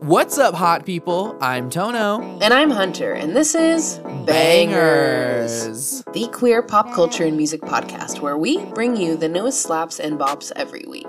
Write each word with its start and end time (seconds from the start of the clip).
What's 0.00 0.36
up, 0.38 0.54
hot 0.54 0.84
people? 0.84 1.36
I'm 1.40 1.70
Toño. 1.70 2.38
And 2.42 2.52
I'm 2.52 2.70
Hunter, 2.70 3.14
and 3.14 3.34
this 3.34 3.54
is 3.54 3.98
Bangerz. 4.26 6.04
the 6.12 6.28
queer 6.28 6.62
pop 6.62 6.92
culture 6.92 7.24
and 7.24 7.36
music 7.36 7.62
podcast 7.62 8.20
where 8.20 8.36
we 8.36 8.64
bring 8.66 8.96
you 8.96 9.16
the 9.16 9.28
newest 9.28 9.62
slaps 9.62 9.98
and 9.98 10.18
bops 10.18 10.52
every 10.54 10.84
week. 10.86 11.06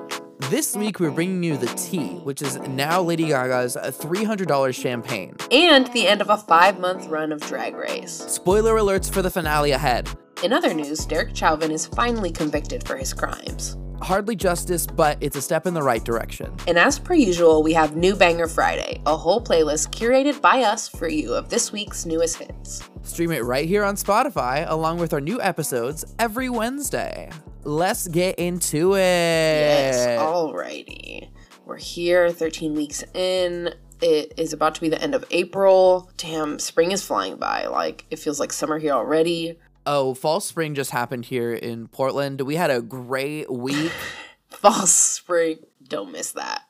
This 0.49 0.75
week, 0.75 0.99
we're 1.01 1.11
bringing 1.11 1.43
you 1.43 1.57
the 1.57 1.67
tea, 1.75 2.15
which 2.23 2.41
is 2.41 2.57
now 2.59 3.01
Lady 3.01 3.25
Gaga's 3.27 3.75
$300 3.75 4.73
champagne. 4.73 5.35
And 5.51 5.87
the 5.87 6.07
end 6.07 6.21
of 6.21 6.29
a 6.29 6.37
five 6.37 6.79
month 6.79 7.07
run 7.07 7.31
of 7.33 7.41
Drag 7.41 7.75
Race. 7.75 8.13
Spoiler 8.13 8.75
alerts 8.75 9.11
for 9.11 9.21
the 9.21 9.29
finale 9.29 9.71
ahead. 9.71 10.09
In 10.43 10.53
other 10.53 10.73
news, 10.73 11.05
Derek 11.05 11.35
Chauvin 11.35 11.71
is 11.71 11.87
finally 11.87 12.31
convicted 12.31 12.87
for 12.87 12.95
his 12.95 13.13
crimes. 13.13 13.75
Hardly 14.01 14.35
justice, 14.35 14.85
but 14.85 15.17
it's 15.21 15.35
a 15.35 15.41
step 15.41 15.65
in 15.65 15.73
the 15.73 15.81
right 15.81 16.03
direction. 16.03 16.55
And 16.67 16.77
as 16.77 16.99
per 16.99 17.13
usual, 17.13 17.63
we 17.63 17.73
have 17.73 17.95
New 17.95 18.15
Banger 18.15 18.47
Friday, 18.47 19.01
a 19.05 19.17
whole 19.17 19.41
playlist 19.41 19.89
curated 19.89 20.39
by 20.41 20.61
us 20.61 20.87
for 20.87 21.07
you 21.07 21.33
of 21.33 21.49
this 21.49 21.71
week's 21.71 22.05
newest 22.05 22.37
hits. 22.37 22.89
Stream 23.01 23.31
it 23.31 23.43
right 23.43 23.67
here 23.67 23.83
on 23.83 23.95
Spotify, 23.95 24.69
along 24.69 24.99
with 24.99 25.13
our 25.13 25.21
new 25.21 25.41
episodes 25.41 26.05
every 26.19 26.49
Wednesday. 26.49 27.29
Let's 27.63 28.07
get 28.07 28.35
into 28.35 28.93
it. 28.93 28.99
Yes, 28.99 30.07
alrighty. 30.21 31.29
We're 31.65 31.77
here, 31.77 32.31
13 32.31 32.75
weeks 32.75 33.03
in. 33.13 33.73
It 33.99 34.33
is 34.37 34.53
about 34.53 34.75
to 34.75 34.81
be 34.81 34.89
the 34.89 35.01
end 35.01 35.15
of 35.15 35.25
April. 35.31 36.11
Damn, 36.17 36.59
spring 36.59 36.91
is 36.91 37.03
flying 37.03 37.37
by. 37.37 37.65
Like, 37.65 38.05
it 38.11 38.19
feels 38.19 38.39
like 38.39 38.53
summer 38.53 38.77
here 38.77 38.93
already. 38.93 39.57
Oh, 39.89 40.13
fall 40.13 40.41
spring 40.41 40.75
just 40.75 40.91
happened 40.91 41.23
here 41.25 41.53
in 41.53 41.87
Portland. 41.87 42.41
We 42.41 42.55
had 42.57 42.69
a 42.69 42.81
great 42.81 43.49
week. 43.49 43.93
Fall, 44.49 44.85
spring, 44.85 45.59
don't 45.87 46.11
miss 46.11 46.33
that. 46.33 46.63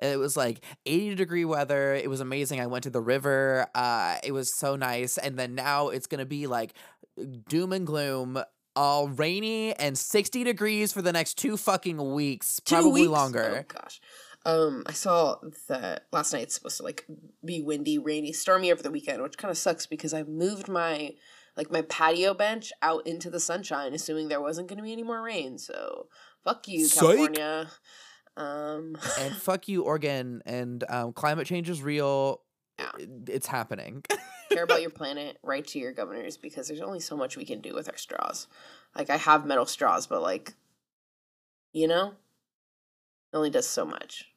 It 0.00 0.18
was 0.18 0.36
like 0.38 0.64
80 0.86 1.14
degree 1.16 1.44
weather. 1.44 1.94
It 1.94 2.08
was 2.08 2.20
amazing. 2.20 2.60
I 2.60 2.66
went 2.66 2.84
to 2.84 2.90
the 2.90 3.00
river. 3.02 3.66
Uh, 3.74 4.16
it 4.24 4.32
was 4.32 4.52
so 4.52 4.74
nice. 4.74 5.18
And 5.18 5.38
then 5.38 5.54
now 5.54 5.88
it's 5.88 6.06
going 6.06 6.18
to 6.20 6.24
be 6.26 6.46
like 6.46 6.72
doom 7.48 7.72
and 7.74 7.86
gloom, 7.86 8.42
all 8.74 9.08
rainy 9.08 9.74
and 9.74 9.96
60 9.98 10.42
degrees 10.44 10.92
for 10.94 11.02
the 11.02 11.12
next 11.12 11.34
two 11.34 11.56
fucking 11.58 12.12
weeks, 12.14 12.58
Two 12.64 12.74
probably 12.74 13.02
weeks? 13.02 13.10
longer. 13.12 13.66
Oh, 13.70 13.74
gosh. 13.80 14.00
Um, 14.44 14.82
I 14.86 14.92
saw 14.92 15.36
that 15.68 16.06
last 16.10 16.32
night 16.32 16.42
it's 16.44 16.54
supposed 16.54 16.78
to 16.78 16.82
like 16.84 17.06
be 17.44 17.60
windy, 17.60 17.98
rainy, 17.98 18.32
stormy 18.32 18.72
over 18.72 18.82
the 18.82 18.90
weekend, 18.90 19.22
which 19.22 19.36
kind 19.38 19.50
of 19.50 19.58
sucks 19.58 19.86
because 19.86 20.12
I 20.14 20.22
moved 20.24 20.68
my 20.68 21.12
like 21.56 21.70
my 21.70 21.82
patio 21.82 22.34
bench 22.34 22.72
out 22.82 23.06
into 23.06 23.30
the 23.30 23.40
sunshine, 23.40 23.94
assuming 23.94 24.28
there 24.28 24.40
wasn't 24.40 24.68
going 24.68 24.78
to 24.78 24.82
be 24.82 24.92
any 24.92 25.02
more 25.02 25.22
rain. 25.22 25.58
So 25.58 26.06
fuck 26.44 26.68
you, 26.68 26.86
Psych. 26.86 27.00
California. 27.00 27.70
Um, 28.36 28.96
and 29.20 29.34
fuck 29.34 29.68
you, 29.68 29.82
Oregon. 29.82 30.42
And 30.46 30.84
um, 30.88 31.12
climate 31.12 31.46
change 31.46 31.68
is 31.68 31.82
real. 31.82 32.40
Yeah. 32.78 32.90
It's 33.28 33.46
happening. 33.46 34.04
care 34.52 34.64
about 34.64 34.82
your 34.82 34.90
planet, 34.90 35.38
write 35.42 35.66
to 35.68 35.78
your 35.78 35.92
governors 35.92 36.36
because 36.36 36.68
there's 36.68 36.80
only 36.80 37.00
so 37.00 37.16
much 37.16 37.36
we 37.36 37.44
can 37.44 37.60
do 37.60 37.74
with 37.74 37.88
our 37.88 37.96
straws. 37.96 38.46
Like 38.96 39.10
I 39.10 39.16
have 39.16 39.46
metal 39.46 39.66
straws, 39.66 40.06
but 40.06 40.22
like, 40.22 40.54
you 41.72 41.88
know, 41.88 42.08
it 43.32 43.36
only 43.36 43.50
does 43.50 43.68
so 43.68 43.84
much. 43.84 44.31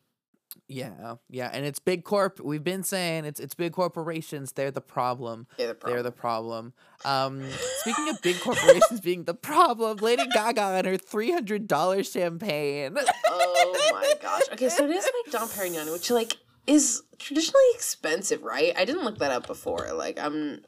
Yeah, 0.67 1.15
yeah. 1.29 1.49
And 1.53 1.65
it's 1.65 1.79
big 1.79 2.03
corp. 2.03 2.39
We've 2.39 2.63
been 2.63 2.83
saying 2.83 3.25
it's 3.25 3.39
it's 3.39 3.53
big 3.53 3.73
corporations. 3.73 4.51
They're 4.51 4.71
the 4.71 4.81
problem. 4.81 5.47
They're 5.57 5.67
the 5.67 5.75
problem. 5.75 5.93
They're 5.93 6.03
the 6.03 6.11
problem. 6.11 6.73
Um, 7.03 7.43
speaking 7.79 8.09
of 8.09 8.21
big 8.21 8.39
corporations 8.39 8.99
being 9.01 9.25
the 9.25 9.33
problem, 9.33 9.97
Lady 9.97 10.25
Gaga 10.33 10.61
and 10.61 10.87
her 10.87 10.97
three 10.97 11.31
hundred 11.31 11.67
dollars 11.67 12.11
champagne. 12.11 12.95
oh 13.27 13.91
my 13.91 14.13
gosh. 14.21 14.41
Okay, 14.53 14.69
so 14.69 14.85
it 14.85 14.91
is 14.91 15.03
like 15.03 15.33
Dom 15.33 15.47
Perignon, 15.49 15.91
which 15.91 16.09
like 16.09 16.37
is 16.67 17.03
traditionally 17.19 17.63
expensive, 17.75 18.41
right? 18.43 18.73
I 18.75 18.85
didn't 18.85 19.03
look 19.03 19.19
that 19.19 19.31
up 19.31 19.47
before. 19.47 19.89
Like, 19.93 20.19
I'm. 20.19 20.61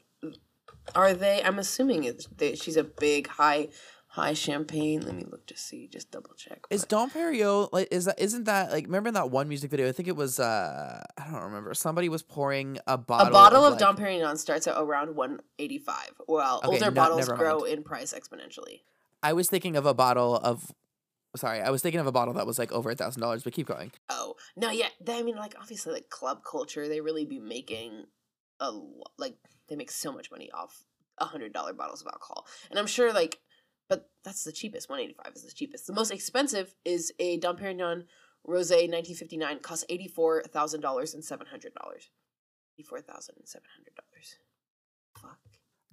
Are 0.94 1.12
they? 1.12 1.42
I'm 1.42 1.58
assuming 1.58 2.04
it's 2.04 2.26
they, 2.36 2.54
she's 2.54 2.76
a 2.76 2.84
big 2.84 3.26
high 3.26 3.68
high 4.08 4.32
champagne. 4.32 5.02
Let 5.02 5.14
me 5.14 5.24
look 5.30 5.46
to 5.46 5.56
see. 5.56 5.86
Just 5.86 6.10
double 6.10 6.34
check. 6.34 6.60
Is 6.70 6.82
but- 6.82 6.88
Dom 6.88 7.10
Perignon 7.10 7.68
like 7.72 7.88
is 7.90 8.06
that 8.06 8.18
isn't 8.18 8.44
that 8.44 8.72
like 8.72 8.86
remember 8.86 9.08
in 9.08 9.14
that 9.14 9.30
one 9.30 9.48
music 9.48 9.70
video? 9.70 9.88
I 9.88 9.92
think 9.92 10.08
it 10.08 10.16
was 10.16 10.40
uh 10.40 11.04
I 11.18 11.24
don't 11.30 11.42
remember. 11.42 11.72
Somebody 11.74 12.08
was 12.08 12.22
pouring 12.22 12.78
a 12.86 12.96
bottle. 12.98 13.28
a 13.28 13.30
bottle 13.30 13.64
of 13.64 13.72
like- 13.72 13.80
Dom 13.80 13.96
Perignon 13.96 14.36
starts 14.38 14.66
at 14.66 14.76
around 14.80 15.14
185, 15.16 15.94
while 16.26 16.58
Okay, 16.58 16.68
older 16.68 16.84
no- 16.86 16.90
bottles 16.90 17.28
grow 17.28 17.60
in 17.64 17.82
price 17.82 18.12
exponentially. 18.14 18.80
I 19.22 19.32
was 19.32 19.48
thinking 19.48 19.76
of 19.76 19.86
a 19.86 19.94
bottle 19.94 20.36
of. 20.36 20.72
Sorry, 21.36 21.60
I 21.60 21.70
was 21.70 21.82
thinking 21.82 22.00
of 22.00 22.06
a 22.06 22.12
bottle 22.12 22.34
that 22.34 22.46
was 22.46 22.58
like 22.58 22.72
over 22.72 22.90
a 22.90 22.94
thousand 22.94 23.20
dollars. 23.20 23.42
But 23.42 23.52
keep 23.52 23.66
going. 23.66 23.92
Oh 24.08 24.34
no, 24.56 24.70
yeah. 24.70 24.88
I 25.06 25.22
mean, 25.22 25.36
like 25.36 25.54
obviously, 25.60 25.92
like 25.92 26.08
club 26.08 26.40
culture, 26.48 26.88
they 26.88 27.00
really 27.02 27.26
be 27.26 27.38
making 27.38 28.04
a 28.60 28.70
lo- 28.70 29.02
like 29.18 29.36
they 29.68 29.76
make 29.76 29.90
so 29.90 30.10
much 30.10 30.30
money 30.30 30.50
off 30.52 30.84
a 31.18 31.26
hundred 31.26 31.52
dollar 31.52 31.74
bottles 31.74 32.00
of 32.00 32.06
alcohol, 32.06 32.46
and 32.70 32.78
I'm 32.78 32.86
sure 32.86 33.12
like, 33.12 33.38
but 33.88 34.10
that's 34.24 34.44
the 34.44 34.52
cheapest. 34.52 34.88
One 34.88 35.00
eighty 35.00 35.14
five 35.14 35.32
is 35.34 35.44
the 35.44 35.52
cheapest. 35.52 35.86
The 35.86 35.92
most 35.92 36.10
expensive 36.10 36.74
is 36.84 37.12
a 37.18 37.38
Dom 37.38 37.56
Perignon 37.56 38.04
Rosé 38.46 38.88
nineteen 38.88 39.16
fifty 39.16 39.36
nine, 39.36 39.58
costs 39.60 39.84
eighty 39.88 40.08
four 40.08 40.42
thousand 40.42 40.80
dollars 40.80 41.14
and 41.14 41.24
seven 41.24 41.46
hundred 41.46 41.74
dollars. 41.74 42.10
Eighty 42.78 42.86
four 42.86 43.00
thousand 43.00 43.36
and 43.38 43.48
seven 43.48 43.68
hundred 43.76 43.94
dollars. 43.94 44.38
Fuck. 45.20 45.38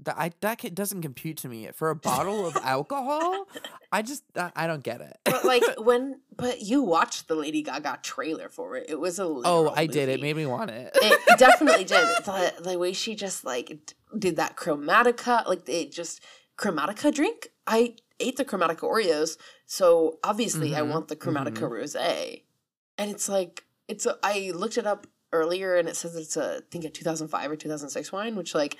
That 0.04 0.16
I 0.18 0.32
that 0.42 0.76
doesn't 0.76 1.02
compute 1.02 1.38
to 1.38 1.48
me 1.48 1.70
for 1.74 1.90
a 1.90 1.96
bottle 1.96 2.46
of 2.46 2.56
alcohol. 2.64 3.48
I 3.92 4.02
just 4.02 4.24
I, 4.36 4.52
I 4.56 4.68
don't 4.68 4.84
get 4.84 5.00
it. 5.00 5.18
But 5.24 5.46
like 5.46 5.64
when, 5.78 6.20
but 6.36 6.62
you 6.62 6.84
watched 6.84 7.30
the 7.30 7.36
Lady 7.36 7.62
Gaga 7.62 8.00
trailer 8.04 8.50
for 8.50 8.76
it. 8.76 8.88
It 8.90 9.00
was 9.00 9.20
a 9.20 9.24
oh, 9.24 9.74
I 9.76 9.86
did. 9.86 10.10
It 10.10 10.22
made 10.22 10.36
me 10.36 10.46
want 10.46 10.70
it. 10.72 10.92
it 10.96 11.20
definitely 11.40 11.86
did. 11.86 12.06
The, 12.26 12.54
the 12.62 12.78
way 12.78 12.92
she 12.92 13.16
just 13.16 13.46
like 13.46 13.94
did 14.18 14.36
that 14.36 14.58
chromatica, 14.58 15.48
like 15.48 15.68
it 15.70 15.94
just 15.94 16.22
chromatica 16.58 17.14
drink. 17.14 17.50
I 17.68 17.96
ate 18.20 18.38
the 18.38 18.46
chromatica 18.46 18.82
Oreos, 18.82 19.38
so 19.66 20.20
obviously 20.24 20.76
I 20.76 20.82
Mhm, 20.82 20.90
want 20.90 21.08
the 21.08 21.16
chromatica 21.16 21.70
rosé. 21.70 22.44
And 22.98 23.12
it's 23.12 23.28
like 23.28 23.64
it's 23.88 24.06
a, 24.06 24.18
I 24.24 24.52
looked 24.56 24.78
it 24.78 24.86
up 24.88 25.08
earlier 25.34 25.76
and 25.76 25.88
it 25.90 25.96
says 25.96 26.16
it's 26.16 26.38
a 26.38 26.58
I 26.58 26.62
think 26.72 26.86
a 26.86 26.90
2005 26.90 27.52
or 27.52 27.56
2006 27.56 28.12
wine, 28.12 28.36
which 28.36 28.56
like 28.56 28.78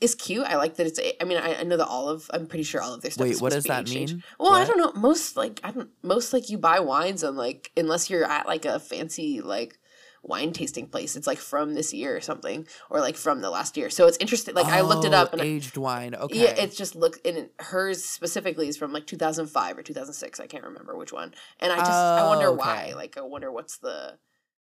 is 0.00 0.14
cute. 0.14 0.44
I 0.46 0.56
like 0.56 0.76
that 0.76 0.86
it's. 0.86 0.98
a- 0.98 1.20
I 1.22 1.24
mean, 1.24 1.38
I, 1.38 1.60
I 1.60 1.62
know 1.64 1.76
the 1.76 1.86
olive. 1.86 2.28
I'm 2.34 2.46
pretty 2.46 2.64
sure 2.64 2.80
all 2.80 2.94
of 2.94 3.02
their 3.02 3.10
stuff. 3.12 3.22
Wait, 3.22 3.32
is 3.32 3.42
what 3.42 3.52
does 3.52 3.64
to 3.64 3.68
be 3.68 3.74
that 3.74 3.88
mean? 3.88 4.22
Well, 4.40 4.52
I 4.54 4.64
don't 4.64 4.78
know. 4.78 4.92
Most 5.00 5.36
like 5.36 5.60
I 5.62 5.70
don't. 5.70 5.90
Most 6.02 6.32
like 6.32 6.48
you 6.50 6.58
buy 6.58 6.80
wines 6.80 7.22
and 7.22 7.36
like 7.36 7.70
unless 7.76 8.08
you're 8.10 8.24
at 8.24 8.46
like 8.46 8.64
a 8.64 8.80
fancy 8.80 9.40
like 9.40 9.78
wine 10.22 10.52
tasting 10.52 10.86
place, 10.86 11.16
it's 11.16 11.26
like 11.26 11.38
from 11.38 11.74
this 11.74 11.92
year 11.92 12.16
or 12.16 12.20
something, 12.20 12.66
or 12.90 13.00
like 13.00 13.16
from 13.16 13.40
the 13.40 13.50
last 13.50 13.76
year. 13.76 13.90
So 13.90 14.06
it's 14.06 14.16
interesting. 14.18 14.54
Like 14.54 14.66
I 14.66 14.80
looked 14.82 15.04
it 15.04 15.12
Oh, 15.12 15.18
up 15.18 15.32
and 15.32 15.42
I- 15.42 15.44
aged 15.44 15.76
wine. 15.76 16.14
Okay. 16.14 16.42
yeah, 16.42 16.50
it's 16.56 16.76
just 16.76 16.94
look 16.94 17.18
and 17.24 17.48
hers 17.58 18.04
specifically 18.04 18.68
is 18.68 18.76
from 18.76 18.92
like 18.92 19.06
2005 19.06 19.78
or 19.78 19.82
2006. 19.82 20.38
I 20.40 20.46
can't 20.46 20.64
remember 20.64 20.96
which 20.96 21.12
one. 21.12 21.34
And 21.60 21.72
I 21.72 21.76
just 21.78 21.90
I 21.90 22.20
Oh, 22.22 22.28
wonder 22.28 22.52
why. 22.52 22.92
Like 22.94 23.16
I 23.18 23.22
wonder 23.22 23.50
what's 23.50 23.78
the 23.78 24.18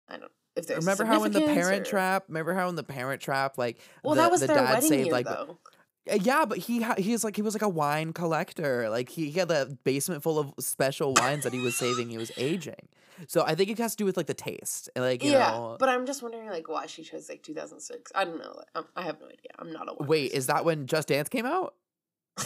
I 0.10 0.18
don't 0.18 0.32
if 0.56 0.68
there's 0.68 0.86
remember 0.86 1.06
how 1.06 1.24
in 1.24 1.32
the 1.32 1.42
Parent 1.42 1.88
or- 1.88 1.90
Trap? 1.90 2.26
Remember 2.28 2.54
how 2.54 2.70
in 2.70 2.76
the 2.76 2.84
Parent 2.84 3.22
Trap, 3.22 3.58
like 3.58 3.80
Well, 4.04 4.16
the, 4.16 4.22
that 4.22 4.32
was 4.32 4.42
the 4.42 4.48
their 4.48 4.58
dad 4.58 4.74
wedding 4.76 4.90
saved 4.90 5.06
year 5.08 5.12
like 5.12 5.26
though. 5.26 5.58
Uh, 6.12 6.16
Yeah, 6.22 6.46
but 6.46 6.58
he 6.58 6.82
ha- 6.82 6.96
he's 6.98 7.24
like 7.24 7.36
he 7.36 7.42
was 7.42 7.54
like 7.56 7.62
a 7.62 7.70
wine 7.70 8.14
collector. 8.14 8.90
Like 8.90 9.10
he, 9.10 9.30
he 9.30 9.40
had 9.40 9.50
a 9.52 9.66
basement 9.84 10.24
full 10.24 10.38
of 10.40 10.54
special 10.60 11.14
wines 11.14 11.44
that 11.44 11.54
he 11.54 11.60
was 11.60 11.76
saving. 11.78 12.10
He 12.10 12.18
was 12.18 12.32
aging. 12.38 12.88
So 13.28 13.44
I 13.46 13.54
think 13.56 13.70
it 13.70 13.78
has 13.78 13.92
to 13.92 13.98
do 13.98 14.06
with 14.06 14.18
like 14.18 14.26
the 14.26 14.34
taste. 14.34 14.90
and, 14.96 15.06
Like 15.06 15.24
you 15.24 15.32
yeah, 15.32 15.52
know. 15.52 15.78
but 15.80 15.88
I'm 15.88 16.06
just 16.06 16.22
wondering 16.24 16.50
like 16.50 16.68
why 16.68 16.88
she 16.88 17.04
chose 17.04 17.30
like 17.30 17.44
2006. 17.44 18.12
I 18.16 18.26
don't 18.26 18.40
know. 18.40 18.54
Like, 18.58 18.68
um, 18.76 18.86
I 18.96 19.04
have 19.04 19.20
no 19.22 19.28
idea. 19.28 19.52
I'm 19.60 19.72
not 19.72 19.88
a 19.90 19.94
wine 19.94 20.08
Wait, 20.10 20.32
is 20.32 20.48
that 20.48 20.66
when 20.66 20.88
Just 20.88 21.08
Dance 21.10 21.30
came 21.30 21.46
out? 21.46 21.76
is 22.38 22.46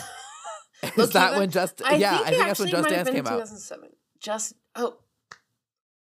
Look, 0.98 1.12
that 1.14 1.30
even- 1.30 1.40
when 1.40 1.50
Just 1.50 1.82
I 1.84 1.96
yeah? 1.96 2.18
think 2.18 2.28
I 2.28 2.30
think 2.32 2.46
that's 2.46 2.60
when 2.60 2.70
Just 2.70 2.90
Dance 2.90 3.10
came 3.10 3.26
out. 3.28 3.40
2007. 3.40 3.90
Just 4.20 4.54
oh, 4.76 4.98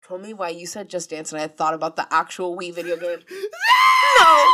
told 0.05 0.21
me 0.21 0.33
why 0.33 0.49
you 0.49 0.67
said 0.67 0.89
Just 0.89 1.09
Dance, 1.09 1.31
and 1.31 1.41
I 1.41 1.47
thought 1.47 1.73
about 1.73 1.95
the 1.95 2.11
actual 2.13 2.55
Wii 2.57 2.73
video 2.75 2.97
game. 2.97 3.19
no, 4.19 4.45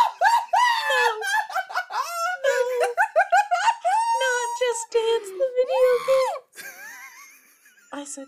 I 8.04 8.06
said. 8.06 8.28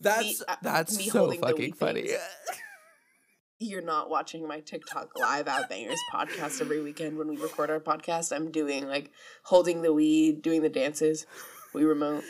That's 0.00 0.22
Me- 0.22 0.36
uh, 0.46 0.56
that's 0.62 0.96
me 0.96 1.08
so 1.08 1.32
fucking 1.32 1.72
funny. 1.72 2.10
You're 3.58 3.82
not 3.82 4.08
watching 4.08 4.46
my 4.46 4.60
TikTok 4.60 5.18
live 5.18 5.48
at 5.48 5.68
Bangerz 5.68 5.96
podcast 6.14 6.60
every 6.60 6.80
weekend 6.80 7.18
when 7.18 7.26
we 7.26 7.36
record 7.36 7.68
our 7.68 7.80
podcast. 7.80 8.34
I'm 8.34 8.52
doing 8.52 8.86
like 8.86 9.10
holding 9.42 9.82
the 9.82 9.92
weed, 9.92 10.40
doing 10.40 10.62
the 10.62 10.68
dances. 10.68 11.26
We 11.74 11.82
remote. 11.84 12.22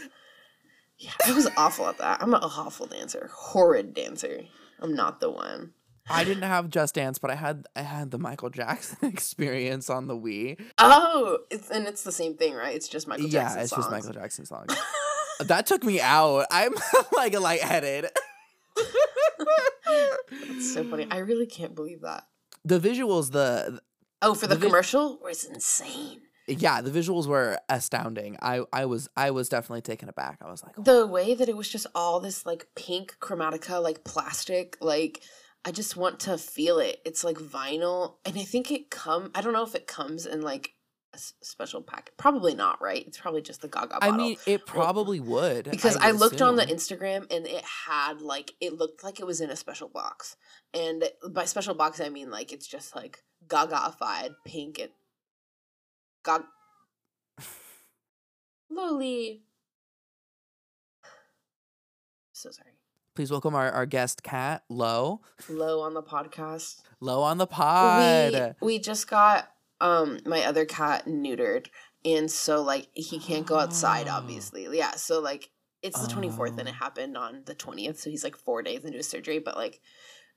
Yeah, 0.98 1.12
I 1.26 1.32
was 1.32 1.48
awful 1.58 1.86
at 1.86 1.98
that. 1.98 2.22
I'm 2.22 2.32
an 2.32 2.40
awful 2.42 2.86
dancer, 2.86 3.30
horrid 3.32 3.92
dancer. 3.92 4.40
I'm 4.80 4.94
not 4.94 5.20
the 5.20 5.30
one. 5.30 5.74
I 6.10 6.24
didn't 6.24 6.42
have 6.42 6.68
Just 6.68 6.94
Dance, 6.94 7.18
but 7.18 7.30
I 7.30 7.34
had 7.36 7.66
I 7.76 7.82
had 7.82 8.10
the 8.10 8.18
Michael 8.18 8.50
Jackson 8.50 8.98
experience 9.08 9.88
on 9.88 10.08
the 10.08 10.16
Wii. 10.16 10.60
Oh, 10.78 11.38
it's 11.50 11.70
and 11.70 11.86
it's 11.86 12.02
the 12.02 12.12
same 12.12 12.34
thing, 12.36 12.54
right? 12.54 12.74
It's 12.74 12.88
just 12.88 13.06
Michael 13.08 13.26
yeah, 13.26 13.42
Jackson 13.42 13.60
it's 13.60 13.70
songs. 13.70 13.84
just 13.84 13.90
Michael 13.90 14.12
Jackson 14.20 14.46
songs. 14.46 14.74
that 15.40 15.66
took 15.66 15.84
me 15.84 16.00
out. 16.00 16.46
I'm 16.50 16.72
like 17.12 17.38
lightheaded. 17.38 18.06
That's 20.30 20.74
so 20.74 20.84
funny. 20.84 21.06
I 21.10 21.18
really 21.18 21.46
can't 21.46 21.74
believe 21.74 22.02
that. 22.02 22.24
The 22.64 22.78
visuals, 22.78 23.32
the 23.32 23.80
Oh, 24.22 24.34
for 24.34 24.46
the, 24.46 24.54
The 24.54 24.66
commercial 24.66 25.18
was 25.22 25.44
insane. 25.44 26.20
yeah, 26.46 26.82
the 26.82 26.90
visuals 26.90 27.26
were 27.26 27.58
astounding. 27.68 28.36
I 28.42 28.62
I 28.72 28.84
was 28.84 29.08
I 29.16 29.30
was 29.30 29.48
definitely 29.48 29.80
taken 29.82 30.08
aback. 30.08 30.38
I 30.44 30.50
was 30.50 30.62
like, 30.62 30.78
oh, 30.78 30.82
The 30.82 31.06
way 31.06 31.34
that 31.34 31.48
it 31.48 31.56
was 31.56 31.68
just 31.68 31.86
all 31.94 32.20
this 32.20 32.44
like 32.44 32.66
pink 32.76 33.16
chromatica, 33.20 33.82
like 33.82 34.04
plastic, 34.04 34.76
like 34.80 35.22
I 35.64 35.72
just 35.72 35.96
want 35.96 36.20
to 36.20 36.38
feel 36.38 36.78
it. 36.78 37.00
It's 37.04 37.22
like 37.22 37.36
vinyl, 37.36 38.14
and 38.24 38.36
I 38.36 38.42
think 38.42 38.70
it 38.70 38.90
come. 38.90 39.30
I 39.34 39.42
don't 39.42 39.52
know 39.52 39.62
if 39.62 39.74
it 39.74 39.86
comes 39.86 40.24
in 40.24 40.40
like 40.40 40.72
a 41.12 41.16
s- 41.16 41.34
special 41.42 41.82
packet. 41.82 42.16
Probably 42.16 42.54
not, 42.54 42.80
right? 42.80 43.06
It's 43.06 43.18
probably 43.18 43.42
just 43.42 43.60
the 43.60 43.68
Gaga 43.68 43.98
I 44.00 44.10
mean, 44.10 44.36
it 44.46 44.64
probably 44.64 45.20
would 45.20 45.70
because 45.70 45.96
I, 45.96 46.12
would 46.12 46.20
looked 46.20 46.40
on 46.40 46.56
the. 46.56 46.64
Instagram 46.64 47.30
and 47.30 47.46
it 47.46 47.62
had 47.86 48.22
like 48.22 48.52
it 48.60 48.78
looked 48.78 49.04
like 49.04 49.20
it 49.20 49.26
was 49.26 49.40
in 49.42 49.50
a 49.50 49.56
special 49.56 49.88
box, 49.88 50.36
and 50.72 51.04
by 51.30 51.44
special 51.44 51.74
box 51.74 52.00
I 52.00 52.08
mean 52.08 52.30
like 52.30 52.52
it's 52.52 52.66
just 52.66 52.96
like 52.96 53.18
Gaga-fied 53.48 54.32
pink 54.46 54.78
and 54.78 54.90
Gag. 56.24 56.42
Loli. 58.72 59.40
So 62.32 62.50
sorry. 62.50 62.70
Please 63.14 63.30
welcome 63.30 63.54
our, 63.54 63.70
our 63.72 63.86
guest, 63.86 64.22
Kat 64.22 64.62
Low. 64.68 65.20
Low 65.48 65.80
on 65.80 65.94
the 65.94 66.02
podcast. 66.02 66.82
Low 67.00 67.22
on 67.22 67.38
the 67.38 67.46
pod. 67.46 68.54
We 68.60 68.74
we 68.74 68.78
just 68.78 69.08
got 69.08 69.50
um 69.80 70.20
my 70.24 70.44
other 70.44 70.64
cat 70.64 71.06
neutered, 71.06 71.66
and 72.04 72.30
so 72.30 72.62
like 72.62 72.88
he 72.94 73.18
can't 73.18 73.46
go 73.46 73.58
outside. 73.58 74.06
Oh. 74.08 74.12
Obviously, 74.12 74.66
yeah. 74.76 74.92
So 74.92 75.20
like 75.20 75.50
it's 75.82 76.00
the 76.00 76.08
twenty 76.08 76.30
fourth, 76.30 76.56
and 76.58 76.68
it 76.68 76.74
Oh. 76.80 76.84
happened 76.84 77.16
on 77.16 77.42
the 77.46 77.54
twentieth. 77.54 77.98
So 77.98 78.10
he's 78.10 78.22
like 78.24 78.36
four 78.36 78.62
days 78.62 78.84
into 78.84 78.98
his 78.98 79.08
surgery, 79.08 79.38
but 79.40 79.56
like 79.56 79.80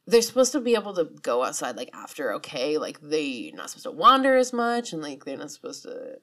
they're 0.07 0.21
supposed 0.21 0.51
to 0.53 0.59
be 0.59 0.73
able 0.73 0.93
to 0.95 1.05
go 1.21 1.43
outside 1.43 1.77
like 1.77 1.91
after 1.93 2.33
okay. 2.35 2.77
Like 2.79 2.99
they're 3.01 3.51
not 3.53 3.69
supposed 3.69 3.85
to 3.85 3.91
wander 3.91 4.35
as 4.35 4.51
much, 4.51 4.93
and 4.93 5.01
like 5.01 5.25
they're 5.25 5.37
not 5.37 5.51
supposed 5.51 5.83
to 5.83 6.15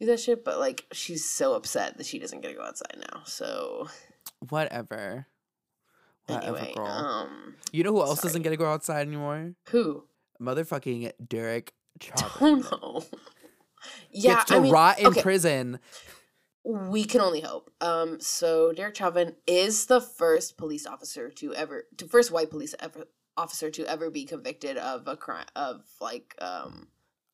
do 0.00 0.06
that 0.06 0.18
shit. 0.20 0.44
But 0.44 0.58
like 0.58 0.86
she's 0.92 1.24
so 1.24 1.54
upset 1.54 1.96
that 1.98 2.06
she 2.06 2.18
doesn't 2.18 2.40
get 2.40 2.48
to 2.48 2.54
go 2.54 2.62
outside 2.64 2.96
now. 3.12 3.22
So 3.26 3.88
Whatever. 4.48 5.26
Anyway, 6.28 6.74
um, 6.76 7.54
you 7.72 7.82
know 7.84 7.92
who 7.92 8.00
else 8.00 8.20
sorry. 8.20 8.28
doesn't 8.30 8.42
get 8.42 8.50
to 8.50 8.56
go 8.56 8.66
outside 8.70 9.06
anymore? 9.06 9.54
who? 9.70 10.04
Motherfucking 10.40 11.12
Derek 11.26 11.72
Oh 12.16 12.18
Chauvin. 12.40 12.64
no. 12.70 13.04
Yeah, 14.10 14.36
Gets 14.36 14.44
to 14.46 14.56
I 14.56 14.60
mean, 14.60 14.72
rot 14.72 14.98
in 14.98 15.06
okay. 15.06 15.22
prison. 15.22 15.78
We 16.64 17.04
can 17.04 17.20
only 17.20 17.40
hope. 17.40 17.70
Um, 17.80 18.20
so 18.20 18.72
Derek 18.72 18.96
Chauvin 18.96 19.36
is 19.46 19.86
the 19.86 20.00
first 20.00 20.58
police 20.58 20.84
officer 20.86 21.30
to 21.30 21.54
ever, 21.54 21.84
to 21.96 22.06
first 22.06 22.30
white 22.32 22.50
police 22.50 22.74
ever 22.80 23.04
officer 23.36 23.70
to 23.70 23.86
ever 23.86 24.10
be 24.10 24.24
convicted 24.24 24.76
of 24.76 25.06
a 25.06 25.16
crime 25.16 25.46
of 25.56 25.84
like 26.00 26.34
um. 26.40 26.88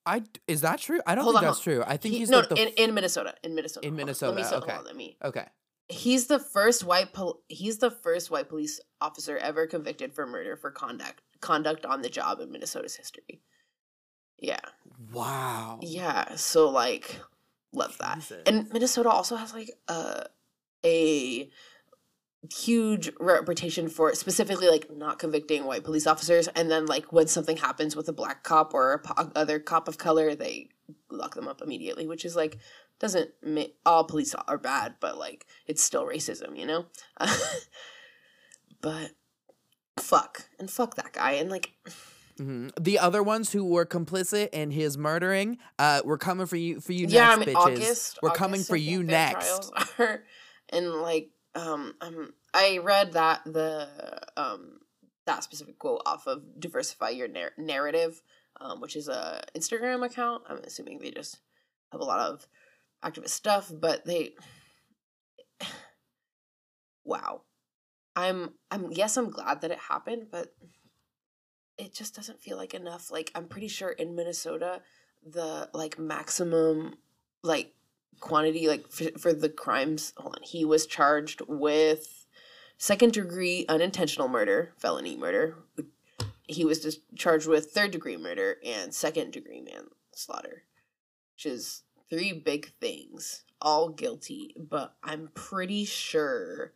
I 0.07 0.23
is 0.47 0.61
that 0.61 0.79
true? 0.81 1.01
I 1.07 1.15
don't 1.15 1.25
think 1.25 1.37
on, 1.39 1.45
that's 1.45 1.61
true. 1.61 1.83
I 1.87 1.97
think 1.97 2.13
he- 2.13 2.19
he's 2.21 2.31
no, 2.31 2.41
like 2.41 2.51
the 2.51 2.57
in, 2.57 2.69
in 2.77 2.95
Minnesota, 2.95 3.35
in 3.43 3.55
Minnesota, 3.55 3.87
In 3.87 3.97
Minnesota, 3.97 4.33
Let 4.33 4.37
me 4.37 4.57
okay. 4.57 4.67
hold 4.73 4.79
on, 4.81 4.85
let 4.85 4.97
me. 4.97 5.17
okay. 5.25 5.47
He's 5.89 6.27
the 6.29 6.39
first 6.39 6.83
white 6.85 7.13
pol- 7.13 7.43
he's 7.49 7.79
the 7.79 7.91
first 7.91 8.31
white 8.31 8.49
police 8.49 8.81
officer 9.01 9.37
ever 9.37 9.67
convicted 9.67 10.15
for 10.15 10.27
murder 10.27 10.57
for 10.57 10.71
conduct 10.71 11.21
conduct 11.41 11.85
on 11.85 12.01
the 12.03 12.09
job 12.09 12.41
in 12.41 12.51
Minnesota's 12.51 12.97
history. 12.97 13.43
Yeah, 14.39 14.61
Wow. 15.13 15.79
yeah. 15.83 16.37
So 16.37 16.69
like, 16.71 17.21
love 17.73 17.97
that. 17.99 18.17
Jesus. 18.17 18.43
And 18.47 18.71
Minnesota 18.73 19.11
also 19.11 19.37
has 19.37 19.53
like 19.53 19.71
a 19.89 20.27
a 20.85 21.51
huge 22.53 23.11
reputation 23.21 23.89
for 23.89 24.15
specifically 24.15 24.69
like 24.69 24.91
not 24.95 25.19
convicting 25.19 25.65
white 25.65 25.83
police 25.83 26.07
officers 26.07 26.47
and 26.49 26.71
then 26.71 26.85
like 26.85 27.11
when 27.11 27.27
something 27.27 27.57
happens 27.57 27.97
with 27.97 28.07
a 28.09 28.13
black 28.13 28.43
cop 28.43 28.75
or 28.75 28.93
a 28.93 28.99
po- 28.99 29.31
other 29.35 29.59
cop 29.59 29.89
of 29.89 29.97
color 29.97 30.35
they 30.35 30.69
lock 31.11 31.35
them 31.35 31.49
up 31.49 31.63
immediately 31.63 32.07
which 32.07 32.23
is 32.23 32.37
like 32.37 32.59
doesn't 33.01 33.31
ma- 33.43 33.63
all 33.85 34.05
police 34.05 34.35
are 34.49 34.59
bad 34.59 34.95
but 35.01 35.19
like 35.19 35.47
it's 35.67 35.83
still 35.83 36.07
racism 36.07 36.57
you 36.59 36.65
know 36.67 36.87
but 38.81 39.11
fuck 39.99 40.49
and 40.59 40.71
fuck 40.71 40.95
that 40.97 41.13
guy 41.13 41.33
and 41.33 41.51
like 41.51 41.73
Mhm. 42.39 42.73
The 42.81 42.99
other 42.99 43.23
ones 43.23 43.53
who 43.53 43.65
were 43.65 43.87
complicit 43.87 44.49
in 44.49 44.73
his 44.73 44.99
murdering, 44.99 45.57
uh, 45.79 46.03
we're 46.05 46.19
coming 46.19 46.47
for 46.47 46.57
you 46.57 46.81
for 46.81 46.91
you 46.93 47.07
yeah, 47.09 47.37
next, 47.37 47.37
I 47.37 47.47
mean 47.47 47.55
bitches. 47.55 47.57
August. 47.77 48.19
we're 48.23 48.29
August, 48.31 48.39
coming 48.41 48.63
for 48.65 48.75
you 48.75 49.05
next. 49.05 49.71
Are, 50.01 50.25
and 50.71 50.91
like, 50.95 51.31
um, 51.55 51.95
um, 52.01 52.33
I 52.53 52.79
read 52.79 53.13
that 53.13 53.43
the 53.45 53.87
um 54.37 54.81
that 55.27 55.45
specific 55.45 55.79
quote 55.79 56.03
off 56.07 56.27
of 56.27 56.43
Diversify 56.59 57.11
Your 57.11 57.29
Nar- 57.29 57.53
Narrative, 57.57 58.21
um, 58.61 58.81
which 58.81 58.97
is 58.97 59.07
a 59.07 59.45
Instagram 59.57 60.05
account. 60.05 60.43
I'm 60.49 60.59
assuming 60.65 60.99
they 60.99 61.13
just 61.13 61.39
have 61.93 62.01
a 62.01 62.05
lot 62.05 62.19
of 62.19 62.49
activist 63.05 63.31
stuff, 63.31 63.71
but 63.73 64.05
they, 64.05 64.35
wow, 67.05 67.43
I'm 68.17 68.55
I'm 68.71 68.91
yes, 68.93 69.17
I'm 69.17 69.31
glad 69.31 69.61
that 69.61 69.71
it 69.71 69.79
happened, 69.79 70.29
but 70.31 70.55
it 71.79 71.95
just 71.95 72.15
doesn't 72.15 72.41
feel 72.41 72.57
like 72.57 72.75
enough. 72.75 73.11
Like 73.11 73.31
I'm 73.35 73.47
pretty 73.47 73.69
sure 73.69 73.91
in 73.91 74.15
Minnesota, 74.15 74.81
the 75.25 75.69
like 75.73 75.99
maximum 75.99 76.97
like 77.43 77.75
quantity 78.21 78.69
like 78.69 78.91
for, 78.91 79.11
for 79.19 79.33
the 79.33 79.49
crimes. 79.49 80.13
Hold 80.17 80.37
on, 80.37 80.43
he 80.43 80.65
was 80.65 80.87
charged 80.87 81.43
with 81.49 82.27
second 82.79 83.13
degree 83.13 83.67
unintentional 83.69 84.29
murder, 84.29 84.73
felony 84.79 85.17
murder. 85.17 85.57
He 86.47 86.65
was 86.65 86.81
just 86.81 87.01
charged 87.17 87.47
with 87.47 87.71
third 87.71 87.91
degree 87.91 88.17
murder 88.17 88.57
and 88.65 88.95
second 88.95 89.33
degree 89.33 89.63
manslaughter, 89.63 90.65
which 91.35 91.47
is 91.47 91.83
three 92.15 92.33
big 92.33 92.73
things, 92.81 93.45
all 93.61 93.89
guilty. 93.89 94.55
But 94.59 94.95
I'm 95.03 95.31
pretty 95.35 95.85
sure 95.85 96.73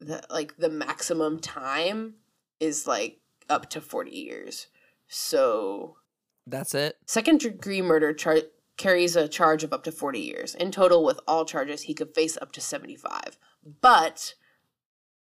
that 0.00 0.30
like 0.30 0.56
the 0.56 0.68
maximum 0.68 1.40
time 1.40 2.14
is 2.60 2.86
like 2.86 3.20
up 3.48 3.70
to 3.70 3.80
40 3.80 4.10
years. 4.10 4.66
So, 5.08 5.96
That's 6.46 6.74
it. 6.74 6.96
second 7.06 7.40
degree 7.40 7.80
murder 7.80 8.12
char- 8.12 8.42
carries 8.76 9.16
a 9.16 9.28
charge 9.28 9.64
of 9.64 9.72
up 9.72 9.84
to 9.84 9.92
40 9.92 10.18
years. 10.18 10.54
In 10.54 10.70
total, 10.70 11.04
with 11.04 11.20
all 11.26 11.44
charges, 11.44 11.82
he 11.82 11.94
could 11.94 12.14
face 12.14 12.36
up 12.40 12.52
to 12.52 12.60
75. 12.60 13.38
But 13.80 14.34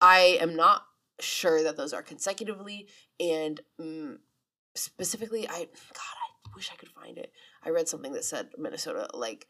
I 0.00 0.38
am 0.40 0.56
not 0.56 0.82
sure 1.20 1.62
that 1.62 1.76
those 1.76 1.92
are 1.92 2.02
consecutively. 2.02 2.88
And 3.20 3.60
mm, 3.80 4.16
specifically, 4.74 5.46
I, 5.48 5.58
God, 5.58 6.16
I 6.46 6.50
wish 6.54 6.70
I 6.72 6.76
could 6.76 6.90
find 6.90 7.18
it. 7.18 7.32
I 7.64 7.70
read 7.70 7.88
something 7.88 8.12
that 8.12 8.24
said 8.24 8.48
Minnesota, 8.56 9.08
like, 9.14 9.46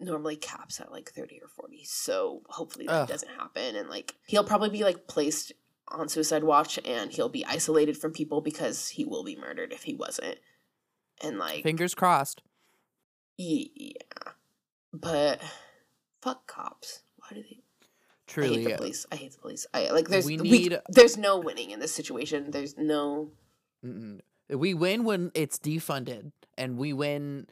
normally 0.00 0.36
caps 0.36 0.80
at 0.80 0.90
like 0.90 1.10
30 1.10 1.40
or 1.42 1.48
40. 1.48 1.84
So 1.84 2.42
hopefully 2.48 2.86
that 2.86 3.02
Ugh. 3.02 3.08
doesn't 3.08 3.30
happen. 3.30 3.76
And 3.76 3.88
like, 3.88 4.14
he'll 4.26 4.44
probably 4.44 4.70
be 4.70 4.82
like 4.82 5.06
placed 5.06 5.52
on 5.88 6.08
suicide 6.08 6.42
watch 6.44 6.78
and 6.84 7.12
he'll 7.12 7.28
be 7.28 7.44
isolated 7.46 7.96
from 7.96 8.12
people 8.12 8.40
because 8.40 8.88
he 8.88 9.04
will 9.04 9.22
be 9.22 9.36
murdered 9.36 9.72
if 9.72 9.84
he 9.84 9.94
wasn't. 9.94 10.38
And 11.22 11.38
like, 11.38 11.62
Fingers 11.62 11.94
crossed. 11.94 12.42
yeah. 13.36 13.92
But 14.92 15.40
fuck 16.22 16.46
cops. 16.46 17.02
Why 17.16 17.28
do 17.34 17.42
they? 17.42 17.60
Truly. 18.26 18.48
I 18.48 18.54
hate 18.56 18.64
the 18.64 18.74
uh, 18.74 18.76
police. 18.78 19.06
I 19.12 19.16
hate 19.16 19.32
the 19.32 19.38
police. 19.38 19.66
I 19.74 19.90
like. 19.90 20.08
There's 20.08 20.26
We 20.26 20.38
we 20.38 20.50
need- 20.50 20.78
there's 20.88 21.16
no 21.18 21.38
winning 21.38 21.70
in 21.70 21.80
this 21.80 21.92
situation. 21.92 22.50
There's 22.50 22.76
no. 22.78 23.32
Mm-mm. 23.84 24.20
We 24.48 24.74
win 24.74 25.04
when 25.04 25.30
it's 25.34 25.58
defunded, 25.58 26.32
and 26.58 26.76
we 26.76 26.92
win. 26.92 27.46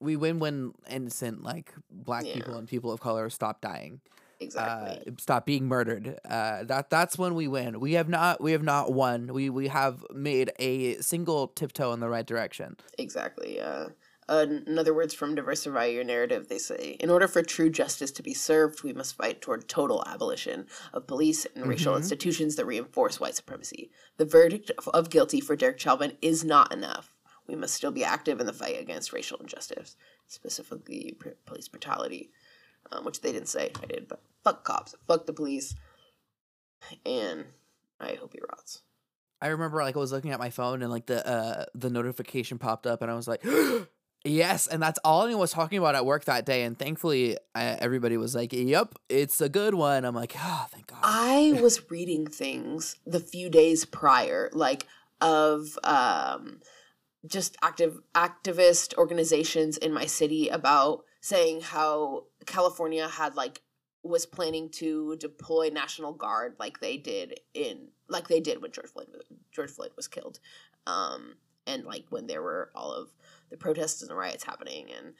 We 0.00 0.16
win 0.16 0.38
when 0.38 0.72
innocent, 0.88 1.42
like 1.42 1.72
black 1.90 2.24
people 2.24 2.54
and 2.56 2.68
people 2.68 2.92
of 2.92 3.00
color, 3.00 3.28
stop 3.30 3.60
dying, 3.60 4.00
Exactly. 4.38 5.02
uh, 5.08 5.10
stop 5.18 5.44
being 5.44 5.66
murdered. 5.66 6.18
Uh, 6.24 6.62
that 6.64 6.88
that's 6.88 7.18
when 7.18 7.34
we 7.34 7.48
win. 7.48 7.80
We 7.80 7.94
have 7.94 8.08
not. 8.08 8.40
We 8.40 8.52
have 8.52 8.62
not 8.62 8.92
won. 8.92 9.32
We 9.32 9.50
we 9.50 9.68
have 9.68 10.04
made 10.14 10.52
a 10.60 10.94
single 11.00 11.48
tiptoe 11.48 11.92
in 11.92 12.00
the 12.00 12.08
right 12.08 12.26
direction. 12.26 12.76
Exactly. 12.96 13.60
Uh, 13.60 13.88
uh, 14.28 14.46
in 14.48 14.78
other 14.78 14.92
words, 14.94 15.14
from 15.14 15.34
Diversify 15.34 15.86
Your 15.86 16.04
Narrative, 16.04 16.48
they 16.48 16.58
say 16.58 16.96
In 17.00 17.10
order 17.10 17.26
for 17.28 17.42
true 17.42 17.70
justice 17.70 18.10
to 18.12 18.22
be 18.22 18.34
served, 18.34 18.82
we 18.82 18.92
must 18.92 19.16
fight 19.16 19.40
toward 19.40 19.68
total 19.68 20.04
abolition 20.06 20.66
of 20.92 21.06
police 21.06 21.46
and 21.54 21.66
racial 21.66 21.94
Mhm. 21.94 21.98
institutions 21.98 22.56
that 22.56 22.66
reinforce 22.66 23.18
white 23.20 23.36
supremacy. 23.36 23.90
The 24.16 24.24
verdict 24.24 24.70
of- 24.78 24.88
of 24.88 25.10
guilty 25.10 25.40
for 25.40 25.56
Derek 25.56 25.80
Chauvin 25.80 26.16
is 26.20 26.44
not 26.44 26.72
enough. 26.72 27.14
We 27.46 27.56
must 27.56 27.74
still 27.74 27.90
be 27.92 28.04
active 28.04 28.40
in 28.40 28.46
the 28.46 28.52
fight 28.52 28.78
against 28.78 29.12
racial 29.12 29.38
injustice, 29.38 29.96
specifically 30.26 31.16
pr- 31.18 31.30
police 31.46 31.68
brutality, 31.68 32.30
um, 32.92 33.04
which 33.04 33.22
they 33.22 33.32
didn't 33.32 33.48
say. 33.48 33.72
I 33.82 33.86
did, 33.86 34.06
but 34.08 34.20
fuck 34.44 34.64
cops, 34.64 34.94
fuck 35.06 35.24
the 35.26 35.32
police, 35.32 35.74
and 37.06 37.46
I 37.98 38.14
hope 38.14 38.32
he 38.34 38.40
rots. 38.50 38.82
I 39.40 39.48
remember 39.48 39.82
like 39.82 39.96
I 39.96 39.98
was 40.00 40.12
looking 40.12 40.32
at 40.32 40.38
my 40.38 40.50
phone 40.50 40.82
and 40.82 40.90
like 40.90 41.06
the 41.06 41.26
uh 41.26 41.64
the 41.74 41.90
notification 41.90 42.58
popped 42.58 42.86
up 42.86 43.02
and 43.02 43.10
I 43.10 43.14
was 43.14 43.28
like 43.28 43.42
yes 44.24 44.66
and 44.66 44.82
that's 44.82 44.98
all 45.04 45.24
anyone 45.24 45.40
was 45.40 45.52
talking 45.52 45.78
about 45.78 45.94
at 45.94 46.04
work 46.04 46.24
that 46.24 46.44
day 46.44 46.64
and 46.64 46.78
thankfully 46.78 47.36
uh, 47.54 47.76
everybody 47.78 48.16
was 48.16 48.34
like 48.34 48.52
yep 48.52 48.94
it's 49.08 49.40
a 49.40 49.48
good 49.48 49.74
one. 49.74 50.04
I'm 50.04 50.14
like 50.14 50.34
oh 50.36 50.66
thank 50.70 50.86
God. 50.86 51.00
I 51.02 51.58
was 51.62 51.90
reading 51.90 52.26
things 52.26 52.96
the 53.06 53.20
few 53.20 53.48
days 53.48 53.84
prior, 53.84 54.50
like 54.52 54.86
of 55.20 55.78
um, 55.84 56.60
just 57.26 57.56
active 57.62 58.00
activist 58.14 58.94
organizations 58.96 59.76
in 59.76 59.92
my 59.92 60.06
city 60.06 60.48
about 60.48 61.04
saying 61.20 61.60
how 61.60 62.24
California 62.46 63.08
had 63.08 63.34
like 63.34 63.62
was 64.02 64.26
planning 64.26 64.68
to 64.70 65.16
deploy 65.16 65.70
National 65.72 66.12
Guard 66.12 66.54
like 66.58 66.80
they 66.80 66.96
did 66.96 67.40
in 67.54 67.88
like 68.08 68.28
they 68.28 68.40
did 68.40 68.62
when 68.62 68.72
George 68.72 68.90
Floyd 68.90 69.08
George 69.52 69.70
Floyd 69.70 69.90
was 69.96 70.08
killed, 70.08 70.38
um, 70.86 71.34
and 71.66 71.84
like 71.84 72.04
when 72.10 72.26
there 72.26 72.42
were 72.42 72.70
all 72.74 72.92
of 72.92 73.10
the 73.50 73.56
protests 73.56 74.02
and 74.02 74.10
the 74.10 74.14
riots 74.14 74.44
happening 74.44 74.88
and 74.96 75.14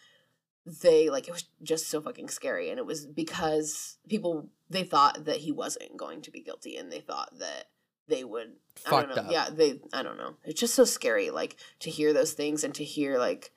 they 0.82 1.08
like 1.08 1.26
it 1.28 1.32
was 1.32 1.44
just 1.62 1.88
so 1.88 2.00
fucking 2.00 2.28
scary 2.28 2.68
and 2.68 2.78
it 2.78 2.85
was 2.87 3.06
because 3.06 3.97
people 4.08 4.50
they 4.68 4.82
thought 4.85 5.25
that 5.25 5.38
he 5.38 5.50
wasn't 5.52 5.97
going 5.97 6.20
to 6.20 6.30
be 6.30 6.40
guilty 6.42 6.76
and 6.76 6.92
they 6.92 7.00
thought 7.00 7.30
that 7.38 7.64
they 8.06 8.25
would 8.25 8.52
I 8.87 8.90
don't 8.90 9.00
Fucked 9.08 9.16
know. 9.16 9.23
up. 9.23 9.30
Yeah, 9.30 9.49
they 9.50 9.80
I 9.92 10.02
don't 10.02 10.18
know. 10.18 10.35
It's 10.44 10.61
just 10.61 10.75
so 10.75 10.85
scary 10.85 11.30
like 11.30 11.56
to 11.80 11.90
hear 11.90 12.12
those 12.12 12.32
things 12.32 12.64
and 12.64 12.75
to 12.75 12.85
hear 12.85 13.18
like 13.18 13.50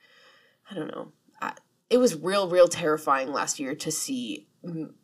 I 0.70 0.74
don't 0.74 0.88
know. 0.88 1.12
I, 1.40 1.52
it 1.90 1.98
was 1.98 2.16
real 2.16 2.48
real 2.48 2.68
terrifying 2.68 3.30
last 3.32 3.60
year 3.60 3.74
to 3.74 3.90
see 3.90 4.48
m- 4.64 4.94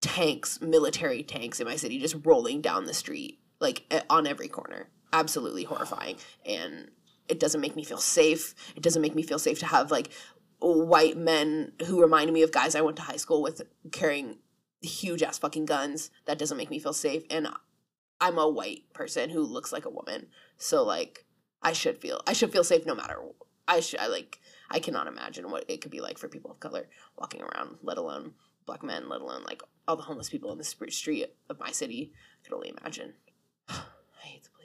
tanks, 0.00 0.60
military 0.60 1.22
tanks 1.22 1.60
in 1.60 1.66
my 1.66 1.76
city 1.76 1.98
just 1.98 2.16
rolling 2.24 2.60
down 2.60 2.84
the 2.84 2.94
street 2.94 3.40
like 3.60 3.84
on 4.10 4.26
every 4.26 4.48
corner. 4.48 4.88
Absolutely 5.12 5.64
horrifying 5.64 6.16
and 6.46 6.90
it 7.32 7.40
doesn't 7.40 7.62
make 7.62 7.74
me 7.74 7.82
feel 7.82 7.96
safe. 7.96 8.54
It 8.76 8.82
doesn't 8.82 9.00
make 9.00 9.14
me 9.14 9.22
feel 9.22 9.38
safe 9.38 9.58
to 9.60 9.66
have 9.66 9.90
like 9.90 10.10
white 10.60 11.16
men 11.16 11.72
who 11.86 12.00
remind 12.00 12.30
me 12.30 12.42
of 12.42 12.52
guys 12.52 12.74
I 12.74 12.82
went 12.82 12.98
to 12.98 13.02
high 13.02 13.16
school 13.16 13.40
with 13.42 13.62
carrying 13.90 14.36
huge 14.82 15.22
ass 15.22 15.38
fucking 15.38 15.64
guns. 15.64 16.10
That 16.26 16.38
doesn't 16.38 16.58
make 16.58 16.68
me 16.68 16.78
feel 16.78 16.92
safe. 16.92 17.22
And 17.30 17.48
I'm 18.20 18.36
a 18.36 18.46
white 18.46 18.92
person 18.92 19.30
who 19.30 19.40
looks 19.40 19.72
like 19.72 19.86
a 19.86 19.90
woman. 19.90 20.26
So 20.58 20.84
like 20.84 21.24
I 21.62 21.72
should 21.72 21.96
feel 21.96 22.20
I 22.26 22.34
should 22.34 22.52
feel 22.52 22.64
safe 22.64 22.84
no 22.84 22.94
matter 22.94 23.18
I 23.66 23.80
should 23.80 24.00
I 24.00 24.08
like 24.08 24.38
I 24.70 24.78
cannot 24.78 25.06
imagine 25.06 25.50
what 25.50 25.64
it 25.68 25.80
could 25.80 25.90
be 25.90 26.02
like 26.02 26.18
for 26.18 26.28
people 26.28 26.50
of 26.50 26.60
color 26.60 26.86
walking 27.16 27.40
around, 27.40 27.78
let 27.82 27.96
alone 27.96 28.34
black 28.66 28.82
men, 28.82 29.08
let 29.08 29.22
alone 29.22 29.42
like 29.44 29.62
all 29.88 29.96
the 29.96 30.02
homeless 30.02 30.28
people 30.28 30.52
in 30.52 30.58
the 30.58 30.64
street 30.64 31.26
of 31.48 31.58
my 31.58 31.70
city. 31.70 32.12
I 32.12 32.44
could 32.44 32.54
only 32.54 32.74
imagine. 32.78 33.14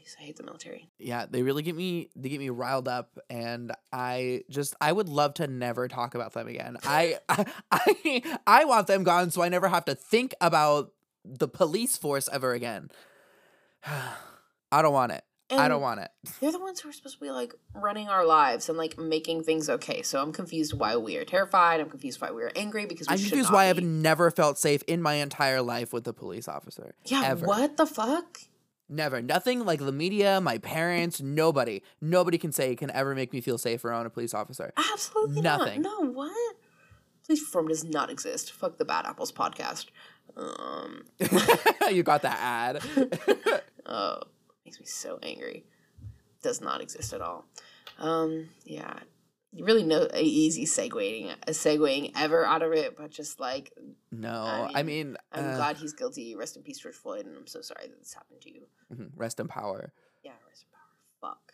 I 0.08 0.14
hate 0.14 0.14
the 0.14 0.14
police. 0.14 0.16
I 0.20 0.24
hate 0.24 0.38
the 0.38 0.44
military. 0.44 0.90
Yeah, 1.00 1.26
they 1.30 1.42
really 1.42 1.64
get 1.64 1.76
me 1.76 2.10
they 2.16 2.30
get 2.30 2.40
me 2.40 2.50
riled 2.50 2.88
up 2.88 3.18
and 3.30 3.72
I 3.92 4.44
just 4.50 4.76
I 4.80 4.92
would 4.92 5.10
love 5.10 5.36
to 5.36 5.48
never 5.48 5.88
talk 5.88 6.16
about 6.16 6.34
them 6.34 6.48
again. 6.48 6.78
I 6.84 7.20
I 7.30 7.46
I, 7.72 8.38
I 8.46 8.66
want 8.66 8.88
them 8.88 9.04
gone 9.04 9.32
so 9.32 9.42
I 9.42 9.50
never 9.50 9.68
have 9.68 9.86
to 9.86 9.96
think 9.96 10.34
about 10.42 10.92
the 11.26 11.48
police 11.48 11.98
force 11.98 12.30
ever 12.32 12.54
again. 12.54 12.90
I 14.72 14.82
don't 14.82 14.94
want 14.94 15.14
it. 15.14 15.24
I 15.50 15.70
don't 15.70 15.82
want 15.82 16.02
it. 16.02 16.12
They're 16.42 16.52
the 16.52 16.60
ones 16.60 16.82
who 16.82 16.90
are 16.90 16.92
supposed 16.92 17.20
to 17.20 17.22
be 17.22 17.32
like 17.32 17.54
running 17.74 18.10
our 18.10 18.26
lives 18.26 18.68
and 18.68 18.78
like 18.78 18.98
making 18.98 19.44
things 19.44 19.70
okay. 19.70 20.02
So 20.02 20.22
I'm 20.22 20.34
confused 20.34 20.74
why 20.74 20.98
we 20.98 21.16
are 21.16 21.24
terrified. 21.24 21.80
I'm 21.80 21.90
confused 21.90 22.20
why 22.20 22.32
we 22.32 22.44
are 22.44 22.52
angry 22.54 22.86
because 22.86 23.08
we 23.08 23.14
I'm 23.14 23.20
confused 23.20 23.54
why 23.54 23.70
I've 23.70 23.82
never 23.82 24.30
felt 24.30 24.58
safe 24.58 24.84
in 24.88 25.02
my 25.02 25.16
entire 25.16 25.62
life 25.62 25.94
with 25.94 26.06
a 26.06 26.12
police 26.12 26.50
officer. 26.50 26.96
Yeah, 27.06 27.24
ever. 27.24 27.46
what 27.46 27.78
the 27.78 27.86
fuck? 27.86 28.42
Never. 28.90 29.22
Nothing 29.22 29.66
like 29.66 29.80
the 29.80 29.92
media, 29.92 30.40
my 30.40 30.58
parents, 30.60 31.22
nobody. 31.22 31.82
Nobody 32.00 32.38
can 32.38 32.52
say 32.52 32.76
can 32.76 32.90
ever 32.92 33.14
make 33.14 33.34
me 33.34 33.42
feel 33.42 33.58
safe 33.58 33.84
around 33.84 34.06
a 34.06 34.10
police 34.10 34.34
officer. 34.34 34.72
Absolutely 34.78 35.42
Nothing. 35.42 35.82
not. 35.82 36.04
No, 36.04 36.12
what? 36.12 36.56
Police 37.26 37.42
reform 37.42 37.68
does 37.68 37.84
not 37.84 38.10
exist. 38.10 38.54
Fuck 38.54 38.78
the 38.78 38.86
Bad 38.86 39.06
Apples 39.06 39.34
podcast. 39.34 39.88
Um, 40.38 41.04
you 41.92 42.04
got 42.04 42.22
that 42.22 42.40
ad. 42.40 42.82
oh, 43.86 44.20
makes 44.66 44.80
me 44.80 44.86
so 44.86 45.20
angry. 45.22 45.66
Does 46.42 46.62
not 46.62 46.80
exist 46.80 47.12
at 47.12 47.20
all. 47.22 47.46
Um, 48.00 48.50
yeah, 48.64 49.00
really 49.62 49.84
no 49.84 50.08
easy 50.16 50.66
segueing 50.66 51.32
a 51.48 51.52
segueing 51.52 52.12
ever 52.16 52.46
out 52.46 52.62
of 52.62 52.74
it, 52.74 52.96
but 52.98 53.10
just 53.12 53.40
like 53.40 53.74
no, 54.12 54.32
I 54.74 54.80
I 54.80 54.84
mean, 54.84 55.18
I'm 55.32 55.46
uh, 55.46 55.56
glad 55.56 55.78
he's 55.78 55.94
guilty. 55.94 56.36
Rest 56.36 56.56
in 56.58 56.64
peace, 56.64 56.80
George 56.80 56.96
Floyd, 56.96 57.26
and 57.26 57.36
I'm 57.38 57.48
so 57.48 57.62
sorry 57.62 57.88
that 57.88 58.00
this 58.00 58.14
happened 58.14 58.42
to 58.42 58.54
you. 58.54 58.62
mhm, 58.94 59.10
rest 59.16 59.40
in 59.40 59.48
power. 59.48 59.92
Yeah, 60.24 60.32
rest 60.50 60.66
in 60.66 60.70
power. 61.30 61.34
Fuck. 61.34 61.54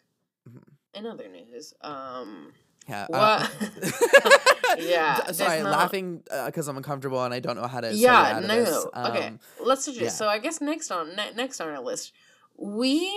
Mm-hmm. 0.50 1.00
In 1.00 1.06
other 1.12 1.28
news, 1.30 1.74
um, 1.82 2.54
Yeah. 2.88 3.06
what? 3.08 3.52
uh, 4.24 4.76
Yeah, 4.78 5.32
Sorry, 5.32 5.62
laughing 5.64 6.24
because 6.46 6.68
I'm 6.68 6.78
uncomfortable 6.78 7.24
and 7.24 7.34
I 7.34 7.40
don't 7.40 7.56
know 7.56 7.68
how 7.68 7.80
to. 7.82 7.94
yeah, 7.94 8.42
no, 8.46 8.90
okay. 8.96 9.28
Um, 9.28 9.40
Let's 9.64 9.86
just 9.86 10.00
yeah. 10.00 10.10
so 10.10 10.28
I 10.28 10.40
guess 10.40 10.62
next 10.62 10.92
on 10.92 11.16
ne- 11.16 11.34
next 11.36 11.62
on 11.62 11.70
our 11.70 11.80
list, 11.82 12.12
we 12.58 13.10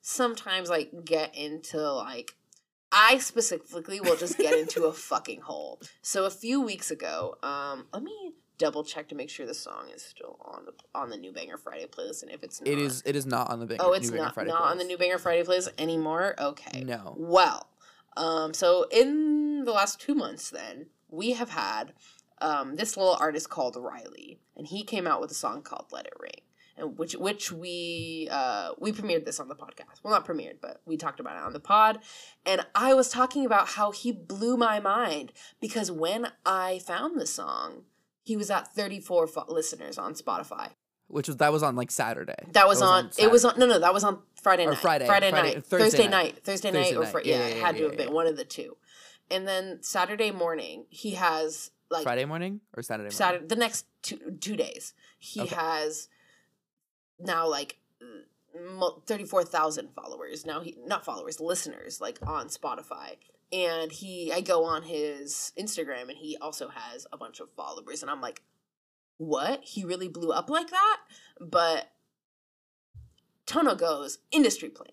sometimes 0.00 0.68
like 0.68 0.90
get 1.04 1.34
into 1.36 1.80
like 1.92 2.34
I 2.94 3.18
specifically 3.18 4.00
will 4.00 4.16
just 4.16 4.38
get 4.38 4.56
into 4.58 4.84
a 4.84 4.92
fucking 4.92 5.40
hole. 5.42 5.80
So 6.00 6.24
a 6.26 6.30
few 6.30 6.60
weeks 6.60 6.90
ago, 6.90 7.36
um, 7.42 7.86
let 7.92 8.02
me 8.02 8.32
double 8.56 8.84
check 8.84 9.08
to 9.08 9.16
make 9.16 9.28
sure 9.28 9.46
the 9.46 9.54
song 9.54 9.88
is 9.92 10.02
still 10.02 10.38
on 10.44 10.64
the 10.64 10.72
on 10.94 11.10
the 11.10 11.16
New 11.16 11.32
Banger 11.32 11.58
Friday 11.58 11.86
playlist, 11.86 12.22
and 12.22 12.30
if 12.30 12.42
it's 12.44 12.60
not, 12.60 12.68
It 12.68 12.78
is. 12.78 13.02
It 13.04 13.16
is 13.16 13.26
not 13.26 13.50
on 13.50 13.58
the 13.58 13.66
big. 13.66 13.78
Oh, 13.80 13.92
it's 13.92 14.10
New 14.10 14.18
Banger 14.18 14.32
not 14.36 14.46
not 14.46 14.62
on 14.62 14.78
the. 14.78 14.84
New 14.84 14.96
Banger 14.96 15.18
Friday 15.18 15.42
playlist 15.42 15.70
anymore. 15.76 16.34
Okay. 16.38 16.84
No. 16.84 17.14
Well, 17.18 17.66
um, 18.16 18.54
so 18.54 18.86
in 18.92 19.64
the 19.64 19.72
last 19.72 20.00
two 20.00 20.14
months, 20.14 20.50
then 20.50 20.86
we 21.10 21.32
have 21.32 21.50
had 21.50 21.94
um, 22.40 22.76
this 22.76 22.96
little 22.96 23.16
artist 23.18 23.50
called 23.50 23.76
Riley, 23.76 24.38
and 24.56 24.68
he 24.68 24.84
came 24.84 25.06
out 25.06 25.20
with 25.20 25.32
a 25.32 25.34
song 25.34 25.62
called 25.62 25.86
"Let 25.90 26.06
It 26.06 26.14
Ring," 26.20 26.42
and 26.76 26.98
which 26.98 27.14
which 27.14 27.52
we 27.52 28.28
uh, 28.30 28.70
we 28.78 28.92
premiered 28.92 29.24
this 29.24 29.40
on 29.40 29.48
the 29.48 29.54
podcast. 29.54 30.02
Well, 30.02 30.12
not 30.12 30.26
premiered, 30.26 30.56
but 30.60 30.80
we 30.84 30.96
talked 30.96 31.20
about 31.20 31.36
it 31.36 31.42
on 31.42 31.52
the 31.52 31.60
pod, 31.60 32.00
and 32.44 32.64
I 32.74 32.94
was 32.94 33.08
talking 33.08 33.46
about 33.46 33.68
how 33.68 33.90
he 33.92 34.12
blew 34.12 34.56
my 34.56 34.80
mind 34.80 35.32
because 35.60 35.90
when 35.90 36.28
I 36.44 36.80
found 36.80 37.20
the 37.20 37.26
song, 37.26 37.82
he 38.22 38.36
was 38.36 38.50
at 38.50 38.68
34 38.74 39.26
fo- 39.26 39.44
listeners 39.48 39.98
on 39.98 40.14
Spotify. 40.14 40.70
Which 41.08 41.28
was 41.28 41.36
that 41.36 41.52
was 41.52 41.62
on 41.62 41.76
like 41.76 41.90
Saturday. 41.90 42.34
That 42.52 42.66
was, 42.66 42.80
on, 42.80 43.10
It 43.18 43.30
was 43.30 43.44
on. 43.44 43.58
No, 43.58 43.66
no, 43.66 43.78
that 43.78 43.92
was 43.92 44.02
on 44.04 44.20
Friday 44.42 44.64
Or 44.64 44.70
night. 44.70 44.78
Friday, 44.78 45.06
Friday, 45.06 45.30
Friday- 45.30 45.54
night. 45.56 45.64
Thursday 45.66 45.84
Thursday 45.84 46.02
night. 46.08 46.10
night. 46.10 46.44
Thursday, 46.44 46.72
Thursday 46.72 46.90
night. 46.92 46.96
Or 46.96 47.02
night. 47.02 47.12
Fri- 47.12 47.22
Yeah, 47.26 47.36
yeah, 47.36 47.40
yeah, 47.48 47.54
it 47.54 47.62
had 47.62 47.74
yeah, 47.76 47.82
to 47.82 47.88
have 47.88 47.96
been 47.98 48.12
one 48.12 48.26
of 48.26 48.36
the 48.38 48.44
two. 48.44 48.76
And 49.30 49.46
then 49.46 49.82
Saturday 49.82 50.30
morning, 50.30 50.86
he 50.88 51.12
has 51.12 51.70
like 51.90 52.02
Friday 52.04 52.24
morning 52.24 52.62
or 52.74 52.82
Saturday 52.82 53.04
morning. 53.04 53.16
Saturday 53.16 53.46
the 53.46 53.56
next 53.56 53.86
two 54.02 54.18
two 54.40 54.56
days. 54.56 54.94
He 55.18 55.42
Okay. 55.42 55.54
has 55.54 56.08
now 57.18 57.48
like 57.48 57.78
thirty 59.06 59.24
four 59.24 59.44
thousand 59.44 59.90
followers. 59.94 60.46
Now 60.46 60.60
he 60.60 60.76
not 60.86 61.04
followers, 61.04 61.40
listeners 61.40 62.00
like 62.00 62.18
on 62.26 62.48
Spotify. 62.48 63.16
And 63.52 63.92
he, 63.92 64.32
I 64.32 64.40
go 64.40 64.64
on 64.64 64.82
his 64.82 65.52
Instagram, 65.56 66.08
and 66.08 66.18
he 66.18 66.36
also 66.40 66.70
has 66.70 67.06
a 67.12 67.16
bunch 67.16 67.38
of 67.38 67.52
followers, 67.56 68.02
and 68.02 68.10
I'm 68.10 68.20
like, 68.20 68.42
what? 69.18 69.62
He 69.62 69.84
really 69.84 70.08
blew 70.08 70.32
up 70.32 70.50
like 70.50 70.70
that? 70.70 71.00
But 71.40 71.92
Toño 73.46 73.78
goes 73.78 74.18
industry 74.32 74.70
plan. 74.70 74.90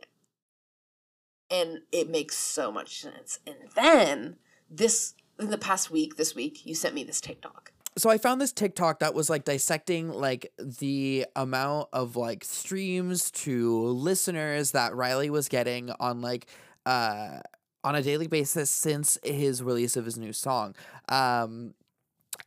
And 1.50 1.80
it 1.92 2.10
makes 2.10 2.38
so 2.38 2.72
much 2.72 3.02
sense. 3.02 3.40
And 3.48 3.56
then 3.76 4.36
this 4.70 5.16
in 5.40 5.50
the 5.50 5.58
past 5.58 5.90
week, 5.90 6.18
this 6.18 6.36
week, 6.36 6.66
you 6.66 6.76
sent 6.76 6.94
me 6.94 7.04
this 7.04 7.20
TikTok. 7.20 7.72
So 7.98 8.10
I 8.10 8.18
found 8.18 8.40
this 8.40 8.54
TikTok 8.54 9.00
that 9.00 9.14
was 9.14 9.30
like 9.30 9.44
dissecting 9.44 10.10
like 10.10 10.52
the 10.58 11.26
amount 11.36 11.90
of 11.92 12.16
like 12.16 12.44
streams 12.44 13.32
to 13.32 13.84
listeners 13.86 14.72
that 14.72 14.96
Riley 14.96 15.30
was 15.30 15.50
getting 15.50 15.92
on 16.00 16.22
like 16.22 16.48
uh 16.86 17.40
on 17.84 17.96
a 17.96 18.02
daily 18.02 18.28
basis 18.28 18.70
since 18.70 19.18
his 19.24 19.62
release 19.62 19.98
of 19.98 20.06
his 20.06 20.18
new 20.18 20.32
song. 20.34 20.76
Um 21.10 21.74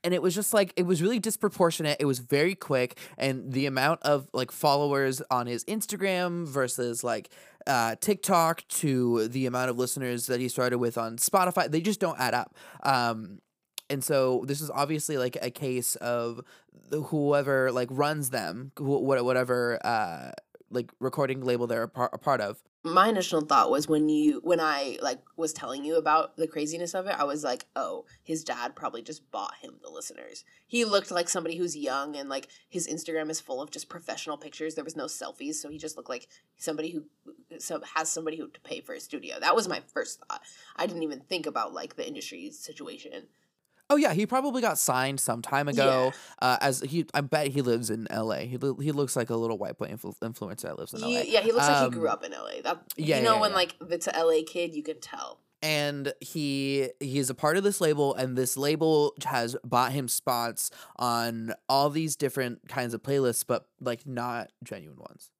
and 0.02 0.12
it 0.12 0.22
was 0.22 0.34
just 0.34 0.54
like 0.54 0.72
it 0.76 0.84
was 0.84 1.02
really 1.02 1.18
disproportionate. 1.18 1.98
It 2.00 2.06
was 2.06 2.20
very 2.20 2.54
quick 2.54 2.98
and 3.18 3.52
the 3.52 3.66
amount 3.66 4.02
of 4.02 4.28
like 4.32 4.50
followers 4.50 5.20
on 5.30 5.46
his 5.46 5.64
Instagram 5.66 6.46
versus 6.46 7.04
like 7.04 7.28
uh 7.66 7.96
TikTok 8.00 8.66
to 8.68 9.28
the 9.28 9.44
amount 9.44 9.68
of 9.68 9.76
listeners 9.76 10.26
that 10.26 10.40
he 10.40 10.48
started 10.48 10.78
with 10.78 10.96
on 10.96 11.18
Spotify, 11.18 11.70
they 11.70 11.82
just 11.82 12.00
don't 12.00 12.18
add 12.18 12.32
up. 12.32 12.54
Um 12.82 13.40
and 13.90 14.02
so 14.02 14.44
this 14.46 14.60
is 14.60 14.70
obviously 14.70 15.18
like 15.18 15.36
a 15.42 15.50
case 15.50 15.96
of 15.96 16.40
whoever 16.90 17.70
like 17.72 17.88
runs 17.90 18.30
them 18.30 18.72
wh- 18.76 19.02
wha- 19.02 19.22
whatever 19.22 19.78
uh 19.84 20.30
like 20.70 20.90
recording 21.00 21.40
label 21.42 21.66
they're 21.66 21.84
a 21.84 21.88
part, 21.88 22.10
a 22.12 22.18
part 22.18 22.40
of 22.40 22.62
My 22.82 23.08
initial 23.08 23.40
thought 23.42 23.70
was 23.70 23.88
when 23.88 24.08
you 24.08 24.40
when 24.42 24.60
I 24.60 24.98
like 25.00 25.20
was 25.36 25.52
telling 25.52 25.84
you 25.84 25.96
about 25.96 26.36
the 26.36 26.46
craziness 26.46 26.94
of 26.94 27.06
it, 27.06 27.14
I 27.18 27.24
was 27.24 27.42
like, 27.42 27.64
"Oh, 27.74 28.04
his 28.22 28.44
dad 28.44 28.74
probably 28.76 29.00
just 29.00 29.30
bought 29.30 29.54
him 29.62 29.78
the 29.82 29.88
listeners." 29.88 30.44
He 30.66 30.84
looked 30.84 31.10
like 31.10 31.30
somebody 31.30 31.56
who's 31.56 31.76
young 31.76 32.14
and 32.16 32.28
like 32.28 32.48
his 32.68 32.86
Instagram 32.86 33.30
is 33.30 33.40
full 33.40 33.62
of 33.62 33.70
just 33.70 33.88
professional 33.88 34.36
pictures. 34.36 34.74
There 34.74 34.84
was 34.84 34.96
no 34.96 35.06
selfies, 35.06 35.54
so 35.54 35.70
he 35.70 35.78
just 35.78 35.96
looked 35.96 36.10
like 36.10 36.28
somebody 36.56 36.90
who 36.90 37.04
so 37.58 37.80
has 37.94 38.10
somebody 38.10 38.36
who 38.36 38.48
to 38.48 38.60
pay 38.60 38.80
for 38.80 38.94
a 38.94 39.00
studio. 39.00 39.36
That 39.40 39.56
was 39.56 39.66
my 39.68 39.80
first 39.94 40.20
thought. 40.20 40.42
I 40.76 40.86
didn't 40.86 41.04
even 41.04 41.20
think 41.20 41.46
about 41.46 41.72
like 41.72 41.96
the 41.96 42.06
industry 42.06 42.50
situation. 42.50 43.28
Oh 43.90 43.96
yeah, 43.96 44.12
he 44.14 44.26
probably 44.26 44.62
got 44.62 44.78
signed 44.78 45.20
some 45.20 45.42
time 45.42 45.68
ago. 45.68 46.12
Uh, 46.40 46.56
as 46.60 46.80
he, 46.80 47.04
I 47.12 47.20
bet 47.20 47.48
he 47.48 47.60
lives 47.62 47.90
in 47.90 48.06
L.A. 48.10 48.46
He 48.46 48.58
he 48.80 48.92
looks 48.92 49.14
like 49.14 49.30
a 49.30 49.36
little 49.36 49.58
white 49.58 49.76
boy 49.76 49.88
influ- 49.88 50.18
influencer 50.20 50.62
that 50.62 50.78
lives 50.78 50.94
in 50.94 51.00
You- 51.00 51.18
L.A. 51.18 51.26
yeah, 51.26 51.40
he 51.40 51.52
looks 51.52 51.68
like 51.68 51.84
he 51.92 51.98
grew 51.98 52.08
Um, 52.08 52.12
up 52.14 52.24
in 52.24 52.32
LA. 52.32 52.62
That 52.62 52.82
yeah, 52.96 53.18
you 53.18 53.24
know 53.24 53.34
yeah, 53.34 53.40
when 53.42 53.50
yeah. 53.50 53.56
like 53.56 53.74
if 53.80 53.92
it's 53.92 54.06
a 54.06 54.12
LA 54.24 54.40
kid, 54.46 54.74
you 54.74 54.82
can 54.82 55.00
tell. 55.00 55.40
and 55.62 56.12
he 56.20 56.90
he's 57.00 57.30
a 57.30 57.34
part 57.34 57.56
of 57.56 57.62
this 57.62 57.80
label 57.80 58.14
and 58.14 58.36
this 58.36 58.56
label 58.56 59.14
has 59.26 59.56
bought 59.64 59.92
him 59.92 60.08
spots 60.08 60.70
on 60.96 61.54
all 61.68 61.88
these 61.90 62.16
different 62.16 62.68
kinds 62.68 62.92
of 62.94 63.02
playlists 63.02 63.44
but 63.46 63.66
like 63.80 64.06
not 64.06 64.50
genuine 64.62 64.98
ones 64.98 65.30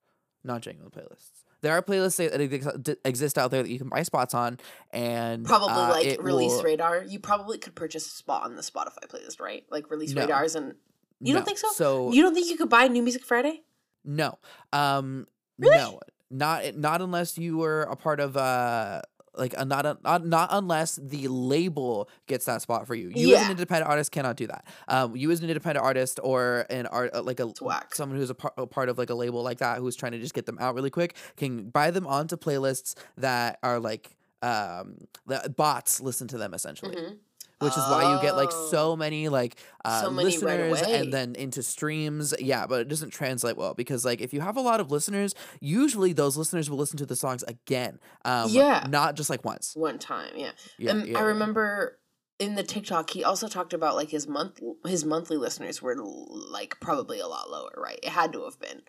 not 0.43 0.63
genuine 0.63 0.91
playlists 0.91 1.34
there 1.65 1.73
are 1.73 1.83
playlists 1.83 2.17
that 2.19 2.99
exist 3.05 3.39
out 3.39 3.51
there 3.51 3.63
that 3.63 3.71
you 3.71 3.79
can 3.79 3.89
buy 3.89 4.03
spots 4.05 4.35
on 4.35 4.59
and 4.93 5.45
Probably 5.45 5.73
uh, 5.75 5.89
like 5.91 6.23
release 6.23 6.53
will- 6.53 6.63
radar. 6.63 7.03
You 7.03 7.19
probably 7.19 7.59
could 7.59 7.75
purchase 7.75 8.07
a 8.07 8.11
spot 8.11 8.45
on 8.45 8.55
the 8.55 8.63
Spotify 8.63 9.07
playlist, 9.09 9.41
right? 9.41 9.65
Like 9.71 9.91
release 9.91 10.13
No. 10.13 10.21
radars 10.23 10.55
and 10.55 10.75
You 11.21 11.35
don't 11.35 11.45
think 11.45 11.59
so? 11.59 11.69
so 11.73 12.13
you 12.13 12.23
don't 12.23 12.35
think 12.35 12.49
you 12.49 12.57
could 12.57 12.69
buy 12.71 12.87
New 12.89 13.03
Music 13.03 13.25
Friday? 13.25 13.63
no 14.05 14.39
um 14.73 15.27
Really? 15.59 15.77
no 15.79 16.01
not 16.31 16.77
not 16.77 17.01
unless 17.01 17.39
you 17.39 17.57
were 17.59 17.83
a 17.83 17.97
part 17.97 18.21
of 18.21 18.37
uh 18.37 19.01
like 19.37 19.55
a, 19.57 19.65
not, 19.65 19.85
a, 19.87 19.99
not 20.05 20.27
not 20.27 20.49
unless 20.53 20.97
the 20.97 21.29
label 21.29 22.09
gets 22.27 22.45
that 22.47 22.63
spot 22.63 22.87
for 22.87 22.95
you. 22.95 23.11
You 23.15 23.35
as 23.35 23.45
an 23.45 23.51
independent 23.53 23.89
artist 23.91 24.13
cannot 24.13 24.37
do 24.37 24.47
that. 24.47 24.67
Um, 24.89 25.17
you 25.17 25.31
as 25.31 25.41
an 25.41 25.49
independent 25.49 25.85
artist 25.85 26.21
or 26.23 26.67
an 26.71 26.87
art 26.87 27.11
uh, 27.15 27.23
like 27.23 27.41
a 27.41 27.49
It's 27.49 27.61
whack. 27.61 27.95
someone 27.95 28.19
who's 28.19 28.31
a, 28.31 28.35
par- 28.35 28.55
a 28.57 28.67
part 28.67 28.89
of 28.89 28.99
like 28.99 29.11
a 29.11 29.15
label 29.15 29.43
like 29.43 29.59
that 29.59 29.79
who's 29.79 29.97
trying 29.97 30.13
to 30.13 30.19
just 30.21 30.35
get 30.35 30.47
them 30.47 30.59
out 30.61 30.75
really 30.75 30.91
quick 30.91 31.17
can 31.37 31.71
buy 31.71 31.91
them 31.91 32.07
onto 32.07 32.37
playlists 32.37 32.95
that 33.17 33.59
are 33.63 33.79
like 33.81 34.17
um 34.43 34.99
the 35.27 35.53
bots 35.57 36.01
listen 36.01 36.29
to 36.29 36.37
them 36.39 36.53
essentially 36.55 36.95
Mhm. 36.95 37.17
Which 37.65 37.73
is 37.73 37.85
why 37.91 38.15
you 38.15 38.21
get 38.23 38.37
like 38.37 38.51
Oh. 38.53 38.69
so 38.71 38.95
many 38.97 39.29
like 39.29 39.57
uh, 39.85 40.03
So 40.03 40.11
many 40.11 40.27
listeners 40.31 40.83
away. 40.83 41.01
and 41.01 41.13
then 41.13 41.35
into 41.35 41.63
streams 41.63 42.33
yeah 42.39 42.67
but 42.67 42.81
it 42.83 42.89
doesn't 42.89 43.11
translate 43.11 43.57
well 43.57 43.75
because 43.75 44.05
like 44.05 44.21
if 44.21 44.33
you 44.33 44.41
have 44.43 44.57
a 44.57 44.61
lot 44.61 44.79
of 44.81 44.91
listeners 44.91 45.35
usually 45.61 46.13
those 46.13 46.37
listeners 46.37 46.71
will 46.71 46.79
listen 46.79 46.99
to 46.99 47.07
the 47.07 47.17
songs 47.17 47.43
again 47.45 47.99
um 48.25 48.51
Yeah. 48.51 48.87
not 48.89 49.17
just 49.17 49.31
like 49.31 49.45
once 49.45 49.75
One 49.75 49.99
time, 49.99 50.33
yeah. 50.37 50.53
yeah, 50.79 50.91
and 50.93 51.07
yeah, 51.09 51.19
I 51.19 51.23
yeah. 51.23 51.27
remember 51.27 51.99
in 52.41 52.57
the 52.57 52.65
TikTok, 52.65 53.11
he 53.11 53.23
also 53.23 53.47
talked 53.49 53.73
about 53.73 53.95
like 53.97 54.11
his 54.11 54.27
month 54.29 54.61
his 54.87 55.05
monthly 55.05 55.37
listeners 55.37 55.81
were 55.81 55.97
like 55.97 56.77
probably 56.81 57.21
a 57.21 57.29
lot 57.29 57.49
lower, 57.51 57.73
right? 57.77 57.99
It 58.03 58.09
had 58.11 58.33
to 58.35 58.45
have 58.45 58.59
been 58.61 58.83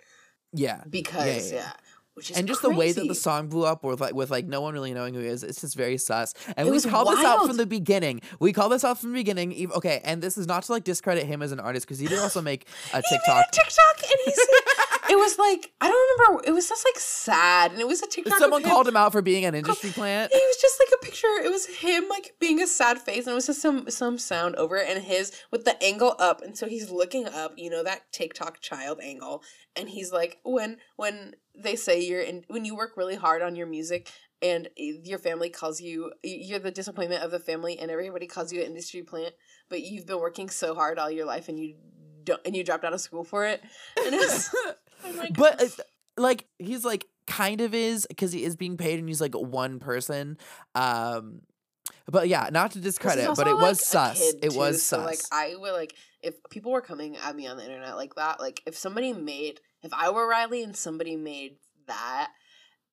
yeah 0.53 0.81
because 0.89 1.51
yeah. 1.51 1.57
yeah, 1.59 1.71
which 2.15 2.31
is 2.31 2.37
and 2.37 2.47
just 2.47 2.61
the 2.61 2.69
way 2.69 2.91
that 2.91 3.07
the 3.07 3.15
song 3.15 3.47
blew 3.47 3.65
up 3.65 3.83
with 3.83 4.01
like 4.01 4.13
with 4.13 4.31
like 4.31 4.45
no 4.47 4.61
one 4.61 4.73
really 4.73 4.93
knowing 4.93 5.13
who 5.13 5.19
he 5.19 5.27
is 5.27 5.43
it's 5.43 5.61
just 5.61 5.75
very 5.75 5.97
sus. 5.97 6.33
And 6.57 6.67
It 6.67 6.71
we 6.71 6.81
called 6.81 7.09
this 7.09 7.23
out 7.23 7.45
from 7.45 7.57
the 7.57 7.65
beginning. 7.65 8.21
We 8.39 8.53
called 8.53 8.71
this 8.71 8.83
out 8.83 8.99
from 8.99 9.11
the 9.11 9.19
beginning. 9.19 9.71
Okay 9.73 10.01
and 10.03 10.21
this 10.21 10.37
is 10.37 10.47
not 10.47 10.63
to 10.63 10.71
like 10.71 10.83
discredit 10.83 11.25
him 11.25 11.41
as 11.41 11.51
an 11.51 11.59
artist 11.59 11.85
because 11.85 11.99
he 11.99 12.07
did 12.07 12.19
also 12.19 12.41
make 12.41 12.67
a 12.93 12.97
He 12.97 13.01
made 13.01 13.03
tiktok. 13.09 13.45
A 13.47 13.51
TikTok 13.51 14.01
and 14.01 14.19
he 14.25 14.31
said 14.31 14.94
it 15.09 15.15
was 15.15 15.37
like 15.37 15.71
I 15.81 15.87
don't 15.87 16.19
remember. 16.19 16.47
It 16.47 16.51
was 16.51 16.69
just 16.69 16.85
like 16.85 16.99
sad, 16.99 17.71
and 17.71 17.79
it 17.79 17.87
was 17.87 18.01
a 18.01 18.07
TikTok. 18.07 18.39
someone 18.39 18.63
him. 18.63 18.69
called 18.69 18.87
him 18.87 18.97
out 18.97 19.11
for 19.11 19.21
being 19.21 19.45
an 19.45 19.55
industry 19.55 19.91
plant 19.91 20.31
It 20.33 20.35
was 20.35 20.57
just 20.61 20.79
like 20.79 20.99
a 20.99 21.05
picture. 21.05 21.27
It 21.43 21.51
was 21.51 21.65
him 21.65 22.07
like 22.09 22.35
being 22.39 22.61
a 22.61 22.67
sad 22.67 22.99
face, 22.99 23.25
and 23.25 23.31
it 23.31 23.35
was 23.35 23.47
just 23.47 23.61
some 23.61 23.89
some 23.89 24.17
sound 24.17 24.55
over 24.55 24.77
it, 24.77 24.87
and 24.89 25.03
his 25.03 25.31
with 25.51 25.65
the 25.65 25.81
angle 25.83 26.15
up, 26.19 26.41
and 26.41 26.57
so 26.57 26.67
he's 26.67 26.89
looking 26.89 27.27
up. 27.27 27.53
You 27.57 27.69
know 27.69 27.83
that 27.83 28.11
TikTok 28.11 28.61
child 28.61 28.99
angle, 29.01 29.43
and 29.75 29.89
he's 29.89 30.11
like, 30.11 30.39
when 30.43 30.77
when 30.95 31.35
they 31.55 31.75
say 31.75 32.01
you're 32.01 32.21
in 32.21 32.43
when 32.47 32.65
you 32.65 32.75
work 32.75 32.97
really 32.97 33.15
hard 33.15 33.41
on 33.41 33.55
your 33.55 33.67
music. 33.67 34.11
And 34.41 34.67
your 34.77 35.17
family 35.17 35.49
calls 35.49 35.79
you, 35.81 36.11
you're 36.21 36.59
the 36.59 36.69
disappointment 36.69 37.23
of 37.23 37.31
the 37.31 37.39
family, 37.39 37.79
and 37.79 37.89
everybody 37.89 38.27
calls 38.27 38.51
you 38.51 38.59
an 38.59 38.67
industry 38.67 39.01
plant. 39.01 39.33
But 39.69 39.81
you've 39.81 40.05
been 40.05 40.19
working 40.19 40.49
so 40.49 40.75
hard 40.75 40.99
all 40.99 41.09
your 41.09 41.25
life, 41.25 41.47
and 41.47 41.57
you 41.57 41.75
don't, 42.25 42.41
and 42.45 42.55
you 42.55 42.63
dropped 42.63 42.83
out 42.83 42.93
of 42.93 42.99
school 42.99 43.23
for 43.23 43.45
it. 43.45 43.63
And 43.97 44.13
it 44.13 44.17
was, 44.17 44.53
I'm 45.05 45.33
but 45.33 45.61
uh, 45.61 45.67
like 46.17 46.47
he's 46.59 46.85
like 46.85 47.05
kind 47.27 47.61
of 47.61 47.73
is 47.73 48.05
because 48.07 48.31
he 48.31 48.43
is 48.43 48.55
being 48.55 48.77
paid 48.77 48.99
and 48.99 49.07
he's 49.07 49.21
like 49.21 49.33
one 49.33 49.79
person 49.79 50.37
um 50.75 51.41
but 52.07 52.27
yeah 52.27 52.49
not 52.51 52.71
to 52.71 52.79
discredit 52.79 53.27
but 53.35 53.47
it 53.47 53.53
like, 53.55 53.61
was 53.61 53.85
sus. 53.85 54.19
kid, 54.19 54.35
it 54.43 54.53
was 54.53 54.83
so, 54.83 54.97
sus. 54.97 55.05
Like 55.05 55.19
I 55.31 55.55
would 55.55 55.73
like 55.73 55.95
if 56.25 56.35
people 56.49 56.71
were 56.71 56.81
coming 56.81 57.15
at 57.17 57.35
me 57.35 57.47
on 57.47 57.57
the 57.57 57.63
internet 57.63 57.95
like 57.95 58.15
that, 58.15 58.39
like 58.39 58.61
if 58.65 58.75
somebody 58.75 59.13
made 59.13 59.59
if 59.83 59.93
I 59.93 60.09
were 60.09 60.27
Riley 60.27 60.63
and 60.63 60.75
somebody 60.75 61.15
made 61.15 61.57
that 61.87 62.31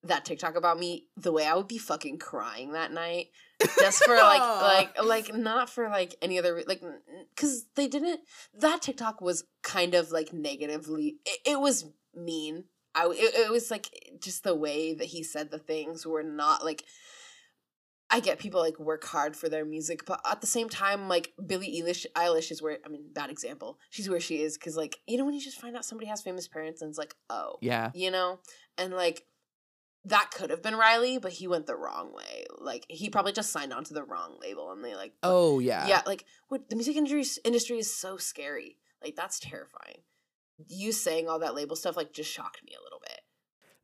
that 0.05 0.25
TikTok 0.25 0.57
about 0.57 0.79
me, 0.79 1.07
the 1.17 1.33
way 1.33 1.47
I 1.47 1.55
would 1.55 1.69
be 1.69 1.79
fucking 1.79 2.19
crying 2.19 2.73
that 2.73 2.93
night, 2.93 3.29
just 3.79 4.05
for 4.05 4.17
like 4.17 4.41
like 4.97 5.03
like 5.03 5.35
not 5.35 5.71
for 5.71 5.89
like 5.89 6.15
any 6.21 6.39
other 6.39 6.55
re- 6.55 6.65
like 6.67 6.83
because 7.35 7.65
they 7.75 7.89
didn't 7.89 8.21
that 8.59 8.83
TikTok 8.83 9.23
was 9.23 9.45
kind 9.63 9.95
of 9.95 10.13
like 10.13 10.33
negatively 10.33 11.17
it, 11.25 11.39
it 11.53 11.61
was 11.61 11.87
mean. 12.15 12.65
I 12.95 13.07
it, 13.07 13.35
it 13.35 13.51
was 13.51 13.71
like 13.71 13.89
just 14.21 14.45
the 14.45 14.55
way 14.55 14.95
that 14.95 15.07
he 15.07 15.23
said 15.23 15.51
the 15.51 15.59
things 15.59 16.07
were 16.07 16.23
not 16.23 16.65
like 16.65 16.85
I 18.13 18.21
get 18.21 18.39
people 18.39 18.61
like 18.61 18.79
work 18.79 19.05
hard 19.05 19.35
for 19.35 19.49
their 19.49 19.65
music, 19.65 20.05
but 20.05 20.21
at 20.31 20.43
the 20.43 20.47
same 20.47 20.69
time, 20.69 21.09
like 21.09 21.33
Billie 21.47 21.81
Eilish, 21.83 22.05
Eilish 22.15 22.51
is 22.51 22.61
where 22.61 22.77
I 22.85 22.91
mean, 22.91 23.07
bad 23.11 23.31
example. 23.31 23.79
She's 23.89 24.11
where 24.11 24.21
she 24.21 24.43
is 24.43 24.59
because, 24.59 24.77
like, 24.77 24.99
you 25.07 25.17
know, 25.17 25.25
when 25.25 25.33
you 25.33 25.41
just 25.41 25.59
find 25.59 25.75
out 25.75 25.87
somebody 25.87 26.09
has 26.09 26.21
famous 26.21 26.47
parents, 26.47 26.83
and 26.83 26.91
it's 26.91 26.99
like, 26.99 27.15
oh, 27.31 27.57
yeah 27.63 27.91
you 27.95 28.11
know, 28.11 28.41
and 28.77 28.93
like 28.93 29.25
that 30.05 30.31
could 30.31 30.51
have 30.51 30.63
been 30.63 30.77
Riley, 30.77 31.17
but 31.17 31.33
he 31.33 31.49
went 31.49 31.67
the 31.67 31.75
wrong 31.75 32.13
way. 32.13 32.45
Like 32.59 32.85
he 32.91 33.09
probably 33.09 33.33
just 33.33 33.51
signed 33.51 33.73
on 33.73 33.85
to 33.85 33.95
the 33.95 34.05
wrong 34.05 34.37
label, 34.43 34.73
and 34.73 34.85
they 34.85 34.95
like, 34.95 35.15
oh 35.23 35.59
yeah 35.59 35.87
yeah, 35.87 36.03
like 36.05 36.27
what 36.49 36.69
the 36.69 36.77
music 36.77 36.97
industry 36.97 37.25
industry 37.47 37.79
is 37.79 37.95
so 37.95 38.19
scary. 38.19 38.77
Like 39.03 39.17
that's 39.17 39.41
terrifying. 39.41 40.03
You 40.69 40.93
saying 40.93 41.29
all 41.29 41.39
that 41.41 41.55
label 41.55 41.77
stuff 41.77 41.97
like 41.97 42.13
just 42.13 42.31
shocked 42.31 42.63
me 42.65 42.73
a 42.79 42.83
little 42.83 43.01
bit. 43.01 43.21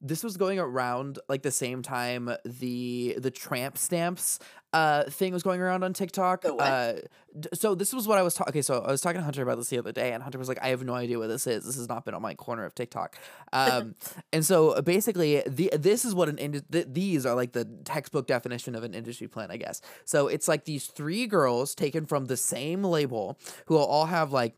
this 0.00 0.22
was 0.22 0.36
going 0.36 0.58
around 0.60 1.18
like 1.28 1.42
the 1.42 1.50
same 1.50 1.82
time 1.82 2.30
the 2.44 3.16
the 3.18 3.30
tramp 3.32 3.76
stamps 3.76 4.38
uh 4.72 5.02
thing 5.04 5.32
was 5.32 5.42
going 5.42 5.60
around 5.60 5.82
on 5.82 5.92
TikTok. 5.94 6.44
Uh 6.44 6.92
d- 7.40 7.48
so 7.54 7.74
this 7.74 7.92
was 7.92 8.06
what 8.06 8.18
I 8.18 8.22
was 8.22 8.34
talking 8.34 8.52
okay, 8.52 8.62
so 8.62 8.80
I 8.82 8.90
was 8.92 9.00
talking 9.00 9.18
to 9.20 9.24
Hunter 9.24 9.42
about 9.42 9.56
this 9.56 9.70
the 9.70 9.78
other 9.78 9.90
day 9.92 10.12
and 10.12 10.22
Hunter 10.22 10.38
was 10.38 10.46
like 10.46 10.62
I 10.62 10.68
have 10.68 10.84
no 10.84 10.94
idea 10.94 11.18
what 11.18 11.26
this 11.28 11.46
is. 11.48 11.64
This 11.64 11.76
has 11.76 11.88
not 11.88 12.04
been 12.04 12.14
on 12.14 12.22
my 12.22 12.34
corner 12.34 12.64
of 12.64 12.74
TikTok. 12.76 13.16
Um 13.52 13.94
and 14.32 14.44
so 14.46 14.70
uh, 14.72 14.82
basically 14.82 15.42
the 15.46 15.70
this 15.76 16.04
is 16.04 16.14
what 16.14 16.28
an 16.28 16.38
indi- 16.38 16.60
th- 16.70 16.86
these 16.90 17.24
are 17.26 17.34
like 17.34 17.52
the 17.52 17.64
textbook 17.84 18.26
definition 18.28 18.74
of 18.76 18.84
an 18.84 18.94
industry 18.94 19.26
plan, 19.26 19.50
I 19.50 19.56
guess. 19.56 19.80
So 20.04 20.28
it's 20.28 20.46
like 20.46 20.64
these 20.64 20.86
three 20.86 21.26
girls 21.26 21.74
taken 21.74 22.06
from 22.06 22.26
the 22.26 22.36
same 22.36 22.84
label 22.84 23.36
who 23.66 23.74
will 23.74 23.86
all 23.86 24.06
have 24.06 24.32
like 24.32 24.54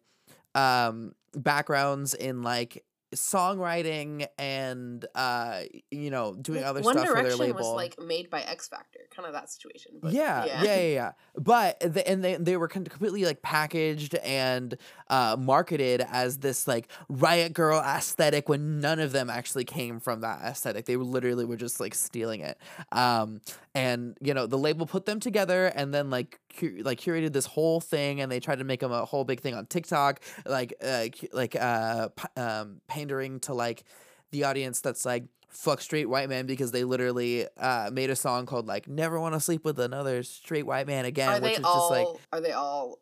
um 0.55 1.15
backgrounds 1.35 2.15
in 2.15 2.43
like 2.43 2.85
songwriting 3.13 4.25
and 4.39 5.05
uh 5.17 5.63
you 5.91 6.11
know 6.11 6.33
doing 6.35 6.63
other 6.63 6.81
One 6.81 6.95
stuff 6.95 7.09
for 7.09 7.15
their 7.15 7.23
Direction 7.23 7.41
label. 7.41 7.59
was 7.59 7.75
like 7.75 7.99
made 7.99 8.31
by 8.31 8.41
X 8.43 8.69
Factor, 8.69 9.01
kind 9.15 9.27
of 9.27 9.33
that 9.33 9.51
situation. 9.51 9.95
But 10.01 10.13
yeah, 10.13 10.45
yeah, 10.45 10.63
yeah, 10.63 10.81
yeah. 10.83 11.13
But 11.35 11.81
the, 11.81 12.07
and 12.09 12.23
they 12.23 12.37
they 12.37 12.57
were 12.57 12.69
completely 12.69 13.25
like 13.25 13.43
packaged 13.43 14.15
and 14.17 14.77
uh, 15.09 15.37
marketed 15.39 16.07
as 16.09 16.39
this 16.39 16.69
like 16.69 16.89
riot 17.09 17.53
grrrl 17.53 17.83
aesthetic 17.85 18.49
when 18.49 18.79
none 18.79 19.01
of 19.01 19.11
them 19.11 19.29
actually 19.29 19.65
came 19.65 19.99
from 19.99 20.21
that 20.21 20.41
aesthetic. 20.43 20.85
They 20.85 20.97
were 20.97 21.05
literally 21.05 21.45
were 21.45 21.57
just 21.57 21.81
like 21.81 21.95
stealing 21.97 22.41
it. 22.41 22.59
Um, 22.93 23.41
and 23.75 24.17
you 24.21 24.35
know 24.35 24.47
the 24.47 24.59
label 24.59 24.87
put 24.87 25.07
them 25.07 25.19
together 25.19 25.67
and 25.67 25.93
then 25.93 26.11
like 26.11 26.39
cu- 26.59 26.83
like 26.85 27.01
curated 27.01 27.33
this 27.33 27.47
whole 27.47 27.81
thing 27.81 28.21
and 28.21 28.31
they 28.31 28.41
tried 28.41 28.59
to 28.59 28.65
make 28.65 28.81
them 28.81 28.93
a 28.93 29.05
whole 29.05 29.25
big 29.25 29.41
thing 29.41 29.55
on 29.55 29.67
TikTok, 29.67 30.21
like 30.47 30.75
uh, 30.83 31.07
like 31.33 31.57
uh, 31.59 32.09
p- 32.09 32.41
um, 32.41 32.81
pandering 32.89 33.41
to 33.41 33.55
like 33.55 33.85
the 34.31 34.45
audience 34.45 34.81
that's 34.81 35.05
like 35.05 35.25
fuck 35.49 35.81
straight 35.81 36.09
white 36.09 36.29
men 36.29 36.47
because 36.47 36.71
they 36.71 36.85
literally 36.85 37.45
uh 37.57 37.91
made 37.93 38.09
a 38.09 38.15
song 38.15 38.47
called 38.47 38.69
like 38.69 38.87
never 38.87 39.19
want 39.19 39.35
to 39.35 39.41
sleep 39.41 39.65
with 39.65 39.81
another 39.81 40.23
straight 40.23 40.65
white 40.65 40.87
man 40.87 41.05
again 41.05 41.29
Are 41.29 41.35
which 41.41 41.43
they 41.43 41.53
is 41.59 41.65
all? 41.65 41.91
just 41.91 41.91
like 41.91 42.21
are 42.33 42.41
they 42.41 42.53
all 42.53 42.99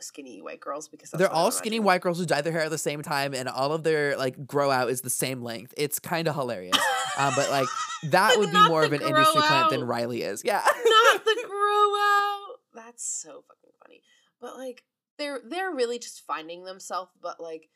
skinny 0.00 0.40
white 0.40 0.60
girls? 0.60 0.88
Because 0.88 1.10
that's 1.10 1.18
they're 1.18 1.28
what 1.28 1.36
I'm 1.36 1.44
all 1.44 1.50
skinny 1.50 1.76
imagining. 1.76 1.84
white 1.86 2.00
girls 2.00 2.18
who 2.18 2.24
dye 2.24 2.40
their 2.40 2.52
hair 2.54 2.62
at 2.62 2.70
the 2.70 2.78
same 2.78 3.02
time 3.02 3.34
and 3.34 3.48
all 3.50 3.72
of 3.72 3.82
their 3.82 4.16
like 4.16 4.46
grow 4.46 4.70
out 4.70 4.88
is 4.90 5.02
the 5.02 5.10
same 5.10 5.42
length 5.42 5.74
it's 5.76 5.98
kind 5.98 6.26
of 6.28 6.34
hilarious 6.34 6.76
um 7.18 7.32
but 7.36 7.50
like 7.50 7.68
that 8.10 8.38
would 8.38 8.50
be 8.50 8.68
more 8.68 8.82
of 8.82 8.92
an 8.94 9.02
industry 9.02 9.40
plant 9.42 9.68
than 9.70 9.84
riley 9.84 10.22
is 10.22 10.42
yeah 10.44 10.62
Not 10.64 11.24
the 11.24 11.44
grow 11.46 11.96
out. 11.96 12.49
That's 12.74 13.04
so 13.04 13.44
fucking 13.48 13.72
funny. 13.82 14.02
But 14.40 14.56
like 14.56 14.84
they're 15.18 15.40
they're 15.48 15.72
really 15.72 15.98
just 15.98 16.24
finding 16.26 16.64
themselves. 16.64 17.10
But 17.20 17.40
like 17.40 17.68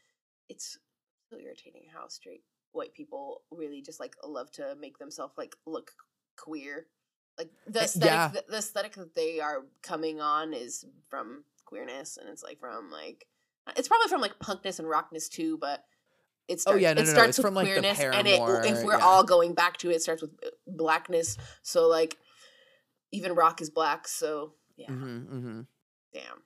it's 0.48 0.78
so 1.30 1.38
irritating 1.38 1.86
how 1.92 2.08
straight 2.08 2.42
white 2.72 2.94
people 2.94 3.42
really 3.50 3.82
just 3.82 4.00
like 4.00 4.14
love 4.24 4.50
to 4.52 4.74
make 4.80 4.98
themselves 4.98 5.34
like 5.36 5.54
look 5.66 5.92
queer. 6.36 6.86
Like 7.38 7.50
the 7.66 7.80
Uh, 7.80 7.84
aesthetic, 7.84 8.08
yeah. 8.10 8.28
the, 8.28 8.44
the 8.48 8.58
aesthetic 8.58 8.92
that 8.94 9.14
they 9.14 9.40
are 9.40 9.66
coming 9.82 10.20
on 10.20 10.52
is 10.52 10.84
from 11.08 11.44
queerness, 11.64 12.16
and 12.16 12.28
it's 12.28 12.42
like 12.42 12.60
from 12.60 12.90
like 12.90 13.26
it's 13.76 13.88
probably 13.88 14.08
from 14.08 14.20
like 14.20 14.38
punkness 14.38 14.78
and 14.78 14.88
rockness 14.88 15.28
too, 15.28 15.58
but. 15.58 15.84
It 16.46 16.60
starts, 16.60 16.76
Oh, 16.76 16.78
yeah, 16.78 16.92
no, 16.92 17.00
it 17.00 17.04
no, 17.04 17.10
no, 17.10 17.14
starts 17.14 17.28
it's 17.30 17.38
with 17.38 17.46
from, 17.46 17.54
like, 17.54 17.68
the 17.68 17.80
queerness, 17.80 17.98
and 18.00 18.28
it, 18.28 18.38
if 18.66 18.84
we're 18.84 18.98
yeah. 18.98 19.02
all 19.02 19.24
going 19.24 19.54
back 19.54 19.78
to 19.78 19.90
it, 19.90 19.94
it 19.94 20.02
starts 20.02 20.20
with 20.20 20.32
uh, 20.44 20.50
blackness. 20.66 21.38
So 21.62 21.88
like, 21.88 22.18
even 23.12 23.32
rock 23.34 23.62
is 23.62 23.70
black. 23.70 24.06
So 24.06 24.52
yeah, 24.76 24.88
hmm 24.88 25.18
hmm 25.20 25.60
damn. 26.12 26.42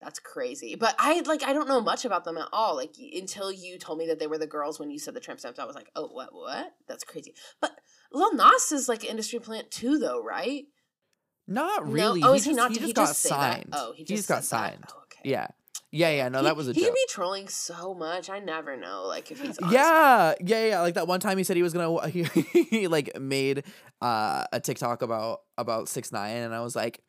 That's 0.00 0.18
crazy. 0.18 0.76
But 0.76 0.94
I 0.98 1.20
like 1.26 1.42
I 1.42 1.52
don't 1.52 1.68
know 1.68 1.80
much 1.82 2.06
about 2.06 2.24
them 2.24 2.38
at 2.38 2.48
all. 2.54 2.74
Like 2.74 2.94
until 3.14 3.52
you 3.52 3.78
told 3.78 3.98
me 3.98 4.06
that 4.06 4.18
they 4.18 4.26
were 4.26 4.38
the 4.38 4.46
girls 4.46 4.80
when 4.80 4.90
you 4.90 4.98
said 4.98 5.12
the 5.12 5.20
tramp 5.20 5.40
stamps, 5.40 5.58
I 5.58 5.66
was 5.66 5.76
like, 5.76 5.90
oh 5.94 6.08
what 6.08 6.34
what? 6.34 6.72
That's 6.88 7.04
crazy. 7.04 7.34
But 7.60 7.72
Lil 8.10 8.32
Nas 8.34 8.72
is 8.72 8.88
like 8.88 9.02
an 9.02 9.10
industry 9.10 9.40
plant 9.40 9.70
too, 9.70 9.98
though, 9.98 10.22
right? 10.22 10.64
Not 11.46 11.84
No? 11.86 11.92
really. 11.92 12.22
Oh, 12.22 12.32
he 12.32 12.38
is 12.38 12.44
he 12.46 12.54
not? 12.54 12.68
He 12.70 12.74
Did 12.74 12.80
just 12.80 12.88
he 12.88 12.94
got 12.94 13.06
just 13.08 13.22
that? 13.24 13.28
signed. 13.28 13.74
Oh, 13.74 13.92
he 13.92 14.04
He 14.04 14.04
just 14.16 14.26
got 14.28 14.42
signed. 14.44 14.84
Oh, 14.88 15.02
okay. 15.02 15.28
Yeah. 15.28 15.48
Yeah, 15.92 16.10
yeah. 16.10 16.28
No, 16.28 16.38
He- 16.38 16.44
that 16.44 16.56
was 16.56 16.68
a 16.68 16.72
joke. 16.72 16.76
he 16.76 16.80
joke. 16.82 16.88
could 16.90 16.94
be 16.94 17.06
trolling 17.10 17.48
so 17.48 17.94
much. 17.94 18.30
I 18.30 18.38
never 18.38 18.76
know. 18.78 19.04
Like 19.06 19.30
if 19.30 19.40
he's 19.40 19.58
honest. 19.58 19.72
Yeah, 19.74 20.34
yeah, 20.40 20.66
yeah. 20.66 20.80
Like 20.80 20.94
that 20.94 21.08
one 21.08 21.20
time 21.20 21.36
he 21.36 21.44
said 21.44 21.56
he 21.56 21.62
was 21.62 21.74
gonna 21.74 22.08
he, 22.08 22.22
he 22.70 22.86
like 22.88 23.20
made 23.20 23.64
uh, 24.00 24.44
a 24.52 24.60
TikTok 24.60 25.02
about 25.02 25.40
about 25.58 25.88
six 25.88 26.10
nine, 26.10 26.36
and 26.36 26.54
I 26.54 26.60
was 26.60 26.74
like, 26.74 27.02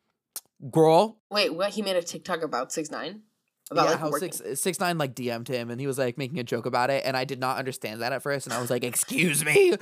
"Girl, 0.70 1.18
Wait, 1.30 1.54
what? 1.54 1.70
He 1.70 1.82
made 1.82 1.96
a 1.96 2.02
TikTok 2.02 2.42
about 2.42 2.72
six 2.72 2.90
nine. 2.90 3.22
About 3.70 3.84
yeah, 3.84 3.90
like 3.92 4.00
how 4.00 4.10
working. 4.10 4.32
six 4.32 4.60
six 4.60 4.80
nine 4.80 4.98
like 4.98 5.14
DM'd 5.14 5.48
him, 5.48 5.70
and 5.70 5.80
he 5.80 5.86
was 5.86 5.98
like 5.98 6.18
making 6.18 6.38
a 6.38 6.44
joke 6.44 6.66
about 6.66 6.90
it, 6.90 7.02
and 7.04 7.16
I 7.16 7.24
did 7.24 7.40
not 7.40 7.56
understand 7.56 8.02
that 8.02 8.12
at 8.12 8.22
first, 8.22 8.46
and 8.46 8.52
I 8.52 8.60
was 8.60 8.70
like, 8.70 8.84
"Excuse 8.84 9.44
me." 9.44 9.74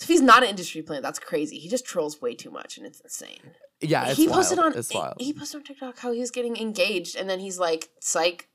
If 0.00 0.08
he's 0.08 0.22
not 0.22 0.42
an 0.42 0.48
industry 0.48 0.80
plant, 0.82 1.02
that's 1.02 1.18
crazy. 1.18 1.58
He 1.58 1.68
just 1.68 1.84
trolls 1.84 2.22
way 2.22 2.34
too 2.34 2.50
much, 2.50 2.78
and 2.78 2.86
it's 2.86 3.00
insane. 3.00 3.40
yeah, 3.80 4.08
it's 4.08 4.16
he 4.16 4.28
wild. 4.28 4.38
posted 4.38 4.58
on 4.58 4.72
he 5.18 5.32
posted 5.34 5.58
on 5.58 5.64
TikTok 5.64 5.98
how 5.98 6.12
he's 6.12 6.30
getting 6.30 6.56
engaged, 6.56 7.16
and 7.16 7.28
then 7.28 7.40
he's 7.40 7.58
like, 7.58 7.90
"Psych." 8.00 8.48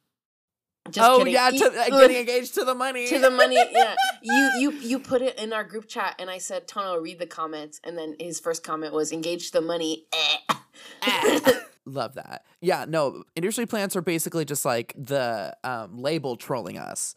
Just 0.91 1.09
oh 1.09 1.17
kidding. 1.19 1.33
yeah, 1.33 1.49
to, 1.49 1.85
getting 1.89 2.17
engaged 2.17 2.53
to 2.55 2.63
the 2.63 2.75
money. 2.75 3.07
to 3.07 3.19
the 3.19 3.31
money. 3.31 3.55
Yeah, 3.71 3.95
you 4.21 4.51
you 4.59 4.71
you 4.71 4.99
put 4.99 5.21
it 5.21 5.39
in 5.39 5.51
our 5.51 5.63
group 5.63 5.87
chat, 5.87 6.15
and 6.19 6.29
I 6.29 6.37
said, 6.37 6.67
"Toño, 6.67 7.01
read 7.01 7.19
the 7.19 7.25
comments." 7.25 7.79
And 7.83 7.97
then 7.97 8.15
his 8.19 8.39
first 8.39 8.63
comment 8.63 8.93
was, 8.93 9.11
"Engaged 9.11 9.53
to 9.53 9.59
the 9.59 9.65
money." 9.65 10.05
Eh. 10.13 11.51
Love 11.85 12.15
that. 12.15 12.43
Yeah, 12.61 12.85
no, 12.87 13.23
industry 13.35 13.65
plants 13.65 13.95
are 13.95 14.01
basically 14.01 14.45
just 14.45 14.65
like 14.65 14.93
the 14.97 15.55
um, 15.63 15.97
label 15.97 16.35
trolling 16.35 16.77
us 16.77 17.15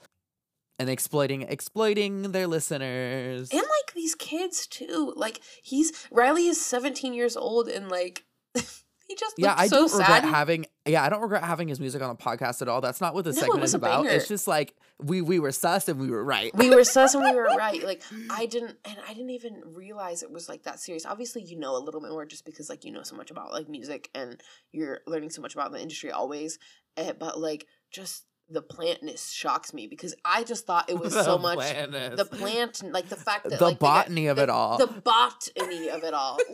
and 0.78 0.88
exploiting 0.88 1.42
exploiting 1.42 2.33
their 2.33 2.46
listeners. 2.46 3.50
and 3.50 3.61
like 3.61 3.94
these 3.94 4.14
kids 4.14 4.66
too. 4.66 5.12
Like 5.16 5.40
he's 5.62 6.07
Riley 6.11 6.48
is 6.48 6.61
seventeen 6.61 7.14
years 7.14 7.37
old, 7.37 7.68
and 7.68 7.88
like 7.90 8.24
he 9.09 9.16
just 9.16 9.35
yeah, 9.38 9.55
I 9.57 9.66
so 9.68 9.77
don't 9.88 9.92
regret 9.92 10.23
sad. 10.23 10.25
having. 10.25 10.66
Yeah, 10.87 11.03
I 11.03 11.09
don't 11.09 11.23
regret 11.23 11.42
having 11.42 11.66
his 11.68 11.81
music 11.81 12.03
on 12.03 12.09
the 12.11 12.14
podcast 12.23 12.61
at 12.62 12.68
all. 12.68 12.81
That's 12.83 13.01
not 13.01 13.14
what 13.14 13.25
the 13.25 13.33
No, 13.33 13.40
segment 13.40 13.64
is 13.64 13.73
about. 13.75 14.05
banger. 14.05 14.14
It's 14.14 14.29
just 14.29 14.47
like 14.47 14.75
we 15.03 15.23
we 15.23 15.38
were 15.38 15.51
sus 15.51 15.88
and 15.88 15.99
we 15.99 16.11
were 16.11 16.23
right. 16.23 16.55
we 16.55 16.68
were 16.71 16.85
sus 16.85 17.14
and 17.14 17.25
we 17.25 17.33
were 17.35 17.44
right. 17.59 17.83
Like 17.83 18.03
I 18.31 18.44
didn't, 18.47 18.77
and 18.85 18.97
I 19.09 19.14
didn't 19.14 19.31
even 19.31 19.62
realize 19.75 20.23
it 20.23 20.31
was 20.31 20.49
like 20.49 20.64
that 20.64 20.79
serious. 20.79 21.07
Obviously, 21.07 21.42
you 21.42 21.59
know 21.59 21.75
a 21.77 21.83
little 21.83 22.01
bit 22.03 22.11
more 22.11 22.27
just 22.27 22.44
because 22.44 22.68
like 22.68 22.85
you 22.85 22.92
know 22.92 23.03
so 23.03 23.16
much 23.16 23.31
about 23.31 23.51
like 23.51 23.68
music 23.68 24.11
and 24.14 24.40
you're 24.73 25.01
learning 25.07 25.31
so 25.31 25.40
much 25.42 25.55
about 25.55 25.73
the 25.73 25.81
industry 25.81 26.11
always. 26.12 26.59
Eh, 26.99 27.12
but 27.18 27.40
like 27.40 27.66
just 27.90 28.25
the 28.51 28.62
plantness 28.62 29.31
shocks 29.33 29.73
me 29.75 29.87
because 29.87 30.14
I 30.25 30.42
just 30.44 30.66
thought 30.66 30.88
it 30.90 30.99
was 30.99 31.12
so 31.25 31.38
much 31.38 31.57
planness. 31.59 32.16
the 32.16 32.25
plant, 32.25 32.83
like 32.92 33.09
the 33.09 33.16
fact 33.16 33.49
that 33.49 33.59
the 33.59 33.64
like, 33.64 33.79
got- 33.79 34.05
botany 34.07 34.27
of 34.27 34.37
the, 34.37 34.44
it 34.44 34.51
all. 34.51 34.79
the 34.79 34.87
botany 34.87 35.88
of 35.90 36.03
it 36.05 36.12
all. 36.14 36.38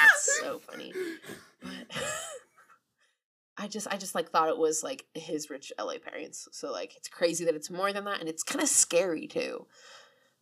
That's 0.00 0.40
so 0.40 0.58
funny. 0.58 0.92
But 1.62 2.02
I 3.56 3.68
just 3.68 3.86
I 3.90 3.96
just 3.96 4.14
like 4.14 4.30
thought 4.30 4.48
it 4.48 4.58
was 4.58 4.82
like 4.82 5.04
his 5.14 5.50
rich 5.50 5.72
LA 5.78 5.98
parents. 5.98 6.48
So 6.52 6.72
like 6.72 6.96
it's 6.96 7.08
crazy 7.08 7.44
that 7.44 7.54
it's 7.54 7.70
more 7.70 7.92
than 7.92 8.04
that 8.04 8.20
and 8.20 8.28
it's 8.28 8.42
kind 8.42 8.62
of 8.62 8.68
scary 8.68 9.26
too. 9.26 9.66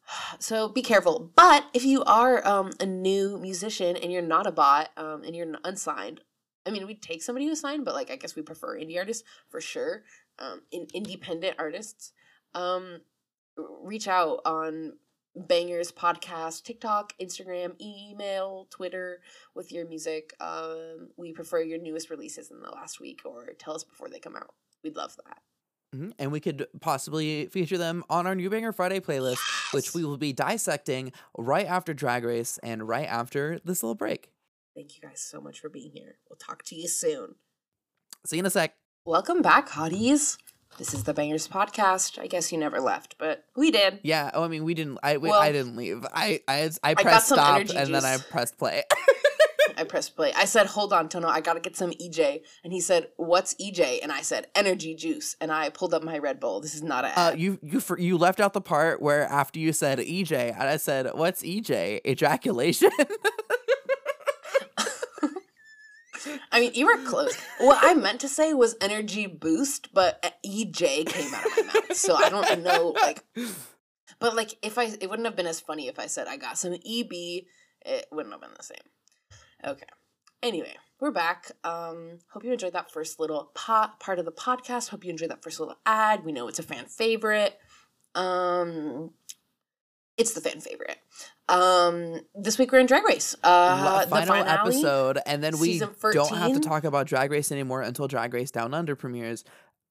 So 0.38 0.68
be 0.68 0.81
careful. 0.81 1.33
But 1.37 1.66
if 1.75 1.85
you 1.85 2.03
are 2.05 2.47
um, 2.47 2.71
a 2.81 2.87
new 2.87 3.38
musician 3.38 3.94
and 3.94 4.11
you're 4.11 4.23
not 4.23 4.47
a 4.47 4.53
bot 4.53 4.88
um, 4.97 5.23
and 5.23 5.37
you're 5.37 5.55
unsigned, 5.64 6.23
I 6.64 6.71
mean, 6.71 6.87
we'd 6.87 7.03
take 7.03 7.23
somebody 7.23 7.47
who's 7.47 7.61
signed, 7.61 7.85
but 7.85 7.94
like 7.94 8.11
I 8.11 8.16
guess 8.16 8.35
we 8.35 8.42
prefer 8.42 8.79
indie 8.79 8.97
artists 8.99 9.25
for 9.51 9.61
sure. 9.61 10.05
Um, 10.38 10.62
in 10.71 10.87
independent 10.94 11.57
artists, 11.59 12.12
um, 12.55 13.01
reach 13.83 14.09
out 14.09 14.40
on 14.44 14.94
Bangerz 15.38 15.92
podcast, 15.92 16.64
TikTok, 16.64 17.12
Instagram, 17.20 17.81
email, 17.81 18.66
Twitter 18.70 19.20
with 19.55 19.70
your 19.72 19.87
music. 19.87 20.35
Um, 20.40 21.09
we 21.16 21.33
prefer 21.33 21.61
your 21.62 21.79
newest 21.79 22.11
releases 22.11 22.51
in 22.51 22.61
the 22.61 22.70
last 22.70 23.01
week 23.01 23.20
or 23.24 23.53
tell 23.59 23.74
us 23.74 23.85
before 23.85 24.09
they 24.09 24.18
come 24.18 24.37
out. 24.37 24.55
We'd 24.83 24.96
love 24.96 25.16
that. 25.27 25.42
Mhm, 25.94 26.12
And 26.18 26.31
we 26.33 26.40
could 26.40 26.66
possibly 26.81 27.46
feature 27.46 27.79
them 27.79 28.05
on 28.11 28.27
our 28.27 28.35
New 28.35 28.51
Banger 28.51 28.72
Friday 28.72 29.01
playlist, 29.01 29.38
which 29.72 29.94
we 29.94 30.05
will 30.05 30.18
be 30.18 30.33
dissecting 30.35 31.12
right 31.37 31.66
after 31.66 31.94
Drag 31.94 32.24
Race 32.24 32.59
and 32.62 32.87
right 32.87 33.09
after 33.09 33.59
this 33.64 33.83
little 33.83 33.94
break. 33.94 34.31
Thank 34.77 34.94
you 34.96 35.01
guys 35.09 35.20
so 35.20 35.40
much 35.40 35.61
for 35.61 35.68
being 35.70 35.92
here. 35.92 36.18
We'll 36.29 36.37
talk 36.37 36.62
to 36.64 36.74
you 36.77 36.88
soon. 36.88 37.37
See 38.27 38.37
you 38.37 38.40
in 38.40 38.46
a 38.46 38.51
sec. 38.51 38.77
Welcome 39.07 39.40
back, 39.40 39.70
hotties. 39.70 40.37
This 40.76 40.94
is 40.94 41.04
the 41.04 41.14
Bangerz 41.14 41.48
podcast. 41.48 42.20
I 42.20 42.26
guess 42.26 42.52
you 42.52 42.59
never 42.59 42.81
left, 42.81 43.16
but 43.18 43.44
we 43.57 43.70
did. 43.70 44.00
Yeah. 44.02 44.31
Oh, 44.35 44.44
I 44.44 44.48
mean, 44.48 44.64
we 44.64 44.74
didn't. 44.74 44.98
I 45.02 45.16
we, 45.16 45.28
Well, 45.31 45.40
I 45.40 45.50
didn't 45.50 45.76
leave. 45.76 46.04
I 46.12 46.40
I 46.46 46.70
I 46.85 46.94
pressed 46.94 47.28
some 47.28 47.37
stop 47.37 47.61
and 47.61 47.94
then 47.94 48.04
I 48.04 48.18
pressed 48.18 48.59
play. 48.59 48.83
I 49.76 49.85
pressed 49.85 50.16
play. 50.16 50.33
I 50.37 50.44
said, 50.44 50.66
"Hold 50.66 50.92
on, 50.92 51.09
Toño. 51.09 51.26
I 51.26 51.40
gotta 51.40 51.61
get 51.61 51.76
some 51.76 51.90
EJ." 51.92 52.42
And 52.64 52.72
he 52.72 52.81
said, 52.81 53.09
"What's 53.16 53.54
EJ?" 53.54 54.00
And 54.02 54.11
I 54.11 54.22
said, 54.22 54.48
"Energy 54.54 54.94
juice." 54.94 55.37
And 55.40 55.52
I 55.52 55.68
pulled 55.70 55.94
up 55.94 56.02
my 56.02 56.18
Red 56.18 56.40
Bull. 56.40 56.61
This 56.61 56.74
is 56.74 56.83
not 56.83 57.04
a 57.04 57.18
Uh, 57.18 57.33
you 57.37 57.59
you 57.62 57.81
you 57.96 58.18
left 58.18 58.40
out 58.40 58.52
the 58.52 58.61
part 58.61 59.00
where 59.00 59.24
after 59.24 59.59
you 59.61 59.72
said 59.72 59.98
EJ, 59.98 60.52
and 60.52 60.68
I 60.68 60.76
said, 60.78 61.11
"What's 61.14 61.42
EJ? 61.42 62.00
Ejaculation." 62.04 62.90
I 66.52 66.61
mean, 66.61 66.72
you 66.74 66.87
were 66.87 67.04
close. 67.04 67.37
what 67.59 67.78
I 67.83 67.94
meant 67.94 68.20
to 68.20 68.28
say 68.28 68.54
was 68.54 68.76
energy 68.81 69.26
boost, 69.26 69.92
but 69.92 70.18
uh, 70.24 70.31
EJ 70.46 71.07
came 71.07 71.35
out 71.35 71.46
of 71.46 71.57
my 71.57 71.62
mouth. 71.62 71.96
So 71.96 72.14
I 72.14 72.28
don't 72.28 72.62
know, 72.62 72.94
like, 73.00 73.24
but 74.18 74.35
like 74.37 74.57
if 74.62 74.78
I, 74.78 74.85
it 75.00 75.09
wouldn't 75.09 75.26
have 75.26 75.37
been 75.37 75.46
as 75.46 75.61
funny 75.61 75.88
if 75.88 75.98
I 75.98 76.07
said 76.07 76.26
I 76.26 76.37
got 76.37 76.59
some 76.59 76.74
EB. 76.74 77.12
It 77.83 78.07
wouldn't 78.11 78.33
have 78.33 78.40
been 78.40 78.50
the 78.57 78.62
same. 78.62 78.76
Okay. 79.64 79.87
Anyway, 80.42 80.74
we're 81.00 81.11
back. 81.11 81.52
Um, 81.64 82.18
hope 82.31 82.44
you 82.44 82.52
enjoyed 82.52 82.72
that 82.72 82.90
first 82.90 83.18
little 83.18 83.50
part 83.54 84.18
of 84.18 84.24
the 84.24 84.33
podcast. 84.33 84.88
Hope 84.88 85.04
you 85.04 85.11
enjoyed 85.11 85.31
that 85.31 85.42
first 85.42 85.59
little 85.59 85.76
ad. 85.87 86.24
We 86.24 86.33
know 86.33 86.48
it's 86.48 86.59
a 86.59 86.64
fan 86.64 86.87
favorite. 86.87 87.59
Um, 88.14 89.11
it's 90.16 90.33
the 90.33 90.40
fan 90.40 90.61
favorite. 90.61 90.98
Um, 91.49 92.21
this 92.35 92.59
week 92.59 92.73
we're 92.73 92.79
in 92.81 92.87
Drag 92.87 93.05
Race. 93.05 93.35
Uh, 93.43 94.05
the 94.05 94.11
final 94.11 94.27
finale. 94.35 94.49
episode, 94.51 95.19
and 95.25 95.43
then 95.43 95.59
we 95.59 95.79
don't 95.79 96.35
have 96.37 96.53
to 96.53 96.61
talk 96.61 96.85
about 96.85 97.07
Drag 97.07 97.31
Race 97.31 97.51
anymore 97.51 97.83
until 97.83 98.07
Drag 98.07 98.33
Race 98.35 98.51
Down 98.51 98.75
Under 98.75 98.95
premieres 98.95 99.45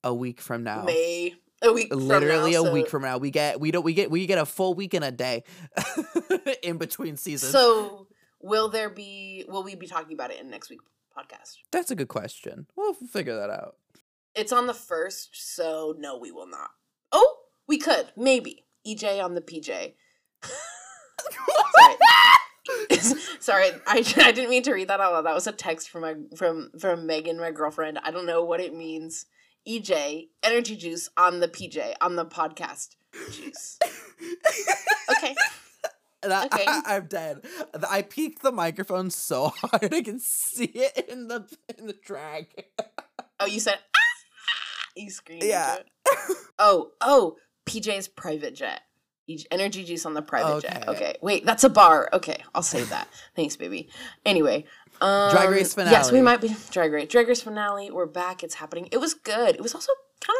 a 0.03 0.13
week 0.13 0.39
from 0.39 0.63
now. 0.63 0.83
May 0.83 1.33
a 1.63 1.73
week 1.73 1.89
from 1.89 2.07
Literally 2.07 2.51
now, 2.51 2.61
a 2.61 2.65
so- 2.65 2.73
week 2.73 2.89
from 2.89 3.01
now. 3.01 3.17
We 3.17 3.31
get 3.31 3.59
we 3.59 3.71
don't 3.71 3.83
we 3.83 3.93
get 3.93 4.11
we 4.11 4.25
get 4.27 4.37
a 4.37 4.45
full 4.45 4.73
week 4.75 4.93
and 4.93 5.03
a 5.03 5.11
day 5.11 5.43
in 6.63 6.77
between 6.77 7.17
seasons. 7.17 7.51
So 7.51 8.07
will 8.41 8.69
there 8.69 8.89
be? 8.89 9.45
Will 9.47 9.63
we 9.63 9.75
be 9.75 9.87
talking 9.87 10.13
about 10.13 10.31
it 10.31 10.39
in 10.39 10.49
next 10.49 10.69
week 10.69 10.81
podcast? 11.17 11.55
That's 11.71 11.89
a 11.89 11.95
good 11.95 12.07
question. 12.09 12.67
We'll 12.75 12.93
figure 12.93 13.35
that 13.35 13.49
out. 13.49 13.77
It's 14.35 14.51
on 14.51 14.67
the 14.67 14.73
first, 14.75 15.29
so 15.55 15.95
no, 15.97 16.17
we 16.17 16.31
will 16.31 16.47
not. 16.47 16.69
Oh, 17.11 17.37
we 17.67 17.79
could 17.79 18.11
maybe 18.15 18.65
EJ 18.85 19.23
on 19.23 19.33
the 19.33 19.41
PJ. 19.41 19.93
Sorry. 21.75 21.95
Sorry, 23.39 23.69
I, 23.87 24.03
I 24.17 24.31
didn't 24.31 24.49
mean 24.49 24.63
to 24.63 24.73
read 24.73 24.89
that 24.89 24.99
out 24.99 25.13
loud. 25.13 25.25
That 25.25 25.33
was 25.33 25.47
a 25.47 25.51
text 25.51 25.89
from 25.89 26.01
my 26.01 26.15
from 26.35 26.71
from 26.79 27.05
Megan, 27.05 27.39
my 27.39 27.51
girlfriend. 27.51 27.99
I 28.03 28.11
don't 28.11 28.25
know 28.25 28.43
what 28.43 28.59
it 28.59 28.73
means. 28.73 29.25
EJ, 29.67 30.29
energy 30.43 30.75
juice 30.75 31.09
on 31.17 31.39
the 31.39 31.47
PJ 31.47 31.93
on 32.01 32.15
the 32.15 32.25
podcast 32.25 32.95
juice. 33.31 33.79
Okay. 35.17 35.35
That, 36.21 36.53
Okay. 36.53 36.63
I, 36.67 36.95
am 36.95 37.05
dead. 37.07 37.41
I 37.89 38.01
peeked 38.01 38.41
the 38.41 38.51
microphone 38.51 39.09
so 39.09 39.49
hard 39.61 39.93
I 39.93 40.01
can 40.01 40.19
see 40.19 40.71
it 40.73 41.07
in 41.09 41.27
the 41.27 41.47
in 41.77 41.87
the 41.87 41.93
track. 41.93 42.65
Oh, 43.39 43.45
you 43.45 43.59
said 43.59 43.77
ah! 43.95 43.99
you 44.95 45.09
screamed. 45.09 45.43
Yeah. 45.43 45.77
Oh, 46.59 46.91
oh, 47.01 47.37
PJ's 47.65 48.07
private 48.07 48.55
jet. 48.55 48.81
Energy 49.51 49.83
juice 49.83 50.05
on 50.05 50.13
the 50.13 50.21
private 50.21 50.61
jet. 50.61 50.83
Okay. 50.87 50.91
Okay. 50.91 51.15
Wait, 51.21 51.45
that's 51.45 51.63
a 51.63 51.69
bar. 51.69 52.09
Okay, 52.13 52.43
I'll 52.55 52.63
save 52.63 52.89
that. 52.89 53.07
Thanks, 53.35 53.55
baby. 53.57 53.89
Anyway, 54.25 54.65
um, 55.01 55.31
Drag 55.31 55.49
Race 55.49 55.73
finale. 55.73 55.91
Yes, 55.91 56.11
we 56.11 56.21
might 56.21 56.39
be 56.41 56.55
Drag 56.71 56.91
Race. 56.93 57.09
Drag 57.09 57.27
Race 57.27 57.41
finale. 57.41 57.91
We're 57.91 58.05
back. 58.05 58.43
It's 58.43 58.55
happening. 58.55 58.87
It 58.91 58.97
was 58.97 59.13
good. 59.13 59.55
It 59.55 59.61
was 59.61 59.75
also 59.75 59.91
kind 60.21 60.37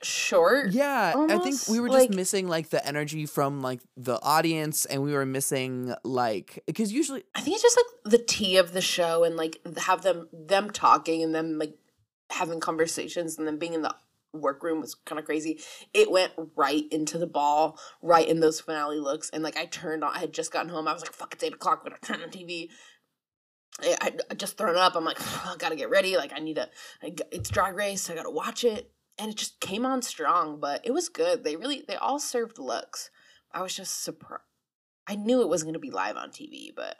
of 0.00 0.06
short. 0.06 0.70
Yeah, 0.72 1.12
I 1.28 1.38
think 1.38 1.56
we 1.68 1.80
were 1.80 1.88
just 1.88 1.98
like- 1.98 2.10
missing 2.10 2.48
like 2.48 2.70
the 2.70 2.84
energy 2.86 3.26
from 3.26 3.62
like 3.62 3.80
the 3.96 4.20
audience, 4.22 4.84
and 4.84 5.02
we 5.02 5.12
were 5.12 5.26
missing 5.26 5.94
like 6.04 6.62
because 6.66 6.92
usually 6.92 7.24
I 7.34 7.40
think 7.40 7.54
it's 7.54 7.62
just 7.62 7.76
like 7.76 8.12
the 8.12 8.18
tea 8.18 8.58
of 8.58 8.72
the 8.72 8.80
show 8.80 9.24
and 9.24 9.36
like 9.36 9.58
have 9.78 10.02
them 10.02 10.28
them 10.32 10.70
talking 10.70 11.22
and 11.22 11.34
them 11.34 11.58
like 11.58 11.74
having 12.30 12.60
conversations 12.60 13.36
and 13.38 13.46
then 13.46 13.58
being 13.58 13.74
in 13.74 13.82
the 13.82 13.94
workroom 14.32 14.80
was 14.80 14.94
kind 14.94 15.18
of 15.18 15.24
crazy. 15.24 15.60
It 15.92 16.10
went 16.10 16.32
right 16.56 16.84
into 16.90 17.18
the 17.18 17.26
ball, 17.26 17.78
right 18.00 18.26
in 18.26 18.40
those 18.40 18.60
finale 18.60 18.98
looks, 18.98 19.30
and 19.30 19.42
like 19.42 19.56
I 19.56 19.66
turned 19.66 20.04
on. 20.04 20.14
I 20.14 20.20
had 20.20 20.32
just 20.32 20.52
gotten 20.52 20.70
home. 20.70 20.88
I 20.88 20.92
was 20.92 21.02
like, 21.02 21.12
"Fuck, 21.12 21.34
it's 21.34 21.44
eight 21.44 21.54
o'clock." 21.54 21.84
When 21.84 21.92
I 21.92 21.96
turned 21.96 22.22
on 22.22 22.30
TV, 22.30 22.68
I, 23.80 24.12
I, 24.30 24.34
just 24.34 24.56
thrown 24.56 24.76
up. 24.76 24.94
I'm 24.94 25.04
like, 25.04 25.20
I 25.46 25.54
gotta 25.58 25.76
get 25.76 25.90
ready. 25.90 26.16
Like 26.16 26.32
I 26.34 26.40
need 26.40 26.56
to. 26.56 26.68
I 27.02 27.14
it's 27.30 27.50
drag 27.50 27.74
race. 27.74 28.08
I 28.10 28.14
gotta 28.14 28.30
watch 28.30 28.64
it, 28.64 28.92
and 29.18 29.30
it 29.30 29.36
just 29.36 29.60
came 29.60 29.86
on 29.86 30.02
strong. 30.02 30.60
But 30.60 30.80
it 30.84 30.92
was 30.92 31.08
good. 31.08 31.44
They 31.44 31.56
really 31.56 31.84
they 31.86 31.96
all 31.96 32.18
served 32.18 32.58
looks. 32.58 33.10
I 33.52 33.62
was 33.62 33.74
just 33.74 34.02
surprised. 34.02 34.42
I 35.06 35.16
knew 35.16 35.42
it 35.42 35.48
wasn't 35.48 35.70
gonna 35.70 35.78
be 35.78 35.90
live 35.90 36.16
on 36.16 36.30
TV, 36.30 36.70
but 36.74 36.96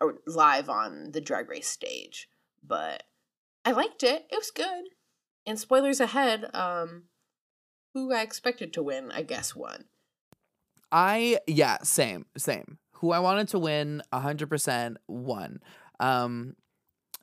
or 0.00 0.18
live 0.26 0.68
on 0.68 1.12
the 1.12 1.20
drag 1.20 1.48
race 1.48 1.68
stage, 1.68 2.28
but 2.62 3.04
I 3.64 3.72
liked 3.72 4.02
it. 4.02 4.26
It 4.30 4.36
was 4.36 4.50
good. 4.50 4.84
And 5.46 5.58
spoilers 5.58 6.00
ahead. 6.00 6.48
Um, 6.54 7.04
who 7.92 8.12
I 8.12 8.22
expected 8.22 8.72
to 8.74 8.82
win, 8.82 9.10
I 9.12 9.22
guess 9.22 9.54
won. 9.54 9.84
I 10.90 11.38
yeah, 11.46 11.78
same, 11.82 12.26
same. 12.36 12.78
Who 12.94 13.12
I 13.12 13.18
wanted 13.18 13.48
to 13.48 13.58
win 13.58 14.02
100% 14.12 14.96
won. 15.08 15.60
Um 16.00 16.56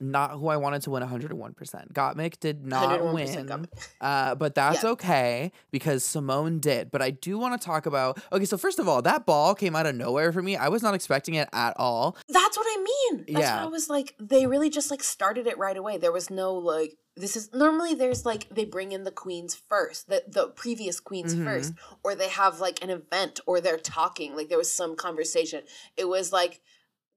not 0.03 0.31
who 0.31 0.47
I 0.47 0.57
wanted 0.57 0.81
to 0.83 0.89
win 0.89 1.03
101%. 1.03 1.93
Gottmik 1.93 2.39
did 2.39 2.65
not 2.65 3.13
win. 3.13 3.67
Uh, 4.01 4.33
but 4.33 4.55
that's 4.55 4.83
Yeah. 4.83 4.89
okay 4.91 5.51
because 5.69 6.03
Symone 6.03 6.59
did. 6.59 6.89
But 6.89 7.03
I 7.03 7.11
do 7.11 7.37
want 7.37 7.59
to 7.61 7.63
talk 7.63 7.85
about 7.85 8.19
okay, 8.33 8.45
so 8.45 8.57
first 8.57 8.79
of 8.79 8.87
all, 8.87 9.03
that 9.03 9.27
ball 9.27 9.53
came 9.53 9.75
out 9.75 9.85
of 9.85 9.93
nowhere 9.93 10.31
for 10.33 10.41
me. 10.41 10.55
I 10.57 10.69
was 10.69 10.81
not 10.81 10.95
expecting 10.95 11.35
it 11.35 11.49
at 11.53 11.75
all. 11.77 12.17
That's 12.29 12.57
what 12.57 12.65
I 12.67 12.83
mean. 12.83 13.25
That's 13.27 13.39
Yeah. 13.41 13.57
what 13.57 13.63
I 13.65 13.67
was 13.69 13.89
like. 13.89 14.15
They 14.19 14.47
really 14.47 14.71
just 14.71 14.89
like 14.89 15.03
started 15.03 15.45
it 15.45 15.57
right 15.59 15.77
away. 15.77 15.97
There 15.97 16.11
was 16.11 16.29
no 16.31 16.53
like. 16.55 16.97
This 17.17 17.35
is 17.35 17.53
normally 17.53 17.93
there's 17.93 18.25
like 18.25 18.47
they 18.49 18.63
bring 18.65 18.93
in 18.93 19.03
the 19.03 19.11
queens 19.11 19.53
first, 19.55 20.07
the 20.07 20.23
the 20.27 20.47
previous 20.47 20.99
queens 20.99 21.35
Mhm. 21.35 21.43
first, 21.43 21.73
or 22.03 22.15
they 22.15 22.29
have 22.29 22.59
like 22.61 22.81
an 22.83 22.89
event, 22.89 23.39
or 23.45 23.59
they're 23.59 23.77
talking. 23.77 24.35
Like 24.35 24.47
there 24.49 24.57
was 24.57 24.73
some 24.73 24.95
conversation. 24.95 25.63
It 25.97 26.05
was 26.05 26.31
like, 26.31 26.61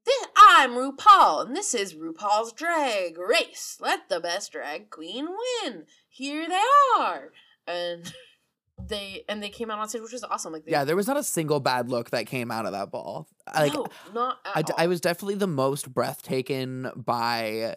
"Thi- 0.04 0.12
I'm 0.36 0.72
RuPaul, 0.72 1.46
and 1.46 1.56
this 1.56 1.74
is 1.74 1.94
RuPaul's 1.94 2.52
Drag 2.52 3.16
Race. 3.16 3.76
Let 3.80 4.08
the 4.08 4.18
best 4.20 4.50
drag 4.52 4.90
queen 4.90 5.28
win. 5.62 5.86
Here 6.08 6.48
they 6.48 6.62
are, 6.98 7.30
and 7.66 8.12
they 8.88 9.24
and 9.28 9.40
they 9.40 9.48
came 9.48 9.70
out 9.70 9.78
on 9.78 9.88
stage, 9.88 10.02
which 10.02 10.12
was 10.12 10.24
awesome. 10.24 10.52
Like 10.52 10.64
they, 10.64 10.72
Yeah, 10.72 10.82
there 10.84 10.96
was 10.96 11.06
not 11.06 11.16
a 11.16 11.22
single 11.22 11.60
bad 11.60 11.88
look 11.88 12.10
that 12.10 12.26
came 12.26 12.50
out 12.50 12.66
of 12.66 12.72
that 12.72 12.90
ball. 12.90 13.28
Like 13.54 13.72
no, 13.72 13.86
not 14.12 14.38
at 14.56 14.70
I. 14.76 14.84
I 14.84 14.86
was 14.88 15.00
definitely 15.00 15.36
the 15.36 15.46
most 15.46 15.94
breathtaken 15.94 16.90
by 16.96 17.76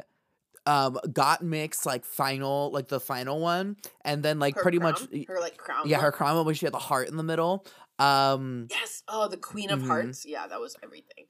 um 0.68 1.00
Gottmik's 1.08 1.86
like 1.86 2.06
final 2.06 2.72
like 2.72 2.88
the 2.90 3.00
final 3.00 3.40
one 3.40 3.78
and 4.04 4.22
then 4.22 4.38
like 4.40 4.56
Her 4.56 4.62
pretty 4.62 4.78
crown, 4.80 4.92
much 4.94 5.26
her 5.28 5.40
like 5.42 5.58
crown. 5.58 5.88
yeah 5.88 6.00
her 6.00 6.12
crown 6.12 6.36
one 6.36 6.46
where 6.46 6.54
she 6.56 6.66
had 6.66 6.74
the 6.74 6.78
heart 6.80 7.08
in 7.10 7.18
the 7.18 7.24
middle 7.24 7.66
um 8.00 8.68
Yes. 8.70 9.02
Oh, 9.08 9.28
the 9.28 9.38
Queen 9.38 9.70
of 9.72 9.80
Mhm. 9.82 9.88
Hearts. 9.88 10.26
Yeah, 10.26 10.46
that 10.48 10.60
was 10.60 10.76
everything. 10.84 11.26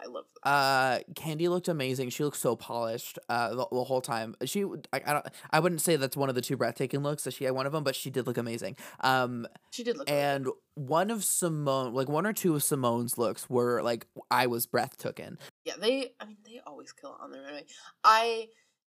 I 0.00 0.06
love 0.06 0.26
that. 0.44 0.48
uh 0.48 0.98
Kandy 1.14 1.48
looked 1.48 1.66
amazing 1.66 2.10
she 2.10 2.22
looked 2.22 2.36
so 2.36 2.54
polished 2.54 3.18
uh 3.28 3.48
the, 3.50 3.66
the 3.72 3.82
whole 3.82 4.00
time 4.00 4.36
she 4.44 4.62
I, 4.92 5.02
I 5.04 5.12
don't 5.12 5.26
i 5.50 5.58
wouldn't 5.58 5.80
say 5.80 5.96
that's 5.96 6.16
one 6.16 6.28
of 6.28 6.36
the 6.36 6.40
two 6.40 6.56
breathtaking 6.56 7.02
looks 7.02 7.24
that 7.24 7.34
she 7.34 7.42
had 7.42 7.52
one 7.52 7.66
of 7.66 7.72
them 7.72 7.82
but 7.82 7.96
she 7.96 8.08
did 8.08 8.24
look 8.24 8.38
amazing 8.38 8.76
um 9.00 9.44
She 9.72 9.82
did 9.82 9.98
look. 9.98 10.08
and 10.08 10.46
one 10.76 11.10
of 11.10 11.22
Symone 11.22 11.94
like 11.94 12.08
one 12.08 12.26
or 12.26 12.32
two 12.32 12.54
of 12.54 12.62
Symone's 12.62 13.18
looks 13.18 13.50
were 13.50 13.82
like 13.82 14.06
i 14.30 14.46
was 14.46 14.66
breath 14.66 14.96
taken. 14.98 15.36
yeah, 15.64 15.74
they. 15.80 16.12
I 16.20 16.26
mean, 16.26 16.36
they 16.46 16.60
always 16.64 16.92
kill 16.92 17.16
on 17.20 17.32
their 17.32 17.42
runway. 17.42 17.64
I. 18.04 18.46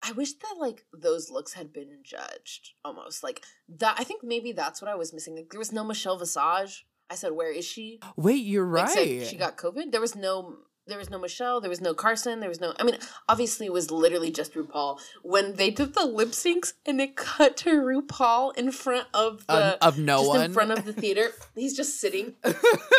I 0.04 0.12
wish 0.14 0.34
that 0.34 0.56
like 0.60 0.86
those 0.94 1.30
looks 1.30 1.54
had 1.54 1.72
been 1.72 2.00
judged 2.04 2.72
almost 2.84 3.24
like 3.24 3.44
that. 3.70 3.96
I 4.00 4.04
think 4.04 4.24
maybe 4.24 4.52
that's 4.52 4.82
what 4.82 4.90
I 4.90 4.96
was 4.96 5.14
missing. 5.14 5.36
Like, 5.36 5.50
there 5.52 5.60
was 5.60 5.72
no 5.72 5.84
Michelle 5.84 6.18
Visage. 6.18 6.86
I 7.10 7.16
said, 7.16 7.34
"Where 7.34 7.52
is 7.52 7.66
she?" 7.66 8.00
wait 8.16 8.44
you're 8.46 8.66
right 8.66 8.90
she 9.26 9.36
got 9.38 9.58
COVID. 9.58 9.92
There 9.92 10.02
was 10.02 10.16
no. 10.16 10.58
There 10.88 10.98
was 10.98 11.12
no 11.12 11.20
Michelle. 11.20 11.62
There 11.62 11.70
was 11.70 11.80
no 11.80 11.94
Carson. 11.94 12.40
There 12.40 12.50
was 12.50 12.60
no. 12.60 12.74
I 12.80 12.84
mean, 12.84 12.98
obviously, 13.30 13.68
it 13.68 13.72
was 13.72 13.92
literally 13.92 14.32
just 14.32 14.56
RuPaul. 14.56 15.00
When 15.22 15.56
they 15.56 15.70
did 15.70 15.94
the 15.94 16.06
lip 16.06 16.30
syncs 16.30 16.74
and 16.86 17.00
it 17.00 17.16
cut 17.16 17.56
to 17.58 17.70
RuPaul 17.70 18.58
in 18.58 18.72
front 18.72 19.08
of 19.14 19.46
the 19.46 19.78
of, 19.84 19.96
of 19.96 20.00
no 20.00 20.24
one 20.24 20.42
in 20.42 20.54
front 20.54 20.72
of 20.72 20.86
the 20.86 20.94
theater, 20.94 21.30
he's 21.54 21.78
just 21.78 22.00
sitting 22.00 22.34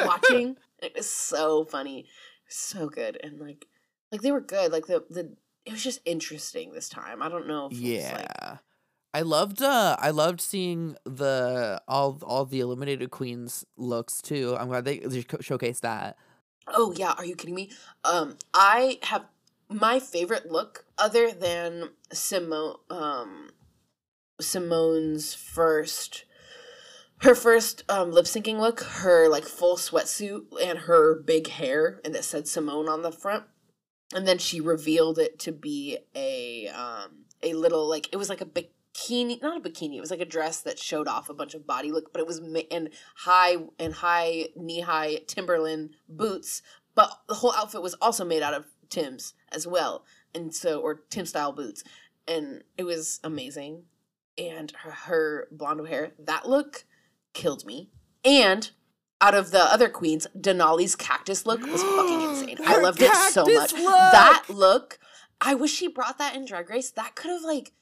watching. 0.03 0.57
It 0.83 0.95
was 0.97 1.09
so 1.09 1.65
funny, 1.65 2.07
so 2.49 2.89
good, 2.89 3.17
and 3.23 3.39
like, 3.39 3.67
like 4.11 4.21
they 4.21 4.33
were 4.33 4.41
good. 4.41 4.73
Like 4.73 4.87
the 4.87 5.05
the 5.09 5.37
it 5.65 5.73
was 5.73 5.83
just 5.83 6.01
interesting 6.05 6.73
this 6.73 6.89
time. 6.89 7.23
I 7.23 7.29
don't 7.29 7.47
know. 7.47 7.69
If 7.71 7.79
Yeah. 7.79 8.13
like, 8.51 8.59
I 9.15 9.23
loved 9.23 9.61
uh 9.63 9.97
I 9.99 10.11
loved 10.11 10.41
seeing 10.41 10.97
the 11.05 11.83
all 11.87 12.19
all 12.23 12.45
the 12.47 12.61
eliminated 12.61 13.11
queens 13.11 13.65
looks 13.77 14.23
too. 14.23 14.57
I'm 14.59 14.69
glad 14.69 14.85
they, 14.85 14.99
they 15.01 15.23
showcased 15.23 15.81
that. 15.81 16.17
oh 16.69 16.93
yeah, 16.97 17.13
are 17.19 17.25
you 17.25 17.37
kidding 17.37 17.55
me? 17.55 17.71
Um, 18.05 18.37
I 18.55 18.99
have 19.03 19.27
my 19.69 19.99
favorite 19.99 20.51
look, 20.51 20.87
other 20.99 21.31
than 21.31 21.91
Symone, 22.13 22.79
um, 22.91 23.51
Symone's 24.41 25.35
first. 25.35 26.25
Her 27.19 27.35
first 27.37 27.85
um, 27.89 28.11
lip 28.11 28.25
syncing 28.25 28.59
look, 28.59 28.81
her 28.81 29.29
like 29.29 29.45
full 29.45 29.77
sweatsuit 29.77 30.43
and 30.61 30.81
her 30.81 31.15
big 31.23 31.49
hair, 31.49 32.01
and 32.05 32.15
that 32.15 32.25
said 32.25 32.45
Symone 32.45 32.89
on 32.89 33.03
the 33.03 33.13
front. 33.13 33.45
And 34.15 34.27
then 34.27 34.39
she 34.39 34.61
revealed 34.61 35.19
it 35.19 35.39
to 35.39 35.53
be 35.53 35.99
a 36.15 36.69
um 36.69 37.25
a 37.43 37.55
little 37.55 37.89
like 37.89 38.09
it 38.13 38.17
was 38.17 38.29
like 38.29 38.41
a 38.41 38.47
bikini 38.47 39.41
not 39.43 39.57
a 39.57 39.69
bikini 39.69 39.97
it 39.97 40.01
was 40.01 40.11
like 40.11 40.21
a 40.21 40.25
dress 40.25 40.61
that 40.61 40.79
showed 40.79 41.09
off 41.09 41.29
a 41.29 41.35
bunch 41.35 41.55
of 41.55 41.67
body 41.67 41.91
look 41.91 42.13
but 42.13 42.21
it 42.21 42.27
was 42.27 42.41
ma- 42.41 42.61
and 42.71 42.91
high 43.17 43.57
and 43.79 43.95
high 43.95 44.49
knee 44.57 44.81
high 44.81 45.17
timberland 45.27 45.91
boots 46.09 46.63
but 46.95 47.21
the 47.29 47.35
whole 47.35 47.53
outfit 47.55 47.83
was 47.83 47.95
also 47.95 48.25
made 48.25 48.43
out 48.43 48.55
of 48.55 48.67
tim's 48.89 49.35
as 49.51 49.67
well 49.67 50.05
and 50.35 50.55
so 50.55 50.81
or 50.81 51.01
tim 51.11 51.27
style 51.27 51.53
boots 51.53 51.83
and 52.27 52.63
it 52.77 52.85
was 52.85 53.21
amazing. 53.25 53.85
And 54.39 54.73
her, 54.83 54.91
her 54.91 55.49
blonde 55.51 55.87
hair 55.89 56.13
that 56.19 56.49
look 56.49 56.85
killed 57.33 57.67
me. 57.67 57.91
And 58.25 58.71
out 59.23 59.35
of 59.35 59.53
the 59.53 59.63
other 59.63 59.89
queens, 59.89 60.27
Denali's 60.39 60.97
cactus 60.97 61.47
look 61.47 61.63
was 61.65 61.83
fucking 61.97 62.21
insane. 62.21 62.59
I 62.67 62.81
loved 62.81 63.01
it 63.01 63.15
so 63.15 63.45
much. 63.47 63.73
look! 63.73 63.85
That 63.85 64.45
look, 64.49 64.99
I 65.41 65.55
wish 65.55 65.73
she 65.73 65.89
brought 65.89 66.19
that 66.19 66.35
in 66.35 66.45
Drag 66.45 66.69
Race. 66.69 66.91
That 66.91 67.15
could 67.15 67.31
have 67.31 67.43
like, 67.43 67.73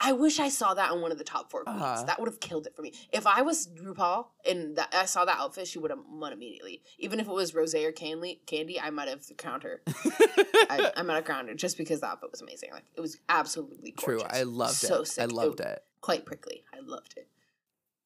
I 0.00 0.12
wish 0.12 0.38
I 0.38 0.48
saw 0.48 0.74
that 0.74 0.90
on 0.90 1.00
one 1.00 1.10
of 1.10 1.18
the 1.18 1.24
top 1.24 1.50
four 1.50 1.64
queens. 1.64 1.80
Uh-huh. 1.80 2.04
That 2.04 2.20
would 2.20 2.28
have 2.28 2.40
killed 2.40 2.66
it 2.66 2.76
for 2.76 2.82
me. 2.82 2.92
If 3.12 3.26
I 3.26 3.42
was 3.42 3.68
RuPaul 3.68 4.26
and 4.48 4.76
that 4.76 4.92
I 4.92 5.06
saw 5.06 5.24
that 5.24 5.38
outfit, 5.38 5.66
she 5.66 5.78
would 5.78 5.90
have 5.90 6.00
won 6.08 6.32
immediately. 6.32 6.82
Even 6.98 7.18
if 7.18 7.26
it 7.26 7.32
was 7.32 7.54
Rose 7.54 7.74
or 7.74 7.92
Kandy, 7.92 8.38
Kandy, 8.46 8.78
I 8.80 8.90
might 8.90 9.08
have 9.08 9.24
crowned 9.36 9.64
her. 9.64 9.82
I, 9.86 10.92
I 10.96 11.02
might 11.02 11.16
have 11.16 11.24
crowned 11.24 11.48
her 11.48 11.54
just 11.54 11.78
because 11.78 12.00
the 12.00 12.06
outfit 12.06 12.30
was 12.30 12.40
amazing. 12.40 12.70
Like 12.72 12.84
it 12.96 13.00
was 13.00 13.18
absolutely 13.28 13.92
True. 13.92 14.22
I 14.28 14.42
loved 14.42 14.74
so 14.74 15.02
it. 15.02 15.08
Sick. 15.08 15.22
I 15.22 15.26
loved 15.26 15.60
it. 15.60 15.82
Quite 16.00 16.24
prickly. 16.24 16.62
I 16.72 16.78
loved 16.80 17.14
it. 17.16 17.26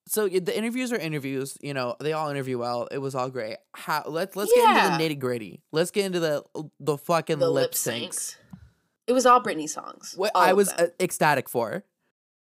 So 0.07 0.29
the 0.29 0.57
interviews 0.57 0.93
are 0.93 0.99
interviews. 0.99 1.57
You 1.61 1.75
know, 1.75 1.97
they 2.01 2.13
all 2.13 2.29
interview 2.29 2.59
well. 2.59 2.89
It 2.91 2.99
was 2.99 3.15
all 3.15 3.31
great. 3.31 3.59
How 3.75 4.03
let's 4.07 4.35
let's 4.37 4.53
get 4.53 4.69
into 4.69 4.97
the 4.99 5.15
nitty 5.15 5.19
gritty. 5.19 5.63
Let's 5.71 5.91
get 5.91 6.07
into 6.07 6.21
the 6.21 6.45
the 6.81 6.99
fucking 6.99 7.39
The 7.39 7.51
lip 7.51 7.73
syncs. 7.73 8.37
It 9.07 9.13
was 9.13 9.27
all 9.27 9.43
Britney 9.43 9.69
songs. 9.69 10.15
What 10.17 10.33
I 10.35 10.53
was 10.53 10.71
uh, 10.73 10.89
ecstatic 11.01 11.49
for. 11.49 11.85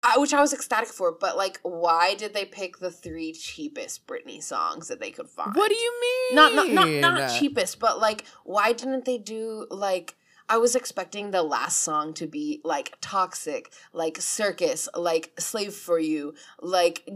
I, 0.03 0.19
which 0.19 0.33
I 0.33 0.41
was 0.41 0.53
ecstatic 0.53 0.89
for, 0.89 1.11
but 1.11 1.37
like, 1.37 1.59
why 1.63 2.15
did 2.15 2.33
they 2.33 2.45
pick 2.45 2.79
the 2.79 2.93
three 2.93 3.33
cheapest 3.33 4.07
Britney 4.07 4.41
songs 4.41 4.87
that 4.87 5.01
they 5.01 5.11
could 5.11 5.29
find? 5.29 5.55
What 5.57 5.69
do 5.69 5.75
you 5.75 6.01
mean? 6.01 6.37
Not 6.37 6.55
not 6.55 6.69
not 6.71 6.89
not 6.89 7.39
cheapest, 7.39 7.81
but 7.81 7.99
like, 7.99 8.25
why 8.45 8.73
didn't 8.73 9.05
they 9.05 9.19
do 9.19 9.67
like? 9.71 10.15
I 10.49 10.59
was 10.59 10.77
expecting 10.77 11.31
the 11.31 11.43
last 11.43 11.81
song 11.81 12.15
to 12.15 12.27
be 12.27 12.61
like 12.65 12.97
toxic, 13.01 13.73
like 13.93 14.21
circus, 14.21 14.89
like 14.95 15.33
slave 15.39 15.75
for 15.75 15.99
you, 15.99 16.35
like. 16.61 17.09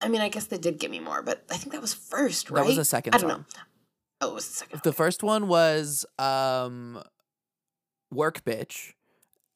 I 0.00 0.08
mean, 0.08 0.20
I 0.20 0.28
guess 0.28 0.46
they 0.46 0.58
did 0.58 0.78
give 0.78 0.90
me 0.90 1.00
more, 1.00 1.22
but 1.22 1.44
I 1.50 1.56
think 1.56 1.72
that 1.72 1.80
was 1.80 1.94
first, 1.94 2.50
right? 2.50 2.60
That 2.60 2.66
was 2.66 2.76
the 2.76 2.84
second 2.84 3.14
I 3.14 3.18
don't 3.18 3.30
song. 3.30 3.38
know. 3.38 3.62
Oh, 4.20 4.30
it 4.30 4.34
was 4.34 4.48
the 4.48 4.54
second. 4.54 4.80
The 4.82 4.92
first 4.92 5.22
one 5.22 5.48
was 5.48 6.04
um 6.18 7.02
Work 8.10 8.44
Bitch, 8.44 8.92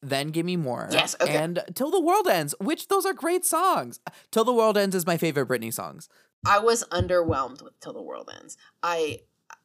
then 0.01 0.29
Give 0.29 0.45
Me 0.45 0.57
More. 0.57 0.89
Yes, 0.91 1.15
okay. 1.21 1.37
And 1.37 1.63
Till 1.75 1.91
the 1.91 2.01
World 2.01 2.27
Ends, 2.27 2.55
which 2.59 2.87
those 2.87 3.05
are 3.05 3.13
great 3.13 3.45
songs. 3.45 3.99
Till 4.31 4.43
the 4.43 4.53
World 4.53 4.77
Ends 4.77 4.95
is 4.95 5.05
my 5.05 5.17
favorite 5.17 5.47
Britney 5.47 5.73
songs. 5.73 6.09
I 6.45 6.59
was 6.59 6.83
underwhelmed 6.85 7.61
with 7.61 7.79
"Till 7.79 7.93
the 7.93 8.01
World 8.01 8.31
Ends." 8.39 8.57
I, 8.81 9.19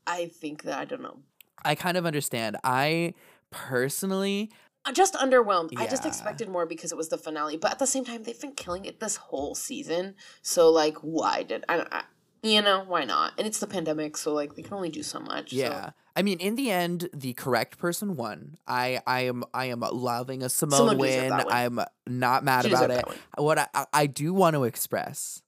I 0.07 0.27
think 0.27 0.65
that 0.65 0.79
I 0.79 0.85
don't 0.85 1.03
know. 1.03 1.21
I 1.65 1.75
kind 1.75 1.97
of 1.97 2.07
understand. 2.07 2.57
I 2.65 3.15
personally 3.51 4.51
Uh, 4.87 4.93
just 4.93 5.15
underwhelmed. 5.15 5.71
I 5.79 5.87
just 5.87 6.05
expected 6.05 6.49
more 6.49 6.67
because 6.67 6.93
it 6.93 6.97
was 6.97 7.09
the 7.09 7.17
finale, 7.19 7.57
but 7.57 7.71
at 7.71 7.79
the 7.79 7.87
same 7.87 8.05
time, 8.05 8.23
they've 8.25 8.41
been 8.41 8.53
killing 8.53 8.85
it 8.85 9.01
this 9.01 9.17
whole 9.17 9.55
season. 9.55 10.15
So 10.43 10.71
like, 10.71 10.99
why 10.99 11.43
did 11.43 11.65
I? 11.69 11.87
I 11.91 12.03
you 12.43 12.61
know, 12.61 12.85
why 12.87 13.05
not? 13.05 13.33
And 13.39 13.47
it's 13.47 13.59
the 13.59 13.67
pandemic, 13.67 14.19
so 14.19 14.35
like 14.35 14.55
they 14.55 14.61
can 14.63 14.75
only 14.75 14.91
do 14.91 15.03
so 15.03 15.19
much. 15.19 15.51
so- 15.51 15.57
yeah. 15.57 15.91
I 16.17 16.23
mean, 16.23 16.39
in 16.39 16.55
the 16.55 16.71
end, 16.71 17.09
the 17.13 17.33
correct 17.33 17.79
person 17.79 18.15
won. 18.17 18.57
I, 18.69 19.01
I 19.05 19.23
am, 19.23 19.43
I 19.53 19.65
am 19.67 19.81
loving 19.81 20.43
a 20.45 20.47
Symone, 20.47 20.95
Symone 20.95 20.99
win. 20.99 21.33
I'm 21.33 21.81
not 22.07 22.45
mad 22.45 22.67
She 22.67 22.71
about 22.71 22.91
it. 22.91 23.05
What 23.37 23.59
I, 23.59 23.67
I- 23.75 23.87
I 23.93 24.07
do 24.07 24.33
want 24.33 24.55
to 24.55 24.63
express 24.65 25.43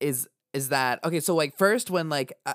is, 0.00 0.28
is 0.52 0.68
that 0.68 1.02
okay? 1.04 1.20
So 1.20 1.34
like, 1.34 1.56
first 1.56 1.90
when 1.90 2.08
like, 2.10 2.32
uh, 2.44 2.52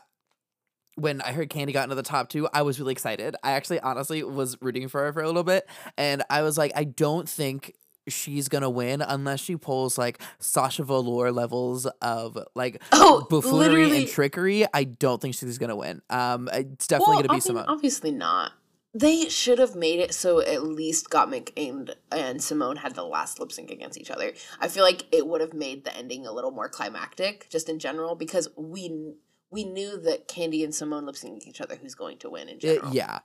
when 1.02 1.22
I 1.22 1.32
heard 1.32 1.50
Kandy 1.50 1.74
got 1.74 1.84
into 1.84 1.96
the 1.96 2.04
top 2.04 2.30
two, 2.30 2.48
I 2.54 2.62
was 2.62 2.80
really 2.80 2.92
excited. 2.92 3.36
I 3.44 3.52
actually 3.54 3.80
honestly 3.80 4.24
was 4.24 4.58
rooting 4.62 4.88
for 4.88 5.02
her 5.06 5.14
for 5.14 5.22
a 5.22 5.28
little 5.28 5.44
bit. 5.44 5.68
And 5.98 6.24
I 6.30 6.42
was 6.44 6.58
like, 6.58 6.72
I 6.76 6.84
don't 6.84 7.28
think 7.28 7.76
she's 8.08 8.50
gonna 8.50 8.70
win 8.70 9.02
unless 9.02 9.40
she 9.40 9.56
pulls 9.56 9.98
like 9.98 10.20
Sasha 10.40 10.84
Velour 10.84 11.32
levels 11.32 11.86
of 12.02 12.38
like 12.56 12.82
Oh, 12.92 13.28
buffoonery 13.30 13.84
literally. 13.84 13.98
and 14.04 14.08
trickery. 14.08 14.66
I 14.74 14.86
don't 14.86 15.22
think 15.22 15.36
she's 15.36 15.58
gonna 15.58 15.76
win. 15.76 16.02
Um, 16.10 16.50
it's 16.52 16.88
definitely 16.88 17.14
well, 17.18 17.24
gonna 17.24 17.40
be 17.40 17.50
I 17.50 17.54
mean, 17.54 17.64
Symone. 17.64 17.68
obviously 17.68 18.12
not. 18.12 18.54
They 18.94 19.30
should 19.30 19.60
have 19.60 19.76
made 19.76 20.00
it 20.02 20.14
so 20.14 20.42
at 20.42 20.64
least 20.64 21.10
Gottmik 21.10 21.52
and 21.56 21.96
and 22.12 22.40
Symone 22.40 22.78
had 22.78 22.96
the 22.96 23.04
last 23.06 23.40
lip 23.40 23.52
sync 23.52 23.72
against 23.72 23.98
each 24.00 24.12
other. 24.12 24.34
I 24.60 24.68
feel 24.68 24.84
like 24.84 25.04
it 25.14 25.28
would 25.28 25.40
have 25.40 25.54
made 25.54 25.86
the 25.86 25.96
ending 25.96 26.26
a 26.26 26.32
little 26.34 26.52
more 26.52 26.68
climactic, 26.68 27.48
just 27.50 27.70
in 27.70 27.80
general, 27.80 28.16
because 28.16 28.50
we 28.58 29.14
we 29.52 29.64
knew 29.66 30.00
that 30.02 30.28
Kandy 30.28 30.64
and 30.64 30.74
Symone 30.74 31.06
lip 31.06 31.16
syncing 31.16 31.46
each 31.48 31.62
other. 31.62 31.76
Who's 31.76 31.96
going 31.96 32.18
to 32.20 32.30
win 32.30 32.50
in 32.50 32.60
general? 32.60 32.94
yeah. 32.94 33.20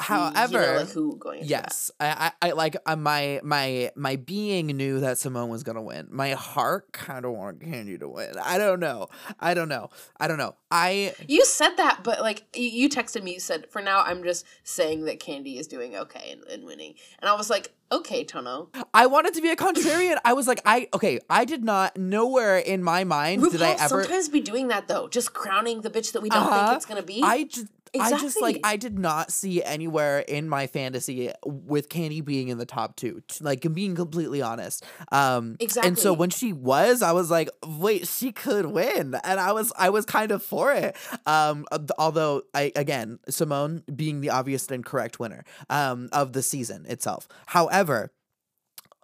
You- 0.00 0.14
you 0.14 0.20
know, 0.20 0.30
However, 0.32 0.76
like 0.78 0.88
who 0.90 1.16
going? 1.16 1.40
Yes, 1.44 1.90
I, 1.98 2.30
I, 2.40 2.48
I 2.48 2.52
like 2.52 2.76
uh, 2.86 2.94
my 2.94 3.40
my 3.42 3.90
my 3.96 4.14
being 4.16 4.68
knew 4.68 5.00
that 5.00 5.16
Symone 5.16 5.48
was 5.48 5.64
gonna 5.64 5.82
win. 5.82 6.06
My 6.10 6.30
heart 6.30 6.92
kind 6.92 7.24
of 7.24 7.32
wanted 7.32 7.60
Kandy 7.68 7.98
to 7.98 8.08
win. 8.08 8.34
I 8.42 8.58
don't 8.58 8.78
know. 8.78 9.08
I 9.40 9.54
don't 9.54 9.68
know. 9.68 9.90
I 10.20 10.28
don't 10.28 10.38
know. 10.38 10.54
I 10.70 11.14
You 11.26 11.44
said 11.44 11.76
that, 11.78 12.00
but 12.04 12.20
like 12.20 12.44
you- 12.54 12.68
you 12.68 12.88
texted 12.88 13.22
me, 13.24 13.34
you 13.34 13.40
said, 13.40 13.66
for 13.70 13.82
now, 13.82 14.02
I'm 14.02 14.22
just 14.22 14.44
saying 14.62 15.04
that 15.06 15.18
Kandy 15.18 15.58
is 15.58 15.66
doing 15.66 15.96
okay 15.96 16.30
and, 16.30 16.44
and 16.44 16.64
winning. 16.64 16.94
And 17.20 17.28
I 17.28 17.34
was 17.34 17.50
like, 17.50 17.72
okay, 17.90 18.24
Toño. 18.24 18.68
I 18.94 19.06
wanted 19.06 19.34
to 19.34 19.40
be 19.40 19.48
a 19.50 19.56
contrarian. 19.56 20.18
I 20.24 20.32
was 20.34 20.46
like, 20.46 20.60
I 20.64 20.88
okay. 20.94 21.18
I 21.28 21.44
did 21.44 21.64
not 21.64 21.96
nowhere 21.96 22.58
in 22.58 22.84
my 22.84 23.02
mind 23.02 23.42
RuPaul 23.42 23.50
did 23.52 23.62
I 23.62 23.70
ever. 23.72 24.04
sometimes 24.04 24.28
be 24.28 24.40
doing 24.40 24.68
that 24.68 24.86
though, 24.86 25.08
just 25.08 25.32
crowning 25.34 25.80
the 25.80 25.90
bitch 25.90 26.12
that 26.12 26.20
we 26.22 26.28
don't 26.28 26.44
Uh-huh. 26.46 26.66
think 26.68 26.76
it's 26.76 26.86
gonna 26.86 27.02
be. 27.02 27.20
I 27.24 27.44
just. 27.44 27.66
I 27.98 28.10
just 28.10 28.40
like 28.40 28.60
I 28.64 28.76
did 28.76 28.98
not 28.98 29.32
see 29.32 29.62
anywhere 29.62 30.20
in 30.20 30.48
my 30.48 30.66
fantasy 30.66 31.30
with 31.44 31.88
Kandy 31.88 32.24
being 32.24 32.48
in 32.48 32.58
the 32.58 32.66
top 32.66 32.96
two. 32.96 33.22
Like 33.40 33.66
being 33.72 33.94
completely 33.94 34.42
honest. 34.42 34.84
Um 35.12 35.56
exactly. 35.60 35.88
And 35.88 35.98
so 35.98 36.12
when 36.12 36.30
she 36.30 36.52
was, 36.52 37.02
I 37.02 37.12
was 37.12 37.30
like, 37.30 37.48
wait, 37.66 38.06
she 38.06 38.32
could 38.32 38.66
win, 38.66 39.14
and 39.24 39.40
I 39.40 39.52
was 39.52 39.72
I 39.78 39.90
was 39.90 40.04
kind 40.04 40.30
of 40.30 40.42
for 40.42 40.72
it. 40.72 40.96
Um, 41.26 41.66
uh, 41.70 41.78
although 41.98 42.42
I 42.54 42.72
again 42.76 43.18
Symone 43.30 43.82
being 43.94 44.20
the 44.20 44.30
obvious 44.30 44.68
and 44.68 44.84
correct 44.84 45.18
winner 45.18 45.44
um 45.70 46.08
of 46.12 46.32
the 46.32 46.42
season 46.42 46.86
itself. 46.86 47.28
However, 47.46 48.12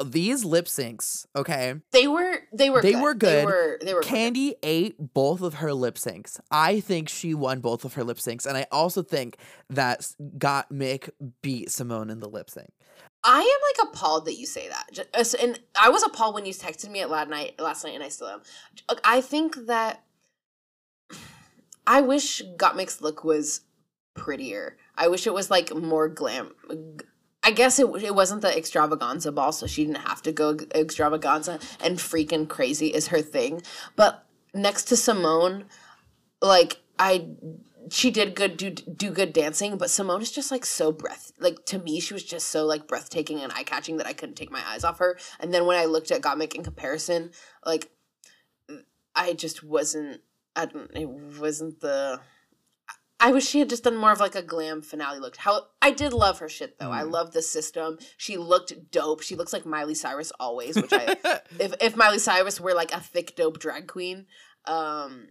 these 0.03 0.45
lip 0.45 0.67
syncs, 0.67 1.27
okay, 1.37 1.75
they 1.93 2.09
were 2.09 2.39
they 2.53 2.71
were 2.71 2.83
They 2.83 2.93
good. 2.93 3.03
were 3.03 3.15
They 3.15 3.19
good. 3.19 3.45
were 3.45 3.79
they 3.83 3.95
were 3.95 4.01
good. 4.01 4.09
Kandy 4.11 4.55
ate 4.63 4.97
both 4.99 5.41
of 5.41 5.55
her 5.55 5.73
lip 5.73 5.95
syncs. 5.97 6.41
I 6.51 6.81
think 6.81 7.09
she 7.09 7.35
won 7.35 7.61
both 7.61 7.85
of 7.85 7.95
her 7.95 8.03
lip 8.05 8.19
syncs, 8.19 8.47
and 8.47 8.57
I 8.57 8.67
also 8.73 9.03
think 9.03 9.37
that 9.71 10.11
Gottmik 10.39 11.11
beat 11.43 11.69
Symone 11.69 12.11
in 12.11 12.21
the 12.21 12.29
lip 12.29 12.51
sync. 12.51 12.71
I 13.27 13.41
am 13.41 13.85
like 13.87 13.89
appalled 13.93 14.27
that 14.27 14.35
you 14.39 14.47
say 14.47 14.69
that. 14.69 15.35
And 15.41 15.59
I 15.81 15.89
was 15.89 16.03
appalled 16.03 16.35
when 16.35 16.45
you 16.45 16.53
texted 16.53 16.91
me 16.91 17.01
at 17.01 17.09
last 17.11 17.31
night 17.31 17.59
last 17.59 17.83
night 17.85 17.95
and 17.95 18.03
I 18.05 18.09
still 18.11 18.29
am. 18.29 18.43
I 19.03 19.21
think 19.23 19.67
that 19.67 20.03
I 21.87 22.01
wish 22.03 22.43
Gottmik's 22.57 23.01
look 23.01 23.25
was 23.25 23.63
prettier. 24.15 24.77
I 24.97 25.09
wish 25.09 25.27
it 25.27 25.35
was 25.35 25.51
like 25.51 25.75
more 25.75 26.09
glam. 26.09 26.53
I 27.45 27.51
guess 27.51 27.79
it 27.79 27.87
it 28.03 28.15
wasn't 28.15 28.43
the 28.43 28.57
extravaganza 28.57 29.31
ball, 29.31 29.53
so 29.53 29.67
she 29.67 29.85
didn't 29.85 30.07
have 30.07 30.23
to 30.23 30.33
go 30.33 30.57
extravaganza 30.75 31.61
and 31.81 31.99
freaking 31.99 32.49
crazy 32.49 32.89
is 32.89 33.09
her 33.09 33.21
thing. 33.21 33.63
But 33.97 34.27
next 34.55 34.85
to 34.85 34.95
Symone, 34.95 35.65
like 36.41 36.81
I, 36.99 37.29
she 37.91 38.11
did 38.11 38.35
good 38.35 38.57
do 38.57 38.71
do 38.71 39.11
good 39.11 39.33
dancing, 39.33 39.77
but 39.77 39.89
Symone 39.89 40.23
is 40.23 40.33
just 40.33 40.51
like 40.51 40.65
so 40.65 40.91
breath. 40.91 41.33
Like 41.39 41.67
to 41.67 41.79
me, 41.79 42.01
she 42.01 42.15
was 42.15 42.25
just 42.25 42.49
so 42.49 42.65
like 42.65 42.89
breathtaking 42.89 43.41
and 43.41 43.53
eye 43.53 43.65
catching 43.65 43.99
that 43.99 44.07
I 44.07 44.15
couldn't 44.15 44.37
take 44.37 44.51
my 44.51 44.63
eyes 44.67 44.85
off 44.85 44.99
her. 44.99 45.19
And 45.39 45.53
then 45.53 45.67
when 45.67 45.79
I 45.79 45.85
looked 45.85 46.11
at 46.11 46.23
Gottmik 46.23 46.55
in 46.55 46.65
comparison, 46.65 47.31
like 47.65 47.91
I 49.15 49.33
just 49.35 49.63
wasn't. 49.63 50.21
I 50.57 50.67
don't. 50.67 50.91
It 50.95 51.09
wasn't 51.09 51.81
the. 51.81 52.21
I 53.25 53.33
wish 53.33 53.47
she 53.47 53.59
had 53.59 53.71
just 53.71 53.85
done 53.85 53.97
more 53.97 54.13
of 54.13 54.21
like 54.21 54.35
a 54.35 54.43
glam 54.43 54.83
finale 54.83 55.19
look. 55.19 55.37
How 55.37 55.67
I 55.81 55.91
did 55.91 56.13
love 56.13 56.39
her 56.41 56.49
shit 56.49 56.79
though. 56.79 56.91
I 56.91 57.03
Mm. 57.03 57.11
love 57.11 57.33
the 57.33 57.43
system. 57.43 57.99
She 58.19 58.37
looked 58.37 58.91
dope. 58.91 59.23
She 59.23 59.35
looks 59.35 59.53
like 59.53 59.65
Miley 59.65 59.95
Cyrus 59.95 60.31
always, 60.39 60.77
which 60.77 60.93
I 60.93 61.17
if 61.59 61.75
if 61.81 61.97
Miley 61.97 62.19
Cyrus 62.19 62.61
were 62.61 62.75
like 62.75 62.93
a 62.93 63.01
thick 63.01 63.35
dope 63.35 63.59
drag 63.59 63.87
queen, 63.89 64.27
um, 64.67 65.29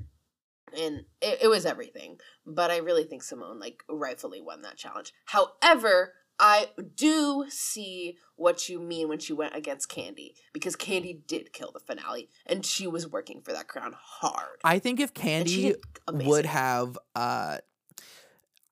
and 0.76 1.06
it, 1.22 1.44
it 1.44 1.48
was 1.48 1.66
everything. 1.66 2.20
But 2.46 2.72
I 2.72 2.78
really 2.78 3.04
think 3.04 3.24
Symone 3.24 3.60
like 3.60 3.84
rightfully 3.88 4.42
won 4.42 4.64
that 4.64 4.76
challenge. 4.78 5.14
However, 5.26 6.14
I 6.40 6.70
do 6.96 7.46
see 7.50 8.18
what 8.36 8.68
you 8.68 8.80
mean 8.80 9.08
when 9.08 9.20
she 9.20 9.34
went 9.34 9.56
against 9.56 9.88
Kandy 9.90 10.34
because 10.52 10.76
Kandy 10.76 11.26
did 11.28 11.54
kill 11.54 11.72
the 11.72 11.80
finale 11.80 12.28
and 12.48 12.66
she 12.66 12.88
was 12.88 13.08
working 13.08 13.42
for 13.44 13.54
that 13.54 13.68
crown 13.68 13.94
hard. 13.96 14.58
I 14.64 14.80
think 14.80 15.00
if 15.00 15.14
Kandy 15.14 15.76
would 16.12 16.48
have 16.48 16.98
uh 17.16 17.60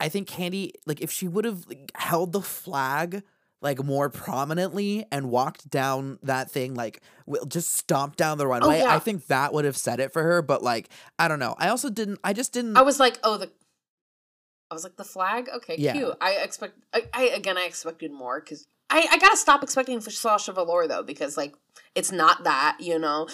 I 0.02 0.10
think 0.10 0.28
Kandy 0.28 0.72
like 0.86 1.00
if 1.02 1.12
she 1.12 1.28
would 1.28 1.46
have 1.46 1.66
like, 1.68 1.92
held 1.96 2.34
the 2.34 2.42
flag 2.42 3.24
like 3.62 3.84
more 3.84 4.10
prominently 4.10 5.06
and 5.12 5.30
walked 5.30 5.70
down 5.70 6.18
that 6.24 6.50
thing 6.50 6.74
like 6.74 7.02
just 7.48 7.76
stomped 7.76 8.18
down 8.18 8.38
the 8.40 8.48
runway 8.48 8.82
Oh, 8.82 8.84
yeah. 8.86 8.96
I 8.96 9.00
think 9.00 9.28
that 9.28 9.54
would 9.54 9.66
have 9.66 9.78
said 9.78 10.00
it 10.00 10.12
for 10.12 10.24
her 10.24 10.42
but 10.42 10.64
like 10.64 10.90
I 11.20 11.28
don't 11.28 11.40
know 11.40 11.56
I 11.60 11.70
also 11.70 11.90
didn't 11.90 12.20
I 12.24 12.34
just 12.34 12.52
didn't 12.54 12.76
I 12.76 12.82
was 12.82 13.00
like, 13.00 13.20
oh 13.24 13.38
the. 13.38 13.52
I 14.70 14.74
was 14.74 14.84
like 14.86 14.96
the 14.96 15.04
flag. 15.04 15.50
Okay, 15.54 15.76
Yeah. 15.78 15.92
cute. 15.92 16.16
I 16.22 16.32
expect. 16.36 16.80
I, 16.94 17.04
I 17.14 17.24
again, 17.24 17.58
I 17.58 17.66
expected 17.66 18.10
more 18.10 18.40
because 18.40 18.68
I 18.90 19.06
I 19.12 19.18
gotta 19.18 19.36
stop 19.36 19.64
expecting 19.64 20.00
for 20.00 20.12
Sasha 20.12 20.54
Velour 20.54 20.88
though 20.88 21.04
because 21.04 21.36
like 21.36 21.56
it's 21.94 22.10
not 22.10 22.46
that 22.46 22.78
you 22.80 22.98
know 22.98 23.28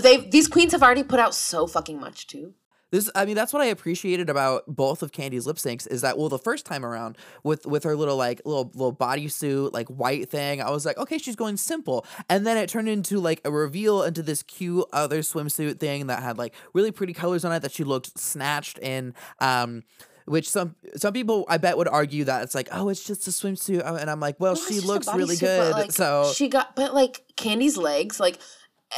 they 0.00 0.18
these 0.18 0.46
queens 0.46 0.70
have 0.70 0.84
already 0.84 1.02
put 1.02 1.18
out 1.18 1.34
so 1.34 1.66
fucking 1.66 1.98
much 1.98 2.28
too. 2.28 2.54
This, 2.94 3.10
I 3.16 3.24
mean, 3.24 3.34
that's 3.34 3.52
what 3.52 3.60
I 3.60 3.64
appreciated 3.64 4.30
about 4.30 4.62
both 4.68 5.02
of 5.02 5.10
Kandy's 5.10 5.48
lip 5.48 5.56
syncs 5.56 5.90
is 5.90 6.02
that 6.02 6.16
well, 6.16 6.28
the 6.28 6.38
first 6.38 6.64
time 6.64 6.84
around 6.84 7.18
with 7.42 7.66
with 7.66 7.82
her 7.82 7.96
little 7.96 8.16
like 8.16 8.40
little 8.44 8.70
little 8.72 8.94
bodysuit 8.94 9.72
like 9.72 9.88
white 9.88 10.30
thing, 10.30 10.62
I 10.62 10.70
was 10.70 10.86
like, 10.86 10.96
okay, 10.96 11.18
she's 11.18 11.34
going 11.34 11.56
simple, 11.56 12.06
and 12.30 12.46
then 12.46 12.56
it 12.56 12.68
turned 12.68 12.88
into 12.88 13.18
like 13.18 13.40
a 13.44 13.50
reveal 13.50 14.04
into 14.04 14.22
this 14.22 14.44
cute 14.44 14.84
other 14.92 15.22
swimsuit 15.22 15.80
thing 15.80 16.06
that 16.06 16.22
had 16.22 16.38
like 16.38 16.54
really 16.72 16.92
pretty 16.92 17.14
colors 17.14 17.44
on 17.44 17.50
it 17.50 17.62
that 17.62 17.72
she 17.72 17.82
looked 17.82 18.16
snatched 18.16 18.78
in. 18.78 19.12
Um, 19.40 19.82
which 20.26 20.48
some 20.48 20.76
some 20.94 21.12
people 21.12 21.46
I 21.48 21.58
bet 21.58 21.76
would 21.76 21.88
argue 21.88 22.22
that 22.26 22.44
it's 22.44 22.54
like, 22.54 22.68
oh, 22.70 22.90
it's 22.90 23.04
just 23.04 23.26
a 23.26 23.32
swimsuit, 23.32 23.84
and 23.84 24.08
I'm 24.08 24.20
like, 24.20 24.38
well, 24.38 24.52
it's 24.52 24.68
she 24.68 24.78
looks 24.78 25.12
really 25.12 25.34
but, 25.34 25.40
good, 25.40 25.72
like, 25.72 25.90
so 25.90 26.32
she 26.32 26.46
got 26.46 26.76
but 26.76 26.94
like 26.94 27.24
Kandy's 27.36 27.76
legs 27.76 28.20
like. 28.20 28.38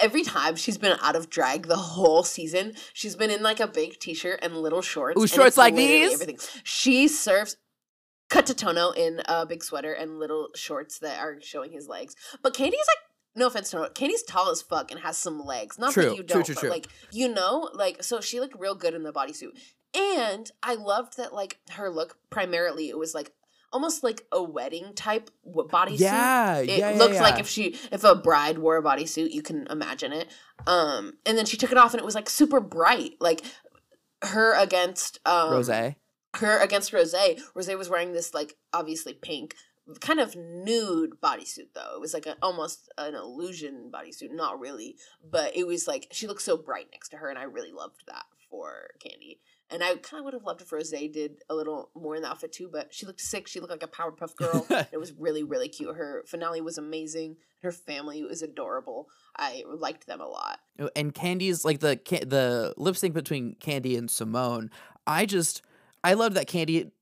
Every 0.02 0.22
time 0.22 0.56
she's 0.56 0.78
been 0.78 0.96
out 1.00 1.16
of 1.16 1.30
drag 1.30 1.68
the 1.68 1.76
whole 1.76 2.22
season, 2.22 2.74
she's 2.92 3.16
been 3.16 3.30
in 3.30 3.42
like 3.42 3.60
a 3.60 3.66
big 3.66 3.98
t-shirt 3.98 4.40
and 4.42 4.56
little 4.56 4.82
shorts. 4.82 5.20
Ooh, 5.20 5.26
shorts 5.26 5.56
like 5.56 5.74
these? 5.74 6.14
Everything. 6.14 6.38
She 6.64 7.08
serves 7.08 7.56
cut 8.28 8.46
to 8.46 8.54
Toño 8.54 8.94
in 8.96 9.22
a 9.26 9.46
big 9.46 9.62
sweater 9.62 9.92
and 9.92 10.18
little 10.18 10.48
shorts 10.54 10.98
that 10.98 11.20
are 11.20 11.40
showing 11.40 11.72
his 11.72 11.88
legs. 11.88 12.14
But 12.42 12.54
Kandy's 12.54 12.74
like, 12.74 12.98
no 13.34 13.46
offense 13.46 13.70
to 13.70 13.76
Toño, 13.76 13.94
Kandy's 13.94 14.22
tall 14.22 14.50
as 14.50 14.62
fuck 14.62 14.90
and 14.90 15.00
has 15.00 15.16
some 15.16 15.40
legs. 15.40 15.78
Not 15.78 15.92
True, 15.92 16.10
that 16.10 16.16
you 16.16 16.22
don't, 16.22 16.44
true, 16.44 16.54
but 16.54 16.60
true. 16.60 16.70
like 16.70 16.88
you 17.12 17.32
know, 17.32 17.70
like 17.72 18.02
so 18.02 18.20
she 18.20 18.40
looked 18.40 18.58
real 18.58 18.74
good 18.74 18.94
in 18.94 19.02
the 19.02 19.12
bodysuit. 19.12 19.58
And 19.94 20.50
I 20.62 20.74
loved 20.74 21.16
that 21.16 21.32
like 21.32 21.58
her 21.70 21.88
look 21.88 22.18
primarily 22.28 22.88
it 22.88 22.98
was 22.98 23.14
like 23.14 23.32
almost 23.76 24.02
like 24.02 24.22
a 24.32 24.42
wedding 24.42 24.94
type 24.94 25.30
bodysuit. 25.46 26.00
yeah, 26.00 26.56
It 26.60 26.68
yeah, 26.70 26.90
yeah, 26.92 26.98
looks 26.98 27.20
like 27.20 27.38
if 27.38 27.46
she 27.46 27.76
if 27.92 28.04
a 28.04 28.14
bride 28.14 28.56
wore 28.56 28.78
a 28.78 28.82
bodysuit, 28.82 29.32
you 29.32 29.42
can 29.42 29.66
imagine 29.68 30.12
it. 30.14 30.28
Um 30.66 31.18
and 31.26 31.36
then 31.36 31.44
she 31.44 31.58
took 31.58 31.70
it 31.72 31.76
off 31.76 31.92
and 31.92 32.00
it 32.00 32.06
was 32.06 32.14
like 32.14 32.30
super 32.30 32.58
bright. 32.58 33.12
Like 33.20 33.42
her 34.22 34.54
against 34.54 35.20
um 35.26 35.50
Rose. 35.52 35.68
her 35.68 36.58
against 36.62 36.90
Rose. 36.94 37.14
Rose 37.54 37.68
was 37.68 37.90
wearing 37.90 38.12
this 38.12 38.32
like 38.32 38.56
obviously 38.72 39.12
pink, 39.12 39.54
kind 40.00 40.20
of 40.20 40.34
nude 40.34 41.20
bodysuit 41.22 41.74
though. 41.74 41.92
It 41.96 42.00
was 42.00 42.14
like 42.14 42.24
a, 42.24 42.36
almost 42.40 42.90
an 42.96 43.14
illusion 43.14 43.90
bodysuit, 43.92 44.32
not 44.32 44.58
really, 44.58 44.96
but 45.22 45.54
it 45.54 45.66
was 45.66 45.86
like 45.86 46.08
she 46.12 46.26
looked 46.26 46.42
so 46.42 46.56
bright 46.56 46.86
next 46.92 47.10
to 47.10 47.18
her, 47.18 47.28
and 47.28 47.38
I 47.38 47.42
really 47.44 47.72
loved 47.72 48.04
that 48.08 48.24
for 48.50 48.88
Kandy. 49.04 49.38
And 49.68 49.82
I 49.82 49.96
kind 49.96 50.20
of 50.20 50.24
would 50.24 50.34
have 50.34 50.44
loved 50.44 50.62
if 50.62 50.70
Rose 50.70 50.90
did 50.90 51.42
a 51.50 51.54
little 51.54 51.90
more 51.94 52.14
in 52.14 52.22
the 52.22 52.28
outfit 52.28 52.52
too, 52.52 52.68
but 52.70 52.94
she 52.94 53.04
looked 53.04 53.20
sick. 53.20 53.48
She 53.48 53.58
looked 53.58 53.72
like 53.72 53.82
a 53.82 53.88
Powerpuff 53.88 54.36
Girl. 54.36 54.64
it 54.92 54.98
was 54.98 55.12
really, 55.12 55.42
really 55.42 55.68
cute. 55.68 55.96
Her 55.96 56.22
finale 56.26 56.60
was 56.60 56.78
amazing. 56.78 57.36
Her 57.62 57.72
family 57.72 58.22
was 58.22 58.42
adorable. 58.42 59.08
I 59.36 59.64
liked 59.66 60.06
them 60.06 60.20
a 60.20 60.28
lot. 60.28 60.60
Oh, 60.78 60.90
and 60.94 61.12
Kandy's 61.12 61.64
like 61.64 61.80
the 61.80 61.98
the 62.26 62.74
lip 62.76 62.96
sync 62.96 63.12
between 63.12 63.56
Kandy 63.56 63.98
and 63.98 64.08
Symone. 64.08 64.70
I 65.06 65.26
just 65.26 65.62
I 66.04 66.14
loved 66.14 66.36
that 66.36 66.46
Kandy 66.46 66.92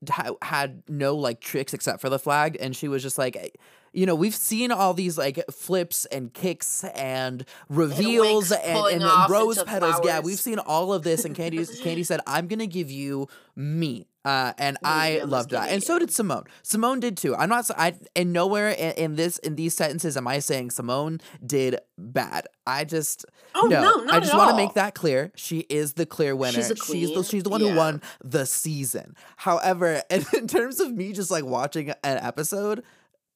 had 0.41 0.81
no 0.89 1.15
like 1.15 1.39
tricks 1.39 1.75
except 1.75 2.01
for 2.01 2.09
the 2.09 2.17
flag, 2.17 2.57
and 2.59 2.75
she 2.75 2.87
was 2.87 3.03
just 3.03 3.19
like, 3.19 3.59
you 3.95 4.05
know, 4.05 4.13
we've 4.13 4.35
seen 4.35 4.71
all 4.71 4.93
these 4.93 5.17
like 5.17 5.39
flips 5.49 6.05
and 6.05 6.33
kicks 6.33 6.83
and 6.83 7.45
reveals 7.69 8.49
winks 8.49 8.65
and, 8.65 8.77
pulling 8.77 9.01
and, 9.01 9.29
rose 9.29 9.63
petals. 9.63 10.01
Yeah, 10.03 10.19
we've 10.19 10.39
seen 10.39 10.59
all 10.59 10.93
of 10.93 11.03
this, 11.03 11.23
and 11.23 11.33
Kandy 11.35 11.59
Kandy 11.83 12.05
said, 12.05 12.19
"I'm 12.27 12.47
gonna 12.47 12.67
give 12.67 12.91
you 12.91 13.29
me." 13.55 14.07
Uh, 14.25 14.53
and 14.57 14.77
I 14.83 15.21
loved 15.23 15.51
that, 15.51 15.69
and 15.69 15.81
so 15.83 15.99
did 15.99 16.09
Symone. 16.09 16.47
Symone 16.63 16.99
did 16.99 17.15
too. 17.15 17.35
I'm 17.35 17.47
not. 17.47 17.69
I 17.77 17.93
and 18.15 18.33
nowhere 18.33 18.69
in, 18.69 18.91
in 18.93 19.15
this 19.15 19.37
in 19.37 19.55
these 19.55 19.75
sentences 19.75 20.17
am 20.17 20.27
I 20.27 20.39
saying 20.39 20.69
Symone 20.69 21.21
did 21.45 21.77
bad. 21.97 22.47
I 22.67 22.83
just 22.83 23.25
Oh 23.53 23.67
no. 23.67 24.03
no, 24.03 24.11
I 24.11 24.19
just 24.19 24.33
want 24.33 24.49
to 24.49 24.57
make 24.57 24.73
that 24.73 24.95
clear. 24.95 25.31
She 25.35 25.59
is 25.69 25.93
the 25.93 26.05
clear 26.05 26.35
winner. 26.35 26.53
She's 26.53 26.73
She's 26.85 27.13
the 27.13 27.23
she's 27.23 27.43
the 27.43 27.49
one 27.49 27.61
who 27.61 27.75
won 27.75 28.01
the 28.23 28.45
season. 28.45 29.15
However, 29.37 30.01
in, 30.09 30.25
in 30.33 30.47
terms 30.47 30.79
of 30.79 30.91
me 30.91 31.13
just 31.13 31.31
like 31.31 31.45
watching 31.45 31.91
an 32.03 32.17
episode, 32.17 32.83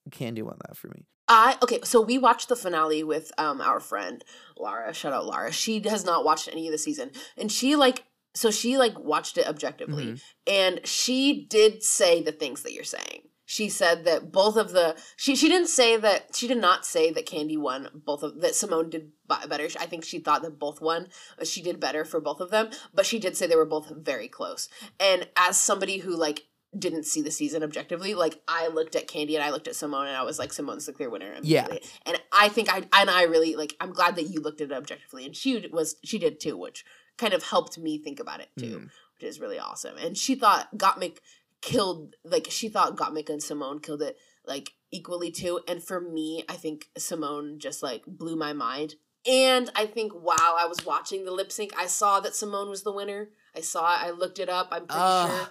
Kandy 0.10 0.43
won 0.43 0.57
that 0.68 0.78
for 0.78 0.88
me. 0.89 1.05
I 1.28 1.57
okay, 1.62 1.80
so 1.84 2.01
we 2.01 2.18
watched 2.18 2.49
the 2.49 2.55
finale 2.55 3.03
with 3.03 3.32
um 3.38 3.62
our 3.62 3.80
friend 3.80 4.24
Lara. 4.57 4.93
Shout 4.93 5.14
out 5.14 5.26
Lara. 5.26 5.51
She 5.51 5.82
has 5.88 6.03
not 6.05 6.26
watched 6.26 6.47
any 6.47 6.68
of 6.68 6.72
the 6.72 6.78
season, 6.78 7.12
and 7.38 7.51
she 7.51 7.76
like 7.76 8.05
so 8.34 8.51
she 8.51 8.78
like 8.78 8.97
watched 8.99 9.38
it 9.38 9.47
objectively, 9.47 10.05
Mhm. 10.05 10.22
and 10.47 10.88
she 10.88 11.45
did 11.45 11.84
say 11.84 12.22
the 12.24 12.32
things 12.32 12.64
that 12.64 12.74
you're 12.74 12.84
saying. 12.84 13.24
She 13.45 13.68
said 13.68 14.05
that 14.05 14.32
both 14.32 14.57
of 14.57 14.72
the 14.74 14.95
she 15.18 15.36
she 15.36 15.49
didn't 15.49 15.70
say 15.70 15.97
that 15.97 16.36
she 16.36 16.47
did 16.47 16.60
not 16.60 16.86
say 16.86 17.12
that 17.12 17.26
Kandy 17.26 17.57
won 17.57 17.89
both 18.05 18.22
of 18.22 18.41
that 18.41 18.51
Symone 18.53 18.91
did 18.91 19.12
better. 19.28 19.68
I 19.80 19.88
think 19.88 20.03
she 20.05 20.20
thought 20.20 20.43
that 20.43 20.60
both 20.60 20.82
won. 20.82 21.07
uh, 21.39 21.45
She 21.45 21.62
did 21.64 21.80
better 21.80 22.05
for 22.05 22.20
both 22.20 22.41
of 22.41 22.51
them, 22.51 22.70
but 22.93 23.07
she 23.07 23.18
did 23.18 23.36
say 23.36 23.47
they 23.47 23.55
were 23.55 23.66
both 23.66 23.89
very 23.89 24.28
close. 24.28 24.70
And 24.99 25.28
as 25.36 25.57
somebody 25.57 25.97
who 25.99 26.16
like 26.16 26.45
didn't 26.78 27.03
see 27.05 27.22
the 27.22 27.32
season 27.32 27.63
objectively, 27.63 28.13
like 28.13 28.39
I 28.47 28.67
looked 28.67 28.95
at 28.95 29.07
Kandy 29.07 29.34
and 29.36 29.43
I 29.43 29.49
looked 29.49 29.67
at 29.67 29.74
Symone 29.74 30.07
and 30.07 30.15
I 30.15 30.24
was 30.24 30.38
like, 30.38 30.51
Symone's 30.51 30.86
the 30.86 30.93
clear 30.93 31.09
winner. 31.09 31.34
Yeah. 31.41 31.67
And 32.05 32.22
I 32.32 32.49
think 32.49 32.72
I 32.72 32.84
and 32.93 33.09
I 33.09 33.24
really 33.24 33.55
like 33.55 33.76
I'm 33.82 33.91
glad 33.91 34.15
that 34.17 34.30
you 34.30 34.39
looked 34.39 34.61
at 34.61 34.72
it 34.72 34.76
objectively 34.76 35.26
and 35.26 35.36
she 35.36 35.67
was 35.72 35.95
she 36.03 36.20
did 36.20 36.39
too, 36.39 36.55
which 36.57 36.86
kind 37.17 37.34
of 37.34 37.43
helped 37.43 37.78
me 37.78 37.97
think 37.97 38.20
about 38.20 38.39
it 38.39 38.49
too, 38.57 38.80
Mm. 38.80 38.89
which 39.15 39.24
is 39.24 39.39
really 39.39 39.57
awesome. 39.59 39.97
And 39.97 40.15
she 40.17 40.36
thought 40.36 40.78
Gottmik 40.78 41.17
killed 41.61 42.15
like 42.24 42.47
she 42.49 42.70
thought 42.70 42.95
Gottmik 42.95 43.30
and 43.30 43.41
Symone 43.41 43.82
killed 43.84 44.01
it 44.01 44.17
like 44.45 44.72
equally 44.91 45.32
too. 45.32 45.59
And 45.67 45.84
for 45.84 45.99
me, 45.99 46.43
I 46.47 46.53
think 46.53 46.89
Symone 46.97 47.57
just 47.57 47.82
like 47.82 48.03
blew 48.07 48.36
my 48.36 48.53
mind. 48.53 48.95
And 49.28 49.70
I 49.76 49.86
think 49.86 50.13
while 50.13 50.55
I 50.57 50.65
was 50.65 50.86
watching 50.86 51.26
the 51.26 51.32
lip 51.32 51.51
sync, 51.51 51.74
I 51.78 51.88
saw 51.88 52.20
that 52.22 52.32
Symone 52.34 52.70
was 52.70 52.84
the 52.84 52.93
winner. 52.93 53.30
I 53.55 53.61
saw 53.61 53.93
it. 53.93 54.05
I 54.05 54.11
looked 54.11 54.39
it 54.39 54.47
up. 54.47 54.70
I'm 54.72 54.86
pretty 54.88 55.01
Ugh. 55.03 55.30
sure. 55.30 55.49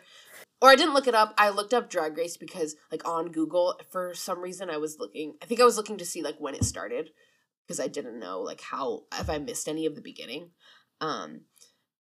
Or 0.61 0.71
I 0.71 0.75
didn't 0.75 0.95
look 0.95 1.07
it 1.07 1.15
up. 1.15 1.35
I 1.39 1.51
looked 1.51 1.73
up 1.73 1.89
Drag 1.89 2.17
Race 2.17 2.37
because, 2.37 2.75
like, 2.91 3.07
on 3.07 3.31
Google, 3.31 3.81
for 3.91 4.13
some 4.15 4.41
reason, 4.41 4.71
I 4.71 4.77
was 4.77 4.99
looking. 4.99 5.35
I 5.41 5.47
think 5.47 5.61
I 5.61 5.65
was 5.65 5.77
looking 5.77 5.99
to 5.99 6.05
see 6.05 6.23
like 6.23 6.37
when 6.39 6.55
it 6.55 6.65
started 6.65 7.11
because 7.69 7.79
I 7.79 7.87
didn't 7.87 8.19
know 8.19 8.41
like 8.41 8.63
how 8.63 9.05
if 9.21 9.29
I 9.29 9.39
missed 9.39 9.69
any 9.69 9.85
of 9.85 9.95
the 9.95 10.01
beginning. 10.01 10.51
Um, 11.01 11.43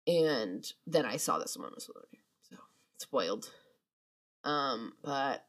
and 0.07 0.65
then 0.87 1.05
I 1.05 1.17
saw 1.17 1.39
that 1.39 1.49
Symone 1.49 1.75
was 1.75 1.91
winner, 1.93 2.23
so 2.49 2.57
spoiled. 2.99 3.51
Um, 4.45 4.93
but 5.03 5.45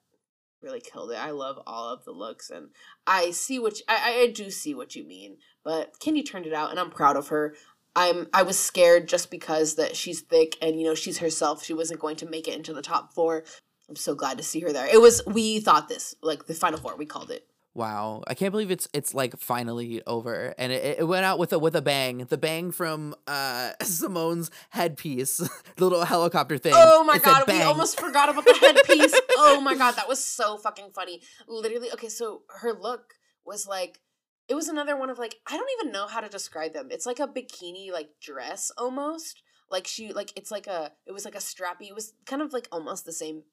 really 0.61 0.81
killed 0.81 1.11
it. 1.11 1.19
I 1.19 1.29
love 1.29 1.59
all 1.67 1.93
of 1.93 2.03
the 2.03 2.11
looks, 2.11 2.49
and 2.49 2.69
I 3.05 3.29
see 3.29 3.55
you, 3.55 3.69
I 3.87 4.21
I 4.23 4.31
do 4.33 4.49
see 4.49 4.73
what 4.73 4.95
you 4.95 5.07
mean. 5.07 5.37
But 5.63 5.99
Kandy 5.99 6.27
turned 6.27 6.47
it 6.47 6.53
out, 6.53 6.71
and 6.71 6.79
I'm 6.79 6.89
proud 6.89 7.15
of 7.15 7.27
her. 7.27 7.53
I'm 7.97 8.27
I 8.31 8.43
was 8.43 8.57
scared 8.59 9.09
just 9.09 9.31
because 9.31 9.75
that 9.75 9.95
she's 9.97 10.21
thick 10.21 10.55
and 10.61 10.79
you 10.79 10.85
know 10.85 10.95
she's 10.95 11.17
herself. 11.17 11.63
She 11.65 11.73
wasn't 11.73 11.99
going 11.99 12.15
to 12.17 12.29
make 12.29 12.47
it 12.47 12.55
into 12.55 12.71
the 12.71 12.83
top 12.83 13.11
four. 13.13 13.43
I'm 13.89 13.95
so 13.95 14.13
glad 14.13 14.37
to 14.37 14.43
see 14.43 14.59
her 14.61 14.71
there. 14.71 14.87
It 14.87 15.01
was 15.01 15.21
we 15.25 15.59
thought 15.59 15.89
this 15.89 16.15
like 16.21 16.45
the 16.45 16.53
final 16.53 16.79
four. 16.79 16.95
We 16.95 17.07
called 17.07 17.31
it. 17.31 17.47
Wow, 17.73 18.23
I 18.27 18.33
can't 18.33 18.51
believe 18.51 18.71
it's 18.71 18.87
it's 18.93 19.13
like 19.13 19.39
finally 19.39 20.01
over, 20.07 20.53
and 20.57 20.71
it, 20.71 20.99
it 20.99 21.03
went 21.03 21.25
out 21.25 21.37
with 21.39 21.53
a 21.53 21.59
with 21.59 21.75
a 21.75 21.81
bang. 21.81 22.25
The 22.29 22.37
bang 22.37 22.71
from 22.71 23.15
uh 23.27 23.71
Symone's 23.81 24.51
headpiece, 24.71 25.37
the 25.37 25.49
little 25.83 26.05
helicopter 26.05 26.57
thing. 26.57 26.73
Oh 26.75 27.03
my 27.03 27.15
It 27.15 27.23
god, 27.23 27.43
we 27.47 27.61
almost 27.61 27.99
forgot 27.99 28.29
about 28.29 28.45
the 28.45 28.53
headpiece. 28.61 29.19
oh 29.37 29.59
my 29.61 29.75
god, 29.75 29.91
that 29.95 30.07
was 30.07 30.23
so 30.23 30.57
fucking 30.57 30.89
funny. 30.93 31.21
Literally, 31.47 31.91
okay, 31.93 32.09
so 32.09 32.41
her 32.61 32.73
look 32.73 33.13
was 33.45 33.67
like 33.67 34.01
it 34.47 34.55
was 34.55 34.67
another 34.67 34.97
one 34.97 35.09
of 35.09 35.19
like 35.19 35.35
I 35.47 35.57
don't 35.57 35.69
even 35.79 35.91
know 35.91 36.07
how 36.07 36.21
to 36.21 36.29
describe 36.29 36.73
them. 36.73 36.87
It's 36.91 37.05
like 37.05 37.19
a 37.19 37.27
bikini 37.27 37.91
like 37.91 38.09
dress 38.21 38.71
almost. 38.77 39.41
Like 39.69 39.87
she 39.87 40.13
like 40.13 40.31
it's 40.35 40.51
like 40.51 40.67
a 40.67 40.91
it 41.05 41.11
was 41.11 41.25
like 41.25 41.35
a 41.35 41.39
strappy. 41.39 41.87
It 41.89 41.95
was 41.95 42.13
kind 42.25 42.41
of 42.41 42.53
like 42.53 42.67
almost 42.71 43.05
the 43.05 43.11
same 43.11 43.43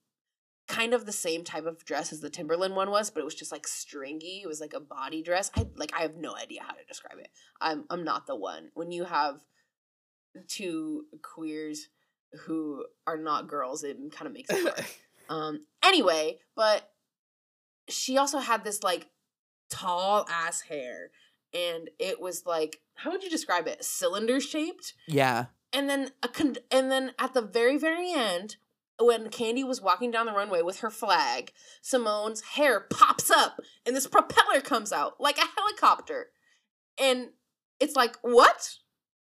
kind 0.67 0.95
of 0.95 1.05
the 1.05 1.13
same 1.13 1.45
type 1.45 1.67
of 1.67 1.85
dress 1.85 2.13
as 2.13 2.21
the 2.21 2.31
Timberland 2.31 2.75
one 2.75 2.91
was, 2.91 3.11
but 3.11 3.21
it 3.21 3.25
was 3.25 3.35
just 3.35 3.53
like 3.53 3.67
stringy. 3.67 4.41
It 4.43 4.49
was 4.49 4.61
like 4.61 4.73
a 4.73 4.81
body 4.81 5.23
dress. 5.23 5.51
I 5.57 5.67
like 5.77 5.93
I 5.97 6.03
have 6.03 6.17
no 6.17 6.37
idea 6.37 6.63
how 6.63 6.75
to 6.75 6.85
describe 6.87 7.19
it. 7.19 7.29
I'm 7.61 7.85
I'm 7.91 8.05
not 8.05 8.27
the 8.27 8.37
one. 8.37 8.71
When 8.75 8.93
you 8.93 9.05
have 9.05 9.45
two 10.49 11.07
queers 11.23 11.89
who 12.47 12.87
are 13.07 13.19
not 13.19 13.49
girls, 13.49 13.83
it 13.83 13.99
kind 14.13 14.27
of 14.27 14.33
makes 14.33 14.51
it 14.51 14.63
hard. 14.63 14.87
um 15.29 15.67
anyway, 15.83 16.39
but 16.55 16.89
she 17.89 18.17
also 18.17 18.39
had 18.39 18.65
this 18.65 18.83
like 18.83 19.09
tall 19.75 20.27
ass 20.31 20.63
hair 20.63 21.11
and 21.53 21.91
it 21.99 22.21
was 22.21 22.45
like 22.47 22.81
how 22.97 23.11
would 23.11 23.23
you 23.23 23.31
describe 23.31 23.67
it? 23.67 23.85
Cylinder 23.85 24.41
shaped 24.41 24.95
yeah, 25.09 25.47
and 25.73 25.89
then 25.89 26.11
a 26.23 26.29
con- 26.29 26.57
and 26.71 26.91
then 26.91 27.13
at 27.19 27.35
the 27.35 27.43
very 27.43 27.77
very 27.77 28.13
end 28.13 28.57
when 29.01 29.29
Kandy 29.29 29.67
was 29.67 29.81
walking 29.81 30.13
down 30.13 30.27
the 30.27 30.33
runway 30.33 30.63
with 30.63 30.79
her 30.79 30.91
flag, 30.91 31.53
Symone's 31.83 32.43
hair 32.43 32.81
pops 32.81 33.31
up 33.31 33.61
and 33.85 33.97
this 33.97 34.07
propeller 34.07 34.61
comes 34.61 34.93
out 34.93 35.21
like 35.21 35.39
a 35.39 35.49
helicopter. 35.57 36.29
And 36.97 37.31
it's 37.81 37.97
like, 37.97 38.17
"What? 38.23 38.77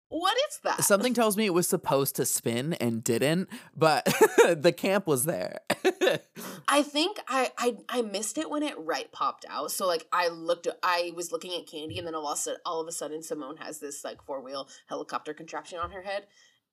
What 0.09 0.35
is 0.49 0.59
that?" 0.63 0.83
something 0.83 1.13
tells 1.13 1.37
me 1.37 1.45
it 1.45 1.53
was 1.53 1.67
supposed 1.67 2.15
to 2.17 2.25
spin 2.25 2.73
and 2.73 3.03
didn't, 3.03 3.49
but 3.75 4.05
the 4.57 4.73
camp 4.75 5.07
was 5.07 5.25
there. 5.25 5.61
I 6.67 6.81
think 6.83 7.19
I, 7.27 7.51
I 7.57 7.77
I 7.87 8.01
missed 8.01 8.37
it 8.37 8.49
when 8.49 8.63
it 8.63 8.75
right 8.77 9.11
popped 9.11 9.45
out. 9.49 9.71
So 9.71 9.87
like 9.87 10.07
I 10.11 10.27
looked 10.27 10.67
I 10.83 11.11
was 11.15 11.31
looking 11.31 11.53
at 11.59 11.67
Kandy 11.67 11.97
and 11.97 12.05
then 12.05 12.15
all 12.15 12.27
of 12.27 12.37
a 12.37 12.41
sudden, 12.41 12.59
all 12.65 12.81
of 12.81 12.87
a 12.87 12.91
sudden 12.91 13.21
Symone 13.21 13.59
has 13.59 13.79
this 13.79 14.03
like 14.03 14.21
four-wheel 14.23 14.67
helicopter 14.87 15.33
contraption 15.33 15.79
on 15.79 15.91
her 15.91 16.01
head 16.01 16.25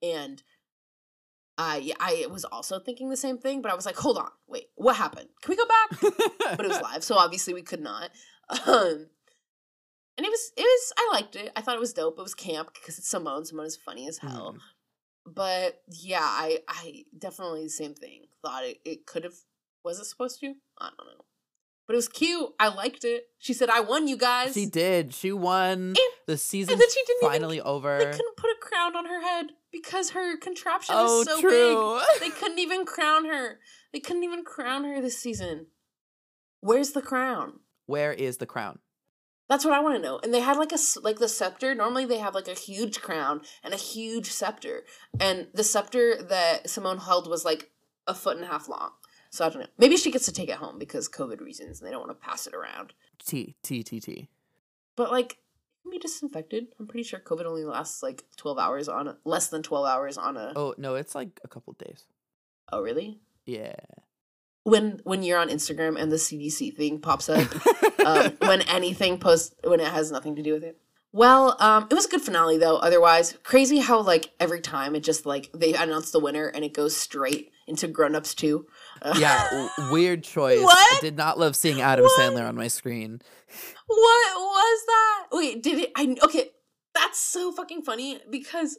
and 0.02 0.42
I 1.58 1.92
I 1.98 2.26
was 2.30 2.44
also 2.44 2.78
thinking 2.78 3.08
the 3.08 3.16
same 3.16 3.38
thing, 3.38 3.62
but 3.62 3.70
I 3.70 3.74
was 3.74 3.86
like, 3.86 3.96
"Hold 3.96 4.18
on. 4.18 4.30
Wait. 4.46 4.68
What 4.74 4.96
happened? 4.96 5.28
Can 5.40 5.50
we 5.50 5.56
go 5.56 5.66
back?" 5.66 6.00
but 6.56 6.66
it 6.66 6.68
was 6.68 6.80
live, 6.82 7.02
so 7.02 7.16
obviously 7.16 7.54
we 7.54 7.62
could 7.62 7.80
not. 7.80 8.10
Um 8.66 9.06
and 10.16 10.26
it 10.26 10.30
was 10.30 10.52
it 10.56 10.62
was 10.62 10.92
I 10.96 11.08
liked 11.12 11.36
it. 11.36 11.52
I 11.56 11.60
thought 11.60 11.76
it 11.76 11.80
was 11.80 11.92
dope. 11.92 12.18
It 12.18 12.22
was 12.22 12.34
camp 12.34 12.70
because 12.74 12.98
it's 12.98 13.12
Symone. 13.12 13.50
Symone 13.50 13.66
is 13.66 13.76
funny 13.76 14.08
as 14.08 14.18
hell. 14.18 14.54
Mm. 14.56 14.60
But 15.34 15.80
yeah, 15.88 16.20
I 16.22 16.58
I 16.68 17.04
definitely 17.18 17.64
the 17.64 17.70
same 17.70 17.94
thing. 17.94 18.26
Thought 18.44 18.64
it, 18.64 18.78
it 18.84 19.06
could 19.06 19.24
have 19.24 19.34
was 19.84 19.98
it 19.98 20.04
supposed 20.06 20.40
to? 20.40 20.54
I 20.78 20.90
don't 20.96 21.06
know. 21.06 21.24
But 21.86 21.94
it 21.94 21.96
was 21.98 22.08
cute. 22.08 22.48
I 22.58 22.66
liked 22.68 23.04
it. 23.04 23.26
She 23.38 23.52
said, 23.52 23.70
I 23.70 23.78
won 23.78 24.08
you 24.08 24.16
guys. 24.16 24.54
she 24.54 24.66
did. 24.66 25.14
She 25.14 25.30
won. 25.30 25.90
And- 25.90 25.96
the 26.26 26.36
she 26.36 26.64
didn't 26.64 26.80
even- 26.82 26.98
finally 27.22 27.60
over. 27.60 27.98
They 27.98 28.06
couldn't 28.10 28.36
put 28.36 28.50
a 28.50 28.56
crown 28.60 28.96
on 28.96 29.06
her 29.06 29.22
head 29.22 29.52
because 29.70 30.10
her 30.10 30.36
contraption 30.36 30.96
Oh, 30.98 31.20
is 31.20 31.26
so 31.28 31.40
true. 31.40 32.00
big. 32.00 32.04
They 32.20 32.30
couldn't 32.36 32.58
even 32.58 32.84
crown 32.84 33.26
her. 33.26 33.60
They 33.92 34.00
couldn't 34.00 34.24
even 34.24 34.42
crown 34.44 34.82
her 34.82 35.00
this 35.00 35.16
season. 35.16 35.66
Where's 36.60 36.90
the 36.90 37.02
crown? 37.02 37.60
Where 37.86 38.12
is 38.12 38.38
the 38.38 38.46
crown? 38.46 38.80
That's 39.48 39.64
what 39.64 39.74
I 39.74 39.80
want 39.80 39.96
to 39.96 40.02
know. 40.02 40.18
And 40.22 40.34
they 40.34 40.40
had 40.40 40.56
like 40.56 40.72
a 40.72 40.78
like 41.02 41.18
the 41.18 41.28
scepter. 41.28 41.74
Normally 41.74 42.04
they 42.04 42.18
have 42.18 42.34
like 42.34 42.48
a 42.48 42.54
huge 42.54 43.00
crown 43.00 43.42
and 43.62 43.72
a 43.72 43.78
huge 43.78 44.30
scepter. 44.30 44.84
And 45.20 45.48
the 45.54 45.64
scepter 45.64 46.20
that 46.22 46.64
Symone 46.66 47.04
held 47.04 47.28
was 47.28 47.44
like 47.44 47.70
a 48.06 48.14
foot 48.14 48.36
and 48.36 48.44
a 48.44 48.48
half 48.48 48.68
long. 48.68 48.90
So 49.30 49.44
I 49.44 49.50
don't 49.50 49.60
know. 49.60 49.68
Maybe 49.78 49.96
she 49.96 50.10
gets 50.10 50.24
to 50.26 50.32
take 50.32 50.48
it 50.48 50.56
home 50.56 50.78
because 50.78 51.08
COVID 51.08 51.40
reasons 51.40 51.80
and 51.80 51.86
they 51.86 51.92
don't 51.92 52.06
want 52.06 52.18
to 52.18 52.26
pass 52.26 52.46
it 52.46 52.54
around. 52.54 52.92
T 53.24 53.54
T 53.62 53.82
T 53.82 54.00
T. 54.00 54.28
But 54.96 55.10
like 55.12 55.38
can 55.86 55.90
be 55.92 55.98
disinfected. 55.98 56.66
I'm 56.78 56.86
pretty 56.86 57.04
sure 57.04 57.20
COVID 57.20 57.44
only 57.44 57.64
lasts 57.64 58.02
like 58.02 58.24
12 58.36 58.58
hours 58.58 58.88
on 58.88 59.08
a 59.08 59.16
less 59.24 59.48
than 59.48 59.62
12 59.62 59.86
hours 59.86 60.18
on 60.18 60.36
a 60.36 60.52
Oh 60.56 60.74
no, 60.76 60.96
it's 60.96 61.14
like 61.14 61.40
a 61.44 61.48
couple 61.48 61.72
days. 61.74 62.04
Oh 62.72 62.82
really? 62.82 63.20
Yeah. 63.44 63.76
When 64.64 65.00
when 65.04 65.22
you're 65.22 65.38
on 65.38 65.48
Instagram 65.48 66.00
and 66.00 66.10
the 66.10 66.16
CDC 66.16 66.76
thing 66.76 66.98
pops 66.98 67.28
up, 67.28 67.48
um, 68.04 68.32
when 68.40 68.62
anything 68.62 69.18
posts 69.18 69.54
when 69.64 69.80
it 69.80 69.88
has 69.88 70.10
nothing 70.10 70.36
to 70.36 70.42
do 70.42 70.52
with 70.54 70.64
it. 70.64 70.78
Well, 71.12 71.56
um, 71.60 71.86
it 71.90 71.94
was 71.94 72.04
a 72.04 72.08
good 72.10 72.20
finale 72.20 72.58
though. 72.58 72.76
Otherwise, 72.76 73.38
crazy 73.42 73.78
how 73.78 74.00
like 74.02 74.32
every 74.38 74.60
time 74.60 74.94
it 74.94 75.00
just 75.02 75.24
like 75.24 75.50
they 75.54 75.72
announce 75.74 76.10
the 76.10 76.20
winner 76.20 76.46
and 76.48 76.64
it 76.64 76.74
goes 76.74 76.94
straight 76.96 77.50
into 77.66 77.88
Grown 77.88 78.14
Ups 78.14 78.34
Two. 78.34 78.66
yeah, 79.16 79.68
weird 79.90 80.22
choice. 80.24 80.58
I 80.60 80.62
What? 80.62 81.00
did 81.00 81.16
not 81.16 81.38
love 81.38 81.56
seeing 81.56 81.80
Adam 81.80 82.04
What? 82.04 82.20
Sandler 82.20 82.46
on 82.46 82.54
my 82.54 82.68
screen. 82.68 83.22
what 83.86 84.34
was 84.36 84.82
that? 84.86 85.26
Wait, 85.32 85.62
did 85.62 85.78
it? 85.78 85.92
I 85.96 86.16
okay. 86.22 86.50
That's 86.94 87.18
so 87.18 87.50
fucking 87.52 87.82
funny 87.82 88.20
because 88.30 88.78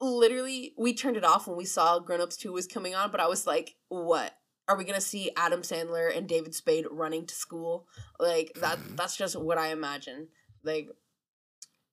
literally 0.00 0.74
we 0.78 0.94
turned 0.94 1.16
it 1.16 1.24
off 1.24 1.46
when 1.46 1.56
we 1.56 1.64
saw 1.64 1.98
Grown 1.98 2.20
Ups 2.20 2.36
Two 2.36 2.52
was 2.52 2.66
coming 2.66 2.94
on, 2.94 3.10
but 3.10 3.20
I 3.20 3.26
was 3.28 3.46
like, 3.46 3.76
what? 3.88 4.34
Are 4.68 4.76
we 4.76 4.84
gonna 4.84 5.00
see 5.00 5.30
Adam 5.36 5.62
Sandler 5.62 6.14
and 6.14 6.28
David 6.28 6.54
Spade 6.54 6.86
running 6.90 7.26
to 7.26 7.34
school? 7.34 7.86
Like 8.20 8.52
that? 8.56 8.78
That's 8.96 9.16
just 9.16 9.34
what 9.36 9.58
I 9.58 9.68
imagine. 9.68 10.28
Like, 10.62 10.90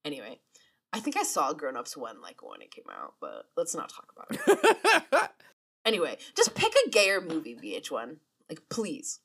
anyway, 0.04 0.40
I 0.92 1.00
think 1.00 1.18
I 1.18 1.24
saw 1.24 1.54
Grown 1.54 1.78
Ups 1.78 1.96
One 1.96 2.22
like 2.22 2.48
when 2.48 2.62
it 2.62 2.72
came 2.72 2.86
out, 2.92 3.14
but 3.22 3.46
let's 3.56 3.76
not 3.76 3.90
talk 3.90 4.12
about 4.16 4.28
it. 5.14 5.30
Anyway, 5.86 6.18
just 6.36 6.56
pick 6.56 6.74
a 6.86 6.90
gayer 6.90 7.22
movie, 7.22 7.56
VH1. 7.56 8.18
Like, 8.50 8.62
please. 8.70 9.20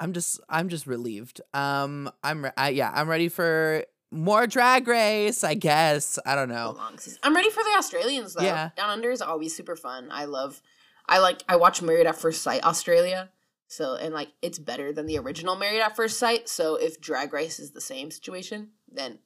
I'm 0.00 0.12
just 0.12 0.40
I'm 0.48 0.68
just 0.68 0.86
relieved. 0.86 1.40
Um, 1.54 2.10
I'm 2.22 2.44
re- 2.44 2.50
I, 2.56 2.70
yeah, 2.70 2.90
I'm 2.92 3.08
ready 3.08 3.28
for 3.28 3.84
more 4.10 4.46
Drag 4.46 4.86
Race. 4.86 5.42
I 5.42 5.54
guess 5.54 6.18
I 6.26 6.34
don't 6.34 6.50
know. 6.50 6.74
long 6.76 6.98
season. 6.98 7.18
I'm 7.22 7.34
ready 7.34 7.48
for 7.48 7.62
the 7.62 7.76
Australians 7.78 8.34
though. 8.34 8.42
Yeah. 8.42 8.70
Down 8.76 8.90
Under 8.90 9.10
is 9.10 9.22
always 9.22 9.56
super 9.56 9.76
fun. 9.76 10.08
I 10.10 10.26
love. 10.26 10.60
I 11.08 11.18
like. 11.18 11.42
I 11.48 11.56
watch 11.56 11.82
Married 11.82 12.06
at 12.06 12.16
First 12.16 12.42
Sight 12.42 12.64
Australia. 12.64 13.30
So 13.68 13.94
and 13.96 14.14
like 14.14 14.28
it's 14.42 14.58
better 14.58 14.92
than 14.92 15.06
the 15.06 15.18
original 15.18 15.56
Married 15.56 15.80
at 15.80 15.96
First 15.96 16.18
Sight. 16.18 16.48
So 16.48 16.76
if 16.76 17.00
Drag 17.00 17.32
Race 17.32 17.58
is 17.58 17.72
the 17.72 17.80
same 17.80 18.10
situation, 18.10 18.70
then 18.90 19.18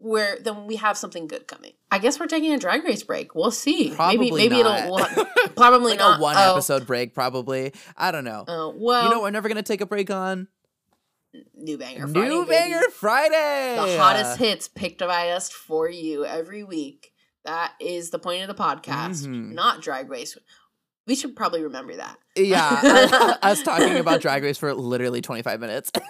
we're 0.00 0.38
then 0.40 0.66
we 0.66 0.76
have 0.76 0.96
something 0.98 1.26
good 1.28 1.46
coming. 1.46 1.72
I 1.90 1.98
guess 1.98 2.18
we're 2.18 2.26
taking 2.26 2.52
a 2.52 2.58
Drag 2.58 2.82
Race 2.84 3.04
break. 3.04 3.34
We'll 3.34 3.50
see. 3.52 3.92
Probably 3.94 4.30
maybe 4.32 4.48
maybe 4.48 4.62
not. 4.64 4.80
it'll 4.80 4.96
we'll, 4.96 5.26
probably 5.56 5.90
like 5.92 6.00
not 6.00 6.18
a 6.18 6.22
one 6.22 6.34
Oh, 6.36 6.52
episode 6.54 6.86
break, 6.86 7.14
probably. 7.14 7.72
I 7.96 8.10
don't 8.10 8.24
know. 8.24 8.44
Oh 8.48 8.74
well, 8.76 9.04
you 9.04 9.10
know, 9.10 9.22
we're 9.22 9.30
never 9.30 9.48
gonna 9.48 9.62
take 9.62 9.80
a 9.80 9.86
break 9.86 10.10
on 10.10 10.48
new 11.54 11.78
banger. 11.78 12.06
Friday, 12.08 12.28
New 12.28 12.46
baby. 12.46 12.72
Banger 12.72 12.90
Friday. 12.90 13.76
the 13.76 13.98
hottest 13.98 14.38
hits 14.38 14.68
picked 14.68 15.00
by 15.00 15.30
us 15.30 15.50
for 15.50 15.88
you 15.88 16.24
every 16.24 16.64
week. 16.64 17.12
That 17.44 17.72
is 17.80 18.10
the 18.10 18.18
point 18.18 18.42
of 18.42 18.48
the 18.56 18.60
podcast, 18.62 19.26
Mhm. 19.26 19.52
not 19.52 19.82
Drag 19.82 20.08
Race. 20.10 20.36
We 21.06 21.14
should 21.14 21.36
probably 21.36 21.62
remember 21.62 21.96
that. 21.96 22.16
Yeah, 22.34 23.36
us 23.42 23.62
talking 23.62 23.96
about 23.96 24.20
Drag 24.22 24.42
Race 24.42 24.56
for 24.56 24.72
literally 24.74 25.20
25 25.20 25.60
minutes. 25.60 25.92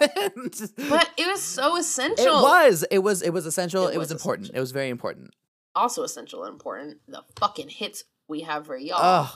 But 0.89 1.09
it 1.17 1.27
was 1.27 1.41
so 1.41 1.75
essential. 1.77 2.25
it 2.25 2.41
was, 2.41 2.85
it 2.89 2.99
was, 2.99 3.21
it 3.21 3.31
was 3.31 3.45
essential. 3.45 3.87
It 3.87 3.95
It, 3.95 3.97
was, 3.97 4.09
was 4.09 4.11
important. 4.11 4.45
essential. 4.45 4.57
It 4.57 4.61
was 4.61 4.71
very 4.71 4.89
important. 4.89 5.33
also 5.75 6.03
essential 6.03 6.43
and 6.45 6.53
important. 6.53 6.99
The 7.07 7.23
fucking 7.37 7.69
hits 7.69 8.05
we 8.29 8.41
have 8.41 8.65
for 8.67 8.77
y'all. 8.77 9.29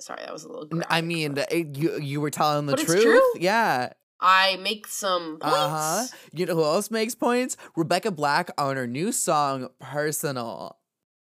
Sorry, 0.00 0.20
that 0.24 0.32
was 0.32 0.44
a 0.44 0.48
little. 0.48 0.68
N- 0.72 0.84
I 0.88 1.00
graphic, 1.00 1.04
mean, 1.04 1.38
it, 1.50 1.76
you 1.76 2.00
you 2.00 2.20
were 2.20 2.30
telling 2.30 2.66
the 2.66 2.76
truth. 2.76 3.02
true. 3.02 3.20
Yeah. 3.38 3.92
I 4.20 4.56
make 4.56 4.86
some 4.86 5.38
points. 5.40 5.56
Uh 5.56 5.68
huh. 5.68 6.06
You 6.32 6.46
know 6.46 6.54
who 6.54 6.64
else 6.64 6.90
makes 6.90 7.14
points? 7.14 7.56
Rebecca 7.76 8.10
Black 8.10 8.50
on 8.56 8.76
her 8.76 8.86
new 8.86 9.12
song 9.12 9.68
"Personal." 9.80 10.77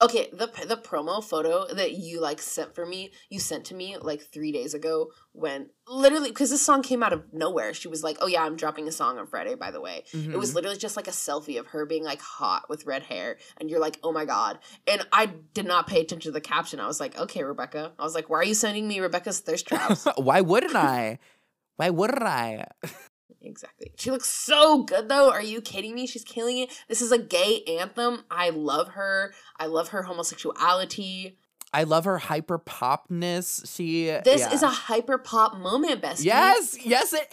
Okay, 0.02 0.30
the 0.34 0.48
the 0.68 0.76
promo 0.76 1.24
photo 1.24 1.66
that 1.74 1.94
you 1.94 2.20
like 2.20 2.42
sent 2.42 2.76
for 2.76 2.86
me, 2.86 3.12
you 3.30 3.40
sent 3.40 3.64
to 3.66 3.74
me 3.76 3.96
like 3.98 4.22
three 4.22 4.52
days 4.52 4.74
ago 4.74 5.12
when 5.32 5.70
literally 5.88 6.30
because 6.30 6.50
this 6.50 6.62
song 6.62 6.82
came 6.84 7.02
out 7.02 7.14
of 7.14 7.32
nowhere. 7.32 7.74
She 7.74 7.88
was 7.88 8.04
like, 8.04 8.18
"Oh 8.20 8.28
yeah, 8.28 8.44
I'm 8.44 8.58
dropping 8.58 8.90
a 8.90 8.92
song 8.92 9.18
on 9.18 9.26
Friday." 9.26 9.56
By 9.56 9.72
the 9.72 9.80
way, 9.80 10.04
it 10.14 10.36
was 10.38 10.52
Mhm. 10.52 10.56
literally 10.56 10.78
just 10.78 10.98
like 10.98 11.08
a 11.08 11.12
selfie 11.12 11.58
of 11.58 11.68
her 11.68 11.86
being 11.86 12.04
like 12.04 12.20
hot 12.22 12.68
with 12.68 12.86
red 12.86 13.04
hair, 13.04 13.38
and 13.56 13.70
you're 13.70 13.80
like, 13.80 13.98
"Oh 14.04 14.12
my 14.12 14.26
god!" 14.26 14.60
And 14.86 15.08
I 15.14 15.28
did 15.28 15.66
not 15.66 15.88
pay 15.88 16.02
attention 16.02 16.30
to 16.30 16.34
the 16.34 16.42
caption. 16.42 16.82
I 16.82 16.88
was 16.88 17.00
like, 17.00 17.18
"Okay, 17.18 17.44
Rebecca." 17.44 17.94
I 17.98 18.04
was 18.04 18.16
like, 18.16 18.30
"Why 18.30 18.40
are 18.40 18.44
you 18.44 18.54
sending 18.54 18.90
me 18.90 19.00
Rebecca's 19.00 19.40
thirst 19.40 19.66
traps?" 19.66 20.06
Why 20.18 20.42
wouldn't 20.42 20.76
I? 20.76 21.20
Why 21.78 21.90
wouldn't 21.90 22.22
I? 22.24 22.66
Exactly. 23.42 23.92
She 23.98 24.12
looks 24.12 24.28
so 24.28 24.84
good 24.84 25.08
though. 25.10 25.32
Are 25.32 25.42
you 25.42 25.62
kidding 25.62 25.96
me? 25.96 26.08
She's 26.08 26.24
killing 26.24 26.58
it. 26.58 26.70
This 26.88 27.02
is 27.02 27.12
a 27.12 27.18
gay 27.18 27.64
anthem. 27.80 28.24
I 28.32 28.50
love 28.50 28.90
her. 28.90 29.34
I 29.60 29.68
love 29.68 29.90
her 29.90 30.04
homosexuality. 30.04 31.38
I 31.74 31.84
love 31.84 32.06
her 32.06 32.18
hyper 32.18 32.58
popness. 32.58 33.76
She. 33.76 34.06
This 34.24 34.42
yeah. 34.42 34.54
is 34.54 34.64
a 34.64 34.70
hyper 34.70 35.18
pop 35.18 35.58
moment, 35.58 36.02
bestie. 36.02 36.26
Yes, 36.26 36.78
yes, 36.86 37.14
it 37.14 37.28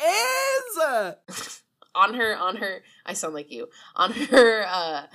is. 1.39 1.63
On 1.95 2.15
her 2.15 2.35
on 2.35 2.57
her 2.57 2.83
I 3.05 3.13
sound 3.13 3.35
like 3.35 3.51
you. 3.51 3.69
On 3.97 4.13
her 4.13 4.65
uh 4.67 5.07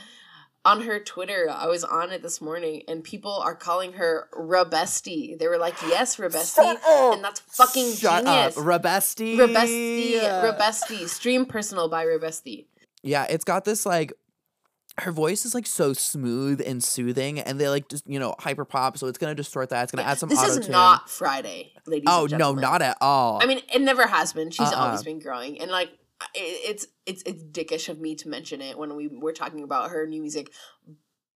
on 0.67 0.81
her 0.81 0.99
Twitter, 0.99 1.47
I 1.49 1.67
was 1.67 1.83
on 1.83 2.11
it 2.11 2.21
this 2.21 2.41
morning 2.41 2.83
and 2.87 3.03
people 3.03 3.31
are 3.33 3.55
calling 3.55 3.93
her 3.93 4.27
Rebestie. 4.33 5.37
They 5.39 5.47
were 5.47 5.57
like, 5.57 5.75
Yes, 5.83 6.17
Rebestie. 6.17 6.77
And 7.13 7.23
that's 7.23 7.39
fucking 7.39 7.93
Shut 7.93 8.25
genius. 8.25 8.57
up, 8.57 8.63
Rebestie. 8.63 9.37
Rebestie, 9.37 10.19
Rebestie. 10.19 11.07
Stream 11.07 11.45
personal 11.45 11.87
by 11.89 12.05
Rebestie. 12.05 12.65
Yeah, 13.03 13.25
it's 13.29 13.43
got 13.45 13.63
this 13.65 13.85
like 13.85 14.11
her 14.99 15.11
voice 15.11 15.45
is 15.45 15.53
like 15.53 15.67
so 15.67 15.93
smooth 15.93 16.59
and 16.65 16.83
soothing, 16.83 17.39
and 17.39 17.59
they 17.59 17.69
like 17.69 17.87
just 17.87 18.07
you 18.07 18.19
know 18.19 18.33
hyper 18.39 18.65
pop, 18.65 18.97
so 18.97 19.07
it's 19.07 19.17
gonna 19.19 19.35
distort 19.35 19.69
that. 19.69 19.83
It's 19.83 19.91
gonna 19.91 20.07
add 20.07 20.17
some. 20.17 20.27
this 20.27 20.41
is 20.41 20.55
auto-tune. 20.57 20.71
not 20.71 21.09
Friday, 21.09 21.73
ladies. 21.85 22.07
Oh 22.07 22.25
and 22.25 22.37
no, 22.37 22.53
not 22.53 22.81
at 22.81 22.97
all. 22.99 23.39
I 23.41 23.45
mean, 23.45 23.61
it 23.71 23.81
never 23.81 24.07
has 24.07 24.33
been. 24.33 24.49
She's 24.49 24.67
Uh-uh. 24.71 24.75
always 24.75 25.03
been 25.03 25.19
growing, 25.19 25.61
and 25.61 25.69
like 25.69 25.89
it, 25.89 25.99
it's 26.33 26.87
it's 27.05 27.23
it's 27.25 27.43
dickish 27.43 27.89
of 27.89 27.99
me 27.99 28.15
to 28.15 28.29
mention 28.29 28.61
it 28.61 28.77
when 28.77 28.95
we 28.95 29.07
were 29.07 29.33
talking 29.33 29.63
about 29.63 29.91
her 29.91 30.07
new 30.07 30.21
music. 30.21 30.51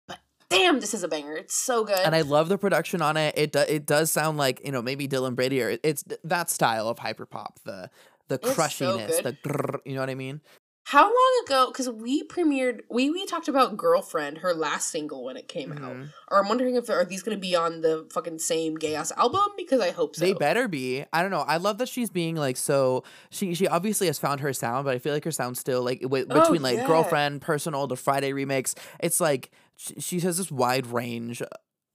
But 0.06 0.18
damn, 0.48 0.80
this 0.80 0.94
is 0.94 1.02
a 1.02 1.08
banger. 1.08 1.36
It's 1.36 1.54
so 1.54 1.84
good. 1.84 1.98
and 1.98 2.14
I 2.14 2.22
love 2.22 2.48
the 2.48 2.58
production 2.58 3.02
on 3.02 3.16
it. 3.16 3.34
It 3.36 3.52
do, 3.52 3.60
it 3.60 3.86
does 3.86 4.12
sound 4.12 4.38
like 4.38 4.60
you 4.64 4.72
know 4.72 4.82
maybe 4.82 5.08
Dylan 5.08 5.34
Brady 5.34 5.62
or 5.62 5.78
it's 5.82 6.04
that 6.24 6.50
style 6.50 6.88
of 6.88 6.98
hyper 6.98 7.26
pop. 7.26 7.58
The 7.64 7.90
the 8.28 8.36
It's 8.36 8.48
so 8.48 8.54
crushiness, 8.54 9.22
the 9.22 9.32
grrr, 9.32 9.80
you 9.84 9.94
know 9.94 10.00
what 10.00 10.10
I 10.10 10.14
mean. 10.14 10.40
How 10.88 11.02
long 11.02 11.42
ago? 11.44 11.66
Because 11.70 11.90
we 11.90 12.22
premiered, 12.22 12.80
we 12.88 13.10
we 13.10 13.26
talked 13.26 13.46
about 13.46 13.76
"Girlfriend," 13.76 14.38
her 14.38 14.54
last 14.54 14.88
single 14.88 15.22
when 15.22 15.36
it 15.36 15.46
came 15.46 15.70
out. 15.70 15.94
Mhm. 15.94 16.08
Or 16.30 16.38
I'm 16.38 16.48
wondering 16.48 16.76
if 16.76 16.88
are 16.88 17.04
these 17.04 17.22
going 17.22 17.36
to 17.36 17.40
be 17.40 17.54
on 17.54 17.82
the 17.82 18.08
fucking 18.10 18.38
same 18.38 18.74
gay 18.74 18.94
ass 18.94 19.12
album? 19.12 19.42
Because 19.54 19.82
I 19.82 19.90
hope 19.90 20.16
so. 20.16 20.24
They 20.24 20.32
better 20.32 20.66
be. 20.66 21.04
I 21.12 21.20
don't 21.20 21.30
know. 21.30 21.42
I 21.46 21.58
love 21.58 21.76
that 21.76 21.90
she's 21.90 22.08
being 22.08 22.36
like 22.36 22.56
so. 22.56 23.04
She 23.28 23.54
she 23.54 23.68
obviously 23.68 24.06
has 24.06 24.18
found 24.18 24.40
her 24.40 24.54
sound, 24.54 24.86
but 24.86 24.94
I 24.94 24.98
feel 24.98 25.12
like 25.12 25.24
her 25.24 25.30
sound 25.30 25.58
still 25.58 25.82
like 25.82 26.00
w- 26.00 26.24
Oh, 26.30 26.40
between 26.40 26.62
like 26.62 26.78
yeah. 26.78 26.86
girlfriend, 26.86 27.42
personal, 27.42 27.86
the 27.86 27.94
Friday 27.96 28.32
remix. 28.32 28.74
It's 28.98 29.20
like 29.20 29.50
she, 29.76 30.00
she 30.00 30.20
has 30.20 30.38
this 30.38 30.50
wide 30.50 30.86
range 30.86 31.42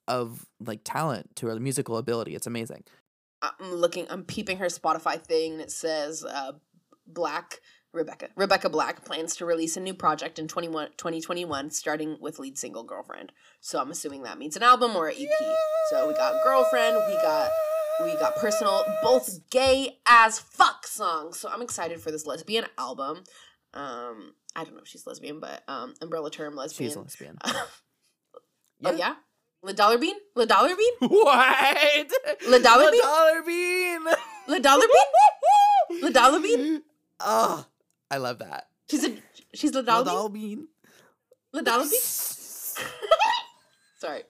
of 0.07 0.45
like 0.59 0.81
talent 0.83 1.35
to 1.37 1.47
her 1.47 1.59
musical 1.59 1.97
ability. 1.97 2.35
It's 2.35 2.45
amazing. 2.45 2.83
I'm 3.41 3.73
looking. 3.73 4.05
I'm 4.11 4.23
peeping 4.23 4.57
her 4.57 4.67
Spotify 4.67 5.19
thing, 5.19 5.53
and 5.53 5.61
it 5.61 5.71
says 5.71 6.23
uh, 6.23 6.51
Black 7.07 7.59
Rebecca 7.93 8.29
Rebecca 8.35 8.69
Black 8.69 9.05
plans 9.05 9.35
to 9.35 9.45
release 9.45 9.77
a 9.77 9.79
new 9.79 9.93
project 9.93 10.39
in 10.39 10.47
21, 10.47 10.89
2021, 10.97 11.69
starting 11.69 12.17
with 12.19 12.39
lead 12.39 12.57
single 12.57 12.83
"Girlfriend." 12.83 13.31
So 13.61 13.79
I'm 13.79 13.91
assuming 13.91 14.23
that 14.23 14.39
means 14.39 14.55
an 14.55 14.63
album 14.63 14.95
or 14.95 15.07
an 15.07 15.15
EP. 15.17 15.29
So 15.91 16.07
we 16.07 16.13
got 16.15 16.43
"Girlfriend," 16.43 16.97
we 17.07 17.13
got 17.15 17.51
we 18.03 18.13
got 18.15 18.35
"Personal," 18.37 18.83
both 19.03 19.47
gay 19.51 19.99
as 20.07 20.39
fuck 20.39 20.87
songs. 20.87 21.39
So 21.39 21.49
I'm 21.49 21.61
excited 21.61 22.01
for 22.01 22.11
this 22.11 22.25
lesbian 22.25 22.65
album. 22.77 23.23
Um, 23.75 24.33
I 24.55 24.63
don't 24.63 24.73
know 24.73 24.81
if 24.81 24.87
she's 24.87 25.05
lesbian, 25.05 25.39
but 25.39 25.63
um, 25.67 25.93
umbrella 26.01 26.31
term 26.31 26.55
lesbian. 26.55 26.89
She's 26.89 26.95
a 26.95 27.01
lesbian. 27.01 27.37
Oh 28.85 28.91
yeah, 28.91 29.15
La 29.61 29.71
Dollar 29.71 29.97
Bean, 29.97 30.15
La 30.35 30.43
Dollar 30.43 30.75
Bean, 30.75 30.93
What? 31.09 32.11
La 32.49 32.57
Dollar 32.57 32.83
La 32.85 32.91
Bean? 32.91 33.01
Dollar 33.01 33.41
Bean. 33.43 34.03
La 34.49 34.59
Dollar 34.59 34.85
Bean. 34.87 36.01
La 36.01 36.09
Dollar 36.09 36.39
Bean. 36.41 36.81
Oh, 37.21 37.65
I 38.13 38.17
love 38.17 38.37
that. 38.39 38.67
She's 38.89 39.03
a 39.05 39.15
she's 39.55 39.73
La 39.73 39.81
La 39.81 40.03
Dollar 40.03 40.29
Bean. 40.29 40.67
La 41.51 41.61
Dollar 41.61 41.83
Bean. 41.85 41.99
Sorry. 43.97 44.21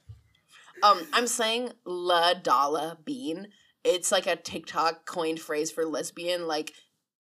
Um, 0.81 1.01
I'm 1.11 1.27
saying 1.27 1.71
La 1.85 2.33
Dollar 2.33 2.97
Bean. 3.03 3.47
It's 3.83 4.09
like 4.11 4.25
a 4.27 4.35
TikTok 4.37 5.05
coined 5.05 5.39
phrase 5.41 5.69
for 5.69 5.85
lesbian, 5.85 6.47
like 6.47 6.71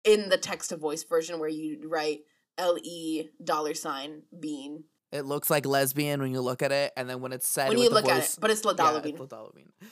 in 0.05 0.29
the 0.29 0.37
text 0.37 0.69
to 0.69 0.77
voice 0.77 1.03
version 1.03 1.39
where 1.39 1.49
you 1.49 1.89
write 1.89 2.19
L 2.57 2.77
E 2.81 3.29
dollar 3.43 3.73
sign 3.73 4.21
bean 4.39 4.85
It 5.11 5.25
looks 5.25 5.49
like 5.49 5.65
lesbian 5.65 6.21
when 6.21 6.31
you 6.31 6.39
look 6.39 6.61
at 6.61 6.71
it, 6.71 6.93
and 6.95 7.09
then 7.09 7.19
when 7.19 7.33
it's 7.33 7.49
said 7.49 7.67
when 7.67 7.79
you 7.79 7.89
look 7.89 8.07
at 8.07 8.23
it, 8.23 8.37
but 8.39 8.49
it's 8.49 8.63
La 8.63 8.71
yeah, 8.71 8.77
Dollar 8.77 8.97
it's 8.99 9.03
Bean. 9.05 9.17
La 9.17 9.25
Dollar 9.25 9.51
Bean. 9.53 9.71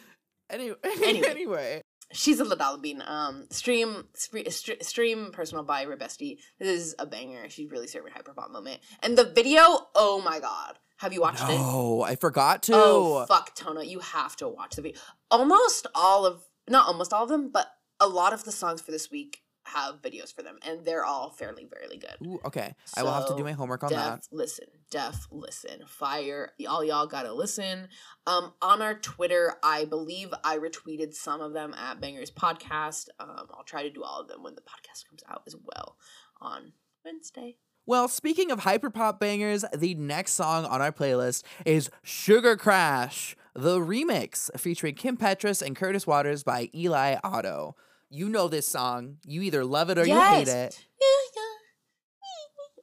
Anyway, 0.49 0.75
Anyway. 0.83 1.27
anyway, 1.29 1.83
She's 2.13 2.39
a 2.39 2.43
La 2.45 2.55
Dollar 2.55 2.77
Bean. 2.77 3.03
Um, 3.05 3.47
stream 3.49 4.05
stre- 4.15 4.47
stre- 4.47 4.83
stream 4.83 5.31
personal 5.31 5.63
by 5.63 5.85
Rebestie. 5.85 6.37
This 6.59 6.67
is 6.67 6.95
a 6.99 7.05
banger. 7.05 7.49
She's 7.49 7.69
really 7.69 7.87
serving 7.87 8.13
hyperpop 8.13 8.51
moment. 8.51 8.79
And 9.01 9.17
the 9.17 9.25
video, 9.25 9.61
oh 9.95 10.21
my 10.23 10.39
god, 10.39 10.79
have 10.97 11.13
you 11.13 11.21
watched 11.21 11.43
it? 11.43 11.55
no, 11.57 12.01
I 12.01 12.15
forgot 12.15 12.63
to. 12.63 12.73
Oh 12.75 13.25
fuck, 13.27 13.55
Toño, 13.55 13.87
you 13.87 13.99
have 13.99 14.35
to 14.37 14.47
watch 14.47 14.75
the 14.75 14.81
video. 14.81 14.99
Almost 15.29 15.87
all 15.93 16.25
of, 16.25 16.43
not 16.69 16.87
almost 16.87 17.13
all 17.13 17.23
of 17.23 17.29
them, 17.29 17.49
but 17.51 17.67
a 17.99 18.07
lot 18.07 18.33
of 18.33 18.43
the 18.43 18.51
songs 18.51 18.81
for 18.81 18.91
this 18.91 19.11
week 19.11 19.42
have 19.65 20.01
videos 20.01 20.33
for 20.33 20.43
them, 20.43 20.57
and 20.65 20.85
they're 20.85 21.05
all 21.05 21.29
fairly, 21.29 21.65
fairly 21.65 21.97
good. 21.97 22.15
Ooh, 22.25 22.39
okay, 22.45 22.75
I 22.95 23.03
will 23.03 23.11
have 23.13 23.27
to 23.27 23.35
do 23.35 23.43
my 23.43 23.53
homework 23.53 23.83
on 23.83 23.89
Def, 23.89 23.99
that. 23.99 24.27
listen, 24.31 24.67
def, 24.91 25.27
listen, 25.31 25.81
fire. 25.87 26.51
All 26.67 26.83
y'all 26.83 27.07
gotta 27.07 27.33
listen. 27.33 27.87
Um, 28.27 28.53
on 28.61 28.81
our 28.81 28.95
Twitter, 28.95 29.55
I 29.63 29.85
believe 29.85 30.33
I 30.43 30.57
retweeted 30.57 31.13
some 31.13 31.41
of 31.41 31.53
them 31.53 31.73
at 31.73 32.01
Bangerz 32.01 32.31
Podcast. 32.31 33.07
Um, 33.19 33.47
I'll 33.53 33.63
try 33.65 33.83
to 33.83 33.89
do 33.89 34.03
all 34.03 34.21
of 34.21 34.27
them 34.27 34.43
when 34.43 34.55
the 34.55 34.61
podcast 34.61 35.07
comes 35.09 35.23
out 35.29 35.43
as 35.47 35.55
well 35.55 35.97
on 36.41 36.73
Wednesday. 37.05 37.57
Well, 37.85 38.07
speaking 38.07 38.49
of 38.49 38.61
hyperpop 38.61 39.19
bangers, 39.19 39.65
the 39.75 39.93
next 39.95 40.33
song 40.33 40.63
on 40.65 40.81
our 40.81 40.93
playlist 40.93 41.43
is 41.65 41.89
Sugar 42.01 42.55
Crash, 42.55 43.35
the 43.53 43.77
remix 43.79 44.49
featuring 44.57 44.95
Kim 44.95 45.17
Petras 45.17 45.61
and 45.61 45.75
Curtis 45.75 46.07
Waters 46.07 46.43
by 46.43 46.67
ElyOtto. 46.67 47.73
You 48.15 48.29
know 48.29 48.47
this 48.47 48.67
song. 48.67 49.17
You 49.25 49.41
either 49.41 49.65
love 49.65 49.89
it 49.89 49.97
or 49.97 50.05
you 50.05 50.19
hate 50.19 50.47
it. 50.47 50.79
Yeah, 51.01 51.07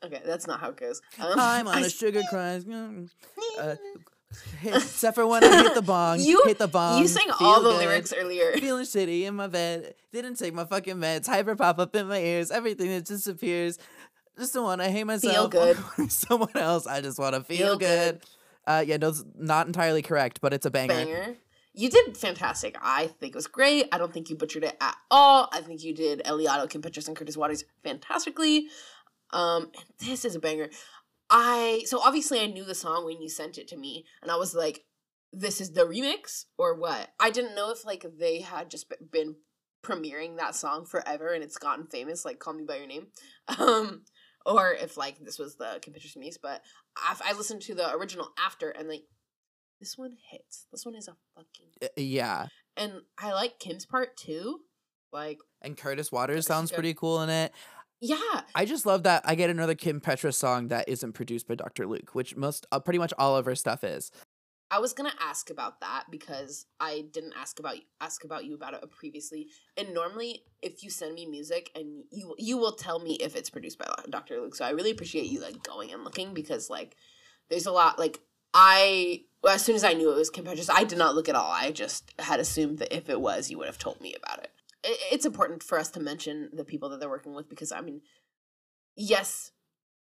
yeah. 0.03 0.07
Okay, 0.09 0.23
that's 0.27 0.47
not 0.49 0.59
how 0.61 0.71
it 0.71 0.77
goes. 0.77 1.01
Um, 1.21 1.35
I'm 1.39 1.69
on 1.69 1.77
I 1.77 1.81
a 1.87 1.89
sugar 1.91 2.23
crash. 2.29 2.63
Uh, 3.59 3.77
Except 4.65 5.15
for 5.17 5.27
when 5.27 5.43
I 5.45 5.63
hit 5.65 5.75
the 5.75 5.83
bong, 5.83 6.21
You- 6.21 6.43
hit 6.47 6.59
the 6.59 6.69
bong. 6.69 7.01
you 7.03 7.09
sang 7.09 7.29
all 7.41 7.63
the 7.63 7.71
good, 7.71 7.79
lyrics 7.81 8.13
earlier. 8.13 8.53
Feeling 8.59 8.85
shitty 8.85 9.23
in 9.23 9.35
my 9.35 9.47
bed. 9.49 9.95
Didn't 10.13 10.37
take 10.37 10.55
my 10.55 10.65
fucking 10.65 10.97
meds. 10.97 11.27
Hyper 11.27 11.55
pop 11.57 11.79
up 11.81 11.95
in 11.97 12.07
my 12.09 12.19
ears. 12.19 12.51
Everything 12.53 12.89
that 12.91 13.05
disappears. 13.05 13.79
Just 14.39 14.55
don't 14.55 14.65
want 14.65 14.81
to 14.83 14.89
hate 14.91 15.05
myself. 15.05 15.35
Feel 15.35 15.49
good. 15.49 16.13
Someone 16.13 16.57
else. 16.57 16.87
I 16.87 17.01
just 17.01 17.19
want 17.19 17.35
to 17.35 17.43
feel, 17.43 17.59
Feel 17.71 17.77
good. 17.79 18.21
good. 18.21 18.25
Uh, 18.67 18.85
yeah, 18.87 18.97
no, 18.99 19.09
it's 19.09 19.25
not 19.37 19.67
entirely 19.67 20.03
correct, 20.03 20.41
but 20.41 20.53
it's 20.53 20.65
a 20.67 20.71
banger. 20.71 20.95
banger. 20.95 21.35
You 21.73 21.89
did 21.89 22.17
fantastic. 22.17 22.77
I 22.83 23.07
think 23.07 23.35
it 23.35 23.37
was 23.37 23.47
great. 23.47 23.89
I 23.93 23.99
don't 23.99 24.13
think 24.13 24.29
you 24.29 24.37
butchered 24.37 24.65
it 24.65 24.77
at 24.81 24.97
all. 25.11 25.49
I 25.53 25.61
think 25.61 25.85
you 25.85 25.95
did 25.95 26.23
ElyOtto, 26.25 26.69
Kim 26.69 26.83
Petras, 26.83 27.07
and 27.07 27.17
Curtis 27.17 27.37
Waters 27.37 27.65
fantastically. 27.85 28.69
Um, 29.33 29.71
and 29.77 29.85
this 30.01 30.25
is 30.25 30.35
a 30.35 30.41
banger. 30.41 30.71
I 31.31 31.85
so 31.87 32.01
obviously 32.01 32.41
I 32.41 32.47
knew 32.47 32.65
the 32.65 32.75
song 32.75 33.05
when 33.05 33.23
you 33.23 33.29
sent 33.29 33.57
it 33.57 33.69
to 33.69 33.77
me, 33.77 34.05
and 34.21 34.31
I 34.31 34.37
was 34.37 34.53
like, 34.55 34.85
"This 35.33 35.61
is 35.61 35.73
the 35.73 35.87
remix 35.87 36.47
or 36.59 36.75
what?" 36.75 37.11
I 37.21 37.31
didn't 37.31 37.55
know 37.55 37.71
if 37.71 37.87
like 37.87 38.05
they 38.19 38.41
had 38.41 38.69
just 38.69 38.93
been 39.13 39.37
premiering 39.83 40.37
that 40.37 40.57
song 40.57 40.85
forever 40.85 41.33
and 41.33 41.43
it's 41.45 41.57
gotten 41.57 41.87
famous, 41.87 42.25
like 42.25 42.41
"Call 42.41 42.55
Me 42.55 42.65
by 42.65 42.79
Your 42.79 42.89
Name," 42.89 43.07
um, 43.59 44.03
or 44.45 44.73
if 44.73 44.97
like 44.97 45.21
this 45.21 45.39
was 45.39 45.55
the 45.55 45.79
Kim 45.81 45.95
Petras 45.95 46.17
remix. 46.17 46.37
But 46.43 46.63
I, 46.97 47.17
I 47.27 47.33
listened 47.35 47.63
to 47.63 47.77
the 47.77 47.95
original 47.95 48.31
after, 48.45 48.71
and 48.71 48.89
like 48.89 49.05
this 49.81 49.97
one 49.99 50.17
hits. 50.31 50.67
This 50.71 50.85
one 50.85 50.95
is 50.95 51.09
a 51.09 51.17
fucking 51.35 51.67
Uh, 51.83 51.87
yeah. 51.97 52.47
and 52.77 53.03
I 53.19 53.33
like 53.33 53.59
Kim's 53.59 53.87
part 53.87 54.17
too. 54.17 54.61
Like, 55.13 55.39
And 55.63 55.77
Curtis 55.77 56.13
Waters 56.13 56.47
sounds 56.47 56.71
pretty 56.71 56.95
cool 56.95 57.21
in 57.23 57.31
it. 57.31 57.53
yeah, 58.01 58.43
I 58.55 58.65
just 58.65 58.87
love 58.87 59.03
that 59.03 59.23
I 59.25 59.35
get 59.35 59.51
another 59.51 59.75
Kim 59.75 60.01
Petra 60.01 60.33
song 60.33 60.69
that 60.69 60.89
isn't 60.89 61.13
produced 61.15 61.49
by 61.49 61.55
Dr. 61.57 61.87
Luke, 61.87 62.15
which 62.15 62.37
most 62.37 62.67
uh, 62.71 62.79
pretty 62.79 62.99
much 62.99 63.13
all 63.19 63.37
of 63.37 63.45
her 63.47 63.55
stuff 63.57 63.83
is. 63.83 64.11
I 64.73 64.79
was 64.79 64.93
gonna 64.93 65.13
ask 65.21 65.51
about 65.51 65.81
that 65.81 66.05
because 66.13 66.67
I 66.79 67.07
didn't 67.13 67.35
ask 67.37 67.59
about 67.59 67.75
ask 68.01 68.23
about 68.23 68.45
you 68.45 68.55
about 68.55 68.75
it 68.75 68.89
previously. 68.93 69.49
And 69.77 69.93
normally, 69.93 70.45
if 70.63 70.85
you 70.85 70.91
send 70.91 71.15
me 71.15 71.27
music 71.27 71.73
and 71.75 72.05
you 72.13 72.37
you 72.39 72.57
will 72.57 72.77
tell 72.77 73.01
me 73.01 73.15
if 73.15 73.35
it's 73.35 73.51
produced 73.51 73.81
by 73.81 73.87
Dr. 74.09 74.41
Luke. 74.41 74.55
So 74.55 74.65
I 74.65 74.71
really 74.71 74.93
appreciate 74.93 75.27
you 75.27 75.41
like 75.41 75.61
going 75.65 75.93
and 75.93 76.05
looking 76.05 76.35
because 76.35 76.71
like 76.71 76.95
there's 77.49 77.67
a 77.67 77.73
lot 77.73 77.99
like 77.99 78.21
I 78.55 79.25
well, 79.43 79.55
as 79.55 79.65
soon 79.65 79.75
as 79.75 79.85
I 79.85 79.95
knew 79.95 80.13
it 80.13 80.17
was 80.17 80.31
Kim 80.31 80.45
Petras, 80.45 80.71
I 80.73 80.85
did 80.85 80.99
not 80.99 81.15
look 81.15 81.29
at 81.29 81.35
all. 81.35 81.51
I 81.51 81.71
just 81.71 82.13
had 82.19 82.41
assumed 82.41 82.79
that 82.79 82.95
if 82.95 83.09
it 83.09 83.21
was, 83.21 83.51
you 83.51 83.59
would 83.59 83.67
have 83.67 83.79
told 83.79 84.01
me 84.01 84.15
about 84.15 84.45
it. 84.45 84.51
it. 84.85 84.99
It's 85.11 85.25
important 85.25 85.63
for 85.63 85.79
us 85.79 85.91
to 85.93 86.01
mention 86.01 86.51
the 86.53 86.65
people 86.65 86.89
that 86.91 87.01
they're 87.01 87.09
working 87.09 87.35
with 87.35 87.49
because 87.49 87.73
I 87.73 87.81
mean, 87.81 88.03
yes, 88.97 89.53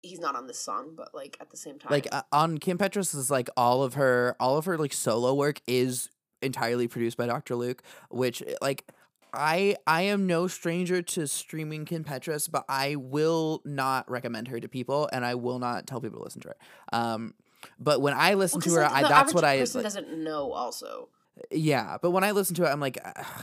he's 0.02 0.20
not 0.20 0.36
on 0.36 0.48
this 0.48 0.60
song, 0.60 0.94
but 0.96 1.14
like 1.14 1.38
at 1.40 1.52
the 1.52 1.58
same 1.58 1.78
time, 1.78 1.92
Like 1.92 2.08
uh, 2.12 2.24
on 2.32 2.58
Kim 2.58 2.78
Petras 2.78 3.16
is 3.16 3.30
like 3.30 3.50
all 3.56 3.84
of 3.84 3.94
her 3.96 4.36
all 4.40 4.58
of 4.58 4.66
her 4.66 4.78
like 4.78 4.94
solo 4.94 5.34
work 5.34 5.62
is 5.68 6.10
entirely 6.42 6.88
produced 6.88 7.18
by 7.18 7.28
Dr. 7.28 7.56
Luke, 7.56 7.84
which 8.10 8.42
eh, 8.42 8.56
like 8.62 8.86
I 9.34 9.76
I 9.86 10.04
am 10.04 10.26
no 10.26 10.48
stranger 10.48 11.02
to 11.02 11.28
streaming 11.28 11.86
Kim 11.86 12.04
Petras, 12.04 12.50
but 12.50 12.66
I 12.68 12.96
will 12.96 13.62
not 13.64 14.10
recommend 14.10 14.48
her 14.48 14.60
to 14.60 14.68
people 14.68 15.10
and 15.14 15.26
I 15.26 15.36
will 15.36 15.60
not 15.60 15.86
tell 15.86 16.02
people 16.02 16.20
to 16.20 16.24
listen 16.24 16.42
to 16.42 16.50
her. 16.50 16.58
Um 16.94 17.34
but 17.80 18.02
when 18.02 18.14
I 18.14 18.34
listen 18.36 18.58
Well, 18.60 18.76
to 18.76 18.82
her, 18.82 18.82
like, 18.82 19.06
I, 19.06 19.10
that's 19.10 19.34
what 19.34 19.44
I 19.44 19.60
person 19.60 19.80
like- 19.80 19.84
doesn't 19.86 20.24
know. 20.24 20.52
Also, 20.52 21.10
Yeah, 21.52 21.98
but 22.02 22.12
when 22.12 22.24
I 22.24 22.32
listen 22.32 22.56
to 22.56 22.64
it, 22.66 22.68
I'm 22.70 22.80
like, 22.82 22.98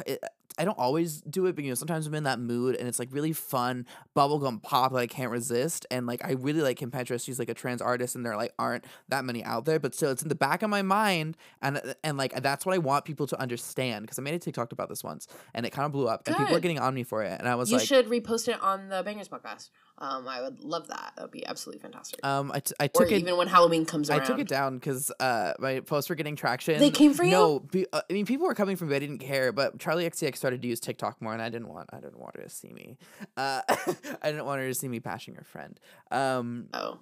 it, 0.06 0.22
I 0.58 0.64
don't 0.64 0.78
always 0.78 1.20
do 1.22 1.46
it, 1.46 1.54
but 1.54 1.64
you 1.64 1.70
know, 1.70 1.74
sometimes 1.74 2.06
I'm 2.06 2.14
in 2.14 2.24
that 2.24 2.38
mood 2.38 2.76
and 2.76 2.88
it's 2.88 2.98
like 2.98 3.08
really 3.12 3.32
fun 3.32 3.86
bubblegum 4.14 4.62
pop 4.62 4.92
that 4.92 4.98
I 4.98 5.06
can't 5.06 5.30
resist. 5.30 5.86
And 5.90 6.06
like, 6.06 6.24
I 6.24 6.32
really 6.32 6.62
like 6.62 6.78
Kim 6.78 6.90
Petras. 6.90 7.24
She's 7.24 7.38
like 7.38 7.48
a 7.48 7.54
trans 7.54 7.82
artist, 7.82 8.14
and 8.16 8.24
there 8.24 8.36
like 8.36 8.52
aren't 8.58 8.84
that 9.08 9.24
many 9.24 9.44
out 9.44 9.64
there, 9.64 9.78
but 9.78 9.94
still, 9.94 10.10
it's 10.10 10.22
in 10.22 10.28
the 10.28 10.34
back 10.34 10.62
of 10.62 10.70
my 10.70 10.82
mind, 10.82 11.36
and 11.62 11.80
and 12.02 12.16
like 12.16 12.34
that's 12.42 12.64
what 12.64 12.74
I 12.74 12.78
want 12.78 13.04
people 13.04 13.26
to 13.28 13.40
understand 13.40 14.04
because 14.04 14.18
I 14.18 14.22
made 14.22 14.34
a 14.34 14.38
TikTok 14.38 14.72
about 14.72 14.88
this 14.88 15.04
once, 15.04 15.26
and 15.54 15.66
it 15.66 15.70
kind 15.70 15.86
of 15.86 15.92
blew 15.92 16.08
up, 16.08 16.26
and 16.26 16.36
people 16.36 16.56
are 16.56 16.60
getting 16.60 16.78
on 16.78 16.94
me 16.94 17.02
for 17.02 17.22
it, 17.22 17.38
and 17.38 17.48
I 17.48 17.54
was 17.54 17.70
you 17.70 17.78
like. 17.78 17.88
You 17.90 17.96
should 17.96 18.08
repost 18.08 18.48
it 18.48 18.60
on 18.62 18.88
the 18.88 19.02
Bangerz 19.04 19.28
podcast. 19.28 19.70
Um, 19.98 20.28
I 20.28 20.42
would 20.42 20.60
love 20.60 20.88
that. 20.88 21.12
That 21.16 21.22
would 21.22 21.30
be 21.30 21.46
absolutely 21.46 21.80
fantastic. 21.80 22.24
um, 22.24 22.52
I, 22.52 22.60
t- 22.60 22.74
I 22.78 22.84
or 22.94 23.04
took 23.04 23.12
it. 23.12 23.18
even 23.20 23.36
when 23.38 23.48
Halloween 23.48 23.86
comes 23.86 24.10
I 24.10 24.18
took 24.18 24.38
it 24.38 24.46
down 24.48 24.74
because 24.74 25.10
uh, 25.20 25.54
my 25.58 25.80
posts 25.80 26.10
were 26.10 26.16
getting 26.16 26.36
traction. 26.36 26.78
They 26.78 26.90
came 26.90 27.14
for 27.14 27.24
you? 27.24 27.30
No, 27.30 27.60
be, 27.60 27.86
uh, 27.92 28.02
I 28.08 28.12
mean 28.12 28.26
people 28.26 28.46
were 28.46 28.54
coming 28.54 28.76
from 28.76 28.90
me. 28.90 28.96
I 28.96 28.98
didn't 28.98 29.18
care, 29.18 29.52
but 29.52 29.78
Charli 29.78 30.06
XCX 30.06 30.38
started 30.46 30.62
to 30.62 30.68
use 30.68 30.78
TikTok 30.78 31.20
more, 31.20 31.32
and 31.32 31.42
I 31.42 31.48
didn't 31.48 31.68
want. 31.68 31.90
I 31.92 31.96
didn't 31.96 32.20
want 32.20 32.36
her 32.36 32.42
to 32.44 32.48
see 32.48 32.72
me. 32.72 32.96
Uh, 33.36 33.62
I 33.68 34.30
didn't 34.30 34.44
want 34.46 34.60
her 34.60 34.68
to 34.68 34.74
see 34.74 34.86
me 34.86 35.00
bashing 35.00 35.34
her 35.34 35.42
friend. 35.44 35.78
Um, 36.12 36.68
Oh, 36.72 36.98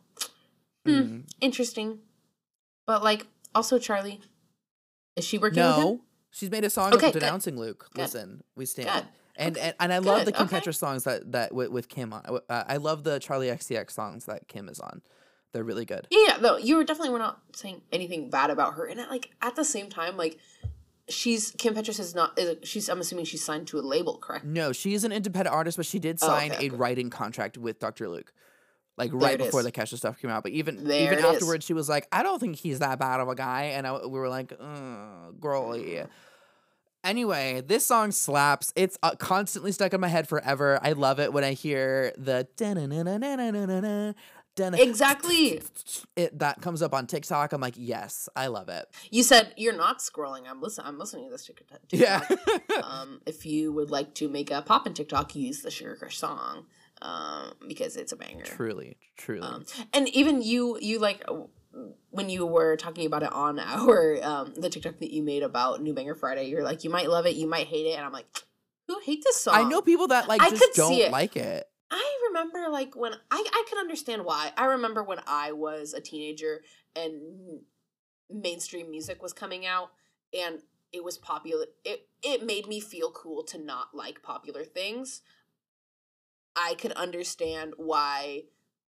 Hmm. 0.87 0.91
mm, 0.91 1.23
interesting. 1.43 1.99
But 2.87 3.03
like, 3.05 3.27
also 3.55 3.79
Charli, 3.79 4.21
is 5.17 5.25
she 5.27 5.37
working 5.37 5.63
with 5.63 5.77
him? 5.77 5.85
no, 5.85 6.01
she's 6.31 6.51
made 6.51 6.65
a 6.65 6.71
song 6.71 6.95
Okay, 6.95 7.09
of 7.09 7.13
good. 7.13 7.21
denouncing 7.21 7.59
Luke. 7.59 7.89
Good. 7.93 8.01
Listen, 8.03 8.43
we 8.57 8.65
stand. 8.67 8.89
Good. 8.89 9.05
And, 9.37 9.57
Okay. 9.59 9.67
and 9.67 9.75
and 9.81 9.93
I 9.93 9.99
love 9.99 10.25
the 10.25 10.33
Good, 10.33 10.39
Kim 10.39 10.47
okay. 10.47 10.61
Petras 10.61 10.77
songs 10.77 11.05
that 11.05 11.33
that 11.33 11.53
with, 11.55 11.69
with 11.71 11.89
Kim 11.91 12.13
on. 12.15 12.23
Uh, 12.49 12.65
I 12.67 12.79
love 12.79 13.05
the 13.05 13.19
Charli 13.19 13.53
XCX 13.53 13.91
songs 13.91 14.25
that 14.27 14.49
Kim 14.49 14.69
is 14.71 14.81
on. 14.81 15.03
They're 15.53 15.65
really 15.65 15.85
good. 15.85 16.07
Yeah, 16.11 16.19
yeah. 16.29 16.37
No, 16.41 16.57
you 16.57 16.77
were 16.77 16.85
definitely 16.85 17.11
were 17.11 17.19
not 17.19 17.41
saying 17.55 17.83
anything 17.93 18.31
bad 18.31 18.49
about 18.51 18.75
her, 18.75 18.87
and 18.87 18.99
like 19.11 19.31
at 19.43 19.55
the 19.57 19.65
same 19.65 19.89
time, 19.91 20.17
like 20.17 20.39
she's 21.09 21.51
Kim 21.53 21.75
Petras 21.75 21.99
is 22.01 22.15
not. 22.15 22.39
Is, 22.39 22.69
she's. 22.69 22.89
I'm 22.89 23.01
assuming 23.01 23.25
she's 23.25 23.45
signed 23.45 23.67
to 23.69 23.79
a 23.79 23.83
label, 23.83 24.19
correct? 24.19 24.45
No, 24.45 24.73
she 24.73 24.95
is 24.95 25.05
an 25.05 25.13
independent 25.13 25.55
artist, 25.55 25.77
but 25.77 25.87
she 25.87 25.99
did 25.99 26.19
Oh, 26.23 26.27
sign 26.29 26.53
okay, 26.53 26.67
a 26.67 26.69
okay. 26.69 26.77
writing 26.77 27.11
contract 27.11 27.59
with 27.59 27.79
Dr. 27.79 28.09
Luke. 28.09 28.33
Like 28.97 29.11
There 29.11 29.19
right 29.19 29.39
before 29.39 29.61
is. 29.61 29.67
the 29.67 29.73
Kesha 29.73 29.97
stuff 29.97 30.21
came 30.21 30.31
out. 30.31 30.43
But 30.45 30.53
even 30.53 30.85
There 30.85 31.03
even 31.03 31.19
it 31.19 31.25
is. 31.25 31.35
afterwards, 31.35 31.65
she 31.67 31.73
was 31.75 31.89
like, 31.89 32.07
I 32.13 32.23
don't 32.23 32.39
think 32.39 32.57
he's 32.57 32.79
that 32.79 32.99
bad 32.99 33.19
of 33.21 33.29
a 33.29 33.35
guy. 33.35 33.65
And 33.75 33.87
I, 33.87 34.07
we 34.07 34.19
were 34.19 34.29
like, 34.29 34.53
girly. 35.41 36.03
Anyway, 37.03 37.61
this 37.67 37.85
song 37.85 38.13
slaps. 38.13 38.73
It's 38.77 38.97
uh, 39.03 39.15
constantly 39.17 39.73
stuck 39.73 39.93
in 39.93 40.01
my 40.01 40.09
head 40.09 40.27
forever. 40.29 40.79
I 40.83 40.93
love 40.93 41.21
it 41.21 41.33
when 41.33 41.45
I 41.45 41.53
hear 41.53 42.13
the 42.17 42.49
da-na-na-na-na-na-na-na, 44.57 44.83
Exactly. 44.91 45.63
it 46.17 46.39
that 46.39 46.61
comes 46.61 46.83
up 46.83 46.95
on 46.95 47.07
TikTok. 47.07 47.53
I'm 47.53 47.61
like, 47.61 47.75
yes, 47.77 48.29
I 48.37 48.47
love 48.49 48.69
it. 48.69 48.87
You 49.11 49.23
said 49.23 49.53
you're 49.57 49.77
not 49.77 49.99
scrolling. 49.99 50.43
I'm 50.49 50.61
listening. 50.61 50.87
I'm 50.87 50.99
listening 50.99 51.25
to 51.27 51.31
this 51.31 51.47
TikTok. 51.47 51.81
Yeah. 51.91 52.21
um, 52.83 53.21
if 53.27 53.47
you 53.47 53.73
would 53.73 53.91
like 53.91 54.15
to 54.15 54.29
make 54.29 54.51
a 54.51 54.63
pop 54.63 54.87
in 54.87 54.95
TikTok, 54.95 55.35
use 55.37 55.63
the 55.63 55.71
Sugar 55.71 55.97
Crash 55.97 56.19
song 56.19 56.67
um, 57.03 57.53
because 57.69 57.97
it's 57.97 58.13
a 58.13 58.17
banger. 58.17 58.45
truly, 58.45 58.97
truly. 59.17 59.43
Um, 59.43 59.65
and 59.93 60.09
even 60.09 60.43
you, 60.43 60.79
you 60.81 60.99
like 60.99 61.23
uh, 61.29 61.35
when 62.11 62.29
you 62.31 62.47
were 62.47 62.77
talking 62.77 63.07
about 63.07 63.23
it 63.23 63.33
on 63.33 63.59
our 63.61 64.19
um, 64.23 64.55
the 64.55 64.71
TikTok 64.71 64.99
that 64.99 65.13
you 65.13 65.23
made 65.23 65.43
about 65.43 65.83
New 65.83 65.93
Banger 65.95 66.15
Friday. 66.15 66.49
You're 66.49 66.63
like, 66.63 66.85
you 66.85 66.91
might 66.91 67.09
love 67.11 67.27
it, 67.27 67.35
you 67.37 67.49
might 67.49 67.67
hate 67.67 67.87
it, 67.87 67.97
and 67.97 68.05
I'm 68.07 68.13
like, 68.13 68.27
who 68.87 68.99
hate 69.05 69.23
this 69.25 69.41
song? 69.41 69.55
I 69.55 69.69
know 69.69 69.81
people 69.81 70.09
that 70.09 70.29
like 70.29 70.41
I 70.41 70.51
just 70.51 70.75
don't 70.75 70.93
it. 70.93 71.11
like 71.11 71.37
it. 71.37 71.67
Remember 72.35 72.69
like 72.69 72.97
when 72.97 73.13
I 73.31 73.45
I 73.47 73.65
can 73.69 73.79
understand 73.79 74.25
why. 74.25 74.53
I 74.57 74.67
remember 74.67 75.03
when 75.05 75.21
I 75.27 75.53
was 75.53 75.95
a 75.95 76.01
teenager 76.01 76.63
and 76.97 77.61
mainstream 78.29 78.91
music 78.91 79.23
was 79.23 79.33
coming 79.33 79.67
out 79.67 79.91
and 80.37 80.61
it 80.93 81.05
was 81.05 81.17
popular. 81.17 81.67
It 81.85 82.09
it 82.23 82.45
made 82.45 82.67
me 82.67 82.81
feel 82.81 83.13
cool 83.13 83.45
to 83.45 83.59
not 83.59 83.95
like 83.95 84.23
popular 84.23 84.65
things. 84.65 85.23
I 86.57 86.75
could 86.75 86.93
understand 86.93 87.75
why 87.77 88.45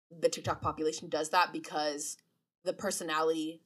the 0.09 0.29
TikTok 0.29 0.61
population 0.61 1.09
does 1.09 1.29
that 1.29 1.51
because 1.51 2.17
the 2.63 2.73
personality 2.73 3.61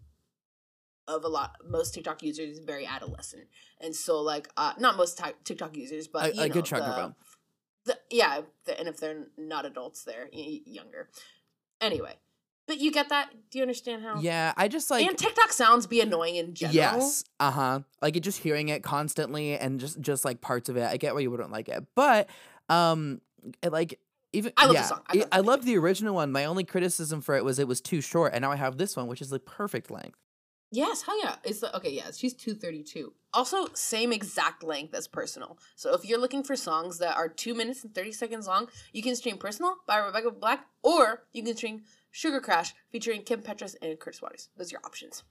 of 1.08 1.24
a 1.24 1.28
lot 1.28 1.56
most 1.68 1.94
TikTok 1.94 2.24
users 2.24 2.58
is 2.58 2.60
very 2.60 2.86
adolescent. 2.86 3.46
And 3.80 3.96
so 3.96 4.22
like 4.22 4.50
uh 4.58 4.74
not 4.80 4.98
most 4.98 5.20
ti- 5.20 5.38
TikTok 5.44 5.78
users, 5.78 6.08
but 6.08 6.26
A- 6.36 6.42
a 6.42 6.48
know, 6.48 6.54
good 6.54 6.66
chunk 6.66 6.84
of 6.86 6.96
them. 6.96 7.16
The, 7.88 7.98
yeah, 8.12 8.42
the, 8.66 8.80
and 8.80 8.88
if 8.88 8.98
they're 8.98 9.26
not 9.38 9.66
adults, 9.66 10.04
they're 10.04 10.30
younger. 10.32 11.10
Anyway, 11.82 12.16
but 12.68 12.80
you 12.80 12.92
get 12.92 13.10
that? 13.10 13.32
Do 13.50 13.58
you 13.58 13.64
understand 13.64 14.04
how? 14.04 14.20
Yeah, 14.20 14.54
I 14.58 14.68
just 14.68 14.92
like 14.92 15.08
and 15.08 15.18
TikTok 15.18 15.52
sounds 15.52 15.88
be 15.88 16.02
annoying 16.02 16.36
in 16.36 16.54
general. 16.54 16.76
Yes. 16.76 17.24
Uh 17.40 17.52
huh. 17.52 17.80
Like 18.02 18.20
just 18.22 18.44
hearing 18.44 18.70
it 18.70 18.84
constantly 18.84 19.58
and 19.58 19.80
just 19.80 20.00
just 20.02 20.26
like 20.26 20.42
parts 20.42 20.70
of 20.70 20.78
it. 20.78 20.84
I 20.84 20.98
get 20.98 21.16
why 21.16 21.22
you 21.22 21.32
wouldn't 21.32 21.52
like 21.52 21.70
it, 21.70 21.86
but 21.96 22.30
um, 22.70 23.22
it, 23.64 23.72
like 23.72 24.00
even 24.34 24.52
I 24.58 24.66
love 24.66 24.76
the 24.76 24.82
yeah, 24.82 24.86
song. 24.86 25.02
I 25.08 25.14
I, 25.14 25.18
love 25.18 25.28
I 25.32 25.40
love 25.40 25.66
the 25.66 25.78
original 25.78 26.14
one. 26.14 26.32
My 26.32 26.46
only 26.46 26.64
criticism 26.64 27.22
for 27.22 27.36
it 27.36 27.46
was 27.46 27.58
it 27.58 27.68
was 27.68 27.80
too 27.80 28.02
short, 28.02 28.34
and 28.34 28.42
now 28.42 28.52
I 28.52 28.58
have 28.58 28.78
this 28.78 28.96
one, 28.98 29.08
which 29.08 29.22
is 29.22 29.30
the 29.30 29.40
perfect 29.40 29.90
length. 29.90 30.20
Yes, 30.72 31.02
hell 31.02 31.18
yeah. 31.24 31.36
It's 31.44 31.62
the, 31.62 31.76
okay. 31.78 31.92
Yeah, 31.92 32.12
she's 32.14 32.34
two 32.34 32.54
thirty 32.54 32.84
two. 32.84 33.14
Also, 33.34 33.68
same 33.74 34.12
exact 34.12 34.64
length 34.64 34.94
as 34.94 35.08
Personal. 35.08 35.58
So 35.76 35.94
if 35.94 36.04
you're 36.04 36.20
looking 36.20 36.44
for 36.44 36.56
songs 36.56 36.98
that 37.00 37.16
are 37.16 37.30
two 37.30 37.54
minutes 37.54 37.84
and 37.84 37.96
thirty 37.96 38.12
seconds 38.12 38.48
long, 38.48 38.68
you 38.92 39.02
can 39.02 39.16
stream 39.16 39.38
Personal 39.38 39.76
by 39.88 39.98
Rebecca 39.98 40.32
Black, 40.32 40.66
or 40.84 41.24
you 41.32 41.44
can 41.44 41.56
stream 41.56 41.84
Sugar 42.12 42.42
Crash 42.42 42.74
featuring 42.92 43.22
Kim 43.22 43.42
Petras 43.42 43.76
and 43.82 43.98
Curtis 44.00 44.22
Waters. 44.22 44.50
Those 44.58 44.72
are 44.72 44.76
your 44.76 44.82
options. 44.84 45.24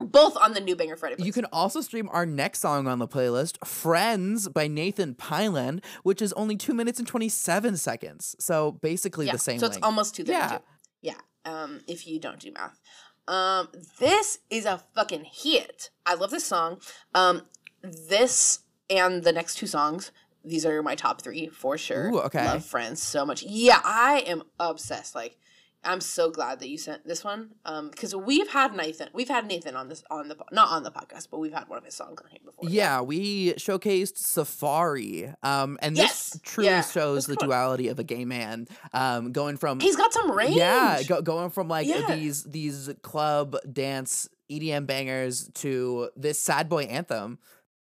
Both 0.00 0.36
on 0.36 0.52
the 0.52 0.60
new 0.60 0.76
Banger 0.76 0.96
Friday. 0.96 1.22
You 1.22 1.32
can 1.32 1.46
also 1.46 1.80
stream 1.80 2.10
our 2.12 2.26
next 2.26 2.58
song 2.58 2.86
on 2.86 2.98
the 2.98 3.08
playlist, 3.08 3.64
"Friends" 3.64 4.48
by 4.48 4.66
Nathan 4.66 5.14
Pyland, 5.14 5.82
which 6.02 6.20
is 6.20 6.32
only 6.34 6.56
two 6.56 6.74
minutes 6.74 6.98
and 6.98 7.08
twenty 7.08 7.30
seven 7.30 7.76
seconds. 7.78 8.36
So 8.38 8.72
basically 8.72 9.26
yeah, 9.26 9.32
the 9.32 9.38
same. 9.38 9.60
So 9.60 9.66
it's 9.66 9.76
length. 9.76 9.84
almost 9.84 10.14
two 10.14 10.24
thirty 10.24 10.46
two. 10.46 10.54
Yeah. 11.00 11.14
Yeah. 11.14 11.14
Um, 11.46 11.80
if 11.86 12.06
you 12.06 12.18
don't 12.18 12.40
do 12.40 12.50
math. 12.52 12.80
Um, 13.26 13.68
this 13.98 14.38
is 14.50 14.66
a 14.66 14.82
fucking 14.94 15.24
hit. 15.24 15.90
I 16.04 16.14
love 16.14 16.30
this 16.30 16.44
song. 16.44 16.80
Um, 17.14 17.42
this 17.82 18.60
and 18.90 19.22
the 19.24 19.32
next 19.32 19.56
two 19.56 19.66
songs. 19.66 20.12
These 20.44 20.66
are 20.66 20.82
my 20.82 20.94
top 20.94 21.22
three 21.22 21.48
for 21.48 21.78
sure. 21.78 22.10
Ooh, 22.10 22.20
okay. 22.20 22.44
Love 22.44 22.64
Friends 22.64 23.02
so 23.02 23.24
much. 23.24 23.42
Yeah, 23.42 23.80
I 23.82 24.24
am 24.26 24.42
obsessed. 24.60 25.14
Like, 25.14 25.38
I'm 25.84 26.00
so 26.00 26.30
glad 26.30 26.60
that 26.60 26.68
you 26.68 26.78
sent 26.78 27.06
this 27.06 27.22
one. 27.24 27.50
Um, 27.64 27.90
because 27.90 28.14
we've 28.14 28.48
had 28.48 28.74
Nathan, 28.74 29.08
we've 29.12 29.28
had 29.28 29.46
Nathan 29.46 29.76
on 29.76 29.88
this 29.88 30.02
on 30.10 30.28
the 30.28 30.36
not 30.52 30.68
on 30.70 30.82
the 30.82 30.90
podcast, 30.90 31.28
but 31.30 31.38
we've 31.38 31.52
had 31.52 31.68
one 31.68 31.78
of 31.78 31.84
his 31.84 31.94
songs 31.94 32.20
on 32.22 32.30
here 32.30 32.40
before. 32.44 32.68
Yeah, 32.68 33.00
we 33.02 33.52
showcased 33.54 34.16
Safari. 34.18 35.32
Um, 35.42 35.78
and 35.82 35.96
Yes, 35.96 36.30
this 36.30 36.40
truly 36.42 36.68
yeah, 36.70 36.82
shows 36.82 37.26
the 37.26 37.36
cool. 37.36 37.48
duality 37.48 37.88
of 37.88 37.98
a 37.98 38.04
gay 38.04 38.24
man. 38.24 38.66
Um, 38.92 39.32
going 39.32 39.56
from 39.56 39.80
he's 39.80 39.96
got 39.96 40.12
some 40.12 40.30
range. 40.30 40.56
yeah, 40.56 41.02
go, 41.02 41.22
going 41.22 41.50
from 41.50 41.68
like 41.68 41.86
Yeah. 41.86 42.14
these 42.14 42.44
these 42.44 42.90
club 43.02 43.56
dance 43.70 44.28
EDM 44.50 44.86
bangers 44.86 45.48
to 45.54 46.10
this 46.16 46.38
sad 46.38 46.68
boy 46.68 46.82
anthem. 46.84 47.38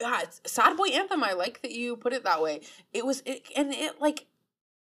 yeah, 0.01 0.23
sad 0.45 0.77
boy 0.77 0.89
anthem. 0.89 1.23
I 1.25 1.33
like 1.33 1.63
that 1.63 1.73
you 1.73 1.97
put 1.97 2.13
it 2.13 2.25
that 2.25 2.43
way. 2.43 2.61
It 2.93 3.07
was, 3.07 3.23
it, 3.25 3.43
and 3.57 3.73
it 3.73 4.01
like 4.01 4.27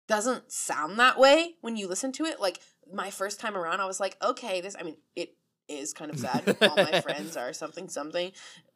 doesn't 0.08 0.52
sound 0.52 0.98
that 1.00 1.20
way 1.20 1.56
when 1.62 1.76
you 1.76 1.88
listen 1.88 2.12
to 2.14 2.24
it. 2.26 2.40
Like 2.40 2.60
my 2.94 3.10
first 3.10 3.40
time 3.40 3.56
around, 3.56 3.82
I 3.82 3.86
was 3.86 4.00
like, 4.00 4.18
okay, 4.24 4.62
this. 4.62 4.76
I 4.80 4.84
mean, 4.84 4.98
it 5.16 5.36
is 5.68 5.94
kind 5.94 6.12
of 6.12 6.20
sad. 6.20 6.58
All 6.62 6.76
my 6.76 7.02
friends 7.02 7.38
are 7.38 7.54
something 7.54 7.90
something, 7.90 8.32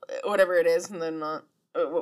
uh, 0.09 0.27
whatever 0.27 0.55
it 0.55 0.67
is, 0.67 0.89
and 0.89 1.01
then 1.01 1.19
not. 1.19 1.45
Uh, 1.75 2.01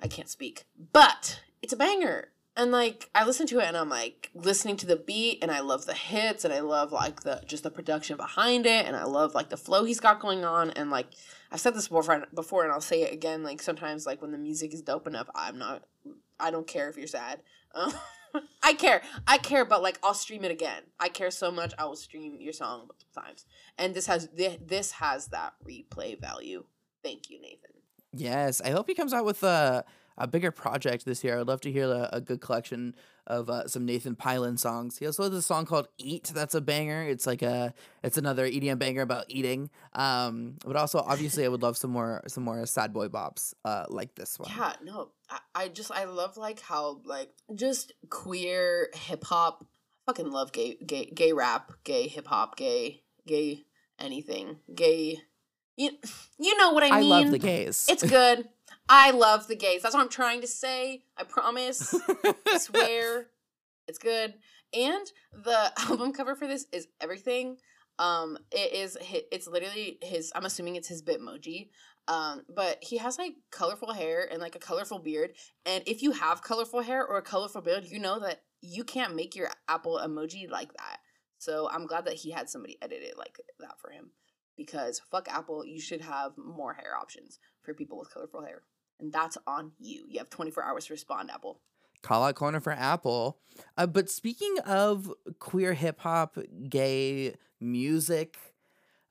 I 0.00 0.08
can't 0.08 0.28
speak, 0.28 0.64
but 0.92 1.40
it's 1.62 1.72
a 1.72 1.76
banger. 1.76 2.28
And 2.58 2.72
like 2.72 3.10
I 3.14 3.26
listen 3.26 3.46
to 3.48 3.58
it 3.58 3.66
and 3.66 3.76
I'm 3.76 3.90
like 3.90 4.30
listening 4.34 4.78
to 4.78 4.86
the 4.86 4.96
beat 4.96 5.40
and 5.42 5.50
I 5.50 5.60
love 5.60 5.84
the 5.84 5.92
hits 5.92 6.42
and 6.42 6.54
I 6.54 6.60
love 6.60 6.90
like 6.90 7.20
the 7.20 7.42
just 7.46 7.64
the 7.64 7.70
production 7.70 8.16
behind 8.16 8.64
it 8.64 8.86
and 8.86 8.96
I 8.96 9.04
love 9.04 9.34
like 9.34 9.50
the 9.50 9.58
flow 9.58 9.84
he's 9.84 10.00
got 10.00 10.20
going 10.20 10.42
on 10.42 10.70
and 10.70 10.90
like 10.90 11.08
I've 11.52 11.60
said 11.60 11.74
this 11.74 11.88
before 11.88 12.26
before 12.34 12.64
and 12.64 12.72
I'll 12.72 12.80
say 12.80 13.02
it 13.02 13.12
again 13.12 13.42
like 13.42 13.60
sometimes 13.60 14.06
like 14.06 14.22
when 14.22 14.32
the 14.32 14.38
music 14.38 14.72
is 14.72 14.80
dope 14.80 15.06
enough 15.06 15.28
I'm 15.34 15.58
not 15.58 15.82
I 16.40 16.50
don't 16.50 16.66
care 16.66 16.88
if 16.88 16.96
you're 16.96 17.06
sad. 17.06 17.40
Um, 17.74 17.92
I 18.62 18.74
care. 18.74 19.02
I 19.26 19.38
care 19.38 19.64
but 19.64 19.82
like 19.82 19.98
I'll 20.02 20.14
stream 20.14 20.44
it 20.44 20.50
again. 20.50 20.82
I 20.98 21.08
care 21.08 21.30
so 21.30 21.50
much 21.50 21.72
I 21.78 21.84
will 21.84 21.96
stream 21.96 22.36
your 22.40 22.52
song 22.52 22.86
multiple 22.88 23.22
times. 23.22 23.44
And 23.78 23.94
this 23.94 24.06
has 24.06 24.26
thi- 24.26 24.58
this 24.64 24.92
has 24.92 25.28
that 25.28 25.54
replay 25.66 26.20
value. 26.20 26.64
Thank 27.02 27.30
you 27.30 27.40
Nathan. 27.40 27.70
Yes, 28.12 28.60
I 28.60 28.70
hope 28.70 28.88
he 28.88 28.94
comes 28.94 29.12
out 29.12 29.24
with 29.24 29.42
a 29.42 29.84
a 30.18 30.26
bigger 30.26 30.50
project 30.50 31.04
this 31.04 31.22
year. 31.22 31.38
I'd 31.38 31.46
love 31.46 31.60
to 31.62 31.72
hear 31.72 31.86
a, 31.86 32.08
a 32.12 32.20
good 32.20 32.40
collection 32.40 32.94
of 33.26 33.50
uh, 33.50 33.66
some 33.66 33.84
Nathan 33.84 34.14
Pylon 34.14 34.56
songs. 34.56 34.98
He 34.98 35.06
also 35.06 35.24
has 35.24 35.32
a 35.32 35.42
song 35.42 35.66
called 35.66 35.88
"Eat." 35.98 36.30
That's 36.34 36.54
a 36.54 36.60
banger. 36.60 37.02
It's 37.02 37.26
like 37.26 37.42
a 37.42 37.74
it's 38.02 38.16
another 38.16 38.46
EDM 38.46 38.78
banger 38.78 39.02
about 39.02 39.26
eating. 39.28 39.70
Um, 39.94 40.56
but 40.64 40.76
also 40.76 40.98
obviously 41.00 41.44
I 41.44 41.48
would 41.48 41.62
love 41.62 41.76
some 41.76 41.90
more 41.90 42.22
some 42.28 42.44
more 42.44 42.64
sad 42.66 42.92
boy 42.92 43.08
bops 43.08 43.54
uh 43.64 43.84
like 43.88 44.14
this 44.14 44.38
one. 44.38 44.50
Yeah, 44.56 44.74
no, 44.82 45.10
I, 45.28 45.38
I 45.54 45.68
just 45.68 45.90
I 45.90 46.04
love 46.04 46.36
like 46.36 46.60
how 46.60 47.00
like 47.04 47.30
just 47.54 47.92
queer 48.10 48.88
hip 48.94 49.24
hop. 49.24 49.66
Fucking 50.06 50.30
love 50.30 50.52
gay 50.52 50.76
gay 50.86 51.06
gay 51.06 51.32
rap, 51.32 51.72
gay 51.82 52.06
hip 52.06 52.28
hop, 52.28 52.56
gay 52.56 53.02
gay 53.26 53.64
anything, 53.98 54.58
gay. 54.74 55.18
You 55.76 55.90
you 56.38 56.56
know 56.56 56.70
what 56.70 56.84
I 56.84 57.00
mean. 57.00 57.12
I 57.12 57.22
love 57.22 57.30
the 57.30 57.38
gays. 57.38 57.86
It's 57.88 58.02
good. 58.08 58.48
I 58.88 59.10
love 59.10 59.48
the 59.48 59.56
gays. 59.56 59.82
That's 59.82 59.94
what 59.94 60.02
I'm 60.02 60.08
trying 60.08 60.40
to 60.42 60.46
say. 60.46 61.02
I 61.16 61.24
promise. 61.24 61.94
I 62.46 62.58
swear. 62.58 63.26
It's 63.88 63.98
good. 63.98 64.34
And 64.72 65.06
the 65.32 65.72
album 65.88 66.12
cover 66.12 66.34
for 66.34 66.46
this 66.46 66.66
is 66.72 66.88
everything. 67.00 67.56
Um, 67.98 68.38
it 68.52 68.74
is 68.74 68.98
it's 69.32 69.48
literally 69.48 69.98
his. 70.02 70.32
I'm 70.34 70.44
assuming 70.44 70.76
it's 70.76 70.88
his 70.88 71.02
Bitmoji. 71.02 71.70
Um, 72.08 72.42
but 72.54 72.78
he 72.82 72.98
has 72.98 73.18
like 73.18 73.34
colorful 73.50 73.92
hair 73.92 74.28
and 74.30 74.40
like 74.40 74.54
a 74.54 74.60
colorful 74.60 75.00
beard. 75.00 75.32
And 75.64 75.82
if 75.86 76.02
you 76.02 76.12
have 76.12 76.42
colorful 76.42 76.82
hair 76.82 77.04
or 77.04 77.18
a 77.18 77.22
colorful 77.22 77.62
beard, 77.62 77.86
you 77.86 77.98
know 77.98 78.20
that 78.20 78.42
you 78.60 78.84
can't 78.84 79.16
make 79.16 79.34
your 79.34 79.50
Apple 79.68 80.00
emoji 80.04 80.48
like 80.48 80.72
that. 80.74 80.98
So 81.38 81.68
I'm 81.70 81.86
glad 81.86 82.04
that 82.04 82.14
he 82.14 82.30
had 82.30 82.48
somebody 82.48 82.78
edit 82.80 83.00
it 83.02 83.18
like 83.18 83.38
that 83.58 83.80
for 83.80 83.90
him. 83.90 84.10
Because 84.56 85.00
fuck 85.10 85.28
Apple, 85.28 85.66
you 85.66 85.80
should 85.80 86.00
have 86.00 86.32
more 86.38 86.74
hair 86.74 86.96
options 86.96 87.40
for 87.66 87.74
people 87.74 87.98
with 87.98 88.12
colorful 88.12 88.42
hair. 88.42 88.62
And 88.98 89.12
that's 89.12 89.36
on 89.46 89.72
you. 89.78 90.06
You 90.08 90.18
have 90.18 90.30
24 90.30 90.64
hours 90.64 90.86
to 90.86 90.94
respond, 90.94 91.30
Apple. 91.30 91.60
Call 92.02 92.24
out 92.24 92.34
corner 92.34 92.60
for 92.60 92.72
Apple. 92.72 93.38
Uh, 93.76 93.86
but 93.86 94.08
speaking 94.08 94.56
of 94.64 95.12
queer 95.38 95.74
hip 95.74 96.00
hop, 96.00 96.38
gay 96.68 97.34
music, 97.60 98.38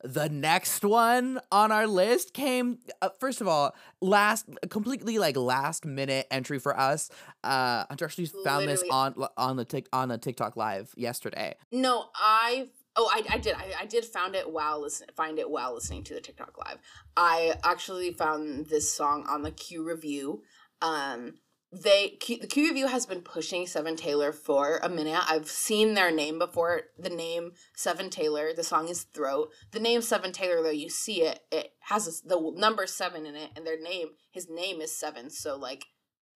the 0.04 0.30
next 0.30 0.84
one 0.84 1.40
on 1.52 1.72
our 1.72 1.88
list 1.88 2.34
came 2.34 2.78
uh, 3.02 3.10
first 3.20 3.42
of 3.42 3.48
all 3.48 3.76
last 4.02 4.46
completely 4.70 5.18
like 5.18 5.36
last 5.36 5.84
minute 5.84 6.28
entry 6.30 6.60
for 6.60 6.80
us. 6.80 7.10
Uh, 7.44 7.86
Hunter 7.90 8.06
actually 8.06 8.30
found 8.44 8.68
this 8.68 8.84
on 8.92 9.16
on 9.36 9.56
the 9.56 9.66
tick 9.66 9.88
on 9.92 10.12
a 10.12 10.18
TikTok 10.18 10.56
live 10.56 10.94
yesterday. 10.96 11.56
No, 11.72 12.10
I 12.16 12.68
oh 12.96 13.10
I, 13.12 13.36
I 13.36 13.38
did 13.38 13.56
I, 13.56 13.74
I 13.82 13.86
did 13.86 14.06
found 14.06 14.36
it 14.36 14.52
while 14.52 14.82
listen 14.82 15.08
find 15.16 15.40
it 15.40 15.50
while 15.50 15.74
listening 15.74 16.04
to 16.06 16.14
the 16.14 16.22
TikTok 16.22 16.58
live. 16.58 16.78
I 17.16 17.56
actually 17.64 18.12
found 18.12 18.68
this 18.68 18.92
song 18.92 19.26
on 19.30 19.44
the 19.44 19.52
Q 19.52 19.84
review. 19.84 20.44
Um 20.82 21.36
they 21.72 22.10
Q, 22.20 22.40
the 22.40 22.48
Q 22.48 22.70
review 22.70 22.88
has 22.88 23.06
been 23.06 23.22
pushing 23.22 23.68
Seven 23.68 23.96
Taylor 23.96 24.32
for 24.32 24.80
a 24.82 24.90
minute. 24.90 25.22
I've 25.30 25.50
seen 25.50 25.94
their 25.94 26.12
name 26.12 26.40
before. 26.40 26.84
The 26.98 27.10
name 27.10 27.52
Seven 27.76 28.10
Taylor. 28.10 28.54
The 28.54 28.64
song 28.64 28.88
is 28.88 29.04
Throat. 29.04 29.52
The 29.72 29.80
name 29.80 30.02
Seven 30.02 30.32
Taylor 30.32 30.62
though 30.62 30.70
you 30.70 30.90
see 30.90 31.24
it 31.24 31.42
it 31.52 31.74
has 31.82 32.08
a, 32.08 32.28
the 32.28 32.54
number 32.56 32.88
seven 32.88 33.26
in 33.26 33.36
it 33.36 33.52
and 33.56 33.66
their 33.66 33.80
name 33.80 34.10
his 34.32 34.50
name 34.50 34.82
is 34.82 34.98
seven. 34.98 35.30
So 35.30 35.58
like 35.58 35.86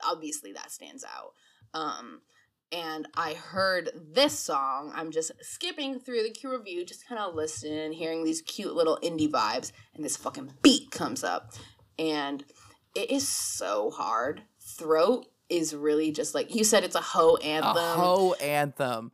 obviously 0.04 0.52
that 0.54 0.72
stands 0.72 1.04
out. 1.04 1.34
Um 1.74 2.22
and 2.72 3.08
I 3.16 3.34
heard 3.34 3.90
this 3.96 4.38
song. 4.38 4.92
I'm 4.96 5.12
just 5.12 5.32
skipping 5.42 6.00
through 6.00 6.24
the 6.24 6.30
Q 6.30 6.52
review, 6.52 6.86
just 6.86 7.08
kind 7.08 7.20
of 7.20 7.36
listening, 7.36 7.94
hearing 7.94 8.24
these 8.24 8.42
cute 8.42 8.76
little 8.76 9.00
indie 9.04 9.30
vibes, 9.30 9.72
and 9.96 10.04
this 10.04 10.18
fucking 10.18 10.54
beat 10.62 10.92
comes 10.92 11.24
up, 11.24 11.54
and 11.98 12.44
it 12.96 13.12
is 13.12 13.28
so 13.28 13.92
hard. 13.92 14.44
Throat 14.78 15.28
is 15.50 15.76
really 15.76 16.12
just 16.12 16.36
like 16.36 16.54
you 16.54 16.64
said, 16.64 16.84
it's 16.84 16.96
a 16.96 17.02
hoe 17.02 17.38
anthem. 17.38 17.78
A 17.78 17.94
hoe 17.94 18.34
anthem. 18.34 19.12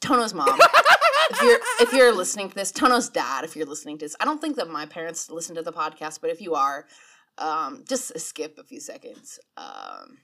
Toño's 0.00 0.34
mom. 0.34 0.48
if 1.30 1.42
you're 1.42 1.58
if 1.80 1.92
you're 1.92 2.12
listening 2.12 2.48
to 2.48 2.54
this, 2.54 2.72
Toño's 2.72 3.08
dad. 3.08 3.44
If 3.44 3.56
you're 3.56 3.66
listening 3.66 3.98
to 3.98 4.04
this, 4.04 4.16
I 4.20 4.24
don't 4.24 4.40
think 4.40 4.56
that 4.56 4.68
my 4.68 4.86
parents 4.86 5.30
listen 5.30 5.54
to 5.54 5.62
the 5.62 5.72
podcast, 5.72 6.20
but 6.20 6.30
if 6.30 6.40
you 6.40 6.54
are, 6.54 6.86
um, 7.38 7.84
just 7.88 8.18
skip 8.18 8.58
a 8.58 8.64
few 8.64 8.80
seconds. 8.80 9.38
Um, 9.56 10.18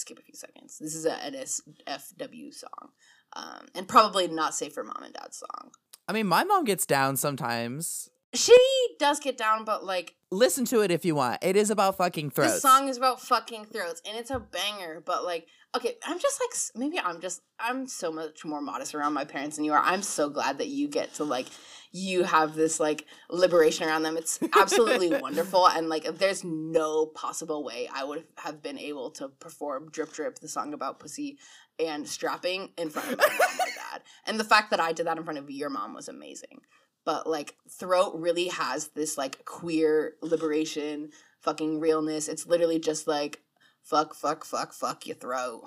skip 0.00 0.18
a 0.18 0.22
few 0.22 0.34
seconds. 0.34 0.78
This 0.78 0.94
is 0.94 1.06
a 1.06 1.12
NSFW 1.12 2.54
song, 2.54 2.90
um, 3.34 3.66
and 3.74 3.86
probably 3.88 4.28
not 4.28 4.54
safe 4.54 4.72
for 4.74 4.84
mom 4.84 5.02
and 5.02 5.14
dad's 5.14 5.38
song. 5.38 5.70
I 6.08 6.12
mean, 6.12 6.26
my 6.26 6.44
mom 6.44 6.64
gets 6.64 6.86
down 6.86 7.16
sometimes. 7.16 8.10
She 8.32 8.56
does 8.98 9.18
get 9.18 9.36
down, 9.36 9.64
but 9.64 9.84
like 9.84 10.14
Listen 10.32 10.64
to 10.66 10.80
it 10.82 10.92
if 10.92 11.04
you 11.04 11.16
want. 11.16 11.42
It 11.42 11.56
is 11.56 11.70
about 11.70 11.96
fucking 11.96 12.30
throats. 12.30 12.54
the 12.54 12.60
song 12.60 12.88
is 12.88 12.96
about 12.96 13.20
fucking 13.20 13.64
throats, 13.64 14.00
and 14.06 14.16
it's 14.16 14.30
a 14.30 14.38
banger. 14.38 15.02
But 15.04 15.24
like, 15.24 15.48
okay, 15.76 15.96
I'm 16.06 16.20
just 16.20 16.40
like 16.40 16.80
maybe 16.80 17.00
I'm 17.00 17.20
just 17.20 17.42
I'm 17.58 17.88
so 17.88 18.12
much 18.12 18.44
more 18.44 18.60
modest 18.60 18.94
around 18.94 19.12
my 19.12 19.24
parents 19.24 19.56
than 19.56 19.64
you 19.64 19.72
are. 19.72 19.82
I'm 19.82 20.02
so 20.02 20.30
glad 20.30 20.58
that 20.58 20.68
you 20.68 20.86
get 20.86 21.14
to 21.14 21.24
like 21.24 21.46
you 21.90 22.22
have 22.22 22.54
this 22.54 22.78
like 22.78 23.06
liberation 23.28 23.88
around 23.88 24.04
them. 24.04 24.16
It's 24.16 24.38
absolutely 24.54 25.08
wonderful, 25.20 25.68
and 25.68 25.88
like 25.88 26.04
there's 26.18 26.44
no 26.44 27.06
possible 27.06 27.64
way 27.64 27.88
I 27.92 28.04
would 28.04 28.24
have 28.36 28.62
been 28.62 28.78
able 28.78 29.10
to 29.12 29.30
perform 29.30 29.90
"Drip 29.90 30.12
Drip," 30.12 30.38
the 30.38 30.46
song 30.46 30.74
about 30.74 31.00
pussy 31.00 31.38
and 31.80 32.06
strapping 32.08 32.70
in 32.78 32.90
front 32.90 33.10
of 33.12 33.18
my 33.18 33.26
mom 33.26 33.60
or 33.60 33.66
dad. 33.92 34.02
And 34.26 34.38
the 34.38 34.44
fact 34.44 34.70
that 34.70 34.78
I 34.78 34.92
did 34.92 35.06
that 35.08 35.18
in 35.18 35.24
front 35.24 35.40
of 35.40 35.50
your 35.50 35.70
mom 35.70 35.92
was 35.92 36.08
amazing. 36.08 36.60
But 37.04 37.26
like 37.26 37.56
throat 37.68 38.12
really 38.14 38.48
has 38.48 38.88
this 38.88 39.16
like 39.16 39.44
queer 39.44 40.14
liberation, 40.22 41.10
fucking 41.40 41.80
realness. 41.80 42.28
It's 42.28 42.46
literally 42.46 42.78
just 42.78 43.06
like 43.06 43.40
fuck, 43.82 44.14
fuck, 44.14 44.44
fuck, 44.44 44.72
fuck 44.72 45.06
your 45.06 45.16
throat. 45.16 45.64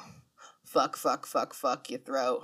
Fuck, 0.66 0.96
fuck, 0.96 1.26
fuck, 1.26 1.54
fuck 1.54 1.90
your 1.90 2.00
throat. 2.00 2.44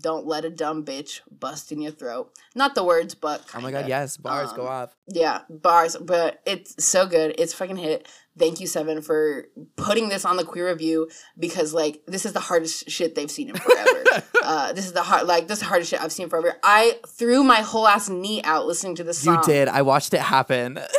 Don't 0.00 0.26
let 0.26 0.46
a 0.46 0.50
dumb 0.50 0.84
bitch 0.86 1.20
bust 1.30 1.70
in 1.70 1.82
your 1.82 1.92
throat. 1.92 2.32
Not 2.54 2.74
the 2.74 2.82
words, 2.84 3.14
but 3.14 3.44
oh 3.54 3.60
my 3.60 3.70
god, 3.70 3.88
yes, 3.88 4.16
bars 4.16 4.50
go 4.54 4.62
Um, 4.62 4.68
off. 4.68 4.96
Yeah, 5.06 5.42
bars, 5.50 5.96
but 5.96 6.40
it's 6.46 6.82
so 6.82 7.04
good. 7.06 7.34
It's 7.38 7.52
fucking 7.52 7.76
hit. 7.76 8.08
Thank 8.38 8.58
you, 8.60 8.66
Seven, 8.66 9.02
for 9.02 9.48
putting 9.76 10.08
this 10.08 10.24
on 10.24 10.38
the 10.38 10.44
queer 10.44 10.68
review 10.70 11.10
because 11.38 11.74
like 11.74 12.00
this 12.06 12.24
is 12.24 12.32
the 12.32 12.40
hardest 12.40 12.88
shit 12.88 13.14
they've 13.14 13.30
seen 13.30 13.50
in 13.50 13.56
forever. 13.56 14.01
Uh, 14.44 14.72
this 14.72 14.86
is 14.86 14.92
the 14.92 15.02
hard 15.02 15.26
like 15.26 15.48
this 15.48 15.58
is 15.58 15.60
the 15.60 15.68
hardest 15.68 15.90
shit 15.90 16.02
I've 16.02 16.12
seen 16.12 16.28
forever. 16.28 16.54
I 16.62 16.98
threw 17.06 17.42
my 17.44 17.60
whole 17.60 17.86
ass 17.86 18.08
knee 18.08 18.42
out 18.42 18.66
listening 18.66 18.94
to 18.96 19.04
this 19.04 19.18
song. 19.18 19.36
You 19.36 19.42
did. 19.42 19.68
I 19.68 19.82
watched 19.82 20.14
it 20.14 20.20
happen. 20.20 20.78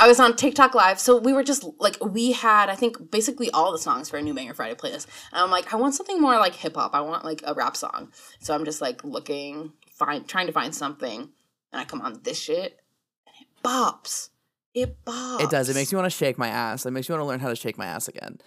I 0.00 0.08
was 0.08 0.18
on 0.18 0.34
TikTok 0.34 0.74
live, 0.74 0.98
so 0.98 1.18
we 1.18 1.32
were 1.32 1.44
just 1.44 1.64
like 1.78 1.96
we 2.04 2.32
had 2.32 2.68
I 2.68 2.74
think 2.74 3.10
basically 3.10 3.50
all 3.50 3.70
the 3.72 3.78
songs 3.78 4.10
for 4.10 4.16
a 4.16 4.22
new 4.22 4.34
Banger 4.34 4.54
Friday 4.54 4.74
playlist, 4.74 5.06
and 5.32 5.42
I'm 5.42 5.50
like 5.50 5.72
I 5.72 5.76
want 5.76 5.94
something 5.94 6.20
more 6.20 6.34
like 6.38 6.54
hip 6.54 6.74
hop. 6.74 6.94
I 6.94 7.00
want 7.00 7.24
like 7.24 7.42
a 7.46 7.54
rap 7.54 7.76
song, 7.76 8.12
so 8.40 8.54
I'm 8.54 8.64
just 8.64 8.80
like 8.80 9.04
looking 9.04 9.72
find 9.92 10.26
trying 10.26 10.46
to 10.46 10.52
find 10.52 10.74
something, 10.74 11.30
and 11.72 11.80
I 11.80 11.84
come 11.84 12.00
on 12.00 12.20
this 12.24 12.38
shit, 12.38 12.80
and 13.26 13.34
it 13.40 13.48
bops. 13.62 14.30
It 14.74 15.04
bops. 15.04 15.40
It 15.40 15.50
does. 15.50 15.68
It 15.68 15.74
makes 15.76 15.92
me 15.92 15.96
want 15.96 16.10
to 16.10 16.16
shake 16.16 16.38
my 16.38 16.48
ass. 16.48 16.84
It 16.84 16.90
makes 16.90 17.08
me 17.08 17.12
want 17.12 17.22
to 17.22 17.28
learn 17.28 17.40
how 17.40 17.48
to 17.48 17.56
shake 17.56 17.78
my 17.78 17.86
ass 17.86 18.08
again. 18.08 18.38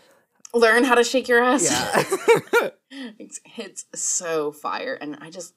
Learn 0.53 0.83
how 0.83 0.95
to 0.95 1.03
shake 1.03 1.27
your 1.27 1.43
ass. 1.43 1.69
Yeah. 1.69 2.69
it's, 3.19 3.39
it's 3.57 3.85
so 3.93 4.51
fire, 4.51 4.97
and 4.99 5.17
I 5.21 5.29
just 5.29 5.53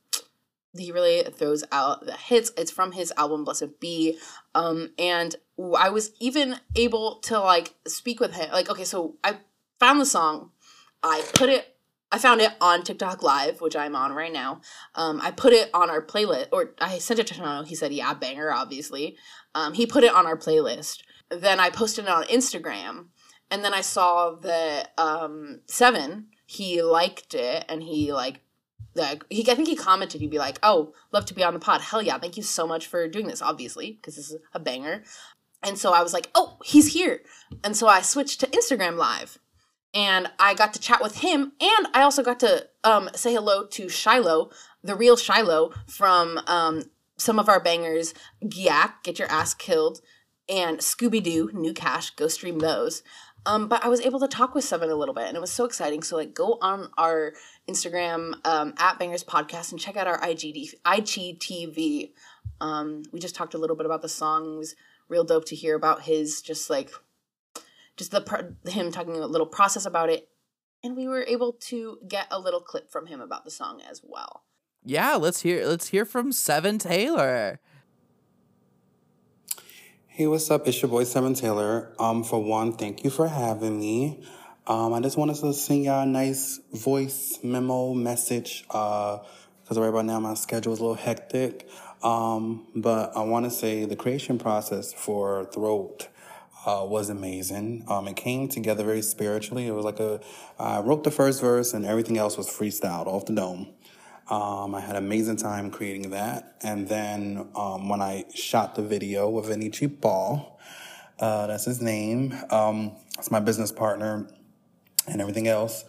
he 0.76 0.92
really 0.92 1.22
throws 1.22 1.64
out 1.72 2.06
the 2.06 2.12
hits. 2.12 2.52
It's 2.56 2.70
from 2.70 2.92
his 2.92 3.12
album 3.16 3.44
Blessed 3.44 3.80
Be, 3.80 4.18
um, 4.54 4.90
and 4.98 5.34
I 5.76 5.90
was 5.90 6.12
even 6.20 6.56
able 6.76 7.16
to 7.22 7.40
like 7.40 7.74
speak 7.86 8.20
with 8.20 8.34
him. 8.34 8.50
Like, 8.52 8.70
okay, 8.70 8.84
so 8.84 9.16
I 9.24 9.38
found 9.78 10.00
the 10.00 10.06
song, 10.06 10.50
I 11.02 11.24
put 11.34 11.48
it. 11.48 11.76
I 12.12 12.18
found 12.18 12.40
it 12.40 12.50
on 12.60 12.82
TikTok 12.82 13.22
Live, 13.22 13.60
which 13.60 13.76
I'm 13.76 13.94
on 13.94 14.12
right 14.12 14.32
now. 14.32 14.62
Um, 14.96 15.20
I 15.22 15.30
put 15.30 15.52
it 15.52 15.70
on 15.72 15.90
our 15.90 16.04
playlist, 16.04 16.48
or 16.50 16.74
I 16.80 16.98
sent 16.98 17.20
it 17.20 17.28
to 17.28 17.34
Toño. 17.34 17.64
He 17.66 17.76
said, 17.76 17.92
"Yeah, 17.92 18.14
banger, 18.14 18.52
obviously." 18.52 19.16
Um, 19.54 19.74
he 19.74 19.86
put 19.86 20.04
it 20.04 20.12
on 20.12 20.26
our 20.26 20.36
playlist. 20.36 21.02
Then 21.30 21.60
I 21.60 21.70
posted 21.70 22.06
it 22.06 22.10
on 22.10 22.24
Instagram, 22.24 23.06
and 23.50 23.64
then 23.64 23.74
I 23.74 23.80
saw 23.80 24.32
that 24.32 24.92
um, 24.98 25.60
Seven 25.66 26.28
he 26.46 26.82
liked 26.82 27.34
it, 27.34 27.64
and 27.68 27.82
he 27.82 28.12
like 28.12 28.40
like 28.94 29.24
he 29.30 29.48
I 29.48 29.54
think 29.54 29.68
he 29.68 29.76
commented 29.76 30.20
he'd 30.20 30.30
be 30.30 30.38
like, 30.38 30.58
"Oh, 30.62 30.94
love 31.12 31.24
to 31.26 31.34
be 31.34 31.44
on 31.44 31.54
the 31.54 31.60
pod. 31.60 31.80
Hell 31.80 32.02
yeah, 32.02 32.18
thank 32.18 32.36
you 32.36 32.42
so 32.42 32.66
much 32.66 32.86
for 32.86 33.06
doing 33.08 33.28
this, 33.28 33.42
obviously, 33.42 33.92
because 33.92 34.16
this 34.16 34.30
is 34.30 34.40
a 34.52 34.58
banger." 34.58 35.04
And 35.62 35.78
so 35.78 35.92
I 35.92 36.02
was 36.02 36.12
like, 36.12 36.30
"Oh, 36.34 36.58
he's 36.64 36.92
here." 36.92 37.20
And 37.62 37.76
so 37.76 37.86
I 37.86 38.00
switched 38.00 38.40
to 38.40 38.46
Instagram 38.48 38.96
live. 38.96 39.38
And 39.92 40.30
I 40.38 40.54
got 40.54 40.72
to 40.74 40.80
chat 40.80 41.02
with 41.02 41.18
him 41.18 41.52
and 41.60 41.88
I 41.92 42.02
also 42.02 42.22
got 42.22 42.38
to 42.40 42.68
um, 42.84 43.10
say 43.12 43.34
hello 43.34 43.66
to 43.66 43.88
Shiloh, 43.88 44.50
the 44.84 44.94
real 44.94 45.16
Shiloh 45.16 45.72
from 45.88 46.38
um, 46.46 46.84
some 47.16 47.40
of 47.40 47.48
our 47.48 47.58
bangers, 47.58 48.14
Gyak, 48.48 49.02
Get 49.02 49.18
Your 49.18 49.28
Ass 49.28 49.52
Killed, 49.52 50.00
and 50.48 50.78
Scooby 50.78 51.22
Doo, 51.22 51.50
New 51.52 51.72
Cash, 51.72 52.10
go 52.10 52.28
stream 52.28 52.58
those. 52.58 53.02
Um, 53.46 53.68
but 53.68 53.84
I 53.84 53.88
was 53.88 54.00
able 54.00 54.20
to 54.20 54.28
talk 54.28 54.54
with 54.54 54.64
Seven 54.64 54.90
a 54.90 54.94
little 54.94 55.14
bit, 55.14 55.26
and 55.26 55.36
it 55.36 55.40
was 55.40 55.50
so 55.50 55.64
exciting. 55.64 56.02
So 56.02 56.16
like, 56.16 56.34
go 56.34 56.58
on 56.60 56.90
our 56.98 57.32
Instagram 57.68 58.34
um, 58.46 58.74
at 58.78 58.98
Bangerz 58.98 59.24
Podcast 59.24 59.70
and 59.72 59.80
check 59.80 59.96
out 59.96 60.06
our 60.06 60.20
IGD, 60.20 60.74
IGTV. 60.84 62.10
Um, 62.60 63.02
we 63.12 63.20
just 63.20 63.34
talked 63.34 63.54
a 63.54 63.58
little 63.58 63.76
bit 63.76 63.86
about 63.86 64.02
the 64.02 64.08
song. 64.08 64.54
It 64.54 64.58
was 64.58 64.76
real 65.08 65.24
dope 65.24 65.46
to 65.46 65.56
hear 65.56 65.74
about 65.74 66.02
his 66.02 66.42
just 66.42 66.68
like, 66.68 66.90
just 67.96 68.10
the 68.10 68.54
him 68.66 68.92
talking 68.92 69.16
a 69.16 69.26
little 69.26 69.46
process 69.46 69.86
about 69.86 70.10
it, 70.10 70.28
and 70.84 70.96
we 70.96 71.08
were 71.08 71.24
able 71.26 71.52
to 71.52 71.98
get 72.06 72.26
a 72.30 72.38
little 72.38 72.60
clip 72.60 72.90
from 72.90 73.06
him 73.06 73.20
about 73.20 73.44
the 73.44 73.50
song 73.50 73.80
as 73.88 74.02
well. 74.04 74.44
yeah, 74.84 75.14
let's 75.16 75.42
hear 75.42 75.66
let's 75.66 75.88
hear 75.88 76.04
from 76.04 76.32
Seven 76.32 76.78
Taylor. 76.78 77.60
Hey, 80.20 80.26
what's 80.26 80.50
up? 80.50 80.68
It's 80.68 80.82
your 80.82 80.90
boy 80.90 81.04
Seven 81.04 81.32
Taylor. 81.32 81.94
Um, 81.98 82.24
for 82.24 82.44
one, 82.44 82.74
thank 82.74 83.04
you 83.04 83.08
for 83.08 83.26
having 83.26 83.80
me. 83.80 84.22
Um, 84.66 84.92
I 84.92 85.00
just 85.00 85.16
wanted 85.16 85.36
to 85.36 85.54
send 85.54 85.84
y'all 85.84 86.02
a 86.02 86.04
nice 86.04 86.60
voice 86.74 87.38
memo 87.42 87.94
message. 87.94 88.66
Uh, 88.68 89.20
because 89.62 89.78
right 89.78 89.88
about 89.88 90.04
now 90.04 90.20
my 90.20 90.34
schedule 90.34 90.74
is 90.74 90.78
a 90.78 90.82
little 90.82 90.94
hectic. 90.94 91.66
Um, 92.02 92.66
but 92.76 93.16
I 93.16 93.22
want 93.22 93.46
to 93.46 93.50
say 93.50 93.86
the 93.86 93.96
creation 93.96 94.38
process 94.38 94.92
for 94.92 95.46
Throat 95.54 96.08
uh, 96.66 96.84
was 96.86 97.08
amazing. 97.08 97.86
Um, 97.88 98.06
it 98.06 98.16
came 98.16 98.46
together 98.46 98.84
very 98.84 99.00
spiritually. 99.00 99.68
It 99.68 99.72
was 99.72 99.86
like 99.86 100.00
a, 100.00 100.20
I 100.58 100.80
wrote 100.80 101.02
the 101.02 101.10
first 101.10 101.40
verse 101.40 101.72
and 101.72 101.86
everything 101.86 102.18
else 102.18 102.36
was 102.36 102.46
freestyled 102.46 103.06
off 103.06 103.24
the 103.24 103.34
dome. 103.34 103.68
Um, 104.30 104.76
I 104.76 104.80
had 104.80 104.94
amazing 104.94 105.36
time 105.38 105.72
creating 105.72 106.10
that. 106.10 106.54
And 106.62 106.88
then 106.88 107.48
um, 107.56 107.88
when 107.88 108.00
I 108.00 108.26
shot 108.32 108.76
the 108.76 108.82
video 108.82 109.28
with 109.28 109.72
Cheap 109.72 110.00
Ball, 110.00 110.56
uh, 111.18 111.48
that's 111.48 111.64
his 111.64 111.82
name, 111.82 112.32
um, 112.50 112.92
that's 113.16 113.30
my 113.32 113.40
business 113.40 113.72
partner 113.72 114.30
and 115.08 115.20
everything 115.20 115.48
else, 115.48 115.84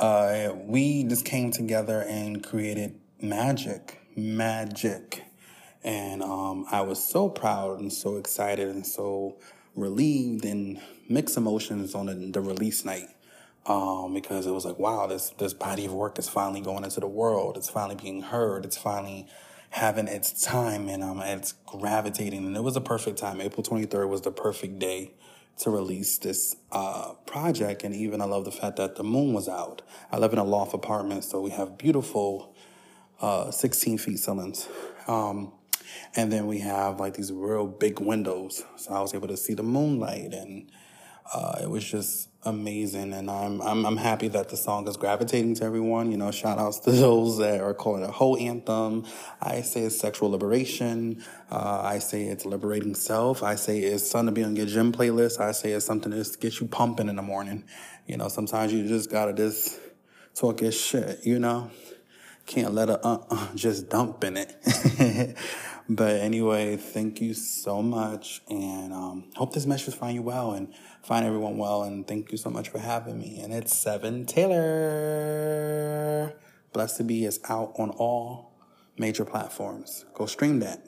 uh, 0.00 0.50
we 0.54 1.04
just 1.04 1.24
came 1.24 1.52
together 1.52 2.02
and 2.02 2.42
created 2.42 2.98
magic, 3.22 4.00
magic. 4.16 5.22
And 5.84 6.20
um, 6.20 6.66
I 6.72 6.80
was 6.80 7.02
so 7.02 7.28
proud 7.28 7.78
and 7.78 7.92
so 7.92 8.16
excited 8.16 8.68
and 8.68 8.84
so 8.84 9.38
relieved 9.76 10.44
and 10.44 10.80
mixed 11.08 11.36
emotions 11.36 11.94
on 11.94 12.06
the, 12.06 12.14
the 12.14 12.40
release 12.40 12.84
night 12.84 13.13
um, 13.66 14.12
because 14.12 14.46
it 14.46 14.52
was 14.52 14.64
like, 14.64 14.78
wow, 14.78 15.06
this 15.06 15.30
this 15.38 15.54
body 15.54 15.86
of 15.86 15.92
work 15.92 16.18
is 16.18 16.28
finally 16.28 16.60
going 16.60 16.84
into 16.84 17.00
the 17.00 17.08
world. 17.08 17.56
It's 17.56 17.70
finally 17.70 17.96
being 17.96 18.22
heard. 18.22 18.64
It's 18.64 18.76
finally 18.76 19.26
having 19.70 20.06
its 20.06 20.44
time, 20.44 20.88
and 20.88 21.02
um, 21.02 21.20
it's 21.20 21.52
gravitating. 21.66 22.46
And 22.46 22.56
it 22.56 22.62
was 22.62 22.76
a 22.76 22.80
perfect 22.80 23.18
time. 23.18 23.40
April 23.40 23.62
twenty 23.62 23.86
third 23.86 24.06
was 24.08 24.22
the 24.22 24.30
perfect 24.30 24.78
day 24.78 25.14
to 25.58 25.70
release 25.70 26.18
this 26.18 26.56
uh, 26.72 27.12
project. 27.26 27.84
And 27.84 27.94
even 27.94 28.20
I 28.20 28.24
love 28.24 28.44
the 28.44 28.50
fact 28.50 28.76
that 28.76 28.96
the 28.96 29.04
moon 29.04 29.32
was 29.32 29.48
out. 29.48 29.82
I 30.10 30.18
live 30.18 30.32
in 30.32 30.38
a 30.38 30.44
loft 30.44 30.74
apartment, 30.74 31.24
so 31.24 31.40
we 31.40 31.50
have 31.50 31.78
beautiful 31.78 32.54
uh, 33.20 33.50
sixteen 33.50 33.98
feet 33.98 34.18
ceilings. 34.18 34.68
Um, 35.06 35.52
and 36.16 36.32
then 36.32 36.46
we 36.46 36.58
have 36.58 36.98
like 36.98 37.14
these 37.14 37.32
real 37.32 37.66
big 37.66 38.00
windows, 38.00 38.64
so 38.76 38.92
I 38.92 39.00
was 39.00 39.14
able 39.14 39.28
to 39.28 39.36
see 39.36 39.54
the 39.54 39.62
moonlight 39.62 40.32
and 40.32 40.70
uh, 41.32 41.58
it 41.62 41.70
was 41.70 41.84
just 41.84 42.28
amazing, 42.44 43.12
and 43.12 43.30
I'm, 43.30 43.60
I'm 43.62 43.86
I'm 43.86 43.96
happy 43.96 44.28
that 44.28 44.48
the 44.48 44.56
song 44.56 44.86
is 44.88 44.96
gravitating 44.96 45.54
to 45.56 45.64
everyone. 45.64 46.10
You 46.10 46.16
know, 46.16 46.30
shout 46.30 46.58
outs 46.58 46.78
to 46.80 46.90
those 46.92 47.38
that 47.38 47.60
are 47.60 47.74
calling 47.74 48.02
it 48.02 48.08
a 48.08 48.12
whole 48.12 48.36
anthem. 48.38 49.06
I 49.40 49.62
say 49.62 49.82
it's 49.82 49.98
sexual 49.98 50.30
liberation. 50.30 51.22
Uh, 51.50 51.80
I 51.82 51.98
say 51.98 52.24
it's 52.24 52.44
liberating 52.44 52.94
self. 52.94 53.42
I 53.42 53.54
say 53.54 53.80
it's 53.80 54.08
something 54.08 54.34
to 54.34 54.40
be 54.40 54.44
on 54.44 54.56
your 54.56 54.66
gym 54.66 54.92
playlist. 54.92 55.40
I 55.40 55.52
say 55.52 55.72
it's 55.72 55.86
something 55.86 56.12
to 56.12 56.38
get 56.38 56.60
you 56.60 56.66
pumping 56.66 57.08
in 57.08 57.16
the 57.16 57.22
morning. 57.22 57.64
You 58.06 58.16
know, 58.16 58.28
sometimes 58.28 58.72
you 58.72 58.86
just 58.86 59.10
gotta 59.10 59.32
just 59.32 59.80
talk 60.34 60.60
your 60.60 60.72
shit. 60.72 61.20
You 61.24 61.38
know, 61.38 61.70
can't 62.46 62.74
let 62.74 62.90
a 62.90 63.04
uh, 63.06 63.24
uh 63.30 63.54
just 63.54 63.88
dump 63.88 64.24
in 64.24 64.36
it. 64.36 65.36
but 65.88 66.16
anyway, 66.16 66.76
thank 66.76 67.20
you 67.20 67.34
so 67.34 67.82
much, 67.82 68.42
and 68.48 68.92
um, 68.92 69.30
hope 69.36 69.54
this 69.54 69.66
message 69.66 69.94
find 69.94 70.14
you 70.14 70.22
well 70.22 70.52
and 70.52 70.72
find 71.04 71.26
everyone 71.26 71.56
well. 71.58 71.82
And 71.84 72.06
thank 72.06 72.32
you 72.32 72.38
so 72.38 72.50
much 72.50 72.68
for 72.68 72.78
having 72.78 73.18
me. 73.18 73.40
And 73.40 73.52
it's 73.52 73.76
Seven 73.76 74.26
Taylor. 74.26 75.64
Blessed 76.72 76.96
to 76.98 77.04
be 77.04 77.24
is 77.24 77.40
out 77.48 77.72
on 77.78 77.90
all 77.90 78.52
major 78.98 79.24
platforms. 79.24 80.04
Go 80.14 80.26
stream 80.26 80.60
that. 80.60 80.84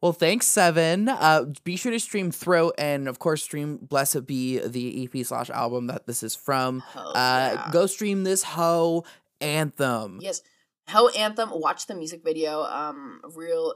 Well, 0.00 0.12
thanks, 0.12 0.46
Seven. 0.46 1.08
Uh, 1.08 1.46
be 1.64 1.74
sure 1.76 1.90
to 1.90 1.98
stream 1.98 2.30
Throat 2.30 2.74
and, 2.78 3.08
of 3.08 3.18
course, 3.18 3.42
stream 3.42 3.78
Blessed 3.78 4.26
Be, 4.26 4.58
the 4.58 5.08
EP 5.12 5.26
slash 5.26 5.50
album 5.50 5.88
that 5.88 6.06
this 6.06 6.22
is 6.22 6.36
from. 6.36 6.80
Hell 6.92 7.08
uh, 7.08 7.12
yeah. 7.54 7.68
Go 7.72 7.86
stream 7.86 8.22
this 8.22 8.44
hoe 8.44 9.04
anthem. 9.40 10.20
Yes. 10.22 10.42
Hell 10.86 11.10
Anthem, 11.14 11.50
watch 11.52 11.86
the 11.86 11.94
music 11.94 12.24
video. 12.24 12.62
Um, 12.62 13.20
real 13.34 13.74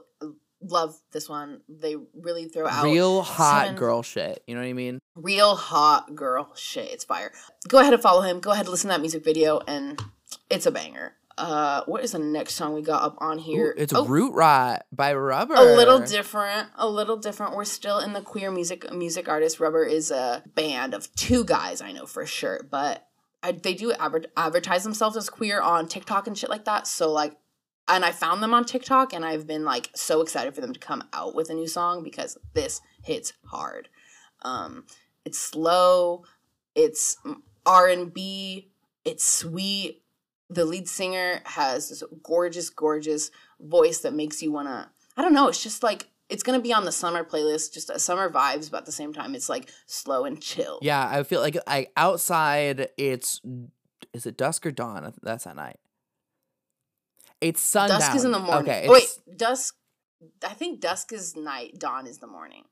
love 0.65 0.95
this 1.11 1.27
one. 1.29 1.61
They 1.69 1.95
really 2.13 2.45
throw 2.45 2.67
out 2.67 2.83
Real 2.85 3.21
hot 3.21 3.63
seven- 3.65 3.75
girl 3.77 4.01
shit. 4.03 4.43
You 4.47 4.55
know 4.55 4.61
what 4.61 4.67
I 4.67 4.73
mean? 4.73 4.99
real 5.15 5.55
hot 5.55 6.15
girl 6.15 6.51
shit. 6.55 6.91
It's 6.91 7.03
fire. 7.03 7.31
Go 7.67 7.79
ahead 7.79 7.93
and 7.93 8.01
follow 8.01 8.21
him. 8.21 8.39
Go 8.39 8.51
ahead 8.51 8.65
and 8.65 8.71
listen 8.71 8.89
to 8.89 8.93
that 8.95 9.01
music 9.01 9.23
video, 9.23 9.59
and 9.67 10.01
it's 10.49 10.65
a 10.65 10.71
banger. 10.71 11.13
Uh, 11.37 11.81
what 11.85 12.03
is 12.03 12.11
the 12.11 12.19
next 12.19 12.53
song 12.55 12.73
we 12.73 12.81
got 12.83 13.01
up 13.03 13.15
on 13.19 13.39
here? 13.39 13.69
Ooh, 13.77 13.81
it's 13.81 13.93
Oh, 13.93 14.05
Root 14.05 14.33
Rot 14.33 14.85
by 14.91 15.13
Rubber. 15.13 15.55
a 15.55 15.61
little 15.63 15.99
different. 15.99 16.69
A 16.75 16.87
little 16.87 17.17
different. 17.17 17.55
We're 17.55 17.65
still 17.65 17.99
in 17.99 18.13
the 18.13 18.21
queer 18.21 18.51
music 18.51 18.91
music 18.93 19.27
artist. 19.27 19.59
Rubber 19.59 19.83
is 19.83 20.11
a 20.11 20.43
band 20.55 20.93
of 20.93 21.13
two 21.15 21.43
guys. 21.43 21.81
I 21.81 21.91
know 21.91 22.05
for 22.05 22.25
sure, 22.27 22.61
but 22.69 23.07
I, 23.41 23.51
they 23.51 23.73
do 23.73 23.91
adver- 23.93 24.25
advertise 24.37 24.83
themselves 24.83 25.17
as 25.17 25.29
queer 25.29 25.59
on 25.59 25.87
TikTok 25.87 26.27
and 26.27 26.37
shit 26.37 26.49
like 26.51 26.65
that. 26.65 26.85
So 26.87 27.11
like, 27.11 27.35
and 27.87 28.05
I 28.05 28.11
found 28.11 28.41
them 28.41 28.53
on 28.53 28.65
TikTok, 28.65 29.13
and 29.13 29.25
I've 29.25 29.47
been 29.47 29.65
like 29.65 29.89
so 29.95 30.21
excited 30.21 30.55
for 30.55 30.61
them 30.61 30.73
to 30.73 30.79
come 30.79 31.03
out 31.13 31.35
with 31.35 31.49
a 31.49 31.53
new 31.53 31.67
song 31.67 32.03
because 32.03 32.37
this 32.53 32.81
hits 33.01 33.33
hard. 33.45 33.89
Um, 34.43 34.85
it's 35.25 35.39
slow. 35.39 36.23
It's 36.75 37.17
R 37.65 37.87
and 37.87 38.13
B. 38.13 38.69
It's 39.05 39.25
sweet. 39.25 40.01
The 40.49 40.65
lead 40.65 40.87
singer 40.87 41.41
has 41.45 41.89
this 41.89 42.03
gorgeous, 42.21 42.69
gorgeous 42.69 43.31
voice 43.59 43.99
that 43.99 44.13
makes 44.13 44.41
you 44.41 44.51
wanna. 44.51 44.91
I 45.17 45.21
don't 45.21 45.33
know. 45.33 45.47
It's 45.47 45.63
just 45.63 45.83
like 45.83 46.07
it's 46.29 46.43
gonna 46.43 46.61
be 46.61 46.73
on 46.73 46.85
the 46.85 46.91
summer 46.91 47.23
playlist, 47.23 47.73
just 47.73 47.89
a 47.89 47.99
summer 47.99 48.29
vibes, 48.29 48.71
but 48.71 48.77
at 48.77 48.85
the 48.85 48.91
same 48.91 49.13
time, 49.13 49.35
it's 49.35 49.49
like 49.49 49.69
slow 49.85 50.25
and 50.25 50.41
chill. 50.41 50.79
Yeah, 50.81 51.05
I 51.05 51.23
feel 51.23 51.41
like 51.41 51.57
I 51.67 51.87
outside 51.97 52.89
it's 52.97 53.41
is 54.13 54.25
it 54.25 54.37
dusk 54.37 54.65
or 54.65 54.71
dawn? 54.71 55.13
That's 55.21 55.47
at 55.47 55.55
night. 55.55 55.79
It's 57.43 57.61
sundown. 57.61 57.99
dusk 57.99 58.15
is 58.15 58.25
in 58.25 58.31
the 58.31 58.39
morning. 58.39 58.69
Okay, 58.71 58.85
Oh, 58.87 58.93
wait, 58.93 59.07
dusk. 59.37 59.75
I 60.43 60.53
think 60.53 60.79
dusk 60.79 61.11
is 61.13 61.35
night. 61.35 61.77
Dawn 61.79 62.07
is 62.07 62.19
the 62.19 62.27
morning. 62.27 62.63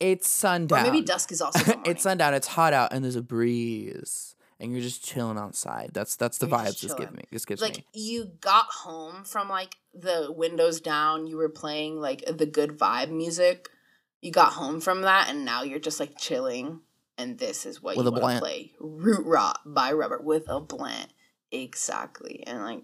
it's 0.00 0.28
sundown. 0.28 0.80
Or 0.80 0.82
maybe 0.92 1.04
dusk 1.04 1.32
is 1.32 1.40
also 1.40 1.58
the 1.60 1.66
morning. 1.76 1.90
it's 1.90 2.02
sundown. 2.02 2.34
It's 2.34 2.46
hot 2.48 2.72
out 2.72 2.92
and 2.92 3.02
there's 3.04 3.16
a 3.16 3.22
breeze. 3.22 4.34
and 4.60 4.72
you're 4.72 4.80
just 4.82 5.04
chilling 5.04 5.38
outside. 5.38 5.90
That's 5.94 6.16
that's 6.16 6.38
the 6.38 6.46
You're 6.48 6.58
vibes 6.58 6.80
this 6.80 6.94
gives 6.94 7.12
me. 7.12 7.22
This 7.32 7.44
gives 7.44 7.62
like 7.62 7.76
me. 7.78 7.84
you 7.94 8.30
got 8.40 8.66
home 8.66 9.24
from 9.24 9.48
like 9.48 9.76
the 9.94 10.30
windows 10.36 10.80
down 10.80 11.26
you 11.26 11.36
were 11.36 11.48
playing 11.48 12.00
like 12.00 12.22
the 12.28 12.46
good 12.46 12.78
vibe 12.78 13.10
music 13.10 13.68
you 14.20 14.30
got 14.30 14.52
home 14.52 14.80
from 14.80 15.02
that 15.02 15.28
and 15.30 15.44
now 15.44 15.62
you're 15.62 15.78
just 15.80 15.98
like 15.98 16.16
chilling 16.18 16.80
and 17.16 17.38
this 17.38 17.64
is 17.66 17.82
what 17.82 17.96
With 17.96 18.06
you 18.06 18.12
want 18.12 18.34
to 18.36 18.40
play 18.40 18.72
root 18.78 19.24
rot 19.26 19.58
by 19.66 19.92
rubber 19.92 20.20
with 20.22 20.44
a 20.48 20.60
blunt 20.60 21.08
exactly 21.50 22.44
and 22.46 22.62
like 22.62 22.82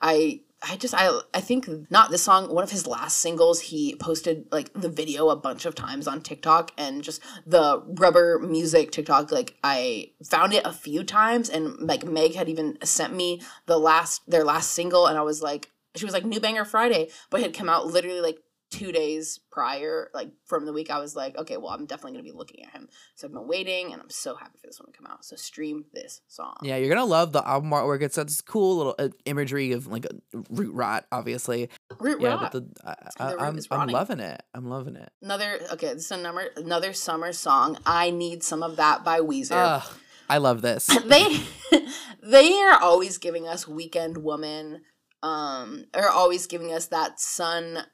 i 0.00 0.40
i 0.68 0.76
just 0.76 0.94
i 0.94 1.20
i 1.34 1.40
think 1.40 1.68
not 1.90 2.10
this 2.10 2.22
song 2.22 2.52
one 2.52 2.64
of 2.64 2.70
his 2.70 2.86
last 2.86 3.18
singles 3.18 3.60
he 3.60 3.94
posted 3.96 4.46
like 4.50 4.72
the 4.72 4.88
video 4.88 5.28
a 5.28 5.36
bunch 5.36 5.64
of 5.64 5.74
times 5.74 6.06
on 6.06 6.20
tiktok 6.20 6.72
and 6.76 7.02
just 7.02 7.22
the 7.46 7.82
rubber 7.98 8.38
music 8.38 8.90
tiktok 8.90 9.30
like 9.30 9.56
i 9.62 10.10
found 10.24 10.52
it 10.52 10.64
a 10.64 10.72
few 10.72 11.04
times 11.04 11.48
and 11.48 11.78
like 11.80 12.04
meg 12.04 12.34
had 12.34 12.48
even 12.48 12.78
sent 12.82 13.14
me 13.14 13.40
the 13.66 13.78
last 13.78 14.28
their 14.28 14.44
last 14.44 14.72
single 14.72 15.06
and 15.06 15.18
i 15.18 15.22
was 15.22 15.42
like 15.42 15.70
she 15.94 16.04
was 16.04 16.14
like 16.14 16.24
new 16.24 16.40
banger 16.40 16.64
friday 16.64 17.08
but 17.30 17.40
it 17.40 17.44
had 17.44 17.54
come 17.54 17.68
out 17.68 17.86
literally 17.86 18.20
like 18.20 18.38
two 18.70 18.90
days 18.90 19.38
prior 19.50 20.10
like 20.12 20.30
from 20.44 20.66
the 20.66 20.72
week 20.72 20.90
i 20.90 20.98
was 20.98 21.14
like 21.14 21.36
okay 21.38 21.56
well 21.56 21.70
i'm 21.70 21.86
definitely 21.86 22.18
to 22.18 22.22
be 22.24 22.32
looking 22.32 22.64
at 22.64 22.72
him 22.72 22.88
so 23.14 23.26
i've 23.26 23.32
been 23.32 23.46
waiting 23.46 23.92
and 23.92 24.02
i'm 24.02 24.10
so 24.10 24.34
happy 24.34 24.58
for 24.60 24.66
this 24.66 24.80
one 24.80 24.90
to 24.92 24.98
come 24.98 25.06
out 25.06 25.24
so 25.24 25.36
stream 25.36 25.84
this 25.94 26.20
song 26.26 26.54
Yeah, 26.62 26.76
you're 26.76 26.88
gonna 26.88 27.04
love 27.04 27.32
the 27.32 27.46
album 27.46 27.70
artwork. 27.70 28.02
It's 28.02 28.16
this 28.16 28.40
cool 28.40 28.76
little 28.76 28.94
uh, 28.98 29.08
imagery 29.24 29.72
of 29.72 29.86
like 29.86 30.04
a 30.06 30.10
root 30.50 30.74
rot, 30.74 31.06
obviously. 31.12 31.68
root 32.00 32.20
Yeah, 32.20 32.34
Rot. 32.34 32.52
the, 32.52 32.66
I, 32.84 32.94
The 33.18 33.40
I'm 33.40 33.58
I'm 33.70 33.88
loving 33.88 34.20
it. 34.20 34.42
I'm 34.54 34.68
loving 34.68 34.96
it. 34.96 35.10
another 35.22 35.60
okay 35.72 35.94
this 35.94 36.06
is 36.06 36.10
another 36.10 36.50
another 36.56 36.92
summer 36.92 37.32
song 37.32 37.78
i 37.86 38.10
need 38.10 38.42
some 38.42 38.62
of 38.62 38.76
that 38.76 39.04
by 39.04 39.20
weezer 39.20 39.52
Ugh, 39.52 39.82
I 40.28 40.38
love 40.38 40.60
this. 40.62 40.86
they 41.06 41.40
they 42.22 42.60
are 42.62 42.80
always 42.82 43.18
giving 43.18 43.46
us 43.46 43.68
weekend 43.68 44.18
woman 44.18 44.82
um 45.22 45.84
are 45.94 46.10
always 46.10 46.46
giving 46.46 46.72
us 46.72 46.86
that 46.88 47.18
sun 47.20 47.84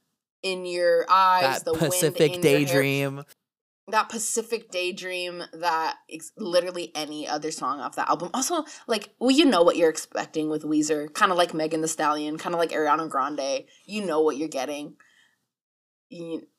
in 0.43 0.65
your 0.65 1.05
eyes 1.09 1.63
that 1.63 1.65
the 1.65 1.79
Pacific 1.79 2.33
wind 2.33 2.45
in 2.45 2.51
your 2.51 2.59
hair. 2.61 2.67
daydream. 2.67 3.25
that 3.89 4.09
pacific 4.09 4.71
daydream 4.71 5.43
that 5.53 5.97
ex- 6.11 6.33
literally 6.39 6.91
any 6.95 7.27
other 7.29 7.51
song 7.51 7.81
off 7.81 7.97
that 7.97 8.09
album 8.09 8.31
also 8.33 8.65
like 8.87 9.11
well 9.19 9.31
you 9.31 9.45
know 9.45 9.63
what 9.63 9.77
you're 9.77 9.91
expecting 9.91 10.49
with 10.49 10.63
weezer 10.63 11.13
kind 11.15 11.33
of 11.33 11.37
like 11.39 11.53
megan 11.53 11.81
thee 11.83 11.89
stallion 11.89 12.39
kind 12.39 12.55
of 12.55 12.61
like 12.61 12.71
ariana 12.71 13.09
grande 13.09 13.65
you 13.87 14.05
know 14.05 14.21
what 14.21 14.37
you're 14.37 14.49
getting 14.49 14.95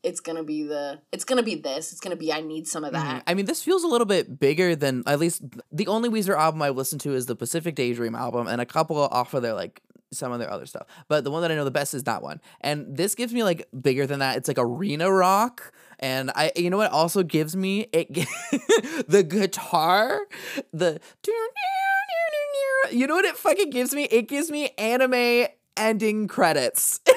it's 0.04 0.20
gonna 0.20 0.44
be 0.44 0.64
the 0.64 1.00
it's 1.12 1.24
gonna 1.24 1.44
be 1.44 1.54
this 1.56 1.92
it's 1.92 2.02
gonna 2.02 2.16
be 2.16 2.34
i 2.34 2.42
need 2.42 2.68
some 2.68 2.84
of 2.84 2.90
Mhm. 2.92 2.94
that 2.94 3.24
I 3.28 3.36
mean, 3.36 3.46
this 3.46 3.62
feels 3.62 3.84
a 3.84 3.88
little 3.88 4.06
bit 4.08 4.40
bigger 4.40 4.76
than 4.76 5.04
at 5.06 5.20
least 5.20 5.44
the 5.72 5.88
only 5.88 6.10
Weezer 6.10 6.36
album 6.36 6.62
I've 6.64 6.76
listened 6.76 7.02
to 7.02 7.14
is 7.14 7.28
the 7.28 7.36
Pacific 7.36 7.76
Daydream 7.76 8.16
album, 8.16 8.48
and 8.48 8.60
a 8.60 8.66
couple 8.66 8.98
off 9.00 9.34
of 9.36 9.44
their 9.44 9.54
like 9.54 9.80
some 10.14 10.32
of 10.32 10.40
their 10.40 10.52
other 10.52 10.66
stuff. 10.66 10.88
But 11.08 11.24
the 11.24 11.32
one 11.32 11.42
that 11.42 11.52
I 11.52 11.56
know 11.56 11.66
the 11.66 11.72
best 11.72 11.94
is 11.94 12.04
that 12.04 12.22
one, 12.22 12.42
and 12.62 12.96
this 12.96 13.16
gives 13.16 13.34
me 13.34 13.44
like 13.44 13.68
bigger 13.80 14.06
than 14.06 14.20
that. 14.20 14.38
It's 14.38 14.48
like 14.48 14.58
arena 14.60 15.12
rock, 15.12 15.74
and 16.00 16.32
I 16.36 16.52
you 16.56 16.70
know 16.70 16.78
what 16.78 16.92
also 16.92 17.24
gives 17.24 17.56
me 17.56 17.88
it 17.92 18.14
the 19.08 19.24
guitar, 19.24 20.22
the 20.72 21.00
you 22.92 23.08
know 23.08 23.16
what 23.16 23.26
it 23.26 23.38
fucking 23.38 23.70
gives 23.70 23.94
me? 23.94 24.04
It 24.06 24.28
gives 24.28 24.52
me 24.52 24.70
anime 24.78 25.48
ending 25.78 26.28
credits. 26.28 27.00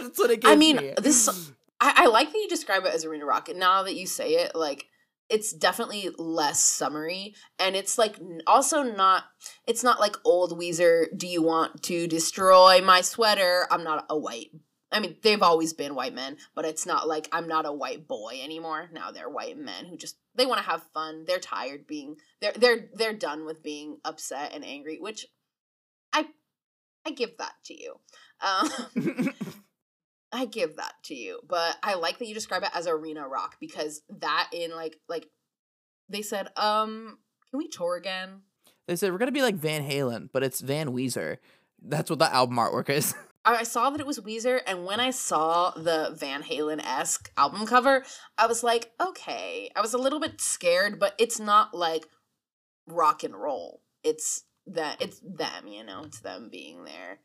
That's 0.00 0.18
what 0.18 0.30
it 0.30 0.40
gives 0.40 0.52
I 0.52 0.56
mean, 0.56 0.76
me. 0.76 0.94
this 0.98 1.50
I, 1.80 1.92
I 1.96 2.06
like 2.06 2.32
that 2.32 2.38
you 2.38 2.48
describe 2.48 2.84
it 2.84 2.94
as 2.94 3.04
arena 3.04 3.24
rock. 3.24 3.48
And 3.48 3.58
now 3.58 3.82
that 3.84 3.94
you 3.94 4.06
say 4.06 4.30
it, 4.34 4.54
like 4.54 4.86
it's 5.28 5.52
definitely 5.52 6.10
less 6.18 6.60
summery, 6.60 7.34
and 7.58 7.76
it's 7.76 7.98
like 7.98 8.16
also 8.46 8.82
not. 8.82 9.24
It's 9.66 9.84
not 9.84 10.00
like 10.00 10.16
old 10.24 10.58
Weezer. 10.58 11.06
Do 11.16 11.26
you 11.26 11.42
want 11.42 11.82
to 11.84 12.06
destroy 12.06 12.80
my 12.82 13.00
sweater? 13.00 13.66
I'm 13.70 13.84
not 13.84 14.06
a 14.08 14.18
white. 14.18 14.50
I 14.90 15.00
mean, 15.00 15.16
they've 15.22 15.42
always 15.42 15.74
been 15.74 15.94
white 15.94 16.14
men, 16.14 16.38
but 16.54 16.64
it's 16.64 16.86
not 16.86 17.06
like 17.06 17.28
I'm 17.30 17.46
not 17.46 17.66
a 17.66 17.72
white 17.72 18.08
boy 18.08 18.40
anymore. 18.42 18.88
Now 18.92 19.10
they're 19.10 19.28
white 19.28 19.58
men 19.58 19.84
who 19.84 19.96
just 19.96 20.16
they 20.34 20.46
want 20.46 20.60
to 20.60 20.70
have 20.70 20.82
fun. 20.94 21.24
They're 21.26 21.38
tired 21.38 21.86
being 21.86 22.16
they're 22.40 22.52
they're 22.56 22.88
they're 22.94 23.12
done 23.12 23.44
with 23.44 23.62
being 23.62 23.98
upset 24.04 24.52
and 24.54 24.64
angry, 24.64 24.98
which 24.98 25.26
I 26.12 26.26
I 27.04 27.10
give 27.10 27.36
that 27.38 27.54
to 27.64 27.74
you. 27.78 27.96
Um, 28.40 29.34
I 30.32 30.44
give 30.44 30.76
that 30.76 30.94
to 31.04 31.14
you, 31.14 31.40
but 31.48 31.76
I 31.82 31.94
like 31.94 32.18
that 32.18 32.26
you 32.26 32.34
describe 32.34 32.62
it 32.62 32.70
as 32.74 32.86
arena 32.86 33.26
rock 33.26 33.56
because 33.60 34.02
that 34.20 34.50
in 34.52 34.70
like 34.74 34.98
like 35.08 35.26
they 36.08 36.22
said, 36.22 36.48
um, 36.56 37.18
can 37.50 37.58
we 37.58 37.68
tour 37.68 37.96
again? 37.96 38.42
They 38.86 38.96
said 38.96 39.12
we're 39.12 39.18
gonna 39.18 39.32
be 39.32 39.42
like 39.42 39.54
Van 39.54 39.82
Halen, 39.82 40.28
but 40.32 40.42
it's 40.42 40.60
Van 40.60 40.88
Weezer. 40.88 41.38
That's 41.82 42.10
what 42.10 42.18
the 42.18 42.32
album 42.32 42.56
artwork 42.56 42.90
is. 42.90 43.14
I 43.44 43.62
saw 43.62 43.88
that 43.88 44.00
it 44.00 44.06
was 44.06 44.18
Weezer, 44.18 44.60
and 44.66 44.84
when 44.84 45.00
I 45.00 45.10
saw 45.10 45.70
the 45.70 46.14
Van 46.18 46.42
Halen 46.42 46.84
esque 46.84 47.32
album 47.36 47.66
cover, 47.66 48.04
I 48.36 48.46
was 48.46 48.62
like, 48.62 48.92
okay. 49.00 49.70
I 49.74 49.80
was 49.80 49.94
a 49.94 49.98
little 49.98 50.20
bit 50.20 50.40
scared, 50.40 50.98
but 50.98 51.14
it's 51.18 51.40
not 51.40 51.72
like 51.72 52.04
rock 52.86 53.24
and 53.24 53.34
roll. 53.34 53.80
It's 54.04 54.44
that 54.66 55.00
it's 55.00 55.20
them, 55.20 55.66
you 55.66 55.82
know, 55.82 56.02
it's 56.04 56.20
them 56.20 56.48
being 56.50 56.84
their 56.84 57.20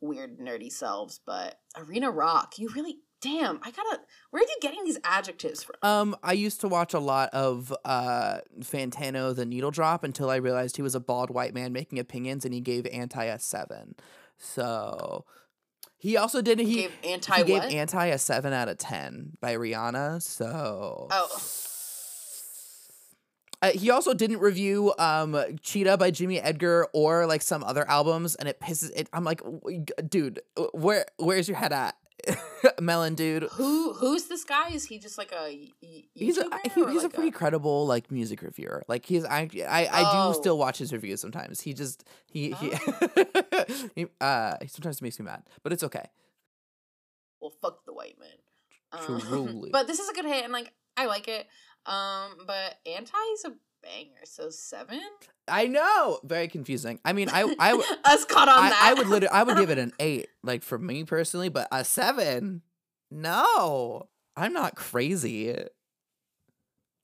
weird 0.00 0.38
nerdy 0.38 0.70
selves. 0.70 1.20
But 1.24 1.58
arena 1.76 2.10
rock, 2.10 2.58
you 2.58 2.68
really 2.74 2.98
damn. 3.20 3.60
I 3.62 3.70
gotta. 3.70 4.00
Where 4.30 4.42
are 4.42 4.46
you 4.46 4.56
getting 4.60 4.84
these 4.84 4.98
adjectives 5.04 5.62
from? 5.62 5.76
Um, 5.82 6.16
I 6.22 6.32
used 6.32 6.60
to 6.60 6.68
watch 6.68 6.94
a 6.94 7.00
lot 7.00 7.30
of 7.32 7.74
uh 7.84 8.38
Fantano 8.60 9.34
the 9.34 9.46
Needle 9.46 9.70
Drop 9.70 10.04
until 10.04 10.30
I 10.30 10.36
realized 10.36 10.76
he 10.76 10.82
was 10.82 10.94
a 10.94 11.00
bald 11.00 11.30
white 11.30 11.54
man 11.54 11.72
making 11.72 11.98
opinions, 11.98 12.44
and 12.44 12.54
he 12.54 12.60
gave 12.60 12.86
Anti 12.86 13.24
a 13.24 13.38
seven. 13.38 13.94
So 14.36 15.24
he 15.96 16.16
also 16.16 16.40
did 16.40 16.60
he 16.60 16.82
gave 16.82 16.92
anti 17.04 17.36
he 17.38 17.44
gave? 17.44 17.62
Anti 17.62 18.06
a 18.06 18.18
seven 18.18 18.52
out 18.52 18.68
of 18.68 18.78
ten 18.78 19.32
by 19.40 19.54
Rihanna. 19.56 20.22
So 20.22 21.08
oh, 21.10 21.28
Uh, 23.60 23.70
he 23.70 23.90
also 23.90 24.14
didn't 24.14 24.38
review 24.38 24.94
um 24.98 25.36
Cheetah 25.62 25.96
by 25.96 26.10
Jimmy 26.12 26.38
Edgar 26.40 26.86
or 26.92 27.26
like 27.26 27.42
some 27.42 27.64
other 27.64 27.88
albums, 27.90 28.34
and 28.36 28.48
it 28.48 28.60
pisses 28.60 28.90
it. 28.94 29.08
I'm 29.12 29.24
like, 29.24 29.40
dude, 30.08 30.40
where 30.72 31.06
where's 31.16 31.48
your 31.48 31.56
head 31.56 31.72
at, 31.72 31.96
Melon 32.80 33.16
dude? 33.16 33.44
who 33.52 33.94
who's 33.94 34.26
this 34.26 34.44
guy? 34.44 34.68
Is 34.70 34.84
he 34.84 34.98
just 35.00 35.18
like 35.18 35.32
a 35.32 35.42
y- 35.42 35.68
y- 35.82 36.04
He's 36.14 36.38
a 36.38 36.44
YouTuber 36.44 36.88
he, 36.88 36.92
he's 36.92 37.02
a 37.02 37.06
like 37.06 37.12
pretty 37.14 37.30
credible 37.32 37.84
like 37.86 38.12
music 38.12 38.42
reviewer. 38.42 38.84
Like 38.86 39.04
he's 39.04 39.24
I 39.24 39.48
I, 39.68 39.86
I 39.86 40.02
Oh. 40.14 40.32
do 40.32 40.38
still 40.38 40.56
watch 40.56 40.78
his 40.78 40.92
reviews 40.92 41.20
sometimes. 41.20 41.60
He 41.60 41.74
just 41.74 42.04
he 42.30 42.52
he, 42.52 42.70
he 43.96 44.06
uh 44.20 44.54
he 44.62 44.68
sometimes 44.68 45.02
makes 45.02 45.18
me 45.18 45.24
mad, 45.24 45.42
but 45.64 45.72
it's 45.72 45.82
okay. 45.82 46.04
well, 47.40 47.52
fuck 47.60 47.84
the 47.86 47.92
white 47.92 48.16
man. 48.20 48.28
Um, 48.92 49.20
Truly. 49.20 49.70
but 49.72 49.86
this 49.86 49.98
is 49.98 50.08
a 50.08 50.12
good 50.14 50.24
hit, 50.26 50.44
and 50.44 50.52
like 50.52 50.72
I 50.96 51.06
like 51.06 51.28
it. 51.28 51.46
Um, 51.86 52.38
but 52.46 52.76
anti 52.86 53.16
is 53.34 53.44
a 53.44 53.52
banger, 53.82 54.24
so 54.24 54.50
seven. 54.50 55.00
I 55.46 55.66
know, 55.66 56.20
very 56.24 56.48
confusing. 56.48 57.00
I 57.04 57.12
mean, 57.12 57.28
I 57.30 57.54
I 57.58 57.72
Us 58.04 58.24
caught 58.24 58.48
on 58.48 58.58
I, 58.64 58.68
that. 58.70 58.80
I 58.82 58.94
would 58.94 59.06
literally 59.08 59.28
I 59.32 59.42
would 59.42 59.56
give 59.58 59.70
it 59.70 59.78
an 59.78 59.92
eight, 60.00 60.28
like 60.42 60.62
for 60.62 60.78
me 60.78 61.04
personally, 61.04 61.48
but 61.48 61.68
a 61.72 61.84
seven, 61.84 62.62
no, 63.10 64.08
I'm 64.36 64.52
not 64.52 64.74
crazy. 64.74 65.54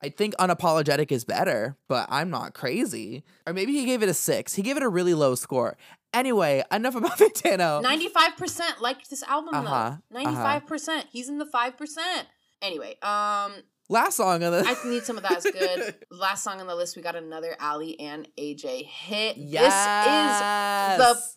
I 0.03 0.11
think 0.11 0.35
unapologetic 0.37 1.11
is 1.11 1.25
better, 1.25 1.79
but 1.89 2.07
I'm 2.11 2.29
not 2.29 2.53
crazy. 2.53 3.25
Or 3.47 3.55
maybe 3.55 3.73
he 3.73 3.87
gave 3.87 4.03
it 4.03 4.09
a 4.11 4.15
six. 4.15 4.53
He 4.55 4.61
gave 4.61 4.77
it 4.77 4.83
a 4.83 4.89
really 4.89 5.15
low 5.15 5.35
score. 5.35 5.79
Anyway, 6.13 6.63
enough 6.71 6.95
about 6.95 7.17
Fantano. 7.19 7.81
Ninety-five 7.83 8.37
percent 8.37 8.83
liked 8.83 9.09
this 9.09 9.23
album 9.23 9.55
Uh-huh, 9.55 9.67
uh-huh. 9.75 9.97
though. 10.11 10.19
Ninety-five 10.23 10.67
percent. 10.67 11.07
He's 11.11 11.29
in 11.31 11.39
the 11.39 11.47
five 11.47 11.79
percent. 11.79 12.29
Anyway, 12.61 12.97
um, 13.03 13.53
Last 13.89 14.17
song 14.17 14.43
on 14.43 14.53
the 14.53 14.65
I 14.67 14.89
need 14.89 15.05
some 15.05 15.17
of 15.19 15.23
that. 15.25 15.45
It's 15.45 15.51
good. 15.51 15.95
Last 16.11 16.43
song 16.43 16.61
on 16.61 16.67
the 16.67 16.75
list, 16.75 16.97
we 16.97 17.03
got 17.03 17.17
another 17.17 17.55
Aly 17.61 17.99
and 18.01 18.27
AJ 18.39 18.87
hit. 18.87 19.37
yes. 19.37 20.97
This 20.99 21.09
is 21.09 21.33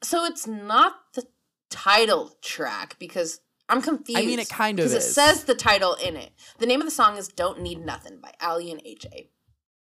the 0.00 0.06
so 0.06 0.24
it's 0.24 0.46
not 0.46 0.94
the 1.14 1.24
title 1.70 2.36
track 2.42 2.96
because 2.98 3.40
I'm 3.68 3.82
confused. 3.82 4.20
I 4.20 4.26
mean, 4.26 4.38
it 4.38 4.48
kind 4.48 4.78
of 4.78 4.84
because 4.84 4.94
it 4.94 5.06
is. 5.08 5.14
says 5.14 5.44
the 5.44 5.54
title 5.54 5.94
in 5.94 6.16
it. 6.16 6.30
The 6.58 6.66
name 6.66 6.80
of 6.80 6.86
the 6.86 6.90
song 6.92 7.16
is 7.16 7.28
"Don't 7.28 7.60
Need 7.62 7.84
Nothing" 7.84 8.18
by 8.20 8.32
Aly 8.46 8.70
and 8.70 8.80
AJ. 8.84 9.28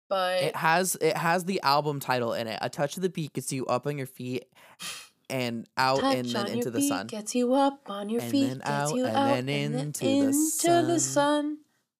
But 0.08 0.42
It 0.42 0.56
has 0.56 0.96
it 1.00 1.16
has 1.16 1.44
the 1.44 1.60
album 1.62 2.00
title 2.00 2.32
in 2.32 2.46
it. 2.48 2.58
A 2.62 2.68
touch 2.68 2.96
of 2.96 3.02
the 3.02 3.08
beat 3.08 3.32
gets 3.32 3.52
you 3.52 3.66
up 3.66 3.86
on 3.86 3.98
your 3.98 4.06
feet 4.06 4.44
and 5.28 5.68
out 5.76 6.00
touch 6.00 6.14
and 6.16 6.28
then 6.28 6.46
into 6.46 6.70
the 6.70 6.80
sun. 6.82 7.06
gets 7.08 7.34
you 7.34 7.52
up 7.54 7.80
on 7.86 8.08
your 8.08 8.22
And 8.22 8.30
feet, 8.30 8.48
then 8.48 8.62
out, 8.64 8.94
you 8.94 9.04
and 9.06 9.16
out, 9.16 9.46
then 9.46 9.74
into 9.74 10.04
the 10.04 10.18
into 10.20 10.82
the 10.86 11.00
sun. 11.00 11.00
sun. 11.00 11.58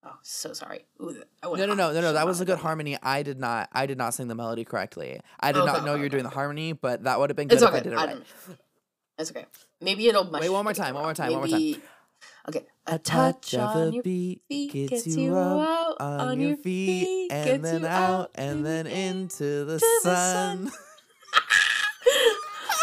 Oh, 0.09 0.19
so 0.23 0.53
sorry. 0.53 0.85
Ooh, 1.03 1.21
No, 1.43 1.55
no, 1.55 1.67
no, 1.67 1.75
no, 1.75 2.01
no. 2.01 2.13
That 2.13 2.27
was 2.27 2.41
a 2.41 2.45
good 2.45 2.59
harmony. 2.59 2.97
I 3.03 3.25
did 3.25 3.41
not. 3.41 3.69
I 3.73 3.87
did 3.87 3.99
not 3.99 4.15
sing 4.15 4.29
the 4.29 4.37
melody 4.37 4.65
correctly. 4.65 5.21
I 5.41 5.51
did 5.51 5.59
oh, 5.59 5.63
Okay, 5.65 5.73
not 5.73 5.85
know 5.85 5.93
okay, 5.93 5.99
you 5.99 6.05
were 6.05 6.09
doing 6.09 6.25
okay, 6.27 6.31
the 6.31 6.35
harmony, 6.35 6.73
but 6.75 7.03
that 7.05 7.19
would 7.19 7.31
have 7.31 7.37
been 7.37 7.49
good 7.49 7.57
It's 7.57 7.63
if. 7.63 7.75
I 7.75 7.81
did 7.81 7.93
it 7.93 7.97
right. 7.97 8.19
It's 9.19 9.31
okay. 9.33 9.47
Maybe 9.81 10.07
it'll. 10.07 10.31
Wait, 10.31 10.49
one 10.49 10.65
more 10.65 10.75
time, 10.75 10.95
one 10.95 11.03
more 11.03 11.15
time, 11.15 11.33
one 11.33 11.41
more 11.41 11.49
time. 11.49 11.83
Okay. 12.49 12.65
A 12.87 12.99
touch 13.01 13.55
of 13.55 13.95
a 13.95 14.01
beat 14.01 14.43
gets 14.49 15.09
you 15.09 15.37
up 15.37 15.97
on 15.99 16.39
your 16.41 16.57
feet, 16.57 17.33
and 17.33 17.65
then 17.65 17.85
out, 17.85 18.31
and 18.37 18.65
then 18.65 18.87
into 18.87 19.65
the 19.65 19.79
to 19.81 20.01
the 20.05 20.15
sun. 20.15 20.71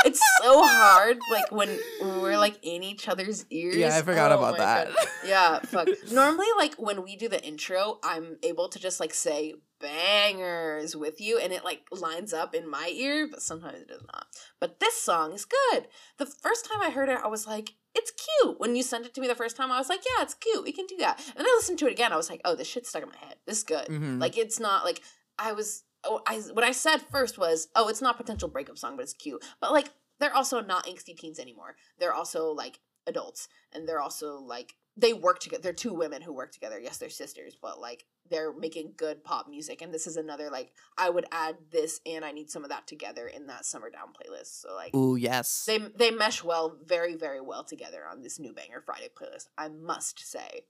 it's 0.06 0.22
so 0.42 0.64
hard, 0.66 1.18
like 1.32 1.52
when 1.52 1.78
we're 2.02 2.38
like 2.38 2.58
in 2.64 2.84
each 2.84 3.08
other's 3.08 3.46
ears. 3.50 3.76
Yeah, 3.76 3.98
I 3.98 4.02
forgot 4.02 4.32
Oh 4.32 4.38
about 4.40 4.58
that. 4.58 4.88
God. 4.88 5.08
Yeah, 5.26 5.60
fuck. 5.60 5.88
Normally, 6.12 6.48
like 6.58 6.76
when 6.76 7.04
we 7.04 7.16
do 7.16 7.28
the 7.30 7.44
intro, 7.46 8.00
I'm 8.04 8.38
able 8.44 8.70
to 8.70 8.80
just 8.80 9.00
like 9.00 9.14
say 9.14 9.54
bangers 9.80 10.96
with 10.96 11.20
you, 11.22 11.40
and 11.40 11.52
it 11.54 11.64
like 11.64 11.82
lines 11.92 12.34
up 12.34 12.54
in 12.56 12.70
my 12.70 12.92
ear, 12.94 13.28
but 13.30 13.42
sometimes 13.42 13.80
it 13.82 13.88
does 13.88 14.04
not. 14.12 14.28
But 14.60 14.80
this 14.80 15.02
song 15.02 15.34
is 15.34 15.46
good. 15.46 15.88
The 16.18 16.26
first 16.26 16.66
time 16.70 16.82
I 16.82 16.90
heard 16.90 17.10
it, 17.10 17.20
I 17.24 17.28
was 17.28 17.48
like, 17.48 17.74
it's 17.96 18.12
cute. 18.12 18.60
When 18.60 18.76
you 18.76 18.84
sent 18.84 19.06
it 19.06 19.14
to 19.14 19.22
me 19.22 19.28
the 19.28 19.36
first 19.36 19.56
time, 19.56 19.72
I 19.72 19.78
was 19.78 19.90
like, 19.90 20.02
yeah, 20.18 20.24
it's 20.24 20.34
cute. 20.34 20.64
We 20.64 20.72
can 20.72 20.86
do 20.88 20.98
that. 20.98 21.20
And 21.28 21.38
then 21.38 21.46
I 21.46 21.56
listened 21.58 21.80
to 21.80 21.88
it 21.88 21.92
again. 21.92 22.12
I 22.12 22.18
was 22.18 22.30
like, 22.30 22.42
oh, 22.46 22.56
this 22.56 22.68
shit's 22.68 22.90
stuck 22.90 23.04
in 23.04 23.10
my 23.10 23.18
head. 23.18 23.36
This 23.46 23.58
is 23.60 23.64
good. 23.64 23.88
Mhm. 23.88 24.20
Like 24.20 24.38
it's 24.38 24.60
not 24.60 24.84
like 24.86 25.02
I 25.38 25.52
was. 25.54 25.84
Oh, 26.06 26.22
I 26.28 26.38
what 26.54 26.66
I 26.66 26.72
said 26.72 26.98
first 27.12 27.38
was, 27.38 27.68
oh, 27.76 27.88
it's 27.88 28.02
not 28.02 28.18
potential 28.18 28.50
breakup 28.50 28.78
song, 28.78 28.96
but 28.96 29.04
it's 29.04 29.14
cute. 29.14 29.44
But 29.60 29.72
like 29.72 29.90
they're 30.20 30.36
also 30.36 30.62
not 30.62 30.86
angsty 30.86 31.18
teens 31.18 31.40
anymore. 31.40 31.76
They're 32.00 32.14
also 32.14 32.52
like 32.52 32.80
adults, 33.08 33.48
and 33.72 33.88
they're 33.88 34.02
also 34.02 34.38
like 34.38 34.76
they 34.96 35.14
work 35.14 35.40
together. 35.40 35.62
They're 35.62 35.74
two 35.74 35.94
women 35.94 36.22
who 36.22 36.34
work 36.34 36.52
together. 36.52 36.80
Yes, 36.80 36.98
they're 36.98 37.10
sisters, 37.10 37.58
but 37.60 37.80
like 37.80 38.06
they're 38.30 38.54
making 38.54 38.94
good 38.96 39.24
pop 39.24 39.48
music. 39.50 39.82
And 39.82 39.94
this 39.94 40.08
is 40.08 40.18
another 40.18 40.50
like 40.50 40.72
I 40.98 41.10
would 41.10 41.26
add 41.32 41.58
this 41.72 42.00
and 42.06 42.24
I 42.24 42.32
need 42.32 42.50
some 42.50 42.64
of 42.64 42.70
that 42.70 42.88
together 42.88 43.28
in 43.28 43.48
that 43.48 43.66
summer 43.66 43.90
down 43.90 44.10
playlist. 44.10 44.62
So 44.62 44.74
like 44.76 44.96
Ooh, 44.96 45.16
yes. 45.16 45.64
they 45.66 45.80
they 45.80 46.12
mesh 46.12 46.44
well, 46.44 46.78
very 46.86 47.16
very 47.16 47.42
well 47.42 47.64
together 47.64 48.04
on 48.10 48.22
this 48.22 48.40
new 48.40 48.54
banger 48.54 48.82
Friday 48.86 49.10
playlist. 49.10 49.48
I 49.58 49.70
must 49.70 50.20
say. 50.20 50.66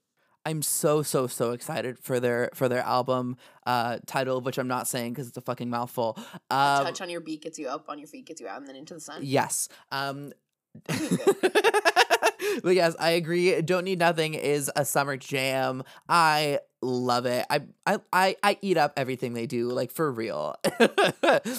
I'm 0.46 0.62
so 0.62 1.02
so 1.02 1.26
so 1.26 1.52
excited 1.52 1.98
for 1.98 2.20
their 2.20 2.50
for 2.54 2.68
their 2.68 2.82
album 2.82 3.36
uh 3.66 3.98
title, 4.06 4.40
which 4.40 4.58
I'm 4.58 4.68
not 4.68 4.86
saying 4.88 5.12
because 5.12 5.28
it's 5.28 5.36
a 5.36 5.40
fucking 5.40 5.70
mouthful. 5.70 6.18
Um, 6.50 6.84
Touch 6.84 7.00
on 7.00 7.10
your 7.10 7.20
beat 7.20 7.42
gets 7.42 7.58
you 7.58 7.68
up, 7.68 7.88
on 7.88 7.98
your 7.98 8.08
feet 8.08 8.26
gets 8.26 8.40
you 8.40 8.48
out, 8.48 8.58
and 8.58 8.68
then 8.68 8.76
into 8.76 8.94
the 8.94 9.00
sun. 9.00 9.20
Yes. 9.22 9.68
Um 9.90 10.32
But 12.62 12.74
yes, 12.74 12.94
I 12.98 13.10
agree. 13.10 13.60
Don't 13.62 13.84
need 13.84 13.98
nothing 13.98 14.34
is 14.34 14.70
a 14.76 14.84
summer 14.84 15.16
jam. 15.16 15.82
I 16.08 16.60
love 16.82 17.26
it. 17.26 17.46
I 17.50 17.62
I 17.86 17.98
I, 18.12 18.36
I 18.42 18.58
eat 18.60 18.76
up 18.76 18.92
everything 18.96 19.32
they 19.34 19.46
do, 19.46 19.68
like 19.70 19.90
for 19.90 20.10
real. 20.12 20.56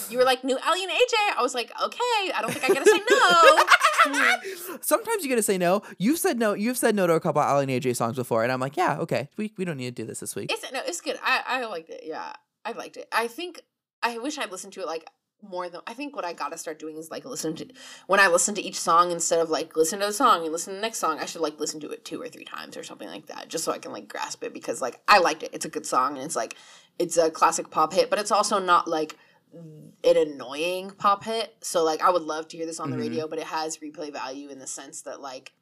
You 0.09 0.17
were 0.17 0.23
like, 0.23 0.43
new 0.43 0.57
Aly 0.57 0.83
and 0.83 0.91
AJ. 0.91 1.37
I 1.37 1.41
was 1.41 1.53
like, 1.53 1.71
okay, 1.81 2.31
I 2.33 2.39
don't 2.41 2.51
think 2.51 2.63
I 2.69 2.73
gotta 2.73 2.89
say 2.89 3.01
no. 3.09 3.63
Sometimes 4.81 5.23
you 5.23 5.29
gotta 5.29 5.43
say 5.43 5.57
no. 5.57 5.81
You've 5.97 6.19
said 6.19 6.39
no. 6.39 6.53
You've 6.53 6.77
said 6.77 6.95
no 6.95 7.07
to 7.07 7.13
a 7.13 7.19
couple 7.19 7.41
of 7.41 7.49
Aly 7.49 7.73
and 7.73 7.83
AJ 7.83 7.95
songs 7.95 8.15
before, 8.15 8.43
and 8.43 8.51
I'm 8.51 8.59
like, 8.59 8.77
yeah, 8.77 8.97
okay, 8.99 9.29
we, 9.37 9.53
we 9.57 9.65
don't 9.65 9.77
need 9.77 9.95
to 9.95 10.03
do 10.03 10.05
this 10.05 10.19
this 10.19 10.35
week. 10.35 10.51
it's 10.51 10.71
no, 10.71 10.81
it's 10.85 11.01
good. 11.01 11.17
I 11.23 11.41
I 11.47 11.65
liked 11.65 11.89
it. 11.89 12.01
Yeah, 12.05 12.33
I 12.63 12.71
liked 12.73 12.97
it. 12.97 13.07
I 13.11 13.27
think 13.27 13.61
I 14.03 14.17
wish 14.17 14.37
I'd 14.37 14.51
listened 14.51 14.73
to 14.73 14.81
it 14.81 14.87
like 14.87 15.07
more 15.41 15.69
than 15.69 15.81
I 15.87 15.93
think. 15.93 16.15
What 16.15 16.25
I 16.25 16.33
gotta 16.33 16.57
start 16.57 16.79
doing 16.79 16.97
is 16.97 17.11
like 17.11 17.25
listen 17.25 17.55
to 17.55 17.67
when 18.07 18.19
I 18.19 18.27
listen 18.27 18.55
to 18.55 18.61
each 18.61 18.79
song 18.79 19.11
instead 19.11 19.39
of 19.39 19.49
like 19.49 19.75
listen 19.75 19.99
to 19.99 20.07
the 20.07 20.13
song 20.13 20.43
and 20.43 20.51
listen 20.51 20.73
to 20.73 20.77
the 20.77 20.81
next 20.81 20.99
song. 20.99 21.19
I 21.19 21.25
should 21.25 21.41
like 21.41 21.59
listen 21.59 21.79
to 21.81 21.89
it 21.91 22.05
two 22.05 22.21
or 22.21 22.27
three 22.27 22.45
times 22.45 22.77
or 22.77 22.83
something 22.83 23.07
like 23.07 23.27
that, 23.27 23.47
just 23.49 23.63
so 23.63 23.71
I 23.71 23.77
can 23.77 23.91
like 23.91 24.07
grasp 24.07 24.43
it 24.43 24.53
because 24.53 24.81
like 24.81 25.01
I 25.07 25.19
liked 25.19 25.43
it. 25.43 25.51
It's 25.53 25.65
a 25.65 25.69
good 25.69 25.85
song 25.85 26.15
and 26.15 26.25
it's 26.25 26.35
like 26.35 26.55
it's 26.99 27.17
a 27.17 27.29
classic 27.29 27.69
pop 27.69 27.93
hit, 27.93 28.09
but 28.09 28.19
it's 28.19 28.31
also 28.31 28.59
not 28.59 28.87
like 28.87 29.17
an 29.53 30.17
annoying 30.17 30.91
pop 30.91 31.23
hit. 31.23 31.55
So 31.61 31.83
like 31.83 32.01
I 32.01 32.09
would 32.09 32.21
love 32.23 32.47
to 32.49 32.57
hear 32.57 32.65
this 32.65 32.79
on 32.79 32.89
the 32.91 32.97
Mhm. 32.97 33.01
radio, 33.01 33.27
but 33.27 33.39
it 33.39 33.45
has 33.45 33.77
replay 33.77 34.11
value 34.11 34.49
in 34.49 34.59
the 34.59 34.67
sense 34.67 35.01
that 35.03 35.21
like 35.21 35.53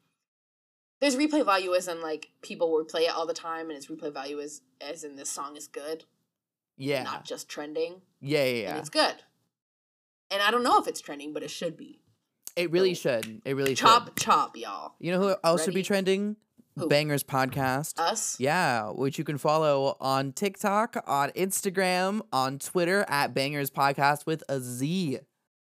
there's 1.00 1.16
replay 1.16 1.44
value 1.44 1.74
as 1.74 1.86
in 1.88 2.00
like 2.00 2.30
people 2.42 2.70
will 2.72 2.84
play 2.84 3.02
it 3.06 3.14
all 3.14 3.26
the 3.26 3.34
time 3.34 3.68
and 3.68 3.76
its 3.76 3.86
replay 3.86 4.12
value 4.12 4.38
is 4.38 4.62
as 4.80 5.04
in 5.04 5.16
this 5.16 5.28
song 5.30 5.56
is 5.56 5.66
good, 5.68 6.04
yeah, 6.76 7.02
not 7.02 7.24
just 7.24 7.48
trending. 7.48 8.02
yeah, 8.20 8.38
yeah, 8.44 8.44
And 8.44 8.58
yeah. 8.62 8.78
it's 8.78 8.90
good. 8.90 9.16
And 10.30 10.42
I 10.42 10.50
don't 10.50 10.62
know 10.62 10.78
if 10.80 10.88
it's 10.88 11.00
trending, 11.00 11.32
but 11.32 11.42
it 11.42 11.50
should 11.50 11.76
be. 11.76 12.00
It 12.56 12.70
really 12.70 12.94
should. 12.94 13.42
It 13.44 13.54
really 13.54 13.74
Chop 13.74 14.06
should. 14.06 14.16
chop, 14.16 14.54
chop, 14.54 14.56
y'all. 14.56 14.94
You 14.98 15.12
know 15.12 15.20
who 15.20 15.36
else 15.44 15.64
should 15.64 15.74
be 15.74 15.82
trending? 15.82 16.36
Who? 16.76 16.88
Bangerz 16.88 17.24
podcast. 17.24 17.98
Us. 18.00 18.38
Yeah, 18.40 18.90
which 18.90 19.18
you 19.18 19.24
can 19.24 19.38
follow 19.38 19.96
on 20.00 20.32
TikTok, 20.32 20.96
on 21.06 21.30
Instagram, 21.30 22.22
on 22.32 22.58
Twitter 22.58 23.04
at 23.08 23.32
Bangerz 23.32 23.70
Podcast 23.70 24.26
with 24.26 24.42
a 24.48 24.60
Z. 24.60 25.20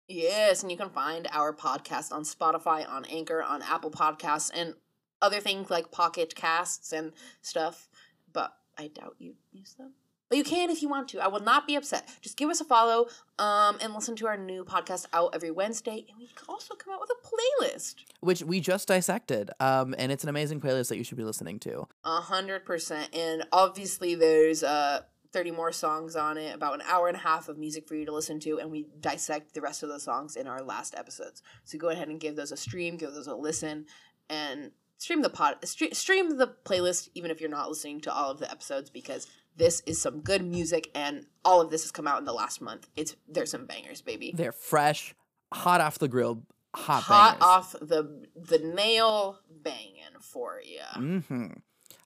Yes, 0.08 0.62
and 0.62 0.70
you 0.70 0.78
can 0.78 0.90
find 0.90 1.28
our 1.32 1.54
podcast 1.54 2.12
on 2.12 2.22
Spotify, 2.22 2.88
on 2.88 3.04
Anchor, 3.06 3.42
on 3.42 3.62
Apple 3.62 3.90
Podcasts, 3.90 4.50
and 4.54 4.74
other 5.22 5.40
things 5.40 5.70
like 5.70 5.90
Pocket 5.90 6.34
Casts 6.34 6.92
and 6.92 7.12
stuff. 7.40 7.88
But 8.32 8.52
I 8.76 8.88
doubt 8.88 9.16
you 9.18 9.34
use 9.52 9.74
them. 9.74 9.92
But 10.28 10.38
you 10.38 10.44
can 10.44 10.70
if 10.70 10.82
you 10.82 10.88
want 10.88 11.08
to. 11.08 11.20
I 11.20 11.28
will 11.28 11.40
not 11.40 11.66
be 11.66 11.76
upset. 11.76 12.08
Just 12.20 12.36
give 12.36 12.50
us 12.50 12.60
a 12.60 12.64
follow 12.64 13.06
um, 13.38 13.78
and 13.80 13.94
listen 13.94 14.16
to 14.16 14.26
our 14.26 14.36
new 14.36 14.64
podcast 14.64 15.06
out 15.12 15.30
every 15.34 15.50
Wednesday. 15.50 16.04
And 16.08 16.18
we 16.18 16.26
can 16.26 16.46
also 16.48 16.74
come 16.74 16.94
out 16.94 17.00
with 17.00 17.10
a 17.10 17.64
playlist. 17.64 17.94
which 18.20 18.42
we 18.42 18.60
just 18.60 18.88
dissected. 18.88 19.50
Um, 19.60 19.94
and 19.98 20.10
it's 20.10 20.24
an 20.24 20.28
amazing 20.28 20.60
playlist 20.60 20.88
that 20.88 20.96
you 20.96 21.04
should 21.04 21.16
be 21.16 21.24
listening 21.24 21.60
to. 21.60 21.86
A 22.04 22.20
hundred 22.20 22.64
percent. 22.64 23.14
And 23.14 23.44
obviously 23.52 24.14
there's 24.16 24.62
uh 24.64 25.02
thirty 25.32 25.50
more 25.50 25.70
songs 25.70 26.16
on 26.16 26.38
it, 26.38 26.54
about 26.54 26.74
an 26.74 26.82
hour 26.88 27.08
and 27.08 27.16
a 27.16 27.20
half 27.20 27.48
of 27.48 27.58
music 27.58 27.86
for 27.86 27.94
you 27.94 28.06
to 28.06 28.12
listen 28.12 28.40
to, 28.40 28.58
and 28.58 28.70
we 28.70 28.86
dissect 29.00 29.54
the 29.54 29.60
rest 29.60 29.82
of 29.82 29.90
the 29.90 30.00
songs 30.00 30.34
in 30.34 30.46
our 30.46 30.62
last 30.62 30.94
episodes. 30.96 31.42
So 31.64 31.78
go 31.78 31.90
ahead 31.90 32.08
and 32.08 32.18
give 32.18 32.36
those 32.36 32.52
a 32.52 32.56
stream, 32.56 32.96
give 32.96 33.12
those 33.12 33.26
a 33.26 33.34
listen, 33.34 33.86
and 34.30 34.70
stream 34.98 35.20
the 35.22 35.28
pod 35.30 35.56
stream 35.92 36.38
the 36.38 36.54
playlist 36.64 37.10
even 37.14 37.30
if 37.30 37.38
you're 37.40 37.50
not 37.50 37.68
listening 37.68 38.00
to 38.00 38.10
all 38.12 38.30
of 38.30 38.38
the 38.38 38.50
episodes 38.50 38.88
because 38.88 39.26
this 39.56 39.82
is 39.86 40.00
some 40.00 40.20
good 40.20 40.44
music 40.44 40.90
and 40.94 41.26
all 41.44 41.60
of 41.60 41.70
this 41.70 41.82
has 41.82 41.90
come 41.92 42.06
out 42.06 42.18
in 42.18 42.24
the 42.24 42.32
last 42.32 42.60
month. 42.60 42.88
It's 42.96 43.16
there's 43.28 43.50
some 43.50 43.66
bangers, 43.66 44.02
baby. 44.02 44.32
They're 44.34 44.52
fresh, 44.52 45.14
hot 45.52 45.80
off 45.80 45.98
the 45.98 46.08
grill, 46.08 46.42
hot, 46.74 47.02
Hot 47.04 47.38
bangers. 47.38 47.46
off 47.46 47.72
the 47.80 48.26
the 48.34 48.58
nail 48.58 49.40
banging 49.62 50.20
for 50.20 50.60
you. 50.64 50.80
Mm-hmm. 50.96 51.46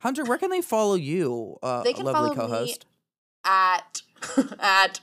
Hunter, 0.01 0.24
where 0.24 0.38
can 0.38 0.51
they 0.51 0.62
follow 0.62 0.94
you, 0.94 1.59
uh, 1.62 1.82
They 1.82 1.92
can 1.92 2.05
lovely 2.07 2.34
follow 2.34 2.48
me 2.48 2.53
co-host? 2.53 2.86
at 3.44 4.03
at 4.61 5.01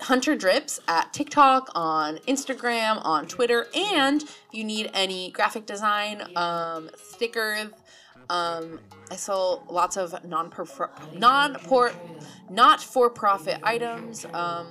Hunter 0.00 0.36
Drips 0.36 0.78
at 0.86 1.12
TikTok, 1.12 1.70
on 1.74 2.18
Instagram, 2.28 3.04
on 3.04 3.26
Twitter, 3.26 3.66
and 3.74 4.22
if 4.22 4.48
you 4.52 4.62
need 4.62 4.90
any 4.94 5.32
graphic 5.32 5.66
design, 5.66 6.22
um, 6.36 6.88
stickers, 6.96 7.70
um, 8.30 8.78
I 9.10 9.16
sell 9.16 9.64
lots 9.68 9.96
of 9.96 10.24
non 10.24 10.52
non 11.14 11.54
port 11.56 11.94
not 12.48 12.80
for 12.80 13.10
profit 13.10 13.58
items, 13.64 14.24
um, 14.34 14.68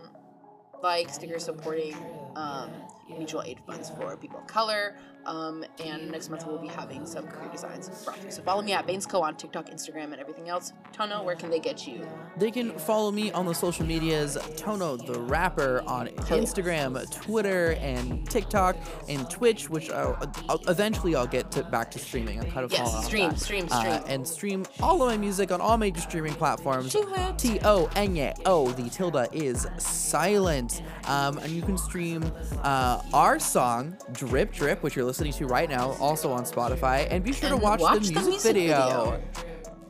like 0.81 1.09
stickers 1.09 1.43
supporting 1.43 1.95
um, 2.35 2.69
mutual 3.09 3.43
aid 3.43 3.59
funds 3.65 3.89
for 3.89 4.15
people 4.15 4.39
of 4.39 4.47
color. 4.47 4.95
Um, 5.27 5.63
and 5.83 6.09
next 6.11 6.29
month 6.29 6.47
we'll 6.47 6.57
be 6.57 6.67
having 6.67 7.05
some 7.05 7.27
career 7.27 7.49
designs 7.51 7.89
brought 8.05 8.17
to 8.21 8.25
you. 8.25 8.31
So 8.31 8.41
follow 8.41 8.61
me 8.61 8.71
at 8.73 8.87
Banes.co 8.87 9.21
on 9.21 9.35
TikTok, 9.35 9.69
Instagram, 9.69 10.05
and 10.13 10.15
everything 10.15 10.47
else. 10.49 10.71
Toño, 10.95 11.23
where 11.23 11.35
can 11.35 11.49
they 11.49 11.59
get 11.59 11.85
you? 11.85 12.07
They 12.37 12.49
can 12.49 12.71
follow 12.79 13.11
me 13.11 13.31
on 13.33 13.45
the 13.45 13.53
social 13.53 13.85
medias, 13.85 14.37
Toño 14.55 15.05
the 15.05 15.19
Rapper, 15.19 15.83
on 15.85 16.07
Instagram, 16.07 17.09
Twitter, 17.11 17.73
and 17.81 18.27
TikTok, 18.29 18.77
and 19.09 19.29
Twitch, 19.29 19.69
which 19.69 19.89
I'll, 19.91 20.17
I'll, 20.47 20.61
eventually 20.69 21.13
I'll 21.15 21.27
get 21.27 21.51
to, 21.51 21.63
back 21.63 21.91
to 21.91 21.99
streaming. 21.99 22.39
I'm 22.39 22.49
kind 22.49 22.63
of 22.63 22.71
Yes, 22.71 22.89
falling 22.89 23.05
stream, 23.05 23.29
that. 23.31 23.39
stream, 23.39 23.67
Uh, 23.69 23.79
stream. 23.99 24.03
and 24.07 24.27
stream 24.27 24.65
all 24.81 25.01
of 25.03 25.09
my 25.09 25.17
music 25.17 25.51
on 25.51 25.59
all 25.59 25.77
major 25.77 25.99
streaming 26.01 26.33
platforms. 26.35 26.93
Do 26.93 27.05
it. 27.15 27.37
T 27.37 27.59
O 27.65 27.89
N 27.97 28.15
Y 28.15 28.33
O. 28.45 28.69
The 28.71 28.89
tilde 28.89 29.27
is 29.33 29.67
silent. 29.77 30.81
Um, 31.05 31.37
and 31.39 31.51
you 31.51 31.61
can 31.61 31.77
stream 31.77 32.23
uh, 32.63 33.01
our 33.13 33.39
song 33.39 33.97
Drip 34.13 34.53
Drip, 34.53 34.83
which 34.83 34.95
you're 34.95 35.03
listening 35.05 35.16
to 35.17 35.45
right 35.47 35.69
now, 35.69 35.91
also 35.99 36.31
on 36.31 36.43
Spotify. 36.43 37.07
And 37.09 37.23
be 37.23 37.33
sure 37.33 37.49
to 37.49 37.57
watch, 37.57 37.79
watch 37.79 38.07
the 38.07 38.13
the 38.13 38.19
music, 38.21 38.29
music 38.31 38.53
video. 38.53 39.05
video. 39.11 39.23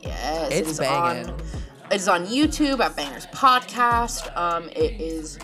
Yes, 0.00 0.52
It's 0.52 0.78
it 0.78 0.80
banging. 0.82 1.30
on. 1.30 1.40
It 1.90 1.94
is 1.96 2.08
on 2.08 2.26
YouTube 2.26 2.80
at 2.80 2.92
Bangerz 2.96 3.30
Podcast. 3.32 4.34
Um, 4.36 4.68
it 4.70 5.00
is 5.00 5.38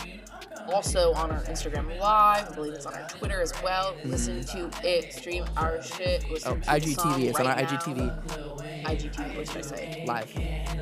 also 0.67 1.13
on 1.13 1.31
our 1.31 1.41
Instagram 1.43 1.87
Live. 1.99 2.51
I 2.51 2.55
believe 2.55 2.73
it's 2.73 2.85
on 2.85 2.93
our 2.95 3.07
Twitter 3.07 3.41
as 3.41 3.53
well. 3.63 3.95
Listen 4.03 4.43
to 4.45 4.69
it, 4.83 5.13
stream 5.13 5.45
our 5.57 5.81
shit. 5.83 6.29
Listen 6.31 6.53
Oh, 6.53 6.55
to 6.55 6.61
IGTV. 6.81 7.23
It's 7.29 7.39
on 7.39 7.47
our 7.47 7.55
right 7.55 7.71
now. 7.71 7.77
IGTV 7.77 8.83
IGTV. 8.85 9.37
What 9.37 9.47
should 9.47 9.57
I 9.57 9.61
say? 9.61 10.05
live. 10.07 10.31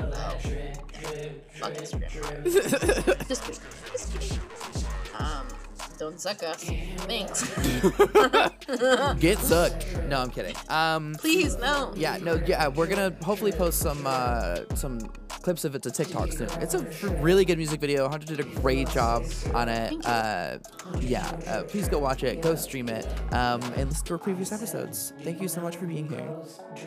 Oh, 0.00 0.38
fuck 1.52 1.72
Instagram. 1.74 2.44
Live. 2.44 3.28
Just 3.28 3.42
kidding. 3.44 3.60
Just 3.92 4.12
kidding. 4.12 4.38
Um, 5.18 5.46
don't 5.98 6.20
suck 6.20 6.42
us. 6.42 6.64
Thanks. 7.06 7.42
Get 9.20 9.38
sucked. 9.38 9.86
No, 10.08 10.20
I'm 10.20 10.30
kidding. 10.30 10.54
Um, 10.68 11.14
Please 11.18 11.56
no. 11.56 11.92
yeah, 11.96 12.16
no, 12.18 12.34
yeah, 12.46 12.68
we're 12.68 12.86
gonna 12.86 13.14
hopefully 13.22 13.52
post 13.52 13.78
some 13.80 14.02
uh, 14.06 14.60
some 14.74 14.98
clips 15.28 15.64
of 15.64 15.74
it 15.74 15.82
to 15.82 15.90
TikTok 15.90 16.32
soon. 16.32 16.48
It's 16.60 16.74
a 16.74 16.80
really 17.20 17.44
good 17.44 17.58
music 17.58 17.80
video. 17.80 18.08
Hunter 18.08 18.26
did 18.26 18.40
a 18.40 18.48
great 18.60 18.88
job 18.90 19.24
on 19.54 19.68
it. 19.68 19.94
Uh, 20.06 20.58
yeah, 21.00 21.26
uh, 21.46 21.62
please 21.64 21.88
go 21.88 21.98
watch 21.98 22.22
it, 22.22 22.40
go 22.40 22.54
stream 22.54 22.88
it, 22.88 23.06
um, 23.32 23.60
and 23.76 23.90
listen 23.90 24.06
to 24.06 24.14
our 24.14 24.18
previous 24.18 24.52
episodes. 24.52 25.12
Thank 25.22 25.40
you 25.42 25.48
so 25.48 25.60
much 25.60 25.76
for 25.76 25.86
being 25.86 26.08
here. 26.08 26.28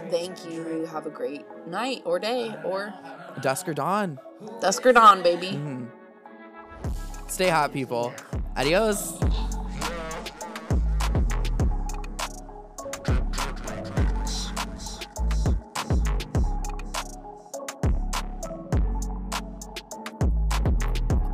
Thank 0.09 0.43
you. 0.45 0.85
Have 0.91 1.05
a 1.05 1.11
great 1.11 1.45
night 1.67 2.01
or 2.05 2.17
day 2.19 2.55
or 2.65 2.93
Dusk 3.41 3.67
or 3.67 3.73
dawn. 3.75 4.19
dusk 4.61 4.83
or 4.85 4.93
dawn, 4.93 5.21
baby. 5.21 5.49
Mm-hmm. 5.51 5.85
Stay 7.27 7.49
hot, 7.49 7.71
people. 7.71 8.13
Adios. 8.55 9.13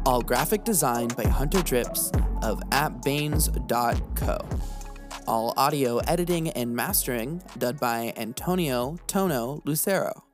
All 0.06 0.22
graphic 0.22 0.66
design 0.66 1.08
by 1.08 1.24
Hunter 1.24 1.62
Drips 1.62 2.12
of 2.42 2.62
@banes.co. 3.04 4.38
All 5.26 5.54
audio 5.56 6.00
editing 6.00 6.50
and 6.50 6.76
mastering 6.76 7.42
done 7.58 7.78
by 7.78 8.14
Antonio 8.18 8.98
Toño 9.08 9.62
Lucero. 9.64 10.26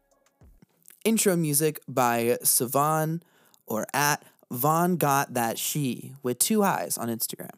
Intro 1.05 1.35
music 1.35 1.79
by 1.87 2.39
Savon 2.43 3.21
or 3.67 3.85
at 3.93 4.23
Von 4.51 4.97
Got 4.97 5.35
That 5.35 5.57
Shii 5.57 6.15
with 6.23 6.39
two 6.39 6.63
eyes 6.63 6.97
on 6.97 7.07
Instagram. 7.07 7.51